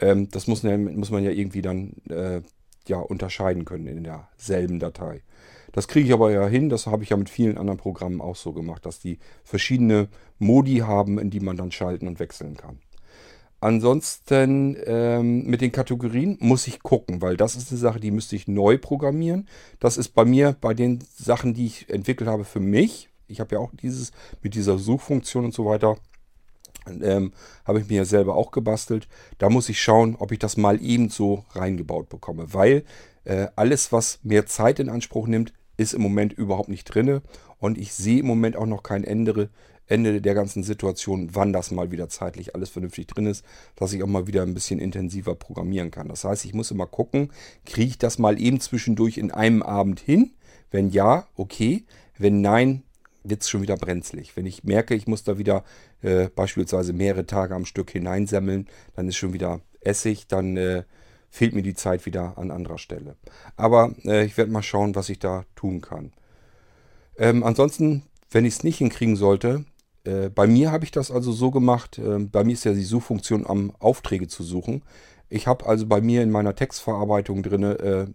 Ähm, 0.05 0.28
das 0.31 0.47
muss, 0.47 0.62
muss, 0.62 1.10
man 1.10 1.24
ja 1.24 1.31
irgendwie 1.31 1.62
dann 1.62 1.94
äh, 2.10 2.43
ja, 2.86 2.98
unterscheiden 2.98 3.64
können 3.64 3.86
in 3.86 4.05
derselben 4.05 4.78
Datei. 4.78 5.22
Das 5.72 5.89
kriege 5.89 6.06
ich 6.06 6.12
aber 6.12 6.31
ja 6.31 6.47
hin, 6.47 6.68
das 6.68 6.86
habe 6.86 7.02
ich 7.02 7.10
ja 7.10 7.16
mit 7.16 7.31
vielen 7.31 7.56
anderen 7.56 7.78
Programmen 7.78 8.20
auch 8.20 8.36
so 8.36 8.52
gemacht, 8.52 8.85
dass 8.85 9.01
die 9.01 9.18
verschiedene 9.44 10.09
Modi 10.39 10.78
haben, 10.78 11.18
in 11.18 11.31
die 11.31 11.40
man 11.40 11.56
dann 11.56 11.72
schalten 11.72 12.06
und 12.06 12.20
wechseln 12.20 12.56
kann. 12.56 12.78
ansonsten 13.60 14.76
ähm, 14.85 15.47
mit 15.47 15.62
den 15.62 15.72
Kategorien 15.72 16.36
muss 16.39 16.66
ich 16.66 16.82
gucken, 16.82 17.22
weil 17.22 17.39
das 17.39 17.56
ist 17.56 17.70
eine 17.70 17.81
Sache, 17.81 17.98
die 17.98 18.10
müsste 18.10 18.36
ich 18.36 18.47
neu 18.47 18.76
programmieren. 18.76 19.48
Das 19.81 19.97
ist 19.97 20.10
bei 20.10 20.26
mir 20.26 20.55
bei 20.60 20.74
den 20.74 21.02
Sachen, 21.16 21.55
die 21.55 21.64
ich 21.64 21.89
entwickelt 21.89 22.28
habe 22.28 22.44
für 22.44 22.60
mich. 22.60 23.09
Ich 23.26 23.40
habe 23.40 23.55
ja 23.55 23.60
auch 23.60 23.72
dieses 23.74 24.12
mit 24.43 24.55
dieser 24.55 24.76
Suchfunktion 24.76 25.47
und 25.47 25.55
so 25.55 25.64
weiter. 25.64 25.97
Ähm, 26.86 27.32
habe 27.64 27.80
ich 27.80 27.88
mir 27.88 27.98
ja 27.98 28.05
selber 28.05 28.36
auch 28.36 28.51
gebastelt. 28.51 29.09
Da 29.38 29.48
muss 29.48 29.68
ich 29.68 29.80
schauen, 29.80 30.16
ob 30.16 30.32
ich 30.32 30.38
das 30.38 30.56
mal 30.56 30.80
ebenso 30.82 31.44
reingebaut 31.52 32.09
bekomme, 32.09 32.52
weil 32.52 32.84
äh, 33.24 33.48
alles, 33.56 33.90
was 33.92 34.18
mehr 34.22 34.46
Zeit 34.46 34.78
in 34.78 34.88
Anspruch 34.88 35.26
nimmt, 35.26 35.52
ist 35.76 35.94
im 35.94 36.02
Moment 36.02 36.32
überhaupt 36.32 36.68
nicht 36.68 36.84
drin. 36.84 37.20
Und 37.59 37.78
ich 37.78 37.94
sehe 37.94 38.20
im 38.20 38.26
Moment 38.26 38.56
auch 38.56 38.66
noch 38.66 38.82
kein 38.82 39.05
Ende, 39.05 39.48
Ende 39.86 40.20
der 40.20 40.34
ganzen 40.34 40.62
Situation, 40.62 41.30
wann 41.32 41.52
das 41.52 41.70
mal 41.70 41.90
wieder 41.90 42.09
zeitlich 42.09 42.55
alles 42.55 42.70
vernünftig 42.70 43.06
drin 43.06 43.26
ist, 43.26 43.44
dass 43.76 43.92
ich 43.92 44.02
auch 44.02 44.09
mal 44.09 44.26
wieder 44.26 44.42
ein 44.42 44.55
bisschen 44.55 44.78
intensiver 44.78 45.34
programmieren 45.34 45.90
kann. 45.90 46.09
Das 46.09 46.24
heißt, 46.24 46.44
ich 46.44 46.55
muss 46.55 46.70
immer 46.70 46.86
gucken, 46.86 47.30
kriege 47.64 47.88
ich 47.88 47.98
das 47.98 48.18
mal 48.18 48.40
eben 48.40 48.60
zwischendurch 48.60 49.18
in 49.18 49.30
einem 49.30 49.62
Abend 49.62 50.01
hin? 50.01 50.32
Wenn 50.70 50.90
ja, 50.90 51.26
okay. 51.36 51.84
Wenn 52.16 52.40
nein, 52.40 52.84
wird 53.24 53.42
es 53.42 53.48
schon 53.48 53.62
wieder 53.62 53.76
brenzlig. 53.76 54.36
Wenn 54.36 54.46
ich 54.46 54.64
merke, 54.64 54.94
ich 54.94 55.06
muss 55.06 55.24
da 55.24 55.38
wieder 55.38 55.64
äh, 56.02 56.28
beispielsweise 56.28 56.92
mehrere 56.92 57.26
Tage 57.26 57.55
am 57.55 57.64
Stück 57.64 57.90
hineinsammeln, 57.90 58.68
dann 58.94 59.09
ist 59.09 59.16
schon 59.16 59.32
wieder 59.32 59.60
Essig, 59.80 60.28
dann 60.28 60.56
äh, 60.56 60.84
fehlt 61.30 61.55
mir 61.55 61.62
die 61.62 61.74
Zeit 61.74 62.06
wieder 62.06 62.38
an 62.38 62.51
anderer 62.51 62.78
Stelle. 62.78 63.16
Aber 63.56 63.94
äh, 64.05 64.24
ich 64.24 64.36
werde 64.36 64.52
mal 64.52 64.62
schauen, 64.62 64.94
was 64.94 65.09
ich 65.09 65.18
da 65.18 65.44
tun 65.56 65.80
kann. 65.80 66.12
Ähm, 67.16 67.42
ansonsten, 67.42 68.02
wenn 68.30 68.44
ich 68.44 68.55
es 68.55 68.64
nicht 68.64 68.78
hinkriegen 68.78 69.16
sollte, 69.16 69.64
äh, 70.05 70.28
bei 70.28 70.46
mir 70.46 70.70
habe 70.70 70.84
ich 70.84 70.90
das 70.90 71.10
also 71.10 71.32
so 71.32 71.51
gemacht, 71.51 71.98
äh, 71.98 72.18
bei 72.18 72.44
mir 72.44 72.52
ist 72.52 72.64
ja 72.64 72.72
die 72.72 72.84
Suchfunktion 72.84 73.46
am 73.46 73.72
Aufträge 73.78 74.28
zu 74.28 74.42
suchen. 74.42 74.82
Ich 75.28 75.46
habe 75.46 75.66
also 75.66 75.86
bei 75.86 76.01
mir 76.01 76.22
in 76.22 76.30
meiner 76.30 76.55
Textverarbeitung 76.55 77.42
drin 77.42 77.62
äh, 77.62 78.06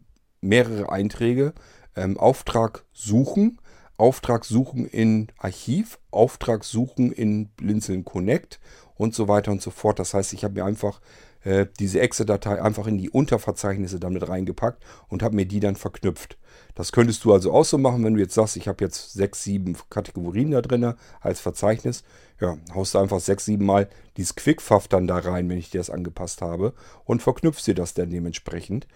mehrere 0.42 0.92
Einträge. 0.92 1.54
Ähm, 1.96 2.18
Auftrag 2.18 2.86
suchen, 2.94 3.60
Auftrag 4.00 4.46
suchen 4.46 4.86
in 4.86 5.28
Archiv, 5.38 6.00
Auftrag 6.12 6.64
suchen 6.64 7.12
in 7.12 7.50
Blinzeln 7.50 8.06
Connect 8.06 8.60
und 8.96 9.14
so 9.14 9.28
weiter 9.28 9.52
und 9.52 9.62
so 9.62 9.72
fort. 9.72 10.00
Das 10.00 10.14
heißt, 10.14 10.34
ich 10.34 10.44
habe 10.44 10.56
mir 10.56 10.66
einfach 10.66 11.02
äh, 11.44 11.68
diese 11.80 12.00
Exe-Datei 12.02 12.62
einfach 12.62 12.88
in 12.88 12.98
die 12.98 13.10
Unterverzeichnisse 13.10 14.00
damit 14.00 14.28
reingepackt 14.28 14.84
und 15.08 15.24
habe 15.24 15.36
mir 15.36 15.46
die 15.46 15.60
dann 15.60 15.76
verknüpft. 15.76 16.38
Das 16.76 16.92
könntest 16.92 17.24
du 17.24 17.34
also 17.34 17.52
auch 17.54 17.66
so 17.66 17.78
machen, 17.78 18.04
wenn 18.04 18.14
du 18.14 18.20
jetzt 18.20 18.34
sagst, 18.34 18.58
ich 18.58 18.68
habe 18.68 18.84
jetzt 18.84 19.14
sechs, 19.14 19.44
sieben 19.44 19.76
Kategorien 19.90 20.52
da 20.52 20.62
drin 20.62 20.94
als 21.22 21.40
Verzeichnis. 21.40 22.04
Ja, 22.40 22.58
haust 22.74 22.94
du 22.94 23.00
einfach 23.00 23.20
sechs, 23.20 23.46
sieben 23.46 23.66
Mal 23.66 23.90
dieses 24.18 24.36
Quickfaff 24.36 24.88
dann 24.88 25.08
da 25.08 25.18
rein, 25.18 25.50
wenn 25.50 25.58
ich 25.58 25.70
dir 25.70 25.80
das 25.80 25.90
angepasst 25.90 26.42
habe 26.42 26.74
und 27.06 27.22
verknüpfst 27.22 27.66
dir 27.68 27.76
das 27.76 27.94
dann 27.94 28.10
dementsprechend. 28.10 28.88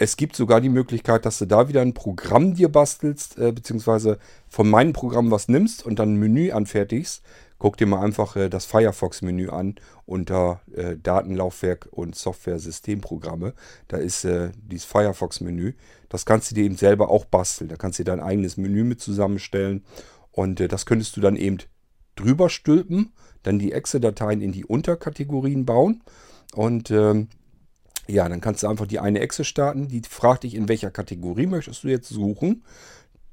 Es 0.00 0.16
gibt 0.16 0.36
sogar 0.36 0.60
die 0.60 0.68
Möglichkeit, 0.68 1.26
dass 1.26 1.38
du 1.38 1.46
da 1.46 1.68
wieder 1.68 1.82
ein 1.82 1.92
Programm 1.92 2.54
dir 2.54 2.68
bastelst, 2.68 3.36
äh, 3.36 3.50
beziehungsweise 3.50 4.18
von 4.48 4.70
meinem 4.70 4.92
Programm 4.92 5.32
was 5.32 5.48
nimmst 5.48 5.84
und 5.84 5.98
dann 5.98 6.14
ein 6.14 6.18
Menü 6.18 6.52
anfertigst, 6.52 7.22
guck 7.58 7.76
dir 7.76 7.86
mal 7.86 8.04
einfach 8.04 8.36
äh, 8.36 8.48
das 8.48 8.64
Firefox-Menü 8.64 9.48
an 9.48 9.74
unter 10.06 10.60
äh, 10.72 10.96
Datenlaufwerk 10.96 11.88
und 11.90 12.14
Software-Systemprogramme. 12.14 13.54
Da 13.88 13.96
ist 13.96 14.24
äh, 14.24 14.50
dieses 14.62 14.86
Firefox-Menü. 14.86 15.74
Das 16.08 16.24
kannst 16.24 16.52
du 16.52 16.54
dir 16.54 16.64
eben 16.64 16.76
selber 16.76 17.10
auch 17.10 17.24
basteln. 17.24 17.68
Da 17.68 17.74
kannst 17.74 17.98
du 17.98 18.04
dir 18.04 18.12
dein 18.12 18.20
eigenes 18.20 18.56
Menü 18.56 18.84
mit 18.84 19.00
zusammenstellen. 19.00 19.84
Und 20.30 20.60
äh, 20.60 20.68
das 20.68 20.86
könntest 20.86 21.16
du 21.16 21.20
dann 21.20 21.34
eben 21.34 21.58
drüber 22.14 22.50
stülpen, 22.50 23.12
dann 23.42 23.58
die 23.58 23.72
Exe-Dateien 23.72 24.42
in 24.42 24.52
die 24.52 24.64
Unterkategorien 24.64 25.66
bauen. 25.66 26.04
Und 26.54 26.92
ähm, 26.92 27.28
ja, 28.08 28.28
dann 28.28 28.40
kannst 28.40 28.62
du 28.62 28.68
einfach 28.68 28.86
die 28.86 29.00
eine 29.00 29.20
Exe 29.20 29.44
starten. 29.44 29.88
Die 29.88 30.02
fragt 30.08 30.44
dich, 30.44 30.54
in 30.54 30.68
welcher 30.68 30.90
Kategorie 30.90 31.46
möchtest 31.46 31.84
du 31.84 31.88
jetzt 31.88 32.08
suchen 32.08 32.62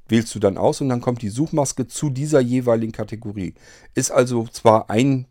wählst 0.08 0.34
du 0.36 0.40
dann 0.40 0.58
aus 0.58 0.82
und 0.82 0.90
dann 0.90 1.02
kommt 1.02 1.22
die 1.22 1.30
Suchmaske 1.30 1.88
zu 1.88 2.10
dieser 2.10 2.40
jeweiligen 2.40 2.92
Kategorie. 2.92 3.54
Ist 3.94 4.12
also 4.12 4.48
zwar 4.48 4.90
ein, 4.90 5.26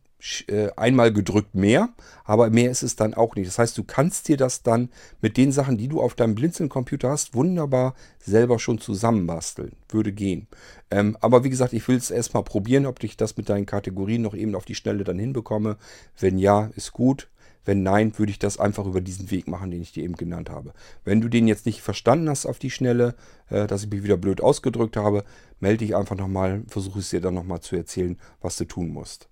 äh, 0.47 0.69
einmal 0.77 1.13
gedrückt 1.13 1.55
mehr, 1.55 1.91
aber 2.25 2.51
mehr 2.51 2.71
ist 2.71 2.83
es 2.83 2.97
dann 2.97 3.15
auch 3.15 3.37
nicht. 3.37 3.47
Das 3.47 3.59
heißt, 3.59 3.77
du 3.77 3.85
kannst 3.85 4.29
dir 4.29 4.37
das 4.37 4.63
dann 4.63 4.89
mit 5.21 5.37
den 5.37 5.53
Sachen, 5.53 5.77
die 5.77 5.89
du 5.89 6.01
auf 6.01 6.15
deinem 6.15 6.35
Blinzeln-Computer 6.35 7.11
hast, 7.11 7.35
wunderbar 7.35 7.95
selber 8.19 8.59
schon 8.59 8.79
zusammenbasteln. 8.79 9.73
Würde 9.91 10.13
gehen. 10.13 10.49
Ähm, 10.91 11.17
aber 11.21 11.45
wie 11.45 11.51
gesagt, 11.51 11.73
ich 11.73 11.87
will 11.89 11.97
es 11.97 12.11
erstmal 12.11 12.43
probieren, 12.43 12.87
ob 12.87 13.03
ich 13.05 13.17
das 13.17 13.37
mit 13.37 13.49
deinen 13.49 13.67
Kategorien 13.67 14.23
noch 14.23 14.35
eben 14.35 14.55
auf 14.55 14.65
die 14.65 14.75
Schnelle 14.75 15.05
dann 15.05 15.19
hinbekomme. 15.19 15.77
Wenn 16.19 16.39
ja, 16.39 16.71
ist 16.75 16.93
gut. 16.93 17.29
Wenn 17.65 17.83
nein, 17.83 18.19
würde 18.19 18.31
ich 18.31 18.39
das 18.39 18.59
einfach 18.59 18.87
über 18.87 19.01
diesen 19.01 19.31
Weg 19.31 19.49
machen, 19.49 19.71
den 19.71 19.83
ich 19.83 19.93
dir 19.93 20.05
eben 20.05 20.17
genannt 20.17 20.51
habe. 20.51 20.73
Wenn 21.05 21.21
du 21.21 21.29
den 21.29 21.49
jetzt 21.49 21.67
nicht 21.67 21.83
verstanden 21.83 22.29
hast 22.29 22.47
auf 22.47 22.59
die 22.59 22.71
Schnelle, 22.71 23.15
äh, 23.49 23.67
dass 23.67 23.85
ich 23.85 23.91
mich 23.91 24.03
wieder 24.03 24.17
blöd 24.17 24.41
ausgedrückt 24.41 24.97
habe, 24.97 25.25
melde 25.61 25.79
dich 25.79 25.97
einfach 25.97 26.17
nochmal, 26.17 26.63
versuche 26.69 26.99
es 26.99 27.11
dir 27.11 27.21
dann 27.21 27.35
nochmal 27.35 27.61
zu 27.61 27.77
erzählen, 27.77 28.19
was 28.41 28.57
du 28.57 28.65
tun 28.65 28.89
musst. 28.89 29.29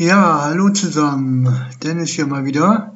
Ja, 0.00 0.42
hallo 0.42 0.70
zusammen. 0.70 1.52
Dennis 1.82 2.10
hier 2.10 2.28
mal 2.28 2.44
wieder. 2.44 2.94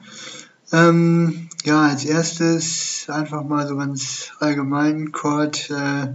Ähm, 0.70 1.48
ja, 1.64 1.82
als 1.82 2.04
erstes 2.04 3.06
einfach 3.08 3.42
mal 3.42 3.66
so 3.66 3.76
ganz 3.76 4.30
allgemein, 4.38 5.10
Kurt. 5.10 5.68
Äh, 5.70 6.14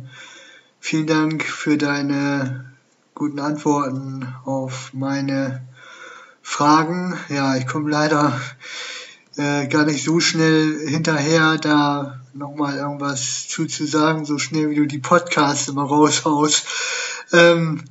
Vielen 0.79 1.07
Dank 1.07 1.43
für 1.43 1.77
deine 1.77 2.71
guten 3.13 3.39
Antworten 3.39 4.35
auf 4.45 4.91
meine 4.93 5.67
Fragen. 6.41 7.17
Ja, 7.29 7.55
ich 7.57 7.67
komme 7.67 7.89
leider 7.89 8.39
äh, 9.35 9.67
gar 9.67 9.85
nicht 9.85 10.03
so 10.03 10.19
schnell 10.19 10.87
hinterher, 10.87 11.57
da 11.57 12.21
nochmal 12.33 12.77
irgendwas 12.77 13.47
zuzusagen, 13.47 14.23
so 14.23 14.37
schnell 14.37 14.69
wie 14.69 14.75
du 14.75 14.85
die 14.85 14.99
Podcasts 14.99 15.67
immer 15.67 15.83
raushaust. 15.83 16.65
Ähm, 17.33 17.83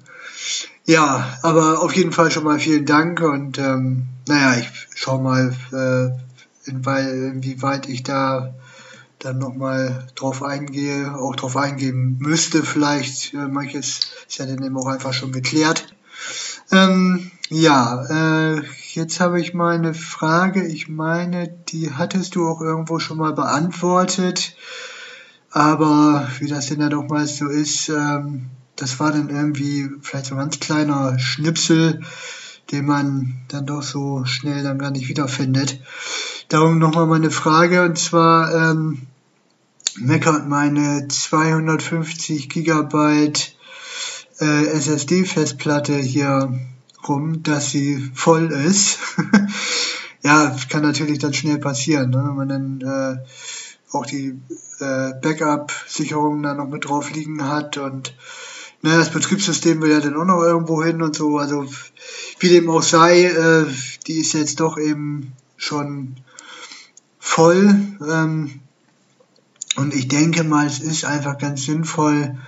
ja, 0.86 1.38
aber 1.42 1.82
auf 1.82 1.94
jeden 1.94 2.12
Fall 2.12 2.30
schon 2.30 2.44
mal 2.44 2.60
vielen 2.60 2.86
Dank 2.86 3.20
und 3.20 3.58
ähm, 3.58 4.06
naja, 4.28 4.60
ich 4.60 4.70
schau 4.94 5.18
mal, 5.18 5.54
äh, 5.72 6.70
inwieweit 6.70 7.88
ich 7.88 8.04
da 8.04 8.54
dann 9.18 9.38
nochmal 9.38 10.06
drauf 10.14 10.42
eingehe, 10.42 11.14
auch 11.14 11.36
drauf 11.36 11.56
eingehen 11.56 12.18
müsste, 12.18 12.62
vielleicht 12.62 13.34
äh, 13.34 13.48
manches 13.48 14.00
ist 14.28 14.38
ja 14.38 14.46
dann 14.46 14.62
eben 14.62 14.76
auch 14.76 14.86
einfach 14.86 15.12
schon 15.12 15.32
geklärt. 15.32 15.86
Ähm, 16.70 17.30
ja, 17.48 18.04
äh, 18.56 18.62
jetzt 18.92 19.20
habe 19.20 19.40
ich 19.40 19.54
mal 19.54 19.74
eine 19.74 19.94
Frage. 19.94 20.66
Ich 20.66 20.88
meine, 20.88 21.48
die 21.68 21.92
hattest 21.92 22.34
du 22.34 22.48
auch 22.48 22.60
irgendwo 22.60 22.98
schon 22.98 23.18
mal 23.18 23.32
beantwortet. 23.32 24.56
Aber 25.50 26.28
wie 26.38 26.48
das 26.48 26.66
denn 26.66 26.80
ja 26.80 26.88
doch 26.88 27.08
mal 27.08 27.26
so 27.26 27.46
ist, 27.48 27.88
ähm, 27.88 28.50
das 28.74 29.00
war 29.00 29.12
dann 29.12 29.30
irgendwie 29.30 29.88
vielleicht 30.02 30.26
so 30.26 30.34
ein 30.34 30.40
ganz 30.40 30.60
kleiner 30.60 31.18
Schnipsel, 31.18 32.02
den 32.70 32.84
man 32.84 33.40
dann 33.48 33.64
doch 33.64 33.82
so 33.82 34.24
schnell 34.24 34.62
dann 34.62 34.78
gar 34.78 34.90
nicht 34.90 35.08
wiederfindet. 35.08 35.80
Darum 36.48 36.78
nochmal 36.78 37.06
meine 37.06 37.32
Frage, 37.32 37.82
und 37.84 37.98
zwar 37.98 38.54
ähm, 38.54 39.02
meckert 39.96 40.46
meine 40.48 41.08
250 41.08 42.48
Gigabyte 42.48 43.56
äh, 44.38 44.66
SSD-Festplatte 44.66 45.96
hier 45.96 46.56
rum, 47.08 47.42
dass 47.42 47.70
sie 47.70 48.10
voll 48.14 48.52
ist. 48.52 48.98
ja, 50.22 50.54
kann 50.68 50.82
natürlich 50.82 51.18
dann 51.18 51.34
schnell 51.34 51.58
passieren, 51.58 52.10
ne? 52.10 52.24
wenn 52.24 52.36
man 52.36 52.48
dann 52.48 52.80
äh, 52.80 53.96
auch 53.96 54.06
die 54.06 54.40
äh, 54.78 55.12
Backup-Sicherungen 55.20 56.44
da 56.44 56.54
noch 56.54 56.68
mit 56.68 56.84
drauf 56.84 57.12
liegen 57.12 57.48
hat 57.48 57.76
und 57.76 58.14
naja, 58.82 58.98
das 58.98 59.10
Betriebssystem 59.10 59.80
will 59.80 59.90
ja 59.90 60.00
dann 60.00 60.16
auch 60.16 60.24
noch 60.24 60.42
irgendwo 60.42 60.84
hin 60.84 61.02
und 61.02 61.16
so. 61.16 61.38
Also 61.38 61.66
wie 62.38 62.48
dem 62.48 62.70
auch 62.70 62.82
sei, 62.82 63.24
äh, 63.24 63.64
die 64.06 64.20
ist 64.20 64.34
jetzt 64.34 64.60
doch 64.60 64.78
eben 64.78 65.32
schon 65.56 66.16
voll. 67.36 67.78
Ähm, 68.00 68.60
und 69.76 69.94
ich 69.94 70.08
denke 70.08 70.42
mal, 70.42 70.66
es 70.66 70.78
ist 70.80 71.04
einfach 71.04 71.36
ganz 71.36 71.64
sinnvoll, 71.64 72.38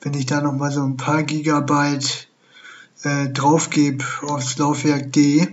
wenn 0.00 0.14
ich 0.14 0.24
da 0.24 0.40
nochmal 0.40 0.72
so 0.72 0.82
ein 0.82 0.96
paar 0.96 1.22
Gigabyte 1.22 2.28
äh, 3.02 3.28
draufgebe 3.28 4.02
aufs 4.22 4.56
Laufwerk 4.56 5.12
D, 5.12 5.40
äh, 5.40 5.50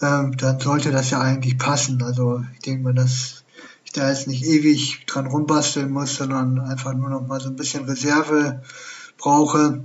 dann 0.00 0.58
sollte 0.58 0.90
das 0.90 1.10
ja 1.10 1.20
eigentlich 1.20 1.56
passen. 1.56 2.02
Also 2.02 2.42
ich 2.54 2.60
denke 2.62 2.82
mal, 2.82 2.94
dass 2.94 3.44
ich 3.84 3.92
da 3.92 4.10
jetzt 4.10 4.26
nicht 4.26 4.44
ewig 4.44 5.06
dran 5.06 5.28
rumbasteln 5.28 5.88
muss, 5.88 6.16
sondern 6.16 6.58
einfach 6.58 6.94
nur 6.94 7.10
noch 7.10 7.28
mal 7.28 7.40
so 7.40 7.48
ein 7.48 7.56
bisschen 7.56 7.84
Reserve 7.84 8.60
brauche. 9.18 9.84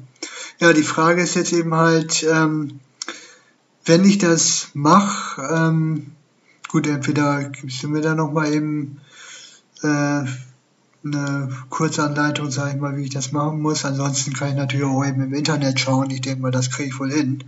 Ja, 0.59 0.73
die 0.73 0.81
Frage 0.81 1.21
ist 1.21 1.35
jetzt 1.35 1.53
eben 1.53 1.75
halt, 1.75 2.23
ähm, 2.23 2.79
wenn 3.85 4.03
ich 4.03 4.17
das 4.17 4.69
mache, 4.73 5.43
ähm, 5.43 6.12
gut, 6.73 6.87
entweder 6.87 7.43
gibst 7.43 7.83
du 7.83 7.87
mir 7.87 8.01
da 8.01 8.15
noch 8.15 8.31
mal 8.31 8.51
eben 8.51 8.99
äh, 9.83 9.87
eine 11.05 11.49
Kurzanleitung, 11.69 12.49
sage 12.49 12.71
ich 12.71 12.81
mal, 12.81 12.97
wie 12.97 13.03
ich 13.03 13.11
das 13.11 13.31
machen 13.31 13.61
muss. 13.61 13.85
Ansonsten 13.85 14.33
kann 14.33 14.49
ich 14.49 14.55
natürlich 14.55 14.87
auch 14.87 15.05
eben 15.05 15.21
im 15.21 15.35
Internet 15.35 15.79
schauen. 15.79 16.09
Ich 16.09 16.21
denke 16.21 16.41
mal, 16.41 16.49
das 16.49 16.71
kriege 16.71 16.89
ich 16.89 16.99
wohl 16.99 17.11
hin. 17.11 17.43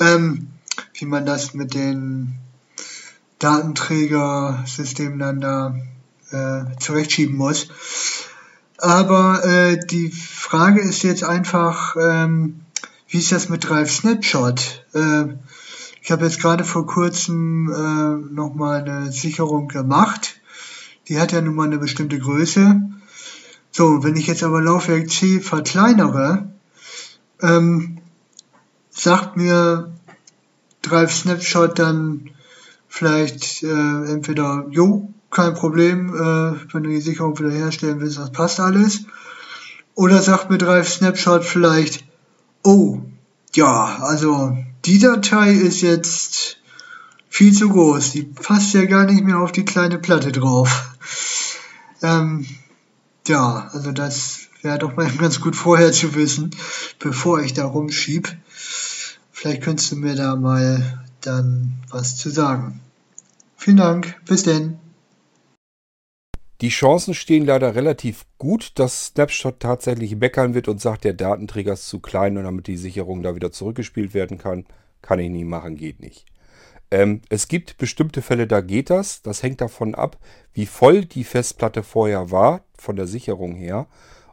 Ähm, 0.00 0.48
wie 0.94 1.04
man 1.04 1.26
das 1.26 1.52
mit 1.52 1.74
den 1.74 2.38
Datenträgersystemen 3.38 5.18
dann 5.18 5.40
da 5.42 5.76
äh, 6.30 6.74
zurechtschieben 6.80 7.36
muss. 7.36 7.68
Aber 8.78 9.44
äh, 9.44 9.78
die 9.86 10.10
Frage 10.10 10.80
ist 10.80 11.02
jetzt 11.02 11.22
einfach, 11.22 11.96
ähm, 12.00 12.60
wie 13.08 13.18
ist 13.18 13.30
das 13.30 13.50
mit 13.50 13.68
Drive 13.68 13.90
Snapshot? 13.90 14.86
Äh, 14.94 15.34
ich 16.08 16.12
habe 16.12 16.24
jetzt 16.24 16.40
gerade 16.40 16.64
vor 16.64 16.86
kurzem 16.86 17.70
äh, 17.70 18.32
nochmal 18.34 18.80
eine 18.80 19.12
Sicherung 19.12 19.68
gemacht 19.68 20.40
die 21.08 21.18
hat 21.18 21.32
ja 21.32 21.42
nun 21.42 21.54
mal 21.54 21.66
eine 21.66 21.76
bestimmte 21.76 22.18
Größe. 22.18 22.80
So, 23.70 24.02
wenn 24.02 24.16
ich 24.16 24.26
jetzt 24.26 24.42
aber 24.42 24.62
Laufwerk 24.62 25.10
C 25.10 25.40
verkleinere, 25.40 26.48
ähm, 27.42 27.98
sagt 28.90 29.36
mir 29.36 29.92
Drive 30.80 31.12
Snapshot 31.12 31.78
dann 31.78 32.30
vielleicht 32.88 33.62
äh, 33.62 34.12
entweder, 34.12 34.66
jo, 34.70 35.12
kein 35.30 35.52
Problem, 35.52 36.14
äh, 36.14 36.74
wenn 36.74 36.84
du 36.84 36.90
die 36.90 37.02
Sicherung 37.02 37.38
wiederherstellen 37.38 38.00
willst, 38.00 38.18
das 38.18 38.32
passt 38.32 38.60
alles. 38.60 39.04
Oder 39.94 40.22
sagt 40.22 40.50
mir 40.50 40.58
Drive 40.58 40.88
Snapshot 40.88 41.44
vielleicht, 41.44 42.04
oh, 42.62 43.00
ja, 43.54 43.98
also 44.00 44.56
die 44.84 44.98
Datei 44.98 45.52
ist 45.52 45.80
jetzt 45.80 46.58
viel 47.28 47.52
zu 47.52 47.68
groß. 47.68 48.12
Die 48.12 48.22
passt 48.22 48.74
ja 48.74 48.84
gar 48.84 49.04
nicht 49.04 49.24
mehr 49.24 49.38
auf 49.38 49.52
die 49.52 49.64
kleine 49.64 49.98
Platte 49.98 50.32
drauf. 50.32 50.96
Ähm, 52.02 52.46
ja, 53.26 53.68
also 53.72 53.92
das 53.92 54.40
wäre 54.62 54.78
doch 54.78 54.96
mal 54.96 55.10
ganz 55.18 55.40
gut 55.40 55.56
vorher 55.56 55.92
zu 55.92 56.14
wissen, 56.14 56.50
bevor 56.98 57.40
ich 57.40 57.52
da 57.52 57.64
rumschieb. 57.64 58.34
Vielleicht 59.30 59.62
könntest 59.62 59.92
du 59.92 59.96
mir 59.96 60.14
da 60.14 60.36
mal 60.36 61.04
dann 61.20 61.74
was 61.90 62.16
zu 62.16 62.30
sagen. 62.30 62.80
Vielen 63.56 63.76
Dank, 63.76 64.16
bis 64.24 64.42
denn. 64.44 64.78
Die 66.60 66.70
Chancen 66.70 67.14
stehen 67.14 67.46
leider 67.46 67.76
relativ 67.76 68.26
gut, 68.36 68.72
dass 68.74 69.06
Snapshot 69.06 69.60
tatsächlich 69.60 70.16
meckern 70.16 70.54
wird 70.54 70.66
und 70.66 70.80
sagt, 70.80 71.04
der 71.04 71.12
Datenträger 71.12 71.74
ist 71.74 71.88
zu 71.88 72.00
klein 72.00 72.36
und 72.36 72.44
damit 72.44 72.66
die 72.66 72.76
Sicherung 72.76 73.22
da 73.22 73.36
wieder 73.36 73.52
zurückgespielt 73.52 74.12
werden 74.12 74.38
kann. 74.38 74.66
Kann 75.00 75.20
ich 75.20 75.30
nie 75.30 75.44
machen, 75.44 75.76
geht 75.76 76.00
nicht. 76.00 76.26
Ähm, 76.90 77.20
es 77.28 77.46
gibt 77.46 77.78
bestimmte 77.78 78.22
Fälle, 78.22 78.48
da 78.48 78.60
geht 78.60 78.90
das. 78.90 79.22
Das 79.22 79.44
hängt 79.44 79.60
davon 79.60 79.94
ab, 79.94 80.18
wie 80.52 80.66
voll 80.66 81.04
die 81.04 81.24
Festplatte 81.24 81.84
vorher 81.84 82.32
war, 82.32 82.64
von 82.76 82.96
der 82.96 83.06
Sicherung 83.06 83.54
her, 83.54 83.86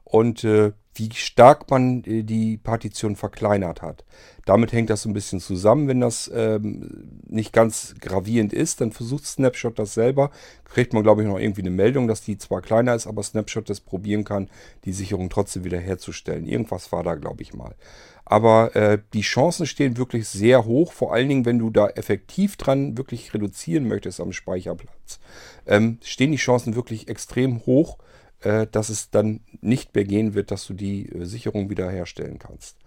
und 0.03 0.43
äh, 0.43 0.71
wie 0.95 1.09
stark 1.13 1.69
man 1.69 2.03
äh, 2.05 2.23
die 2.23 2.57
Partition 2.57 3.15
verkleinert 3.15 3.81
hat. 3.81 4.03
Damit 4.45 4.71
hängt 4.73 4.89
das 4.89 5.01
so 5.01 5.09
ein 5.09 5.13
bisschen 5.13 5.39
zusammen. 5.39 5.87
Wenn 5.87 5.99
das 5.99 6.31
ähm, 6.33 7.19
nicht 7.27 7.51
ganz 7.51 7.95
gravierend 7.99 8.53
ist, 8.53 8.79
dann 8.79 8.91
versucht 8.91 9.25
Snapshot 9.25 9.77
das 9.77 9.93
selber. 9.93 10.31
Kriegt 10.63 10.93
man, 10.93 11.03
glaube 11.03 11.21
ich, 11.23 11.27
noch 11.27 11.39
irgendwie 11.39 11.61
eine 11.61 11.71
Meldung, 11.71 12.07
dass 12.07 12.21
die 12.21 12.37
zwar 12.37 12.61
kleiner 12.61 12.95
ist, 12.95 13.07
aber 13.07 13.23
Snapshot 13.23 13.69
das 13.69 13.81
probieren 13.81 14.23
kann, 14.23 14.49
die 14.85 14.93
Sicherung 14.93 15.29
trotzdem 15.29 15.63
wieder 15.63 15.79
herzustellen. 15.79 16.45
Irgendwas 16.45 16.91
war 16.91 17.03
da, 17.03 17.15
glaube 17.15 17.41
ich 17.41 17.53
mal. 17.53 17.75
Aber 18.23 18.75
äh, 18.75 18.99
die 19.13 19.21
Chancen 19.21 19.67
stehen 19.67 19.97
wirklich 19.97 20.27
sehr 20.27 20.65
hoch, 20.65 20.93
vor 20.93 21.13
allen 21.13 21.29
Dingen, 21.29 21.45
wenn 21.45 21.59
du 21.59 21.69
da 21.69 21.87
effektiv 21.89 22.57
dran 22.57 22.97
wirklich 22.97 23.33
reduzieren 23.33 23.87
möchtest 23.87 24.19
am 24.19 24.31
Speicherplatz. 24.31 25.19
Ähm, 25.67 25.99
stehen 26.03 26.31
die 26.31 26.37
Chancen 26.37 26.75
wirklich 26.75 27.07
extrem 27.07 27.65
hoch, 27.67 27.97
dass 28.41 28.89
es 28.89 29.09
dann 29.09 29.41
nicht 29.61 29.95
mehr 29.95 30.03
gehen 30.03 30.33
wird, 30.33 30.51
dass 30.51 30.65
du 30.67 30.73
die 30.73 31.09
äh, 31.09 31.25
Sicherung 31.25 31.69
wieder 31.69 31.89
herstellen 31.89 32.39
kannst. 32.39 32.77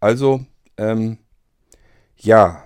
Also, 0.00 0.44
ähm, 0.76 1.18
ja, 2.16 2.64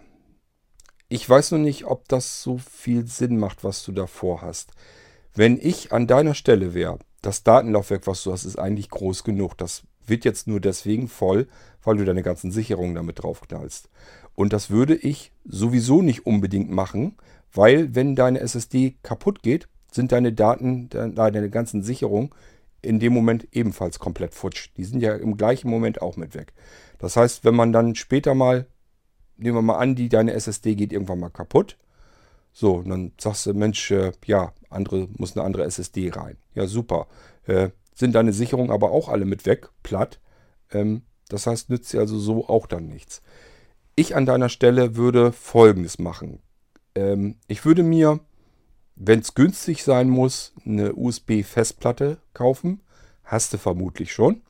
ich 1.08 1.28
weiß 1.28 1.52
nur 1.52 1.60
nicht, 1.60 1.86
ob 1.86 2.08
das 2.08 2.42
so 2.42 2.58
viel 2.58 3.06
Sinn 3.06 3.38
macht, 3.38 3.64
was 3.64 3.84
du 3.84 3.92
davor 3.92 4.42
hast. 4.42 4.72
Wenn 5.34 5.58
ich 5.60 5.92
an 5.92 6.06
deiner 6.06 6.34
Stelle 6.34 6.74
wäre, 6.74 6.98
das 7.22 7.42
Datenlaufwerk, 7.42 8.06
was 8.06 8.22
du 8.22 8.32
hast, 8.32 8.44
ist 8.44 8.58
eigentlich 8.58 8.90
groß 8.90 9.24
genug. 9.24 9.56
Das 9.58 9.82
wird 10.06 10.24
jetzt 10.24 10.46
nur 10.46 10.60
deswegen 10.60 11.08
voll, 11.08 11.46
weil 11.82 11.96
du 11.96 12.04
deine 12.04 12.22
ganzen 12.22 12.50
Sicherungen 12.50 12.94
damit 12.94 13.22
draufknallst. 13.22 13.88
Und 14.34 14.52
das 14.52 14.70
würde 14.70 14.94
ich 14.94 15.32
sowieso 15.44 16.02
nicht 16.02 16.26
unbedingt 16.26 16.70
machen, 16.70 17.16
weil 17.52 17.94
wenn 17.94 18.16
deine 18.16 18.40
SSD 18.40 18.96
kaputt 19.02 19.42
geht, 19.42 19.68
sind 19.90 20.12
deine 20.12 20.32
Daten, 20.32 20.88
deine 20.88 21.50
ganzen 21.50 21.82
Sicherungen 21.82 22.30
in 22.82 22.98
dem 22.98 23.12
Moment 23.12 23.48
ebenfalls 23.52 23.98
komplett 23.98 24.34
futsch. 24.34 24.70
Die 24.76 24.84
sind 24.84 25.00
ja 25.00 25.14
im 25.14 25.36
gleichen 25.36 25.68
Moment 25.68 26.00
auch 26.00 26.16
mit 26.16 26.34
weg. 26.34 26.52
Das 26.98 27.16
heißt, 27.16 27.44
wenn 27.44 27.54
man 27.54 27.72
dann 27.72 27.94
später 27.94 28.34
mal, 28.34 28.66
nehmen 29.36 29.56
wir 29.56 29.62
mal 29.62 29.78
an, 29.78 29.94
die, 29.94 30.08
deine 30.08 30.32
SSD 30.32 30.74
geht 30.74 30.92
irgendwann 30.92 31.20
mal 31.20 31.30
kaputt. 31.30 31.76
So, 32.52 32.82
dann 32.82 33.12
sagst 33.18 33.46
du, 33.46 33.54
Mensch, 33.54 33.90
äh, 33.90 34.12
ja, 34.26 34.52
andere, 34.70 35.08
muss 35.16 35.36
eine 35.36 35.44
andere 35.44 35.64
SSD 35.64 36.10
rein. 36.10 36.36
Ja, 36.54 36.66
super. 36.66 37.06
Äh, 37.46 37.70
sind 37.94 38.14
deine 38.14 38.32
Sicherungen 38.32 38.70
aber 38.70 38.90
auch 38.90 39.08
alle 39.08 39.24
mit 39.24 39.46
weg, 39.46 39.68
platt. 39.82 40.20
Ähm, 40.72 41.02
das 41.28 41.46
heißt, 41.46 41.70
nützt 41.70 41.92
dir 41.92 42.00
also 42.00 42.18
so 42.18 42.48
auch 42.48 42.66
dann 42.66 42.86
nichts. 42.86 43.22
Ich 43.94 44.16
an 44.16 44.26
deiner 44.26 44.48
Stelle 44.48 44.96
würde 44.96 45.32
Folgendes 45.32 45.98
machen. 45.98 46.40
Ähm, 46.94 47.36
ich 47.46 47.64
würde 47.64 47.82
mir, 47.82 48.20
wenn 49.02 49.20
es 49.20 49.34
günstig 49.34 49.82
sein 49.82 50.10
muss, 50.10 50.52
eine 50.66 50.94
USB-Festplatte 50.94 52.18
kaufen. 52.34 52.82
Hast 53.24 53.52
du 53.54 53.58
vermutlich 53.58 54.12
schon. 54.12 54.42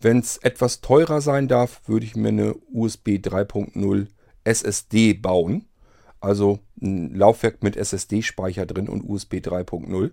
Wenn 0.00 0.20
es 0.20 0.36
etwas 0.36 0.80
teurer 0.80 1.20
sein 1.20 1.48
darf, 1.48 1.80
würde 1.88 2.06
ich 2.06 2.14
mir 2.14 2.28
eine 2.28 2.54
USB 2.72 3.16
3.0 3.16 4.06
SSD 4.44 5.14
bauen. 5.14 5.66
Also 6.20 6.60
ein 6.80 7.14
Laufwerk 7.14 7.64
mit 7.64 7.76
SSD-Speicher 7.76 8.64
drin 8.64 8.88
und 8.88 9.02
USB 9.02 9.34
3.0 9.34 10.12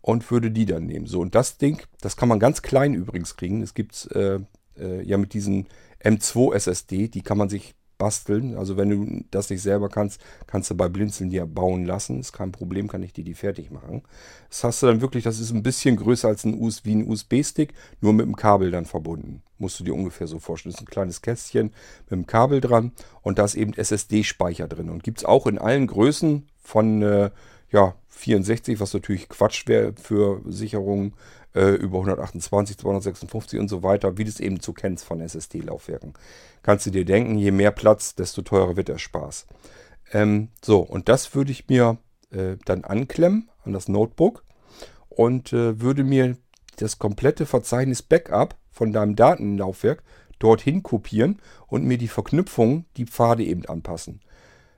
und 0.00 0.30
würde 0.30 0.50
die 0.50 0.64
dann 0.64 0.86
nehmen. 0.86 1.06
So, 1.06 1.20
und 1.20 1.34
das 1.34 1.58
Ding, 1.58 1.82
das 2.00 2.16
kann 2.16 2.28
man 2.28 2.40
ganz 2.40 2.62
klein 2.62 2.94
übrigens 2.94 3.36
kriegen. 3.36 3.60
Es 3.62 3.74
gibt 3.74 4.10
äh, 4.12 4.38
äh, 4.78 5.02
ja 5.02 5.18
mit 5.18 5.34
diesen 5.34 5.66
M2 6.02 6.54
SSD, 6.54 7.08
die 7.08 7.22
kann 7.22 7.36
man 7.36 7.50
sich 7.50 7.74
basteln. 7.98 8.56
Also 8.56 8.76
wenn 8.76 8.90
du 8.90 9.24
das 9.30 9.50
nicht 9.50 9.62
selber 9.62 9.88
kannst, 9.88 10.20
kannst 10.46 10.70
du 10.70 10.74
bei 10.74 10.88
Blinzeln 10.88 11.30
dir 11.30 11.46
bauen 11.46 11.84
lassen. 11.84 12.20
Ist 12.20 12.32
kein 12.32 12.52
Problem, 12.52 12.88
kann 12.88 13.02
ich 13.02 13.12
dir 13.12 13.24
die 13.24 13.34
fertig 13.34 13.70
machen. 13.70 14.02
Das 14.48 14.64
hast 14.64 14.82
du 14.82 14.86
dann 14.86 15.00
wirklich, 15.00 15.24
das 15.24 15.40
ist 15.40 15.52
ein 15.52 15.62
bisschen 15.62 15.96
größer 15.96 16.28
als 16.28 16.44
ein, 16.44 16.60
US, 16.60 16.84
wie 16.84 16.94
ein 16.94 17.08
USB-Stick, 17.08 17.74
nur 18.00 18.12
mit 18.12 18.26
dem 18.26 18.36
Kabel 18.36 18.70
dann 18.70 18.86
verbunden. 18.86 19.42
Musst 19.58 19.80
du 19.80 19.84
dir 19.84 19.94
ungefähr 19.94 20.26
so 20.26 20.38
vorstellen. 20.38 20.72
Das 20.72 20.80
ist 20.80 20.86
ein 20.86 20.90
kleines 20.90 21.22
Kästchen 21.22 21.72
mit 22.04 22.10
dem 22.10 22.26
Kabel 22.26 22.60
dran 22.60 22.92
und 23.22 23.38
da 23.38 23.44
ist 23.44 23.54
eben 23.54 23.72
SSD-Speicher 23.72 24.68
drin. 24.68 24.90
Und 24.90 25.02
gibt 25.02 25.18
es 25.18 25.24
auch 25.24 25.46
in 25.46 25.58
allen 25.58 25.86
Größen 25.86 26.48
von 26.62 27.02
äh, 27.02 27.30
ja, 27.70 27.94
64, 28.08 28.80
was 28.80 28.94
natürlich 28.94 29.28
Quatsch 29.28 29.66
wäre 29.66 29.92
für 30.00 30.40
Sicherungen 30.46 31.14
äh, 31.56 31.70
über 31.70 31.98
128, 31.98 32.76
256 32.78 33.58
und 33.58 33.68
so 33.68 33.82
weiter, 33.82 34.18
wie 34.18 34.24
du 34.24 34.30
es 34.30 34.40
eben 34.40 34.60
zu 34.60 34.72
kennst 34.72 35.04
von 35.04 35.20
SSD-Laufwerken. 35.20 36.12
Kannst 36.62 36.86
du 36.86 36.90
dir 36.90 37.04
denken, 37.04 37.38
je 37.38 37.50
mehr 37.50 37.70
Platz, 37.70 38.14
desto 38.14 38.42
teurer 38.42 38.76
wird 38.76 38.88
der 38.88 38.98
Spaß. 38.98 39.46
Ähm, 40.12 40.48
so, 40.62 40.80
und 40.80 41.08
das 41.08 41.34
würde 41.34 41.50
ich 41.50 41.68
mir 41.68 41.98
äh, 42.30 42.56
dann 42.64 42.84
anklemmen 42.84 43.48
an 43.64 43.72
das 43.72 43.88
Notebook 43.88 44.44
und 45.08 45.52
äh, 45.52 45.80
würde 45.80 46.04
mir 46.04 46.36
das 46.76 46.98
komplette 46.98 47.46
Verzeichnis 47.46 48.02
Backup 48.02 48.56
von 48.70 48.92
deinem 48.92 49.16
Datenlaufwerk 49.16 50.02
dorthin 50.38 50.82
kopieren 50.82 51.40
und 51.66 51.84
mir 51.84 51.96
die 51.96 52.08
Verknüpfungen, 52.08 52.84
die 52.98 53.06
Pfade 53.06 53.42
eben 53.42 53.64
anpassen. 53.64 54.20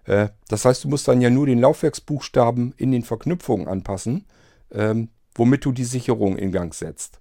Äh, 0.04 0.28
das 0.48 0.64
heißt, 0.64 0.84
du 0.84 0.88
musst 0.88 1.08
dann 1.08 1.20
ja 1.20 1.30
nur 1.30 1.46
den 1.46 1.60
Laufwerksbuchstaben 1.60 2.72
in 2.76 2.92
den 2.92 3.02
Verknüpfungen 3.02 3.66
anpassen. 3.66 4.26
Ähm, 4.70 5.08
womit 5.38 5.64
du 5.64 5.72
die 5.72 5.84
Sicherung 5.84 6.36
in 6.36 6.52
Gang 6.52 6.74
setzt. 6.74 7.20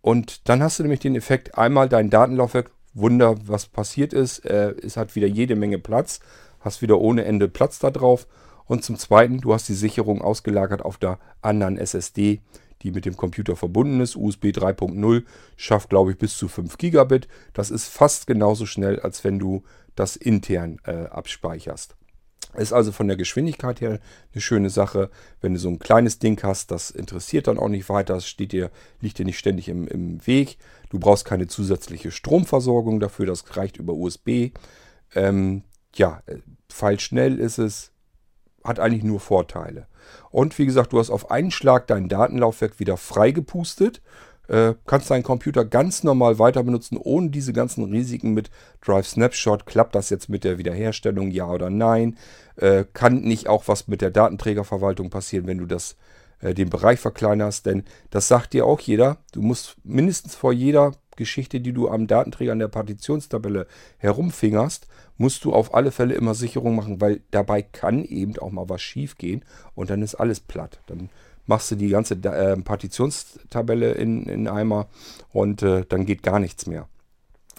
Und 0.00 0.48
dann 0.48 0.62
hast 0.62 0.78
du 0.78 0.82
nämlich 0.82 1.00
den 1.00 1.16
Effekt, 1.16 1.56
einmal 1.56 1.88
dein 1.88 2.10
Datenlaufwerk, 2.10 2.70
Wunder, 2.94 3.36
was 3.46 3.66
passiert 3.66 4.12
ist, 4.12 4.44
äh, 4.44 4.74
es 4.82 4.96
hat 4.96 5.16
wieder 5.16 5.26
jede 5.26 5.56
Menge 5.56 5.78
Platz, 5.78 6.20
hast 6.60 6.80
wieder 6.80 7.00
ohne 7.00 7.24
Ende 7.24 7.48
Platz 7.48 7.78
da 7.78 7.90
drauf. 7.90 8.26
Und 8.66 8.84
zum 8.84 8.96
Zweiten, 8.96 9.40
du 9.40 9.52
hast 9.52 9.68
die 9.68 9.74
Sicherung 9.74 10.22
ausgelagert 10.22 10.82
auf 10.82 10.96
der 10.96 11.18
anderen 11.42 11.76
SSD, 11.76 12.40
die 12.82 12.90
mit 12.92 13.04
dem 13.04 13.16
Computer 13.16 13.56
verbunden 13.56 14.00
ist. 14.00 14.14
USB 14.16 14.46
3.0 14.46 15.24
schafft, 15.56 15.90
glaube 15.90 16.12
ich, 16.12 16.18
bis 16.18 16.36
zu 16.36 16.48
5 16.48 16.78
Gigabit. 16.78 17.28
Das 17.52 17.70
ist 17.70 17.88
fast 17.88 18.26
genauso 18.26 18.64
schnell, 18.64 19.00
als 19.00 19.24
wenn 19.24 19.38
du 19.38 19.64
das 19.96 20.16
intern 20.16 20.78
äh, 20.84 21.06
abspeicherst. 21.06 21.96
Ist 22.56 22.72
also 22.72 22.92
von 22.92 23.08
der 23.08 23.16
Geschwindigkeit 23.16 23.80
her 23.80 24.00
eine 24.32 24.40
schöne 24.40 24.70
Sache. 24.70 25.10
Wenn 25.40 25.54
du 25.54 25.60
so 25.60 25.68
ein 25.68 25.78
kleines 25.78 26.18
Ding 26.18 26.40
hast, 26.42 26.70
das 26.70 26.90
interessiert 26.90 27.46
dann 27.46 27.58
auch 27.58 27.68
nicht 27.68 27.88
weiter. 27.88 28.16
Es 28.16 28.26
steht 28.26 28.52
dir, 28.52 28.70
liegt 29.00 29.18
dir 29.18 29.24
nicht 29.24 29.38
ständig 29.38 29.68
im, 29.68 29.88
im 29.88 30.26
Weg. 30.26 30.58
Du 30.90 30.98
brauchst 30.98 31.24
keine 31.24 31.46
zusätzliche 31.46 32.10
Stromversorgung 32.10 33.00
dafür. 33.00 33.26
Das 33.26 33.56
reicht 33.56 33.76
über 33.76 33.94
USB. 33.94 34.50
Ähm, 35.14 35.62
ja, 35.94 36.22
feilschnell 36.68 37.38
ist 37.38 37.58
es. 37.58 37.92
hat 38.62 38.80
eigentlich 38.80 39.04
nur 39.04 39.20
Vorteile. 39.20 39.86
Und 40.30 40.58
wie 40.58 40.66
gesagt, 40.66 40.92
du 40.92 40.98
hast 40.98 41.10
auf 41.10 41.30
einen 41.30 41.50
Schlag 41.50 41.86
dein 41.86 42.08
Datenlaufwerk 42.08 42.78
wieder 42.78 42.96
freigepustet 42.96 44.00
äh, 44.48 44.74
kannst 44.86 45.10
deinen 45.10 45.22
Computer 45.22 45.64
ganz 45.64 46.02
normal 46.04 46.38
weiter 46.38 46.62
benutzen, 46.62 46.98
ohne 46.98 47.30
diese 47.30 47.52
ganzen 47.52 47.84
Risiken 47.84 48.34
mit 48.34 48.50
Drive 48.84 49.06
Snapshot. 49.06 49.66
Klappt 49.66 49.94
das 49.94 50.10
jetzt 50.10 50.28
mit 50.28 50.44
der 50.44 50.58
Wiederherstellung, 50.58 51.30
ja 51.30 51.48
oder 51.48 51.70
nein? 51.70 52.16
Äh, 52.56 52.84
kann 52.92 53.22
nicht 53.22 53.48
auch 53.48 53.68
was 53.68 53.88
mit 53.88 54.00
der 54.00 54.10
Datenträgerverwaltung 54.10 55.10
passieren, 55.10 55.46
wenn 55.46 55.58
du 55.58 55.66
das, 55.66 55.96
äh, 56.40 56.54
den 56.54 56.70
Bereich 56.70 57.00
verkleinerst? 57.00 57.66
Denn 57.66 57.84
das 58.10 58.28
sagt 58.28 58.52
dir 58.52 58.66
auch 58.66 58.80
jeder. 58.80 59.18
Du 59.32 59.42
musst 59.42 59.76
mindestens 59.82 60.34
vor 60.34 60.52
jeder 60.52 60.92
Geschichte, 61.16 61.60
die 61.60 61.72
du 61.72 61.88
am 61.88 62.06
Datenträger 62.06 62.52
an 62.52 62.58
der 62.58 62.68
Partitionstabelle 62.68 63.66
herumfingerst, 63.98 64.88
musst 65.16 65.44
du 65.44 65.52
auf 65.52 65.74
alle 65.74 65.92
Fälle 65.92 66.14
immer 66.14 66.34
Sicherung 66.34 66.74
machen, 66.74 67.00
weil 67.00 67.20
dabei 67.30 67.62
kann 67.62 68.04
eben 68.04 68.36
auch 68.38 68.50
mal 68.50 68.68
was 68.68 68.82
schief 68.82 69.16
gehen 69.16 69.44
und 69.74 69.90
dann 69.90 70.02
ist 70.02 70.16
alles 70.16 70.40
platt. 70.40 70.80
Dann 70.86 71.10
machst 71.46 71.70
du 71.70 71.76
die 71.76 71.88
ganze 71.88 72.14
äh, 72.14 72.56
Partitionstabelle 72.56 73.92
in, 73.92 74.24
in 74.24 74.48
Eimer 74.48 74.88
und 75.32 75.62
äh, 75.62 75.84
dann 75.88 76.06
geht 76.06 76.22
gar 76.22 76.38
nichts 76.38 76.66
mehr. 76.66 76.88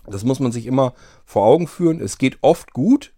Das 0.07 0.23
muss 0.23 0.39
man 0.39 0.51
sich 0.51 0.65
immer 0.65 0.93
vor 1.25 1.45
Augen 1.45 1.67
führen. 1.67 1.99
Es 1.99 2.17
geht 2.17 2.37
oft 2.41 2.73
gut 2.73 3.13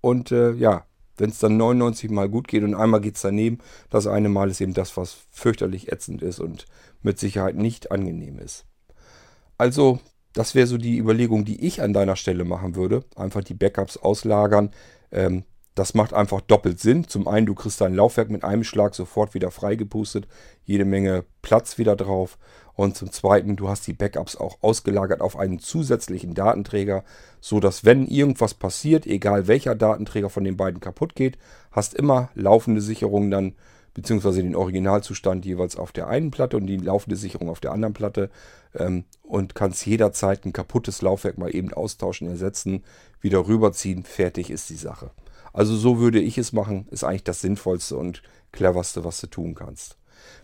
und 0.00 0.32
äh, 0.32 0.52
ja, 0.52 0.84
wenn 1.16 1.30
es 1.30 1.38
dann 1.38 1.56
99 1.56 2.10
Mal 2.10 2.28
gut 2.28 2.48
geht 2.48 2.64
und 2.64 2.74
einmal 2.74 3.00
geht 3.00 3.16
es 3.16 3.22
daneben, 3.22 3.58
das 3.90 4.06
eine 4.06 4.28
Mal 4.28 4.50
ist 4.50 4.60
eben 4.60 4.74
das, 4.74 4.96
was 4.96 5.16
fürchterlich 5.30 5.92
ätzend 5.92 6.22
ist 6.22 6.40
und 6.40 6.66
mit 7.02 7.18
Sicherheit 7.18 7.56
nicht 7.56 7.90
angenehm 7.92 8.38
ist. 8.38 8.64
Also, 9.56 10.00
das 10.32 10.56
wäre 10.56 10.66
so 10.66 10.78
die 10.78 10.98
Überlegung, 10.98 11.44
die 11.44 11.64
ich 11.64 11.80
an 11.80 11.92
deiner 11.92 12.16
Stelle 12.16 12.44
machen 12.44 12.74
würde. 12.74 13.04
Einfach 13.14 13.44
die 13.44 13.54
Backups 13.54 13.96
auslagern. 13.96 14.70
Ähm, 15.12 15.44
das 15.74 15.94
macht 15.94 16.12
einfach 16.12 16.40
doppelt 16.40 16.78
Sinn. 16.78 17.08
Zum 17.08 17.26
einen, 17.26 17.46
du 17.46 17.54
kriegst 17.54 17.80
dein 17.80 17.94
Laufwerk 17.94 18.30
mit 18.30 18.44
einem 18.44 18.64
Schlag 18.64 18.94
sofort 18.94 19.34
wieder 19.34 19.50
freigepustet, 19.50 20.28
jede 20.64 20.84
Menge 20.84 21.24
Platz 21.42 21.78
wieder 21.78 21.96
drauf. 21.96 22.38
Und 22.74 22.96
zum 22.96 23.10
zweiten, 23.12 23.56
du 23.56 23.68
hast 23.68 23.86
die 23.86 23.92
Backups 23.92 24.36
auch 24.36 24.58
ausgelagert 24.60 25.20
auf 25.20 25.36
einen 25.36 25.58
zusätzlichen 25.58 26.34
Datenträger, 26.34 27.04
so 27.40 27.60
dass 27.60 27.84
wenn 27.84 28.06
irgendwas 28.06 28.54
passiert, 28.54 29.06
egal 29.06 29.46
welcher 29.46 29.74
Datenträger 29.74 30.30
von 30.30 30.44
den 30.44 30.56
beiden 30.56 30.80
kaputt 30.80 31.14
geht, 31.14 31.38
hast 31.70 31.94
immer 31.94 32.30
laufende 32.34 32.80
Sicherungen 32.80 33.30
dann 33.30 33.54
beziehungsweise 33.94 34.42
den 34.42 34.56
Originalzustand 34.56 35.46
jeweils 35.46 35.76
auf 35.76 35.92
der 35.92 36.08
einen 36.08 36.32
Platte 36.32 36.56
und 36.56 36.66
die 36.66 36.76
laufende 36.76 37.16
Sicherung 37.16 37.48
auf 37.48 37.60
der 37.60 37.70
anderen 37.70 37.94
Platte 37.94 38.28
ähm, 38.74 39.04
und 39.22 39.54
kannst 39.54 39.86
jederzeit 39.86 40.44
ein 40.44 40.52
kaputtes 40.52 41.00
Laufwerk 41.00 41.38
mal 41.38 41.54
eben 41.54 41.72
austauschen, 41.72 42.28
ersetzen, 42.28 42.82
wieder 43.20 43.46
rüberziehen, 43.46 44.02
fertig 44.02 44.50
ist 44.50 44.68
die 44.68 44.76
Sache. 44.76 45.12
Also 45.54 45.76
so 45.76 46.00
würde 46.00 46.20
ich 46.20 46.36
es 46.36 46.52
machen, 46.52 46.88
ist 46.90 47.04
eigentlich 47.04 47.24
das 47.24 47.40
Sinnvollste 47.40 47.96
und 47.96 48.22
cleverste, 48.50 49.04
was 49.04 49.20
du 49.20 49.28
tun 49.28 49.54
kannst. 49.54 49.96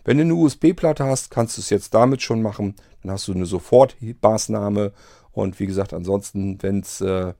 Wenn 0.05 0.17
du 0.17 0.23
eine 0.23 0.35
USB-Platte 0.35 1.03
hast, 1.03 1.29
kannst 1.29 1.57
du 1.57 1.61
es 1.61 1.69
jetzt 1.69 1.93
damit 1.93 2.21
schon 2.21 2.41
machen. 2.41 2.75
Dann 3.03 3.11
hast 3.11 3.27
du 3.27 3.33
eine 3.33 3.45
Sofortmaßnahme. 3.45 4.93
Und 5.33 5.59
wie 5.59 5.65
gesagt, 5.65 5.93
ansonsten, 5.93 6.63
wenn 6.63 6.79
es 6.79 7.01
äh, 7.01 7.33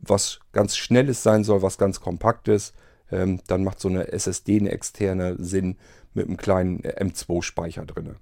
was 0.00 0.40
ganz 0.52 0.76
Schnelles 0.76 1.22
sein 1.22 1.42
soll, 1.42 1.62
was 1.62 1.78
ganz 1.78 2.00
Kompaktes, 2.00 2.74
ähm, 3.10 3.40
dann 3.46 3.64
macht 3.64 3.80
so 3.80 3.88
eine 3.88 4.12
SSD, 4.12 4.58
eine 4.58 4.70
externe 4.70 5.36
Sinn 5.38 5.78
mit 6.12 6.26
einem 6.26 6.36
kleinen 6.36 6.82
M2-Speicher 6.82 7.86
drin. 7.86 8.16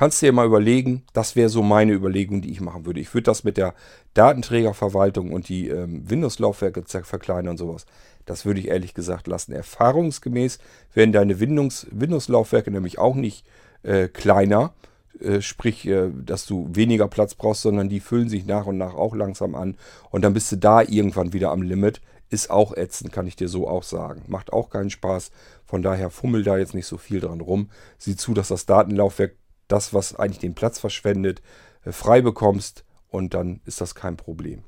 Kannst 0.00 0.22
du 0.22 0.26
dir 0.26 0.32
mal 0.32 0.46
überlegen, 0.46 1.02
das 1.12 1.36
wäre 1.36 1.50
so 1.50 1.62
meine 1.62 1.92
Überlegung, 1.92 2.40
die 2.40 2.50
ich 2.50 2.62
machen 2.62 2.86
würde. 2.86 3.00
Ich 3.00 3.12
würde 3.12 3.24
das 3.24 3.44
mit 3.44 3.58
der 3.58 3.74
Datenträgerverwaltung 4.14 5.30
und 5.30 5.50
die 5.50 5.68
ähm, 5.68 6.08
Windows-Laufwerke 6.08 6.84
verkleinern 7.04 7.48
und 7.48 7.56
sowas. 7.58 7.84
Das 8.24 8.46
würde 8.46 8.60
ich 8.60 8.68
ehrlich 8.68 8.94
gesagt 8.94 9.26
lassen. 9.26 9.52
Erfahrungsgemäß 9.52 10.58
werden 10.94 11.12
deine 11.12 11.38
Windows-Laufwerke 11.38 12.70
nämlich 12.70 12.98
auch 12.98 13.14
nicht 13.14 13.44
äh, 13.82 14.08
kleiner, 14.08 14.72
äh, 15.20 15.42
sprich, 15.42 15.86
äh, 15.86 16.08
dass 16.24 16.46
du 16.46 16.70
weniger 16.72 17.06
Platz 17.06 17.34
brauchst, 17.34 17.60
sondern 17.60 17.90
die 17.90 18.00
füllen 18.00 18.30
sich 18.30 18.46
nach 18.46 18.64
und 18.64 18.78
nach 18.78 18.94
auch 18.94 19.14
langsam 19.14 19.54
an. 19.54 19.76
Und 20.10 20.22
dann 20.22 20.32
bist 20.32 20.50
du 20.50 20.56
da 20.56 20.80
irgendwann 20.80 21.34
wieder 21.34 21.50
am 21.50 21.60
Limit. 21.60 22.00
Ist 22.30 22.48
auch 22.48 22.74
ätzend, 22.74 23.12
kann 23.12 23.26
ich 23.26 23.36
dir 23.36 23.48
so 23.48 23.68
auch 23.68 23.82
sagen. 23.82 24.22
Macht 24.28 24.50
auch 24.54 24.70
keinen 24.70 24.88
Spaß. 24.88 25.30
Von 25.66 25.82
daher 25.82 26.08
fummel 26.08 26.42
da 26.42 26.56
jetzt 26.56 26.74
nicht 26.74 26.86
so 26.86 26.96
viel 26.96 27.20
dran 27.20 27.42
rum. 27.42 27.68
Sieh 27.98 28.16
zu, 28.16 28.32
dass 28.32 28.48
das 28.48 28.64
Datenlaufwerk 28.64 29.34
das, 29.72 29.94
was 29.94 30.14
eigentlich 30.14 30.38
den 30.38 30.54
Platz 30.54 30.78
verschwendet, 30.78 31.42
äh, 31.84 31.92
frei 31.92 32.20
bekommst 32.20 32.84
und 33.08 33.34
dann 33.34 33.60
ist 33.64 33.80
das 33.80 33.94
kein 33.94 34.16
Problem. 34.16 34.64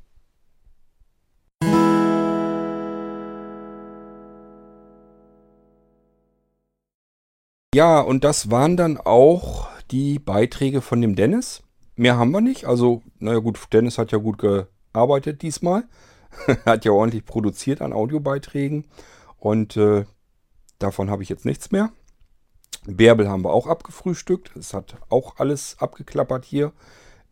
Ja, 7.75 8.01
und 8.01 8.23
das 8.23 8.51
waren 8.51 8.77
dann 8.77 8.99
auch 8.99 9.67
die 9.91 10.19
Beiträge 10.19 10.83
von 10.83 11.01
dem 11.01 11.17
Dennis. 11.17 11.63
Mehr 11.97 12.19
haben 12.19 12.31
wir 12.31 12.43
nicht. 12.43 12.67
Also, 12.67 13.03
naja 13.19 13.39
gut, 13.39 13.59
Dennis 13.73 13.97
hat 13.97 14.13
ja 14.13 14.19
gut 14.19 14.39
gearbeitet 14.39 15.41
diesmal. 15.41 15.85
hat 16.67 16.85
ja 16.85 16.93
ordentlich 16.93 17.25
produziert 17.25 17.81
an 17.81 17.95
Audiobeiträgen. 17.95 18.87
Und 19.39 19.79
äh, 19.79 20.05
davon 20.79 21.11
habe 21.11 21.23
ich 21.23 21.31
jetzt 21.31 21.47
nichts 21.47 21.71
mehr. 21.71 21.91
Bärbel 22.87 23.29
haben 23.29 23.45
wir 23.45 23.53
auch 23.53 23.67
abgefrühstückt. 23.67 24.57
Es 24.57 24.75
hat 24.75 24.97
auch 25.09 25.37
alles 25.37 25.77
abgeklappert 25.79 26.45
hier. 26.45 26.73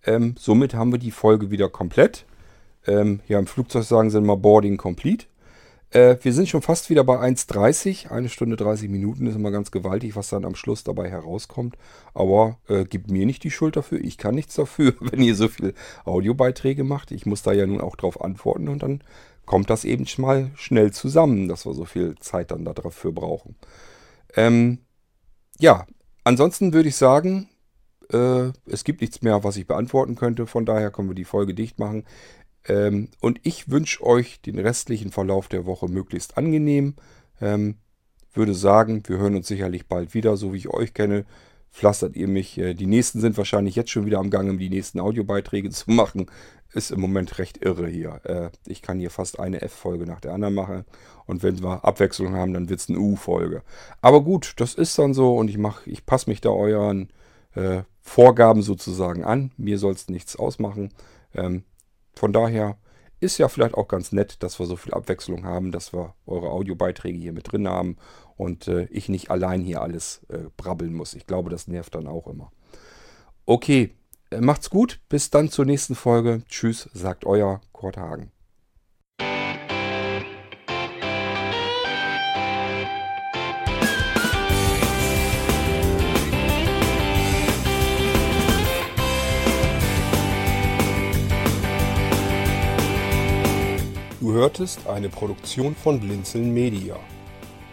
Ähm, 0.05 0.35
somit 0.39 0.75
haben 0.75 0.93
wir 0.93 0.99
die 0.99 1.11
Folge 1.11 1.51
wieder 1.51 1.69
komplett. 1.69 2.25
Ähm, 2.87 3.21
hier 3.27 3.39
im 3.39 3.47
Flugzeug 3.47 3.85
sagen 3.85 4.11
sie 4.11 4.19
immer 4.19 4.37
Boarding 4.37 4.77
Complete. 4.77 5.27
Äh, 5.91 6.17
wir 6.23 6.33
sind 6.33 6.49
schon 6.49 6.63
fast 6.63 6.89
wieder 6.89 7.03
bei 7.03 7.19
1,30. 7.19 8.11
Eine 8.11 8.29
Stunde 8.29 8.57
30 8.57 8.89
Minuten 8.89 9.27
ist 9.27 9.35
immer 9.35 9.51
ganz 9.51 9.71
gewaltig, 9.73 10.15
was 10.15 10.29
dann 10.29 10.45
am 10.45 10.55
Schluss 10.55 10.85
dabei 10.85 11.11
herauskommt. 11.11 11.77
Aber 12.15 12.59
äh, 12.69 12.85
gibt 12.85 13.11
mir 13.11 13.27
nicht 13.27 13.43
die 13.43 13.51
Schuld 13.51 13.77
dafür. 13.77 13.99
Ich 14.01 14.19
kann 14.19 14.37
nichts 14.37 14.55
dafür, 14.55 14.95
wenn 15.01 15.21
ihr 15.21 15.35
so 15.35 15.49
viele 15.49 15.75
Audiobeiträge 16.05 16.85
macht. 16.85 17.11
Ich 17.11 17.27
muss 17.27 17.43
da 17.43 17.53
ja 17.53 17.67
nun 17.67 17.81
auch 17.81 17.97
drauf 17.97 18.23
antworten 18.23 18.69
und 18.69 18.83
dann 18.83 19.03
kommt 19.47 19.69
das 19.69 19.85
eben 19.85 20.07
mal 20.19 20.53
schnell 20.55 20.93
zusammen, 20.93 21.49
dass 21.49 21.67
wir 21.67 21.75
so 21.75 21.85
viel 21.85 22.15
Zeit 22.21 22.53
dann 22.53 22.65
dafür 22.65 23.11
brauchen. 23.11 23.57
Ähm, 24.37 24.79
ja, 25.61 25.87
ansonsten 26.25 26.73
würde 26.73 26.89
ich 26.89 26.97
sagen, 26.97 27.49
äh, 28.13 28.51
es 28.67 28.85
gibt 28.85 29.01
nichts 29.01 29.23
mehr, 29.23 29.45
was 29.45 29.57
ich 29.57 29.67
beantworten 29.67 30.17
könnte. 30.17 30.47
Von 30.47 30.67
daher 30.67 30.91
können 30.91 31.09
wir 31.09 31.15
die 31.15 31.25
Folge 31.25 31.55
dicht 31.55 31.79
machen. 31.79 32.05
Ähm, 32.67 33.09
und 33.21 33.41
ich 33.43 33.71
wünsche 33.71 34.05
euch 34.05 34.41
den 34.41 34.59
restlichen 34.59 35.13
Verlauf 35.13 35.49
der 35.49 35.67
Woche 35.67 35.89
möglichst 35.89 36.37
angenehm. 36.37 36.95
Ähm, 37.41 37.77
würde 38.33 38.55
sagen, 38.55 39.03
wir 39.07 39.19
hören 39.19 39.37
uns 39.37 39.49
sicherlich 39.49 39.87
bald 39.87 40.15
wieder, 40.15 40.37
so 40.37 40.53
wie 40.53 40.59
ich 40.59 40.69
euch 40.69 40.95
kenne. 40.95 41.25
Pflastert 41.71 42.17
ihr 42.17 42.29
mich. 42.29 42.59
Äh, 42.59 42.75
die 42.75 42.87
nächsten 42.87 43.21
sind 43.21 43.37
wahrscheinlich 43.37 43.77
jetzt 43.77 43.91
schon 43.91 44.07
wieder 44.07 44.19
am 44.19 44.31
Gang, 44.31 44.51
um 44.51 44.59
die 44.59 44.71
nächsten 44.71 45.01
Audiobeiträge 45.01 45.71
zu 45.71 45.91
machen 45.91 46.27
ist 46.73 46.91
im 46.91 47.01
Moment 47.01 47.39
recht 47.39 47.65
irre 47.65 47.89
hier. 47.89 48.21
Äh, 48.25 48.51
ich 48.67 48.83
kann 48.83 48.99
hier 48.99 49.11
fast 49.11 49.41
eine 49.41 49.63
F-Folge 49.63 50.07
nach 50.07 50.21
der 50.21 50.33
anderen 50.33 50.55
machen. 50.55 50.85
Und 51.27 51.43
wenn 51.43 51.63
wir 51.63 51.85
Abwechslung 51.85 52.35
haben, 52.35 52.53
dann 52.53 52.69
wird 52.69 52.81
es 52.81 52.89
eine 52.89 52.99
U-Folge. 52.99 53.63
Aber 54.01 54.23
gut, 54.23 54.55
das 54.59 54.75
ist 54.75 54.99
dann 54.99 55.15
so 55.15 55.37
und 55.37 55.49
ich 55.49 55.59
mach, 55.59 55.87
ich 55.87 56.07
passe 56.07 56.31
mich 56.31 56.41
da 56.41 56.51
euren 56.51 57.13
äh, 57.55 57.83
Vorgaben 58.01 58.63
sozusagen 58.63 59.25
an. 59.25 59.53
Mir 59.57 59.79
soll 59.79 59.93
es 59.93 60.09
nichts 60.09 60.37
ausmachen. 60.37 60.91
Ähm, 61.35 61.65
von 62.15 62.33
daher 62.33 62.79
ist 63.21 63.39
ja 63.39 63.49
vielleicht 63.49 63.75
auch 63.75 63.89
ganz 63.89 64.13
nett, 64.13 64.43
dass 64.43 64.59
wir 64.59 64.67
so 64.67 64.77
viel 64.77 64.95
Abwechslung 64.95 65.45
haben, 65.45 65.73
dass 65.73 65.93
wir 65.93 66.15
eure 66.27 66.51
Audiobeiträge 66.51 67.19
hier 67.19 67.33
mit 67.33 67.53
drin 67.53 67.69
haben 67.69 67.97
und 68.41 68.69
äh, 68.69 68.87
ich 68.91 69.11
nicht 69.11 69.31
allein 69.31 69.61
hier 69.61 69.83
alles 69.83 70.23
äh, 70.31 70.49
brabbeln 70.57 70.95
muss. 70.95 71.13
Ich 71.13 71.27
glaube, 71.27 71.51
das 71.51 71.69
nervt 71.69 71.95
dann 71.95 72.07
auch 72.07 72.27
immer. 72.27 72.51
Okay, 73.45 73.91
äh, 74.31 74.41
macht's 74.41 74.71
gut, 74.71 74.99
bis 75.11 75.29
dann 75.29 75.51
zur 75.51 75.67
nächsten 75.67 75.95
Folge. 75.95 76.43
Tschüss, 76.49 76.89
sagt 76.95 77.27
euer 77.27 77.61
Kurt 77.73 77.99
Hagen. 77.99 78.33
Du 94.19 94.33
hörtest 94.33 94.87
eine 94.87 95.11
Produktion 95.11 95.75
von 95.75 96.01
Blinzeln 96.01 96.55
Media. 96.55 96.97